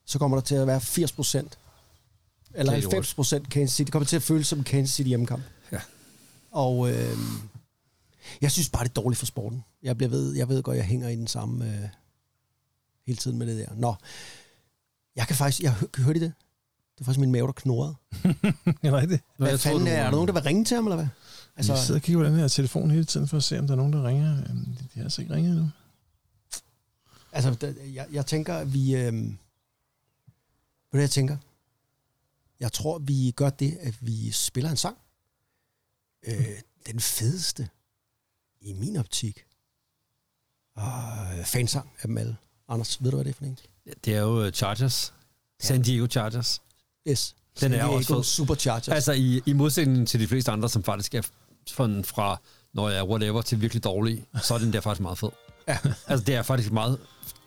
så 0.06 0.20
kommer 0.20 0.38
der 0.38 0.42
til 0.42 0.56
at 0.56 0.68
være 0.68 0.82
80 0.82 1.12
procent, 1.12 1.58
eller 2.54 2.72
Det 2.74 2.78
er 2.78 2.90
90 2.90 3.14
procent 3.14 3.50
Kansas 3.50 3.76
City. 3.76 3.86
Det 3.86 3.92
kommer 3.92 4.06
til 4.06 4.16
at 4.16 4.24
føles 4.24 4.48
som 4.48 4.64
Kansas 4.64 4.96
City 4.96 5.08
hjemmekamp. 5.08 5.44
Ja. 5.72 5.80
Og 6.52 6.90
øh, 6.92 7.18
jeg 8.42 8.52
synes 8.52 8.70
bare, 8.70 8.84
det 8.84 8.90
er 8.90 8.94
dårligt 9.02 9.20
for 9.20 9.26
sporten. 9.26 9.64
Jeg, 9.84 9.98
bliver 9.98 10.10
ved, 10.10 10.36
jeg 10.36 10.50
ved 10.50 10.64
godt, 10.64 10.78
jeg 10.78 10.86
hænger 10.86 11.10
i 11.10 11.16
den 11.16 11.28
samme 11.28 11.66
øh, 11.66 11.90
hele 13.08 13.18
tiden 13.18 13.38
med 13.38 13.48
det 13.48 13.68
der. 13.68 13.76
Nå, 13.76 13.96
jeg 15.16 15.28
kan 15.28 15.36
faktisk, 15.36 15.62
jeg 15.62 15.74
hø- 15.74 15.88
hørte 16.04 16.20
I 16.20 16.24
det? 16.24 16.34
Det 16.98 17.00
var 17.00 17.06
faktisk 17.06 17.20
min 17.20 17.32
mave, 17.32 17.48
der 17.48 17.54
knurrede. 17.54 17.96
Ja, 18.84 18.90
nej, 18.92 19.06
det. 19.06 19.20
Hvad 19.38 19.50
jeg 19.50 19.60
tror, 19.60 19.70
fanden 19.72 19.86
du- 19.86 19.92
er, 19.92 19.96
er 19.96 20.04
der 20.04 20.12
nogen, 20.12 20.28
der 20.28 20.34
vil 20.34 20.44
ringe 20.44 20.66
til 20.66 20.76
ham, 20.76 20.86
eller 20.88 20.96
hvad? 20.96 21.08
Altså, 21.56 21.74
jeg 21.74 21.84
sidder 21.84 22.00
og 22.00 22.04
kigger 22.04 22.22
på 22.24 22.26
den 22.30 22.36
her 22.40 22.48
telefon 22.48 22.92
hele 22.92 23.06
tiden, 23.06 23.28
for 23.28 23.38
at 23.38 23.44
se, 23.44 23.60
om 23.60 23.68
der 23.68 23.74
er 23.74 23.78
nogen, 23.78 23.94
der 23.94 24.08
ringer. 24.08 24.44
Øhm, 24.50 24.66
De 24.66 24.90
har 25.00 25.04
altså 25.04 25.22
ikke 25.22 25.34
ringet 25.34 25.52
endnu. 25.52 25.70
Altså, 27.32 27.54
der, 27.54 27.74
jeg, 27.94 28.08
jeg 28.12 28.26
tænker, 28.26 28.54
at 28.58 28.74
vi... 28.74 28.96
Øh, 28.96 29.14
ved 29.14 29.32
hvad 30.92 31.02
jeg 31.02 31.10
tænker? 31.10 31.38
Jeg 32.60 32.74
tror, 32.74 32.98
vi 33.00 33.34
gør 33.36 33.50
det, 33.50 33.78
at 33.82 33.96
vi 34.02 34.32
spiller 34.32 34.70
en 34.72 34.78
sang. 34.78 34.98
Øh, 36.28 36.48
den 36.88 37.00
fedeste 37.00 37.70
i 38.62 38.74
min 38.74 38.96
optik. 38.96 39.46
Og 40.76 40.92
fansang 41.46 41.90
af 42.02 42.08
dem 42.08 42.18
alle. 42.18 42.38
Anders, 42.70 42.98
ved 43.04 43.12
du, 43.12 43.18
hvad 43.18 43.26
det 43.26 43.30
er 43.32 43.36
for 43.38 43.46
en? 43.46 43.58
det 44.06 44.16
er 44.16 44.22
jo 44.22 44.44
øh, 44.44 44.52
Chargers. 44.52 45.14
San 45.60 45.82
Diego 45.82 46.08
Chargers. 46.08 46.62
Yes. 47.10 47.36
Den 47.60 47.74
er 47.74 47.80
San 47.80 47.90
også 47.90 48.14
fed. 48.16 48.24
Superchargers. 48.24 48.88
Altså, 48.88 49.12
i, 49.12 49.42
i 49.46 49.54
modsætning 49.54 50.08
til 50.08 50.20
de 50.20 50.28
fleste 50.28 50.52
andre, 50.52 50.70
som 50.70 50.84
faktisk 50.84 51.14
er 51.16 51.22
fra, 51.72 52.02
fra 52.04 52.38
når 52.74 52.90
jeg 52.90 52.98
er 53.00 53.04
whatever, 53.04 53.42
til 53.42 53.62
virkelig 53.62 53.84
dårlig, 53.84 54.26
så 54.44 54.54
er 54.54 54.58
den 54.58 54.74
der 54.74 54.82
faktisk 54.82 55.02
meget 55.02 55.18
fed. 55.18 55.30
Ja. 55.68 55.78
Altså, 56.08 56.26
det 56.26 56.36
er 56.36 56.42
faktisk 56.42 56.68
et 56.68 56.74
meget 56.74 57.00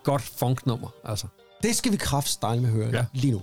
godt 0.05 0.23
funknummer. 0.23 0.89
Altså. 1.05 1.27
det 1.63 1.77
skal 1.77 1.93
vi 1.93 1.97
kraftstejle 1.97 2.61
med 2.63 2.71
høre 2.71 2.91
Ja. 2.93 3.05
lige 3.13 3.33
nu. 3.33 3.43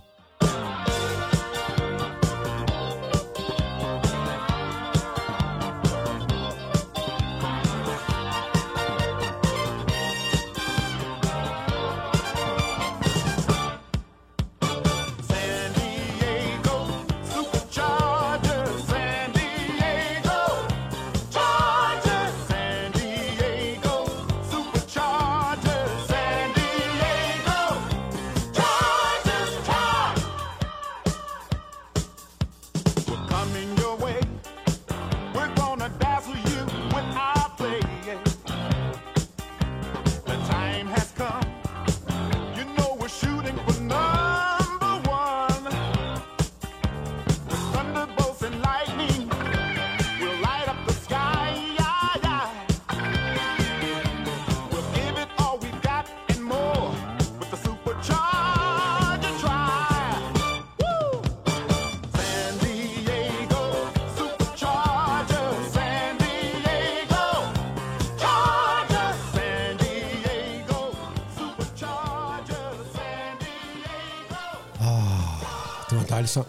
Det 76.27 76.37
en 76.37 76.43
sang. 76.43 76.47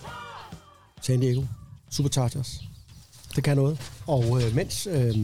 San 1.03 1.21
Diego. 1.21 1.43
Superchargers. 1.91 2.61
Det 3.37 3.45
kan 3.45 3.57
noget. 3.57 3.79
Og 4.07 4.43
øh, 4.43 4.55
mens 4.55 4.87
øh, 4.87 5.15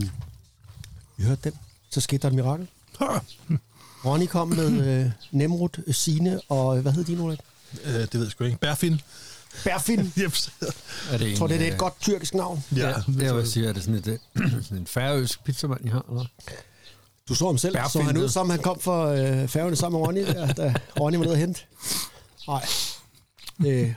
vi 1.17 1.25
hørte 1.25 1.41
den, 1.45 1.53
så 1.91 2.01
skete 2.01 2.23
der 2.23 2.29
et 2.29 2.35
mirakel. 2.35 2.69
Ronny 4.05 4.27
kom 4.27 4.49
med 4.49 4.87
øh, 5.05 5.11
Nemrut, 5.31 5.81
øh, 5.87 5.95
Sine 5.95 6.41
og 6.49 6.77
øh, 6.77 6.83
hvad 6.83 6.93
hed 6.93 7.05
din, 7.05 7.21
Ulrik? 7.21 7.39
Øh, 7.85 7.93
det 7.93 8.15
ved 8.15 8.23
jeg 8.23 8.31
sgu 8.31 8.45
ikke. 8.45 8.59
Bærfin. 8.59 9.01
Berfin. 9.65 10.13
Jeps. 10.23 10.53
Er 11.11 11.19
det 11.19 11.31
Jeg 11.31 11.39
tror, 11.39 11.47
det 11.47 11.63
er 11.69 11.73
et 11.73 11.79
godt 11.79 12.01
tyrkisk 12.01 12.35
navn. 12.35 12.65
Ja, 12.77 12.95
det 13.07 13.23
er, 13.23 13.35
jeg 13.37 13.47
siger, 13.47 13.69
er 13.69 13.73
det 13.73 13.83
sådan, 13.83 13.99
et, 13.99 14.07
øh, 14.37 14.63
sådan 14.65 14.79
en 14.79 14.87
færøsk 14.87 15.45
pizzamand, 15.45 15.85
I 15.85 15.89
har? 15.89 16.05
Eller? 16.09 16.25
Du 17.29 17.35
så 17.35 17.47
ham 17.47 17.59
selv. 17.59 17.75
Berfin, 17.75 17.91
Så 17.91 18.03
han 18.03 18.17
ud, 18.17 18.23
det. 18.23 18.33
som 18.33 18.51
han 18.51 18.63
kom 18.63 18.81
fra 18.81 19.15
øh, 19.17 19.49
færgerne 19.49 19.77
sammen 19.77 20.01
med 20.01 20.07
Ronny, 20.07 20.21
ja, 20.41 20.47
da 20.47 20.75
Ronny 21.01 21.17
var 21.17 21.25
nede 21.25 21.35
og 21.35 21.39
hente. 21.39 21.61
Nej. 22.49 22.67
Det, 23.63 23.95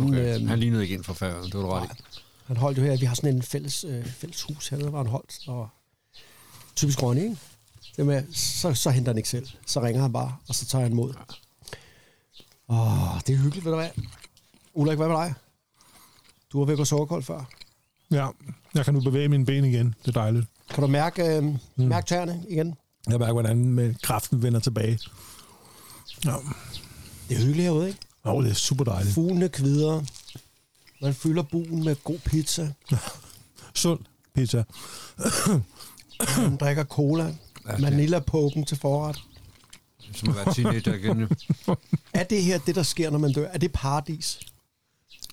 han, 0.00 0.08
Okay. 0.10 0.40
øh, 0.40 0.48
Han 0.48 0.58
lignede 0.58 0.82
ikke 0.82 0.94
ind 0.94 1.04
for 1.04 1.14
færøerne, 1.14 1.46
det 1.46 1.54
var 1.54 1.60
du 1.62 1.68
ret 1.70 1.84
i. 1.84 2.02
Han 2.46 2.56
holdt 2.56 2.78
jo 2.78 2.82
her, 2.82 2.96
vi 2.96 3.06
har 3.06 3.14
sådan 3.14 3.34
en 3.36 3.42
fælles, 3.42 3.84
øh, 3.84 4.06
fælles 4.06 4.42
hus 4.42 4.68
hernede, 4.68 4.88
hvor 4.90 4.98
han 4.98 5.06
holdt, 5.06 5.48
og 5.48 5.68
typisk 6.76 7.02
Ronny, 7.02 7.22
ikke? 7.22 7.36
Det 7.96 8.06
med, 8.06 8.22
så, 8.32 8.74
så 8.74 8.90
henter 8.90 9.12
han 9.12 9.16
ikke 9.16 9.28
selv. 9.28 9.46
Så 9.66 9.82
ringer 9.82 10.02
han 10.02 10.12
bare, 10.12 10.36
og 10.48 10.54
så 10.54 10.66
tager 10.66 10.82
han 10.82 10.92
imod. 10.92 11.14
Åh, 12.68 13.20
det 13.26 13.32
er 13.32 13.36
hyggeligt, 13.36 13.64
ved 13.64 13.72
du 13.72 13.78
hvad? 13.78 13.90
Ulrik, 14.74 14.96
hvad 14.98 15.08
med 15.08 15.16
dig? 15.16 15.34
Du 16.52 16.58
har 16.58 16.64
væk 16.66 16.78
og 16.78 16.86
sovekål 16.86 17.22
før. 17.22 17.44
Ja, 18.10 18.28
jeg 18.74 18.84
kan 18.84 18.94
nu 18.94 19.00
bevæge 19.00 19.28
mine 19.28 19.46
ben 19.46 19.64
igen. 19.64 19.94
Det 20.02 20.08
er 20.16 20.20
dejligt. 20.20 20.46
Kan 20.70 20.80
du 20.82 20.86
mærke, 20.86 21.36
øh, 21.36 21.44
mærke 21.76 22.06
tæerne 22.06 22.44
igen? 22.48 22.74
Jeg 23.10 23.18
mærker, 23.18 23.32
hvordan 23.32 23.64
med 23.64 23.94
kraften 24.02 24.42
vender 24.42 24.60
tilbage. 24.60 24.98
Ja. 26.24 26.34
Det 27.28 27.34
er 27.36 27.40
hyggeligt 27.40 27.62
herude, 27.62 27.88
ikke? 27.88 28.00
Oh, 28.24 28.44
det 28.44 28.50
er 28.50 28.54
super 28.54 28.84
dejligt. 28.84 29.14
Fuglene 29.14 29.48
kvider. 29.48 30.02
Man 31.02 31.14
fylder 31.14 31.42
buen 31.42 31.84
med 31.84 31.96
god 32.04 32.18
pizza. 32.18 32.72
Sund 33.74 34.00
pizza. 34.34 34.64
Man 36.38 36.56
drikker 36.56 36.84
cola. 36.84 37.34
Manila 37.78 38.18
poken 38.18 38.64
til 38.64 38.76
forret. 38.76 39.22
Som 40.14 40.28
at 40.28 40.36
være 40.36 40.54
teenager 40.54 40.94
igen. 40.94 41.28
Er 42.14 42.24
det 42.24 42.42
her 42.42 42.58
det, 42.58 42.74
der 42.74 42.82
sker, 42.82 43.10
når 43.10 43.18
man 43.18 43.32
dør? 43.32 43.48
Er 43.48 43.58
det 43.58 43.72
paradis? 43.72 44.40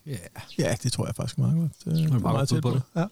Ja. 0.06 0.18
Ja, 0.60 0.76
det 0.84 0.92
tror 0.92 1.06
jeg 1.06 1.16
faktisk 1.16 1.38
meget 1.38 1.56
godt. 1.56 1.72
Det 1.86 2.06
er 2.06 2.10
meget 2.10 2.22
meget 2.22 2.50
tæt 2.50 2.62
på 2.62 2.70
det. 2.70 2.82
Ja. 2.96 3.06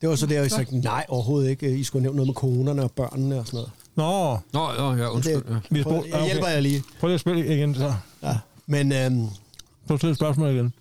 Det 0.00 0.08
var 0.08 0.16
så 0.16 0.26
der, 0.26 0.40
jeg 0.40 0.50
sagde, 0.50 0.80
nej, 0.80 1.06
overhovedet 1.08 1.50
ikke. 1.50 1.78
I 1.78 1.84
skulle 1.84 2.02
nævne 2.02 2.16
noget 2.16 2.28
med 2.28 2.34
konerne 2.34 2.82
og 2.82 2.90
børnene 2.90 3.38
og 3.38 3.46
sådan 3.46 3.56
noget. 3.56 3.70
Nå, 3.94 4.38
Nå, 4.52 4.72
ja, 4.72 5.02
ja, 5.02 5.10
undskyld. 5.10 5.42
Ja. 5.48 5.58
vi 5.70 5.82
Prøv, 5.82 6.04
jeg 6.08 6.24
hjælper 6.24 6.48
jer 6.48 6.60
lige. 6.60 6.82
Prøv 7.00 7.08
lige 7.08 7.14
at 7.14 7.20
spille 7.20 7.54
igen, 7.54 7.74
så. 7.74 7.94
Men 8.66 8.92
øhm, 8.92 9.28
Prøv 9.86 10.10
at 10.10 10.16
spørgsmål 10.16 10.54
igen. 10.54 10.72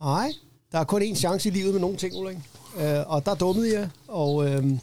nej, 0.00 0.32
der 0.72 0.78
er 0.78 0.84
kun 0.84 1.02
én 1.02 1.14
chance 1.14 1.48
i 1.48 1.52
livet 1.52 1.72
med 1.72 1.80
nogle 1.80 1.96
ting, 1.96 2.14
Ulrik. 2.14 2.36
Øh, 2.76 3.06
og 3.06 3.26
der 3.26 3.34
dummede 3.34 3.78
jeg. 3.78 3.90
Og, 4.08 4.48
øhm, 4.48 4.80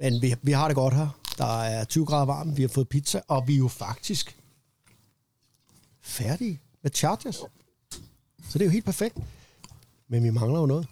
men 0.00 0.22
vi, 0.22 0.34
vi 0.42 0.52
har 0.52 0.68
det 0.68 0.74
godt 0.74 0.94
her. 0.94 1.08
Der 1.38 1.62
er 1.62 1.84
20 1.84 2.06
grader 2.06 2.24
varmt, 2.24 2.56
vi 2.56 2.62
har 2.62 2.68
fået 2.68 2.88
pizza, 2.88 3.20
og 3.28 3.48
vi 3.48 3.54
er 3.54 3.58
jo 3.58 3.68
faktisk 3.68 4.36
færdige 6.00 6.60
med 6.82 6.90
Chargers. 6.94 7.36
Så 8.48 8.58
det 8.58 8.60
er 8.60 8.64
jo 8.64 8.70
helt 8.70 8.84
perfekt. 8.84 9.16
Men 10.08 10.24
vi 10.24 10.30
mangler 10.30 10.60
jo 10.60 10.66
noget. 10.66 10.86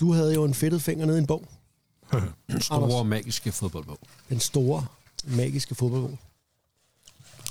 Du 0.00 0.12
havde 0.12 0.34
jo 0.34 0.44
en 0.44 0.54
fedtet 0.54 0.82
finger 0.82 1.06
nede 1.06 1.18
i 1.18 1.20
en 1.20 1.26
bog. 1.26 1.48
Den 2.48 2.60
store 2.60 3.04
magiske 3.04 3.52
fodboldbog. 3.52 3.98
Den 4.28 4.40
store, 4.40 4.86
magiske 5.24 5.74
fodboldbog. 5.74 6.18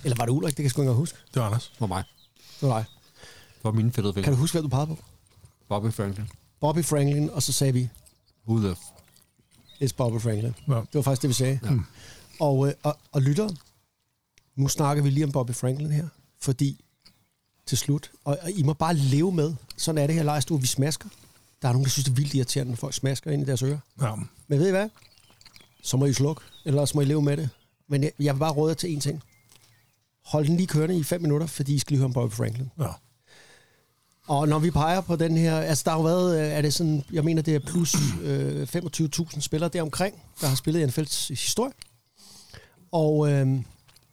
Eller 0.03 0.15
var 0.17 0.25
det 0.25 0.31
Ulrik? 0.31 0.49
Det 0.51 0.55
kan 0.55 0.63
jeg 0.63 0.71
sgu 0.71 0.81
ikke 0.81 0.89
engang 0.89 0.97
huske. 0.99 1.17
Det 1.33 1.39
var 1.41 1.47
Anders. 1.47 1.71
For 1.79 1.87
mig. 1.87 2.03
Det 2.61 2.69
var 2.69 2.77
dig. 2.77 2.85
For 3.61 3.71
mine 3.71 3.91
fedtede 3.91 4.13
Kan 4.13 4.23
fingre. 4.23 4.31
du 4.35 4.41
huske, 4.41 4.53
hvad 4.55 4.61
du 4.63 4.67
pegede 4.67 4.87
på? 4.87 4.97
Bobby 5.69 5.91
Franklin. 5.93 6.29
Bobby 6.59 6.83
Franklin, 6.85 7.29
og 7.29 7.43
så 7.43 7.51
sagde 7.51 7.73
vi, 7.73 7.89
Who 8.47 8.59
the... 8.59 8.75
it's 9.83 9.95
Bobby 9.97 10.19
Franklin. 10.21 10.53
Ja. 10.67 10.73
Det 10.73 10.93
var 10.93 11.01
faktisk 11.01 11.21
det, 11.21 11.27
vi 11.27 11.33
sagde. 11.33 11.59
Ja. 11.63 11.69
Og, 12.39 12.67
øh, 12.67 12.73
og, 12.83 12.97
og 13.11 13.21
lytter, 13.21 13.49
nu 14.55 14.67
snakker 14.67 15.03
vi 15.03 15.09
lige 15.09 15.23
om 15.25 15.31
Bobby 15.31 15.51
Franklin 15.51 15.91
her, 15.91 16.07
fordi 16.41 16.85
til 17.65 17.77
slut, 17.77 18.11
og, 18.25 18.37
og 18.41 18.51
I 18.51 18.63
må 18.63 18.73
bare 18.73 18.93
leve 18.93 19.31
med, 19.31 19.53
sådan 19.77 20.01
er 20.01 20.07
det 20.07 20.15
her 20.15 20.23
lejestue, 20.23 20.61
vi 20.61 20.67
smasker. 20.67 21.09
Der 21.61 21.67
er 21.67 21.71
nogen, 21.73 21.83
der 21.83 21.89
synes, 21.89 22.05
det 22.05 22.11
er 22.11 22.15
vildt 22.15 22.33
irriterende, 22.33 22.71
når 22.71 22.77
folk 22.77 22.93
smasker 22.93 23.31
ind 23.31 23.41
i 23.41 23.45
deres 23.45 23.63
ører. 23.63 23.79
Ja. 24.01 24.11
Men 24.47 24.59
ved 24.59 24.67
I 24.67 24.71
hvad? 24.71 24.89
Så 25.83 25.97
må 25.97 26.05
I 26.05 26.13
slukke, 26.13 26.41
eller 26.65 26.85
så 26.85 26.91
må 26.95 27.01
I 27.01 27.05
leve 27.05 27.21
med 27.21 27.37
det. 27.37 27.49
Men 27.87 28.03
jeg, 28.03 28.11
jeg 28.19 28.33
vil 28.35 28.39
bare 28.39 28.51
råde 28.53 28.69
jer 28.69 28.75
til 28.75 28.95
én 28.95 28.99
ting. 28.99 29.23
Hold 30.25 30.45
den 30.47 30.57
lige 30.57 30.67
kørende 30.67 30.97
i 30.97 31.03
fem 31.03 31.21
minutter, 31.21 31.47
fordi 31.47 31.73
I 31.75 31.79
skal 31.79 31.91
lige 31.91 31.99
høre 31.99 32.05
om 32.05 32.13
Bobby 32.13 32.33
Franklin. 32.33 32.71
ja. 32.79 32.87
Og 34.27 34.47
når 34.47 34.59
vi 34.59 34.71
peger 34.71 35.01
på 35.01 35.15
den 35.15 35.37
her, 35.37 35.59
altså 35.59 35.83
der 35.85 35.91
har 35.91 35.97
jo 35.97 36.03
været, 36.03 36.39
øh, 36.39 36.51
er 36.51 36.61
det 36.61 36.73
sådan, 36.73 37.03
jeg 37.11 37.23
mener 37.23 37.41
det 37.41 37.55
er 37.55 37.59
plus 37.59 37.95
øh, 38.21 38.67
25.000 38.75 39.39
spillere 39.41 39.69
deromkring, 39.69 40.21
der 40.41 40.47
har 40.47 40.55
spillet 40.55 40.81
i 40.81 41.01
NFL's 41.01 41.29
historie. 41.29 41.73
Og 42.91 43.31
øh, 43.31 43.59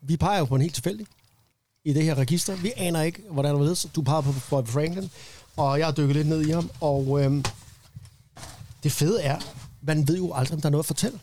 vi 0.00 0.16
peger 0.16 0.38
jo 0.38 0.44
på 0.44 0.54
en 0.54 0.60
helt 0.62 0.74
tilfældig 0.74 1.06
i 1.84 1.92
det 1.92 2.04
her 2.04 2.14
register. 2.14 2.56
Vi 2.56 2.72
aner 2.76 3.02
ikke, 3.02 3.22
hvordan 3.30 3.54
det 3.54 3.84
er. 3.84 3.88
Du 3.94 4.02
peger 4.02 4.20
på 4.20 4.34
Bobby 4.50 4.68
Franklin, 4.68 5.10
og 5.56 5.78
jeg 5.78 5.86
har 5.86 5.92
dykket 5.92 6.16
lidt 6.16 6.28
ned 6.28 6.46
i 6.46 6.50
ham. 6.50 6.70
Og 6.80 7.24
øh, 7.24 7.44
det 8.82 8.92
fede 8.92 9.22
er, 9.22 9.38
man 9.82 10.08
ved 10.08 10.16
jo 10.16 10.32
aldrig, 10.32 10.54
om 10.54 10.60
der 10.60 10.68
er 10.68 10.70
noget 10.70 10.84
at 10.84 10.86
fortælle. 10.86 11.20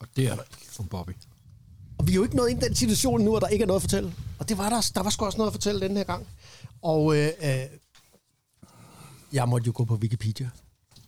Og 0.00 0.06
det 0.16 0.26
er 0.26 0.34
der 0.36 0.42
for 0.68 0.82
Bobby. 0.82 1.10
Og 1.98 2.06
vi 2.06 2.12
er 2.12 2.16
jo 2.16 2.22
ikke 2.22 2.36
nået 2.36 2.50
ind 2.50 2.62
i 2.62 2.66
den 2.66 2.74
situation 2.74 3.20
nu, 3.20 3.36
at 3.36 3.42
der 3.42 3.48
ikke 3.48 3.62
er 3.62 3.66
noget 3.66 3.78
at 3.78 3.82
fortælle. 3.82 4.14
Og 4.38 4.48
det 4.48 4.58
var 4.58 4.68
der, 4.68 4.90
der 4.94 5.02
var 5.02 5.10
sgu 5.10 5.24
også 5.24 5.38
noget 5.38 5.48
at 5.50 5.54
fortælle 5.54 5.80
den 5.80 5.96
her 5.96 6.04
gang. 6.04 6.26
Og 6.82 7.16
øh, 7.16 7.28
øh, 7.42 7.66
jeg 9.32 9.48
måtte 9.48 9.66
jo 9.66 9.72
gå 9.74 9.84
på 9.84 9.94
Wikipedia. 9.94 10.50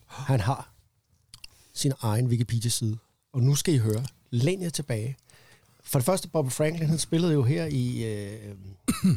Han 0.06 0.40
har 0.40 0.72
sin 1.74 1.92
egen 2.00 2.26
Wikipedia-side. 2.26 2.98
Og 3.32 3.42
nu 3.42 3.54
skal 3.54 3.74
I 3.74 3.78
høre. 3.78 4.06
Læn 4.30 4.62
jer 4.62 4.70
tilbage. 4.70 5.16
For 5.84 5.98
det 5.98 6.06
første, 6.06 6.28
Bob 6.28 6.50
Franklin, 6.50 6.88
han 6.88 6.98
spillede 6.98 7.32
jo 7.32 7.42
her 7.42 7.66
i... 7.66 8.04
Øh, 8.04 8.56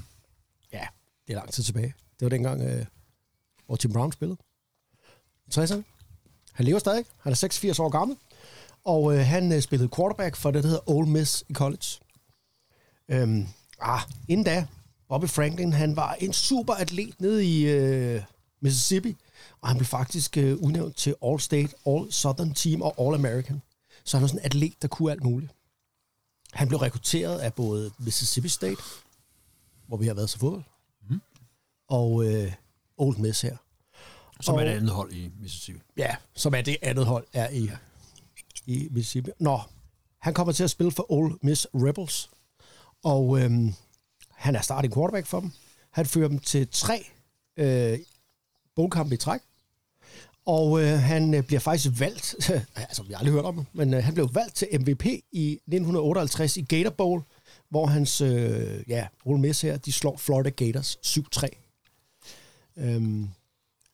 ja, 0.73 0.87
det 1.27 1.33
er 1.33 1.35
lang 1.35 1.51
tid 1.51 1.63
tilbage. 1.63 1.93
Det 2.19 2.25
var 2.25 2.29
dengang, 2.29 2.61
øh, 2.61 2.85
hvor 3.65 3.75
Tim 3.75 3.93
Brown 3.93 4.11
spillede. 4.11 4.37
60'erne. 5.55 5.81
Han 6.53 6.65
lever 6.65 6.79
stadig. 6.79 7.05
Han 7.19 7.31
er 7.31 7.35
86 7.35 7.79
år 7.79 7.89
gammel. 7.89 8.17
Og 8.85 9.13
øh, 9.17 9.25
han 9.25 9.51
øh, 9.51 9.61
spillede 9.61 9.89
quarterback 9.95 10.35
for 10.35 10.51
det, 10.51 10.63
der 10.63 10.69
hedder 10.69 10.89
Ole 10.89 11.09
Miss 11.09 11.43
i 11.49 11.53
college. 11.53 11.87
Øhm, 13.09 13.47
ah, 13.79 14.01
inden 14.27 14.43
da, 14.45 14.67
Bobby 15.09 15.25
Franklin, 15.25 15.73
han 15.73 15.95
var 15.95 16.13
en 16.13 16.33
super 16.33 16.73
atlet 16.73 17.21
nede 17.21 17.45
i 17.45 17.65
øh, 17.65 18.21
Mississippi, 18.61 19.15
og 19.61 19.67
han 19.67 19.77
blev 19.77 19.85
faktisk 19.85 20.37
øh, 20.37 20.57
udnævnt 20.57 20.95
til 20.97 21.15
All-State, 21.25 21.73
All-Southern 21.87 22.53
Team 22.53 22.81
og 22.81 22.95
All-American. 22.99 23.55
Så 24.03 24.17
han 24.17 24.21
var 24.21 24.27
sådan 24.27 24.39
en 24.39 24.45
atlet, 24.45 24.81
der 24.81 24.87
kunne 24.87 25.11
alt 25.11 25.23
muligt. 25.23 25.51
Han 26.53 26.67
blev 26.67 26.79
rekrutteret 26.79 27.39
af 27.39 27.53
både 27.53 27.91
Mississippi 27.99 28.49
State, 28.49 28.81
hvor 29.87 29.97
vi 29.97 30.07
har 30.07 30.13
været 30.13 30.29
til 30.29 30.39
fodbold, 30.39 30.63
mm. 31.09 31.21
og 31.87 32.25
øh, 32.25 32.53
Ole 32.97 33.17
Miss 33.21 33.41
her. 33.41 33.57
Som 34.41 34.55
er 34.55 34.59
Og- 34.59 34.65
et 34.65 34.69
andet 34.71 34.89
hold 34.91 35.13
i 35.13 35.31
Mississippi. 35.41 35.81
Ja, 35.97 36.15
som 36.35 36.53
er 36.53 36.61
det 36.61 36.77
andet 36.81 37.05
hold, 37.05 37.25
er 37.33 37.49
i, 37.49 37.69
i 38.65 38.87
Mississippi. 38.91 39.31
Nå, 39.39 39.59
han 40.19 40.33
kommer 40.33 40.53
til 40.53 40.63
at 40.63 40.69
spille 40.69 40.91
for 40.91 41.11
Ole 41.11 41.35
Miss 41.41 41.67
Rebels, 41.73 42.29
og 43.03 43.39
øhm, 43.39 43.73
han 44.31 44.55
er 44.55 44.61
starting 44.61 44.93
quarterback 44.93 45.27
for 45.27 45.39
dem. 45.39 45.51
Han 45.91 46.05
fører 46.05 46.27
dem 46.27 46.39
til 46.39 46.67
tre 46.71 47.05
øh, 47.57 47.99
bogkampe 48.75 49.15
i 49.15 49.17
træk, 49.17 49.41
og 50.45 50.81
øh, 50.81 50.99
han 50.99 51.33
øh, 51.33 51.43
bliver 51.43 51.59
faktisk 51.59 51.99
valgt, 51.99 52.35
altså 52.75 53.03
vi 53.03 53.13
har 53.13 53.17
aldrig 53.17 53.33
hørt 53.33 53.45
om 53.45 53.55
ham, 53.55 53.65
men 53.73 53.93
øh, 53.93 54.03
han 54.03 54.13
blev 54.13 54.29
valgt 54.33 54.55
til 54.55 54.67
MVP 54.79 55.05
i 55.31 55.51
1958 55.51 56.57
i 56.57 56.61
Gator 56.61 56.89
Bowl, 56.89 57.21
hvor 57.69 57.85
hans, 57.85 58.21
øh, 58.21 58.83
ja, 58.87 59.07
Ole 59.25 59.41
Miss 59.41 59.61
her, 59.61 59.77
de 59.77 59.91
slår 59.91 60.17
Florida 60.17 60.49
Gators 60.49 60.97
7-3. 61.05 61.47
Øhm, 62.77 63.29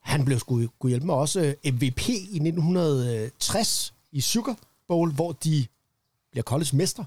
han 0.02 0.26
blev 0.26 0.40
sgu 0.40 0.68
kunne 0.80 0.90
hjælpe 0.90 1.06
med 1.06 1.14
også 1.14 1.40
øh, 1.40 1.74
MVP 1.74 2.10
i 2.10 2.36
1960 2.36 3.95
i 4.16 4.22
Sugar 4.22 4.58
Bowl, 4.88 5.12
hvor 5.12 5.32
de 5.32 5.66
bliver 6.32 6.44
college-mester. 6.44 7.04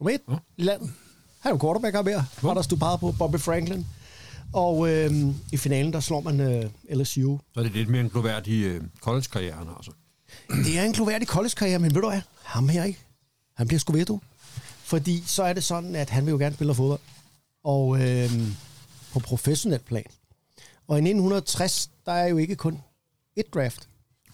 Nummer 0.00 0.14
et 0.14 0.40
i 0.56 0.62
landet. 0.62 0.90
Han 1.40 1.52
er 1.52 1.54
jo 1.54 1.60
quarterback 1.60 1.94
her 1.94 2.02
mere, 2.02 2.24
hvor 2.40 2.54
der 2.54 2.62
stod 2.62 2.78
bare 2.78 2.98
på 2.98 3.12
Bobby 3.18 3.36
Franklin. 3.36 3.86
Og 4.52 4.88
øh, 4.90 5.12
i 5.52 5.56
finalen, 5.56 5.92
der 5.92 6.00
slår 6.00 6.20
man 6.20 6.40
øh, 6.40 6.70
LSU. 6.90 7.38
Så 7.54 7.60
er 7.60 7.64
det 7.64 7.72
lidt 7.72 7.88
mere 7.88 8.00
en 8.00 8.10
gloværdig 8.10 8.64
øh, 8.64 8.84
college-karriere, 9.00 9.54
han 9.54 9.66
har 9.66 9.82
så. 9.82 9.90
Det 10.48 10.78
er 10.78 10.82
en 10.82 10.92
gloværdig 10.92 11.28
college-karriere, 11.28 11.78
men 11.78 11.94
ved 11.94 12.02
du 12.02 12.08
hvad? 12.08 12.20
Ham 12.42 12.68
her 12.68 12.84
ikke. 12.84 12.98
Han 13.54 13.66
bliver 13.68 13.80
sgu 13.80 13.92
ved, 13.92 14.04
du. 14.04 14.20
Fordi 14.82 15.22
så 15.26 15.42
er 15.42 15.52
det 15.52 15.64
sådan, 15.64 15.96
at 15.96 16.10
han 16.10 16.26
vil 16.26 16.32
jo 16.32 16.38
gerne 16.38 16.54
spille 16.54 16.74
fodbold. 16.74 17.00
Og 17.64 18.00
øh, 18.02 18.30
på 19.12 19.18
professionelt 19.18 19.84
plan. 19.84 20.06
Og 20.88 20.96
i 20.96 21.00
1960, 21.00 21.90
der 22.06 22.12
er 22.12 22.26
jo 22.26 22.36
ikke 22.36 22.56
kun 22.56 22.78
et 23.36 23.54
draft. 23.54 23.87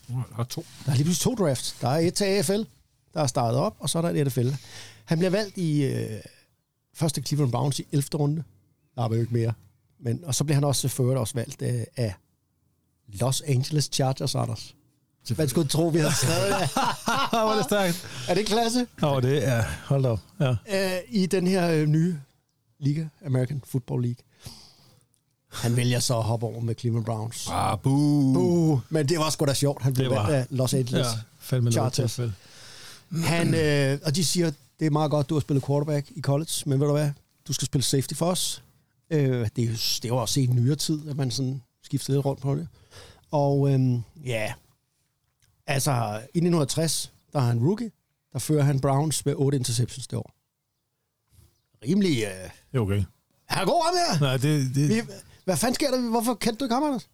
Der 0.08 0.38
er 0.38 0.44
to. 0.44 0.66
Der 0.86 0.92
er 0.92 0.96
lige 0.96 1.04
pludselig 1.04 1.36
to 1.36 1.44
drafts. 1.44 1.76
Der 1.80 1.88
er 1.88 1.98
et 1.98 2.14
til 2.14 2.24
AFL, 2.24 2.62
der 3.14 3.20
er 3.20 3.26
startet 3.26 3.60
op, 3.60 3.76
og 3.78 3.90
så 3.90 3.98
er 3.98 4.02
der 4.02 4.08
et 4.10 4.26
NFL. 4.26 4.48
Han 5.04 5.18
bliver 5.18 5.30
valgt 5.30 5.58
i 5.58 5.84
øh, 5.84 6.20
første 6.94 7.22
Cleveland 7.22 7.52
Browns 7.52 7.78
i 7.78 7.86
11. 7.92 8.08
runde. 8.14 8.44
Der 8.94 9.02
er 9.02 9.08
jo 9.08 9.20
ikke 9.20 9.34
mere. 9.34 9.52
Men, 10.00 10.24
og 10.24 10.34
så 10.34 10.44
bliver 10.44 10.54
han 10.54 10.64
også 10.64 10.88
ført 10.88 11.16
også 11.16 11.34
valgt 11.34 11.62
øh, 11.62 11.84
af 11.96 12.14
Los 13.08 13.40
Angeles 13.40 13.90
Chargers, 13.92 14.34
Anders. 14.34 14.74
Man 15.38 15.48
skulle 15.48 15.68
tro, 15.68 15.88
vi 15.88 15.98
havde 15.98 16.14
skrevet 16.14 16.60
det. 16.60 16.70
Hvor 17.30 17.52
er 17.52 17.56
det 17.56 17.64
stærkt. 17.64 18.08
Er 18.28 18.34
det 18.34 18.46
klasse? 18.46 18.86
Oh, 19.02 19.22
det 19.22 19.48
er... 19.48 19.64
Hold 19.86 20.02
da 20.02 20.08
op. 20.08 20.20
Ja. 20.40 20.50
Øh, 20.50 21.00
I 21.08 21.26
den 21.26 21.46
her 21.46 21.70
øh, 21.70 21.86
nye 21.86 22.20
liga, 22.78 23.06
American 23.26 23.62
Football 23.66 24.02
League. 24.02 24.24
Han 25.54 25.76
vælger 25.76 26.00
så 26.00 26.16
at 26.18 26.24
hoppe 26.24 26.46
over 26.46 26.60
med 26.60 26.74
Cleveland 26.78 27.04
Browns. 27.04 27.48
Ah, 27.50 27.78
boo. 27.78 27.92
Uh, 27.92 28.80
men 28.90 29.08
det 29.08 29.18
var 29.18 29.30
sgu 29.30 29.44
da 29.44 29.54
sjovt. 29.54 29.82
Han 29.82 29.94
blev 29.94 30.08
Det 30.08 30.16
var- 30.16 30.30
valgt 30.30 30.36
af 30.50 30.56
Los 30.56 30.74
Angeles. 30.74 31.06
Ja, 31.06 31.12
fandme 31.38 31.70
noget 31.70 31.74
Chargers. 31.94 31.94
tilfælde. 32.14 32.32
Han, 33.26 33.54
øh, 33.92 33.98
og 34.04 34.16
de 34.16 34.24
siger, 34.24 34.52
det 34.80 34.86
er 34.86 34.90
meget 34.90 35.10
godt, 35.10 35.28
du 35.28 35.34
har 35.34 35.40
spillet 35.40 35.64
quarterback 35.66 36.10
i 36.10 36.20
college, 36.20 36.50
men 36.66 36.80
ved 36.80 36.86
du 36.86 36.92
hvad, 36.92 37.10
du 37.48 37.52
skal 37.52 37.66
spille 37.66 37.84
safety 37.84 38.14
for 38.14 38.26
os. 38.26 38.62
Øh, 39.10 39.48
det, 39.56 39.64
er 39.64 39.68
jo, 39.68 39.72
det 39.72 40.04
jo 40.04 40.16
også 40.16 40.40
i 40.40 40.46
nyere 40.46 40.76
tid, 40.76 41.08
at 41.08 41.16
man 41.16 41.30
sådan 41.30 41.62
skifter 41.82 42.12
lidt 42.12 42.24
rundt 42.24 42.40
på 42.40 42.54
det. 42.54 42.68
Og 43.30 43.70
øh, 43.72 43.80
ja, 44.24 44.52
altså 45.66 45.92
i 46.34 46.38
1960, 46.38 47.12
der 47.32 47.38
er 47.38 47.42
han 47.44 47.58
rookie, 47.58 47.90
der 48.32 48.38
fører 48.38 48.62
han 48.64 48.80
Browns 48.80 49.26
med 49.26 49.34
8 49.36 49.58
interceptions 49.58 50.06
det 50.06 50.18
år. 50.18 50.30
Rimelig... 51.84 52.10
Øh, 52.24 52.30
Det 52.72 52.78
er 52.78 52.80
okay. 52.80 53.04
han 53.46 53.62
er 53.62 53.66
god, 53.66 53.84
ham 53.86 53.94
her! 54.20 54.26
Nej, 54.26 54.36
det... 54.36 54.74
det 54.74 54.88
Vi, 54.88 55.02
hvad 55.44 55.56
fanden 55.56 55.74
sker 55.74 55.90
der? 55.90 56.10
Hvorfor 56.10 56.34
kendte 56.34 56.58
du 56.58 56.64
ikke 56.64 56.74
ham, 56.74 56.82
Anders? 56.84 57.08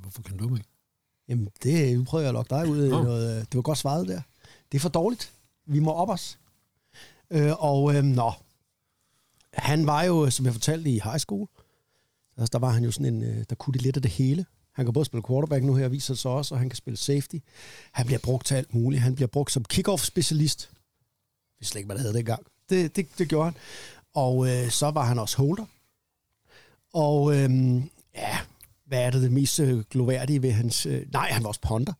Hvorfor 0.00 0.22
kan 0.22 0.36
du 0.36 0.48
mig 0.48 0.58
ikke? 0.58 0.68
Jamen, 1.28 1.48
det 1.62 1.98
nu 1.98 2.04
prøver 2.04 2.22
jeg 2.22 2.28
at 2.28 2.34
lokke 2.34 2.54
dig 2.54 2.68
ud 2.68 2.86
i 2.86 2.88
noget. 2.88 3.36
øh, 3.36 3.40
Det 3.40 3.54
var 3.54 3.62
godt 3.62 3.78
svaret 3.78 4.08
der. 4.08 4.20
Det 4.72 4.78
er 4.78 4.80
for 4.80 4.88
dårligt. 4.88 5.32
Vi 5.66 5.78
må 5.78 5.92
op 5.92 6.08
os. 6.08 6.38
Øh, 7.30 7.52
og 7.58 7.94
øh, 7.96 8.02
nå, 8.02 8.32
han 9.52 9.86
var 9.86 10.02
jo, 10.02 10.30
som 10.30 10.44
jeg 10.46 10.52
fortalte 10.54 10.90
i 10.90 11.00
high 11.04 11.18
school, 11.18 11.48
altså, 12.36 12.50
der 12.52 12.58
var 12.58 12.70
han 12.70 12.84
jo 12.84 12.90
sådan 12.90 13.14
en, 13.14 13.22
øh, 13.22 13.44
der 13.50 13.54
kunne 13.54 13.72
det 13.74 13.82
lidt 13.82 13.96
af 13.96 14.02
det 14.02 14.10
hele. 14.10 14.46
Han 14.72 14.84
kan 14.86 14.92
både 14.92 15.04
spille 15.04 15.22
quarterback 15.28 15.64
nu 15.64 15.74
her, 15.74 15.88
viser 15.88 16.14
det 16.14 16.18
sig 16.18 16.30
også, 16.30 16.54
og 16.54 16.58
han 16.58 16.68
kan 16.68 16.76
spille 16.76 16.96
safety. 16.96 17.36
Han 17.92 18.06
bliver 18.06 18.18
brugt 18.18 18.46
til 18.46 18.54
alt 18.54 18.74
muligt. 18.74 19.02
Han 19.02 19.14
bliver 19.14 19.28
brugt 19.28 19.52
som 19.52 19.64
kickoff-specialist. 19.72 20.70
Vi 21.58 21.64
slet 21.64 21.78
ikke, 21.78 21.86
hvad 21.86 21.96
det 21.96 22.04
hed 22.04 22.12
dengang. 22.14 22.46
Det, 22.70 22.96
det, 22.96 23.08
det 23.18 23.28
gjorde 23.28 23.44
han. 23.44 23.54
Og 24.14 24.48
øh, 24.48 24.70
så 24.70 24.90
var 24.90 25.04
han 25.04 25.18
også 25.18 25.36
holder. 25.36 25.64
Og 26.94 27.36
øhm, 27.36 27.90
ja, 28.14 28.38
hvad 28.86 29.02
er 29.02 29.10
det 29.10 29.22
det 29.22 29.32
mest 29.32 29.60
øh, 29.60 29.84
gloværdige 29.90 30.42
ved 30.42 30.52
hans... 30.52 30.86
Øh, 30.86 31.06
nej, 31.12 31.30
han 31.30 31.42
var 31.42 31.48
også 31.48 31.60
ponder. 31.60 31.92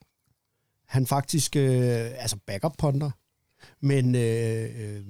Han 0.87 1.07
faktisk, 1.07 1.57
øh, 1.57 2.11
altså 2.19 2.37
backup 2.47 2.73
ponder. 2.79 3.11
Men 3.81 4.15
øh, 4.15 4.65
øh, 4.65 5.05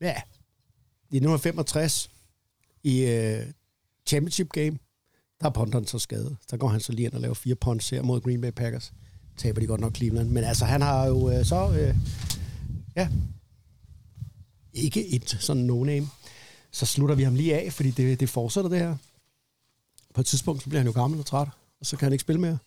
ja, 0.00 0.14
i 1.10 1.16
1965 1.16 2.10
i 2.84 3.04
øh, 3.04 3.46
championship 4.06 4.48
game, 4.48 4.78
der 5.40 5.46
er 5.46 5.50
ponderen 5.50 5.86
så 5.86 5.98
skadet. 5.98 6.36
Der 6.50 6.56
går 6.56 6.68
han 6.68 6.80
så 6.80 6.92
lige 6.92 7.06
ind 7.06 7.14
og 7.14 7.20
laver 7.20 7.34
fire 7.34 7.54
punts 7.54 7.90
her 7.90 8.02
mod 8.02 8.20
Green 8.20 8.40
Bay 8.40 8.50
Packers. 8.50 8.92
Taber 9.36 9.60
de 9.60 9.66
godt 9.66 9.80
nok 9.80 9.96
Cleveland. 9.96 10.28
Men 10.28 10.44
altså, 10.44 10.64
han 10.64 10.82
har 10.82 11.06
jo 11.06 11.30
øh, 11.30 11.44
så... 11.44 11.70
Øh, 11.70 11.96
ja, 12.96 13.08
ikke 14.72 15.08
et 15.08 15.36
sådan 15.40 15.70
no-name. 15.70 16.06
Så 16.70 16.86
slutter 16.86 17.14
vi 17.14 17.22
ham 17.22 17.34
lige 17.34 17.60
af, 17.60 17.72
fordi 17.72 17.90
det, 17.90 18.20
det 18.20 18.30
fortsætter 18.30 18.70
det 18.70 18.78
her. 18.78 18.96
På 20.14 20.20
et 20.20 20.26
tidspunkt, 20.26 20.62
så 20.62 20.68
bliver 20.68 20.80
han 20.80 20.86
jo 20.86 21.00
gammel 21.00 21.20
og 21.20 21.26
træt, 21.26 21.48
og 21.80 21.86
så 21.86 21.96
kan 21.96 22.06
han 22.06 22.12
ikke 22.12 22.22
spille 22.22 22.40
mere. 22.40 22.58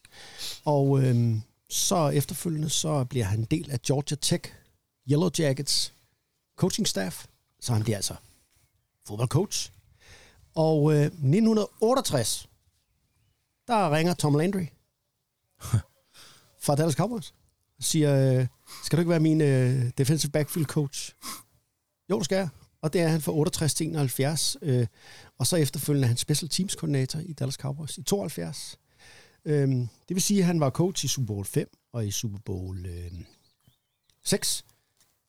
Og 0.65 1.03
øhm, 1.03 1.41
så 1.69 2.09
efterfølgende, 2.09 2.69
så 2.69 3.03
bliver 3.03 3.25
han 3.25 3.39
en 3.39 3.45
del 3.45 3.71
af 3.71 3.81
Georgia 3.81 4.17
Tech 4.21 4.53
Yellow 5.11 5.29
Jackets 5.39 5.93
coaching 6.55 6.87
staff. 6.87 7.25
Så 7.59 7.73
han 7.73 7.83
bliver 7.83 7.97
altså 7.97 8.15
fodboldcoach. 9.07 9.71
Og 10.55 10.93
øh, 10.93 11.01
1968, 11.01 12.49
der 13.67 13.95
ringer 13.95 14.13
Tom 14.13 14.35
Landry 14.35 14.65
fra 16.63 16.75
Dallas 16.75 16.95
Cowboys 16.95 17.33
og 17.77 17.83
siger, 17.83 18.39
øh, 18.39 18.47
skal 18.83 18.97
du 18.97 19.01
ikke 19.01 19.09
være 19.09 19.19
min 19.19 19.41
øh, 19.41 19.91
defensive 19.97 20.31
backfield 20.31 20.67
coach? 20.67 21.15
Jo, 22.09 22.17
det 22.17 22.25
skal 22.25 22.35
jeg. 22.35 22.49
Og 22.81 22.93
det 22.93 23.01
er 23.01 23.07
han 23.07 23.21
fra 23.21 23.31
68 23.31 23.73
til 23.73 23.87
71. 23.87 24.57
Øh, 24.61 24.87
og 25.37 25.47
så 25.47 25.55
efterfølgende 25.55 26.05
er 26.05 26.07
han 26.07 26.17
special 26.17 26.49
teams 26.49 26.75
koordinator 26.75 27.19
i 27.19 27.33
Dallas 27.33 27.55
Cowboys 27.55 27.97
i 27.97 28.03
72. 28.03 28.79
Øhm, 29.45 29.87
det 30.07 30.15
vil 30.15 30.21
sige, 30.21 30.39
at 30.39 30.45
han 30.45 30.59
var 30.59 30.69
coach 30.69 31.05
i 31.05 31.07
Super 31.07 31.27
Bowl 31.27 31.45
5 31.45 31.69
og 31.91 32.07
i 32.07 32.11
Super 32.11 32.39
Bowl 32.39 32.85
øh, 32.85 33.11
6. 34.23 34.65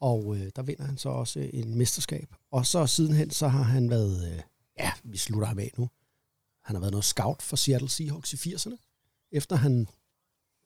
Og 0.01 0.37
øh, 0.37 0.51
der 0.57 0.63
vinder 0.63 0.85
han 0.85 0.99
så 0.99 1.09
også 1.09 1.51
en 1.53 1.79
mesterskab. 1.79 2.35
Og 2.51 2.67
så 2.67 2.87
sidenhen, 2.87 3.31
så 3.31 3.49
har 3.49 3.63
han 3.63 3.91
været, 3.91 4.33
øh, 4.33 4.43
ja, 4.79 4.93
vi 5.05 5.17
slutter 5.19 5.49
ham 5.49 5.59
af 5.59 5.71
nu. 5.77 5.91
Han 6.65 6.77
har 6.77 6.81
været 6.81 6.93
noget 6.93 7.05
scout 7.05 7.43
for 7.43 7.57
Seattle 7.57 7.89
Seahawks 7.89 8.33
i 8.33 8.37
80'erne, 8.37 8.77
efter 9.33 9.57
han 9.57 9.89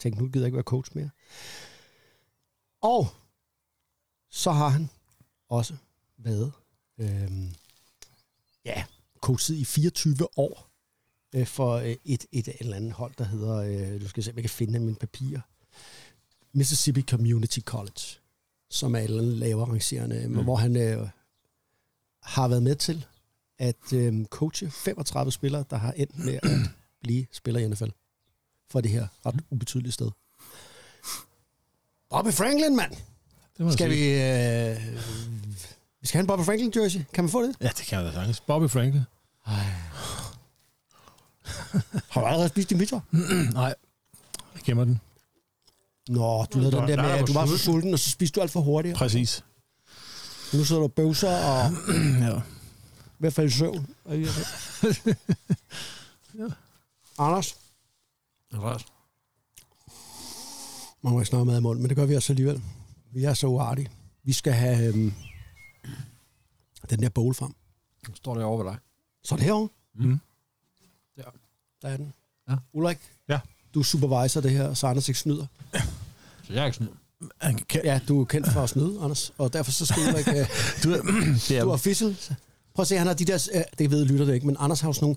tænkte, 0.01 0.23
nu 0.23 0.29
gider 0.29 0.45
jeg 0.45 0.49
ikke 0.49 0.57
være 0.57 0.63
coach 0.63 0.91
mere. 0.95 1.11
Og 2.83 3.09
så 4.31 4.53
har 4.53 4.69
han 4.69 4.89
også 5.49 5.77
været, 6.19 6.53
øh, 6.99 7.31
ja, 8.65 8.85
coachet 9.21 9.57
i 9.57 9.65
24 9.65 10.39
år 10.39 10.71
øh, 11.35 11.47
for 11.47 11.75
øh, 11.75 11.97
et, 12.05 12.27
et, 12.33 12.49
eller 12.61 12.77
andet 12.77 12.93
hold, 12.93 13.13
der 13.19 13.25
hedder, 13.25 13.57
øh, 13.57 14.01
du 14.01 14.09
skal 14.09 14.23
se, 14.23 14.31
om 14.31 14.37
jeg 14.37 14.43
kan 14.43 14.51
finde 14.51 14.79
mine 14.79 14.97
papirer, 14.97 15.41
Mississippi 16.53 17.03
Community 17.03 17.61
College, 17.61 18.21
som 18.71 18.95
er 18.95 18.99
et 18.99 19.05
eller 19.05 19.23
andet 19.23 19.37
lavere 19.37 19.71
rangerende, 19.71 20.29
mm. 20.29 20.43
hvor 20.45 20.57
han 20.57 20.77
øh, 20.77 21.09
har 22.23 22.49
været 22.49 22.63
med 22.63 22.77
til 22.77 23.07
at 23.59 23.93
øh, 23.95 24.25
coache 24.25 24.71
35 24.71 25.33
spillere, 25.33 25.65
der 25.71 25.77
har 25.77 25.93
endt 25.93 26.19
med 26.19 26.35
at 26.43 26.51
blive 27.03 27.27
spillere 27.33 27.65
i 27.65 27.69
NFL 27.69 27.91
for 28.71 28.81
det 28.81 28.91
her 28.91 29.07
ret 29.27 29.45
ubetydelige 29.51 29.93
sted. 29.93 30.11
Bobby 32.11 32.29
Franklin, 32.29 32.77
mand! 32.77 32.93
Det 33.59 33.67
må 33.67 33.73
Skal 33.73 33.91
jeg 33.91 33.99
vi... 33.99 34.93
Øh, 34.93 35.76
vi 36.07 36.09
skal 36.09 36.19
have 36.19 36.23
en 36.23 36.27
Bobby 36.27 36.45
Franklin 36.45 36.73
jersey. 36.77 37.01
Kan 37.13 37.25
man 37.25 37.31
få 37.31 37.43
det? 37.43 37.57
Ja, 37.61 37.69
det 37.69 37.87
kan 37.87 37.99
jeg 37.99 38.07
da 38.07 38.13
sagtens. 38.13 38.41
Bobby 38.41 38.71
Franklin. 38.71 39.03
Har 42.11 42.21
du 42.21 42.27
allerede 42.27 42.49
spist 42.49 42.71
din 42.71 42.79
pizza? 42.79 43.01
Nej, 43.53 43.75
jeg 44.55 44.63
gemmer 44.65 44.85
den. 44.85 45.01
Nå, 46.09 46.45
du 46.45 46.59
lavede 46.59 46.77
den 46.77 46.89
der 46.89 47.03
med, 47.03 47.11
at 47.11 47.27
du 47.27 47.33
var 47.33 47.47
så 47.47 47.59
sulten, 47.59 47.93
og 47.93 47.99
så 47.99 48.11
spiste 48.11 48.35
du 48.37 48.41
alt 48.41 48.51
for 48.51 48.61
hurtigt. 48.61 48.97
Præcis. 48.97 49.45
Nu 50.53 50.65
sidder 50.65 50.81
du 50.81 50.85
og 50.85 50.93
bøvser 50.93 51.37
og 51.37 51.71
Ja. 52.29 52.37
i 52.39 53.19
hvert 53.19 53.33
fald 53.33 53.47
i 53.47 53.51
søvn. 53.51 53.87
Anders, 57.19 57.57
Right. 58.53 58.87
man 61.03 61.13
må 61.13 61.21
ikke 61.21 61.29
snakke 61.29 61.45
mad 61.45 61.59
i 61.59 61.61
munden, 61.63 61.83
men 61.83 61.89
det 61.89 61.97
gør 61.97 62.05
vi 62.07 62.15
også 62.17 62.33
alligevel. 62.33 62.63
Vi 63.13 63.25
er 63.25 63.35
så 63.35 63.47
uartige. 63.47 63.91
Vi 64.25 64.33
skal 64.33 64.53
have 64.53 64.87
øhm, 64.89 65.15
den 66.91 67.03
der 67.03 67.09
bowl 67.09 67.35
frem. 67.35 67.55
Nu 68.09 68.15
står 68.15 68.35
det 68.35 68.45
over 68.45 68.63
ved 68.65 68.71
dig. 68.73 68.79
Så 69.25 69.35
er 69.35 69.37
det 69.37 69.45
herovre. 69.45 69.69
Mm. 69.95 70.19
Ja. 71.17 71.23
Der 71.83 71.89
er 71.89 71.97
den. 71.97 72.13
Ja. 72.49 72.57
Ulrik, 72.73 72.99
Ja. 73.29 73.41
du 73.75 73.83
supervisor 73.83 74.41
det 74.41 74.51
her, 74.51 74.75
så 74.75 74.87
Anders 74.87 75.09
ikke 75.09 75.21
snyder. 75.21 75.47
Så 76.45 76.53
jeg 76.53 76.63
er 76.63 76.67
ikke 76.67 76.77
snyd. 76.77 76.89
Han 77.41 77.59
kan, 77.59 77.81
Ja, 77.85 78.01
du 78.09 78.21
er 78.21 78.25
kendt 78.25 78.53
for 78.53 78.61
at 78.63 78.69
snyde, 78.71 79.01
Anders, 79.03 79.33
og 79.39 79.53
derfor 79.53 79.71
så 79.73 79.87
skal 79.87 80.03
Ulrik... 80.09 80.29
Øh, 80.29 80.35
du, 80.83 80.91
er- 80.93 81.03
er, 81.57 81.63
Du 81.63 81.69
er 81.69 81.73
official. 81.73 82.17
Prøv 82.75 82.83
at 82.83 82.87
se, 82.89 82.97
han 82.99 83.07
har 83.07 83.15
de 83.15 83.25
der, 83.25 83.49
øh, 83.55 83.63
det 83.79 83.91
ved 83.91 84.05
lytter 84.05 84.25
det 84.25 84.35
ikke, 84.35 84.47
men 84.47 84.57
Anders 84.61 84.81
har 84.81 84.89
jo 84.89 84.93
sådan 84.93 85.05
nogle 85.05 85.17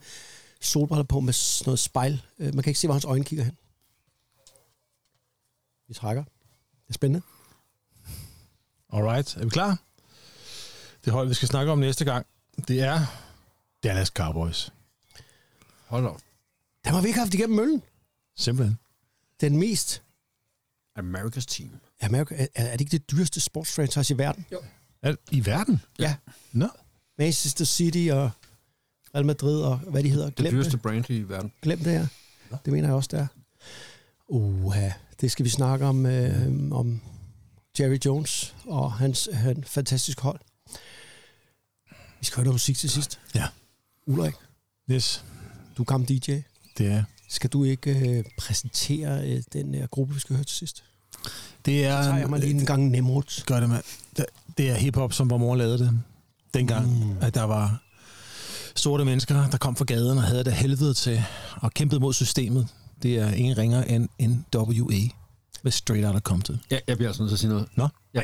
solbriller 0.61 1.03
på 1.03 1.19
med 1.19 1.33
sådan 1.33 1.69
noget 1.69 1.79
spejl. 1.79 2.21
Øh, 2.39 2.53
Man 2.55 2.63
kan 2.63 2.69
ikke 2.71 2.79
se, 2.79 2.87
hvor 2.87 2.93
hans 2.93 3.05
øjne 3.05 3.23
kigger 3.23 3.45
hen. 3.45 3.57
Vi 5.87 5.93
trækker. 5.93 6.23
Det 6.23 6.89
er 6.89 6.93
spændende. 6.93 7.21
Alright, 8.93 9.35
er 9.37 9.43
vi 9.43 9.49
klar? 9.49 9.77
Det 11.09 11.13
hold, 11.15 11.27
vi 11.27 11.33
skal 11.33 11.47
snakke 11.47 11.71
om 11.71 11.79
næste 11.79 12.05
gang, 12.05 12.25
det 12.67 12.81
er 12.81 12.99
Dallas 13.83 14.07
Cowboys. 14.07 14.73
Hold 15.87 16.05
op. 16.05 16.21
Den 16.85 16.93
har 16.93 17.01
vi 17.01 17.07
ikke 17.07 17.19
haft 17.19 17.33
igennem 17.33 17.55
møllen. 17.55 17.81
Simpelthen. 18.37 18.77
Den 19.41 19.57
mest... 19.57 20.03
America's 20.99 21.45
team. 21.47 21.69
Amerika, 22.01 22.35
er, 22.39 22.47
er 22.55 22.71
det 22.71 22.81
ikke 22.81 22.91
det 22.91 23.11
dyreste 23.11 23.39
sportsfranchise 23.39 24.13
i 24.13 24.17
verden? 24.17 24.45
Jo. 24.51 24.59
Er, 25.01 25.15
I 25.31 25.45
verden? 25.45 25.81
Ja. 25.99 26.15
Nå, 26.51 26.67
Manchester 27.17 27.65
City 27.65 28.07
og 28.11 28.31
Real 29.15 29.25
Madrid 29.25 29.61
og 29.61 29.77
hvad 29.77 30.03
de 30.03 30.09
hedder. 30.09 30.25
Det 30.25 30.35
Glem 30.35 30.51
dyreste 30.53 30.71
det. 30.71 30.81
brand 30.81 31.09
i 31.09 31.21
verden. 31.21 31.51
Glem 31.61 31.79
det 31.79 31.91
her. 31.91 32.07
Det 32.65 32.73
mener 32.73 32.87
jeg 32.87 32.95
også, 32.95 33.09
det 33.11 33.19
er. 33.19 33.27
Uha, 34.27 34.89
det 35.21 35.31
skal 35.31 35.45
vi 35.45 35.49
snakke 35.49 35.85
om, 35.85 36.05
øh, 36.05 36.71
om 36.71 37.01
Jerry 37.79 37.97
Jones 38.05 38.55
og 38.65 38.93
hans, 38.93 39.29
hans 39.33 39.69
fantastiske 39.69 40.21
hold. 40.21 40.39
Vi 42.19 42.25
skal 42.25 42.35
høre 42.35 42.45
noget 42.45 42.53
musik 42.55 42.77
til 42.77 42.89
sidst. 42.89 43.19
Ja. 43.35 43.45
Ulrik, 44.05 44.33
yes, 44.91 45.23
du 45.77 45.81
er 45.81 45.85
gammel 45.85 46.09
DJ. 46.09 46.31
det 46.77 46.87
er. 46.91 47.03
Skal 47.29 47.49
du 47.49 47.63
ikke 47.63 48.09
øh, 48.09 48.23
præsentere 48.37 49.29
øh, 49.29 49.43
den 49.53 49.73
her 49.75 49.87
gruppe, 49.87 50.13
vi 50.13 50.19
skal 50.19 50.35
høre 50.35 50.43
til 50.43 50.57
sidst? 50.57 50.83
Det 51.65 51.85
er, 51.85 52.01
Så 52.01 52.07
tager 52.07 52.19
jeg 52.19 52.29
mig 52.29 52.39
lige 52.39 52.53
en 52.53 52.65
gang 52.65 52.89
Nemrod. 52.89 53.43
Gør 53.45 53.59
det, 53.59 53.69
mand. 53.69 53.83
Det, 54.57 54.69
er 54.69 54.75
hiphop, 54.75 55.13
som 55.13 55.29
vor 55.29 55.37
mor 55.37 55.55
lavede 55.55 55.79
det. 55.79 56.01
Dengang, 56.53 57.07
mm. 57.07 57.17
at 57.21 57.33
der 57.35 57.43
var 57.43 57.81
sorte 58.75 59.05
mennesker, 59.05 59.49
der 59.49 59.57
kom 59.57 59.75
fra 59.75 59.85
gaden 59.85 60.17
og 60.17 60.23
havde 60.23 60.43
det 60.43 60.53
helvede 60.53 60.93
til 60.93 61.23
og 61.55 61.73
kæmpede 61.73 61.99
mod 61.99 62.13
systemet. 62.13 62.67
Det 63.03 63.15
er 63.15 63.31
ingen 63.31 63.57
ringer 63.57 63.83
end 63.83 64.09
NWA 64.21 64.99
med 65.63 65.71
Straight 65.71 66.05
Outta 66.05 66.19
Compton. 66.19 66.59
Ja, 66.71 66.79
jeg 66.87 66.97
bliver 66.97 67.09
altså 67.09 67.21
nødt 67.23 67.29
til 67.29 67.35
at 67.35 67.39
sige 67.39 67.49
noget. 67.49 67.67
Nå? 67.75 67.87
Ja. 68.13 68.21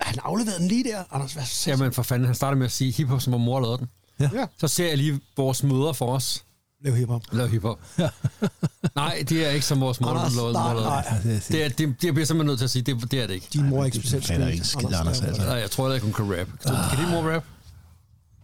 Han 0.00 0.18
afleverede 0.22 0.58
den 0.60 0.68
lige 0.68 0.84
der, 0.84 1.04
Anders. 1.10 1.32
Hvad 1.32 1.44
så? 1.44 1.70
Jamen 1.70 1.92
for 1.92 2.02
fanden, 2.02 2.26
han 2.26 2.34
starter 2.34 2.56
med 2.58 2.66
at 2.66 2.72
sige 2.72 2.92
hiphop, 2.92 3.20
som 3.20 3.34
om 3.34 3.40
mor 3.40 3.60
lavede 3.60 3.78
den. 3.78 3.88
Ja. 4.20 4.46
Så 4.58 4.68
ser 4.68 4.88
jeg 4.88 4.96
lige 4.96 5.20
vores 5.36 5.62
møder 5.62 5.92
for 5.92 6.14
os. 6.14 6.44
Lav 6.84 6.94
hiphop. 6.94 7.22
Lave 7.32 7.48
hiphop. 7.48 7.80
nej, 8.96 9.24
det 9.28 9.46
er 9.46 9.50
ikke 9.50 9.66
som 9.66 9.80
vores 9.80 10.00
mor 10.00 10.08
Anders, 10.08 10.34
lavede. 10.36 10.52
nej, 10.52 10.74
nej. 10.74 11.18
den. 11.22 11.42
Det, 11.48 11.64
er, 11.64 11.68
det, 11.68 11.78
det 12.02 12.14
bliver 12.14 12.26
simpelthen 12.26 12.46
nødt 12.46 12.58
til 12.58 12.64
at 12.64 12.70
sige, 12.70 12.82
det, 12.82 13.10
det 13.10 13.20
er 13.22 13.26
det 13.26 13.34
ikke. 13.34 13.46
Din 13.52 13.68
mor 13.68 13.80
er 13.80 13.84
ikke 13.84 13.94
det 13.94 14.02
specielt 14.02 14.26
fatter 14.26 14.46
skøn. 14.46 14.52
ikke 14.54 14.66
skid, 14.66 14.84
Anders, 14.84 15.20
laver- 15.20 15.28
altså. 15.28 15.42
Nej, 15.42 15.54
jeg 15.54 15.70
tror 15.70 15.84
heller 15.84 15.94
ikke, 15.94 16.04
hun 16.04 16.12
kan 16.12 16.24
rap. 16.40 16.46
Kan, 16.66 16.74
kan 16.90 16.98
din 17.04 17.10
mor 17.14 17.30
rap? 17.34 17.44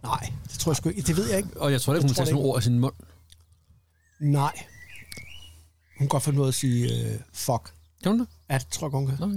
Nej, 0.03 0.33
det 0.51 0.59
tror 0.59 0.71
jeg 0.71 0.75
sgu 0.77 0.89
ikke. 0.89 1.01
Det 1.01 1.17
ved 1.17 1.29
jeg 1.29 1.37
ikke. 1.37 1.49
Og 1.61 1.71
jeg 1.71 1.81
tror 1.81 1.93
ikke, 1.93 2.01
hun 2.07 2.13
tager 2.13 2.15
sådan 2.15 2.25
det 2.27 2.33
nogle 2.33 2.49
ord 2.49 2.59
i 2.59 2.63
sin 2.63 2.79
mund. 2.79 2.93
Nej. 4.19 4.51
Hun 5.97 5.99
kan 5.99 6.07
godt 6.07 6.23
finde 6.23 6.39
ud 6.39 6.43
af 6.43 6.47
at 6.47 6.53
sige 6.55 7.05
øh, 7.13 7.19
fuck. 7.33 7.73
Kan 8.03 8.11
hun 8.11 8.19
det? 8.19 8.27
Ja, 8.49 8.57
det 8.57 8.67
tror 8.67 8.87
jeg 8.87 8.91
hun 8.91 9.07
kan. 9.07 9.17
Nå, 9.19 9.27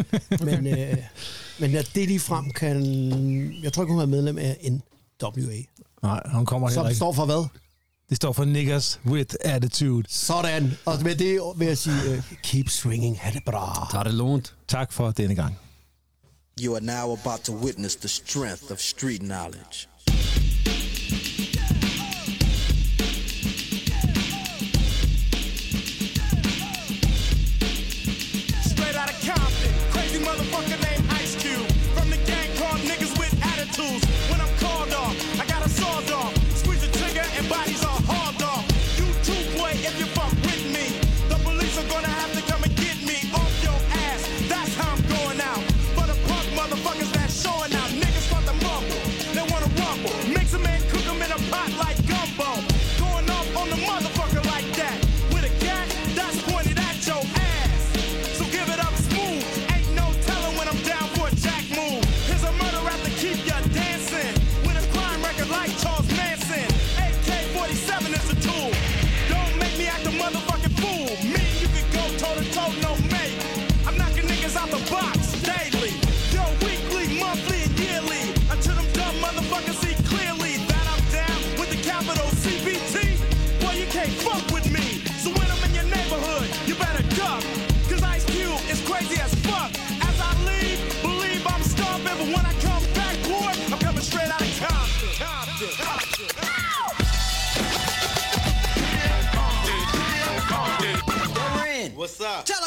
Men, 0.50 0.66
øh, 0.78 0.96
men 1.60 1.70
ja, 1.70 1.82
det 1.94 2.08
lige 2.08 2.20
frem 2.20 2.50
kan... 2.50 2.82
Jeg 3.62 3.72
tror 3.72 3.82
ikke, 3.82 3.92
hun 3.92 4.02
er 4.02 4.06
medlem 4.06 4.38
af 4.38 4.70
NWA. 5.22 5.56
Nej, 6.02 6.20
hun 6.34 6.46
kommer 6.46 6.68
heller 6.68 6.82
Som 6.82 6.86
ikke. 6.88 6.96
står 6.96 7.12
for 7.12 7.24
hvad? 7.24 7.46
Det 8.08 8.16
står 8.16 8.32
for 8.32 8.44
Niggas 8.44 9.00
with 9.06 9.34
Attitude. 9.40 10.04
Sådan. 10.08 10.72
Og 10.84 11.02
med 11.02 11.14
det 11.16 11.40
vil 11.56 11.66
jeg 11.66 11.78
sige, 11.78 12.10
uh, 12.10 12.24
keep 12.42 12.68
swinging, 12.68 13.18
ha' 13.20 13.30
det 13.30 13.42
bra. 13.46 13.88
Der 13.92 13.98
er 13.98 14.02
det 14.02 14.14
lånt. 14.14 14.54
Tak 14.68 14.92
for 14.92 15.10
denne 15.10 15.34
gang. 15.34 15.58
You 16.60 16.74
are 16.74 16.80
now 16.84 17.12
about 17.22 17.40
to 17.40 17.52
witness 17.64 17.96
the 17.96 18.08
strength 18.08 18.62
of 18.72 18.78
street 18.78 19.20
knowledge. 19.20 19.88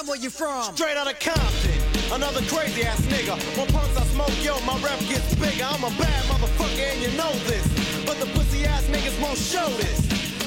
Where 0.06 0.22
you 0.22 0.30
from. 0.30 0.76
Straight 0.76 0.98
out 0.98 1.10
of 1.10 1.18
Compton, 1.18 1.82
another 2.14 2.46
crazy 2.46 2.84
ass 2.86 3.02
nigga. 3.10 3.34
When 3.58 3.66
punks 3.74 3.98
I 3.98 4.06
smoke, 4.14 4.38
yo, 4.46 4.54
my 4.62 4.78
rep 4.78 5.00
gets 5.10 5.34
bigger. 5.34 5.66
I'm 5.66 5.82
a 5.82 5.90
bad 5.98 6.22
motherfucker 6.30 6.94
and 6.94 7.02
you 7.02 7.10
know 7.18 7.34
this. 7.50 7.66
But 8.06 8.22
the 8.22 8.30
pussy 8.38 8.66
ass 8.66 8.86
niggas 8.86 9.18
won't 9.20 9.38
show 9.38 9.66
this. 9.82 9.98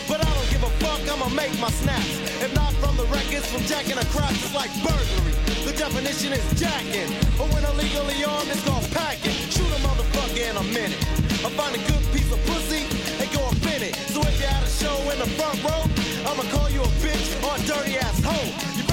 But 0.07 0.23
I 0.23 0.31
don't 0.31 0.51
give 0.55 0.63
a 0.63 0.71
fuck, 0.79 1.03
I'ma 1.11 1.29
make 1.35 1.51
my 1.59 1.71
snaps. 1.75 2.07
If 2.39 2.55
not 2.55 2.73
from 2.79 2.97
the 2.97 3.05
records, 3.11 3.51
from 3.51 3.67
jacking 3.67 3.99
a 3.99 4.07
crop, 4.15 4.31
it's 4.31 4.55
like 4.55 4.71
burglary. 4.79 5.35
The 5.67 5.75
definition 5.75 6.33
is 6.39 6.47
jacking. 6.55 7.11
But 7.35 7.51
when 7.51 7.67
illegally 7.67 8.23
armed, 8.23 8.47
it's 8.55 8.63
called 8.63 8.87
packing. 8.95 9.35
Shoot 9.51 9.67
a 9.75 9.81
motherfucker 9.83 10.49
in 10.49 10.57
a 10.57 10.67
minute. 10.71 11.03
I 11.43 11.51
find 11.59 11.75
a 11.75 11.83
good 11.83 12.05
piece 12.15 12.31
of 12.31 12.39
pussy 12.47 12.87
and 13.19 13.27
go 13.35 13.43
up 13.43 13.59
in 13.75 13.91
it. 13.91 13.99
So 14.15 14.23
if 14.23 14.39
you 14.39 14.47
had 14.47 14.63
a 14.63 14.71
show 14.71 14.97
in 15.11 15.19
the 15.19 15.31
front 15.35 15.59
row, 15.67 15.83
I'ma 16.31 16.47
call 16.55 16.71
you 16.71 16.81
a 16.81 16.93
bitch 17.03 17.27
or 17.43 17.59
a 17.59 17.61
dirty 17.67 17.99
ass 17.99 18.23
hoe. 18.23 18.55
You 18.79 18.88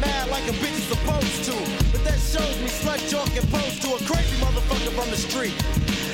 mad 0.00 0.28
like 0.30 0.44
a 0.48 0.54
bitch 0.60 0.76
is 0.76 0.84
supposed 0.84 1.44
to. 1.48 1.56
But 1.92 2.04
that 2.04 2.18
shows 2.18 2.56
me 2.60 2.68
slut 2.68 3.00
and 3.36 3.48
pose 3.50 3.78
to 3.80 3.88
a 3.94 4.00
crazy 4.08 4.36
motherfucker 4.40 4.92
from 4.96 5.10
the 5.10 5.16
street. 5.16 5.54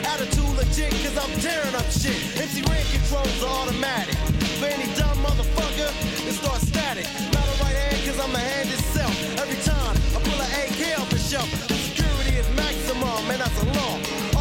Attitude 0.07 0.55
legit, 0.57 0.91
cause 1.03 1.17
I'm 1.17 1.33
tearing 1.41 1.75
up 1.75 1.87
shit. 1.91 2.19
MC 2.39 2.63
Ren 2.67 2.83
controls 2.91 3.43
are 3.43 3.55
automatic. 3.63 4.15
For 4.59 4.67
any 4.67 4.87
dumb 4.99 5.19
motherfucker, 5.23 5.91
it 6.27 6.35
starts 6.35 6.67
static. 6.67 7.07
Not 7.35 7.47
a 7.47 7.55
right 7.63 7.75
hand, 7.75 7.99
cause 8.07 8.19
I'm 8.19 8.35
a 8.35 8.39
hand 8.39 8.69
itself. 8.71 9.15
Every 9.39 9.59
time 9.63 9.95
I 10.15 10.19
pull 10.23 10.39
an 10.39 10.51
AK 10.63 10.99
off 10.99 11.11
the 11.11 11.19
shelf, 11.19 11.49
the 11.69 11.75
security 11.75 12.39
is 12.39 12.49
maximum, 12.59 13.23
and 13.31 13.39
that's 13.41 13.59
a 13.63 13.67
law. 13.79 13.95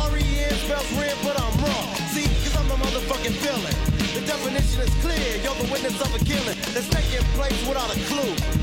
R-E-N 0.10 0.54
spells 0.66 0.90
red, 0.98 1.18
but 1.24 1.38
I'm 1.38 1.56
wrong. 1.62 1.90
See, 2.14 2.28
cause 2.46 2.56
I'm 2.58 2.68
the 2.68 2.78
motherfucking 2.82 3.38
villain. 3.46 3.76
The 4.14 4.22
definition 4.26 4.82
is 4.82 4.94
clear, 5.06 5.38
you're 5.42 5.56
the 5.56 5.70
witness 5.72 5.98
of 6.02 6.10
a 6.14 6.20
killing 6.26 6.58
that's 6.74 6.90
taking 6.90 7.24
place 7.38 7.58
without 7.66 7.90
a 7.96 8.00
clue. 8.10 8.61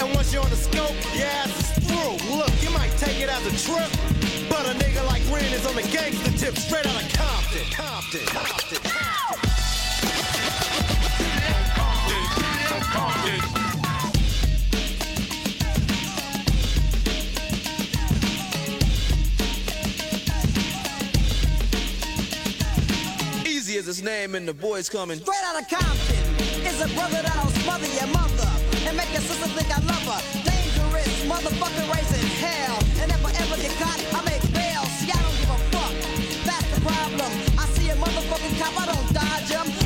And 0.00 0.14
once 0.14 0.32
you're 0.32 0.42
on 0.42 0.48
the 0.48 0.56
scope, 0.56 0.96
your 1.14 1.26
ass 1.26 1.76
is 1.76 1.84
through. 1.84 2.16
Look, 2.34 2.50
you 2.62 2.70
might 2.70 2.90
take 2.96 3.20
it 3.20 3.28
as 3.28 3.44
a 3.44 3.50
trip, 3.68 3.90
but 4.48 4.64
a 4.64 4.72
nigga 4.78 5.06
like 5.06 5.20
Ren 5.30 5.52
is 5.52 5.66
on 5.66 5.74
the 5.74 5.82
gangster 5.82 6.32
tip, 6.38 6.56
straight 6.56 6.86
out 6.86 7.02
of 7.02 7.12
Compton. 7.12 7.66
Compton, 7.70 8.24
Compton, 8.26 8.80
Compton. 8.80 9.20
Easy 23.46 23.76
as 23.76 23.84
his 23.84 24.02
name 24.02 24.34
and 24.34 24.48
the 24.48 24.54
boys 24.54 24.88
coming. 24.88 25.18
Straight 25.18 25.44
out 25.44 25.60
of 25.60 25.68
Compton 25.68 26.66
is 26.66 26.80
a 26.80 26.88
brother 26.94 27.20
that'll 27.20 27.50
smother 27.50 27.86
your 27.86 28.06
mother 28.06 28.49
and 28.90 28.96
make 28.96 29.12
your 29.12 29.22
sister 29.22 29.46
think 29.54 29.70
I 29.70 29.80
love 29.86 30.04
her. 30.10 30.20
Dangerous, 30.42 31.24
motherfucker 31.24 31.86
raising 31.94 32.26
hell. 32.42 32.78
And 33.00 33.10
if 33.10 33.24
I 33.24 33.30
ever 33.42 33.56
get 33.62 33.70
caught, 33.78 34.00
I 34.12 34.20
make 34.26 34.42
bail. 34.52 34.82
See, 34.98 35.10
I 35.14 35.18
don't 35.22 35.38
give 35.38 35.50
a 35.50 35.58
fuck. 35.70 35.94
That's 36.44 36.68
the 36.74 36.80
problem. 36.80 37.30
I 37.56 37.64
see 37.74 37.88
a 37.90 37.94
motherfucking 37.94 38.58
cop, 38.58 38.74
I 38.82 38.86
don't 38.92 39.12
dodge 39.14 39.50
him. 39.50 39.79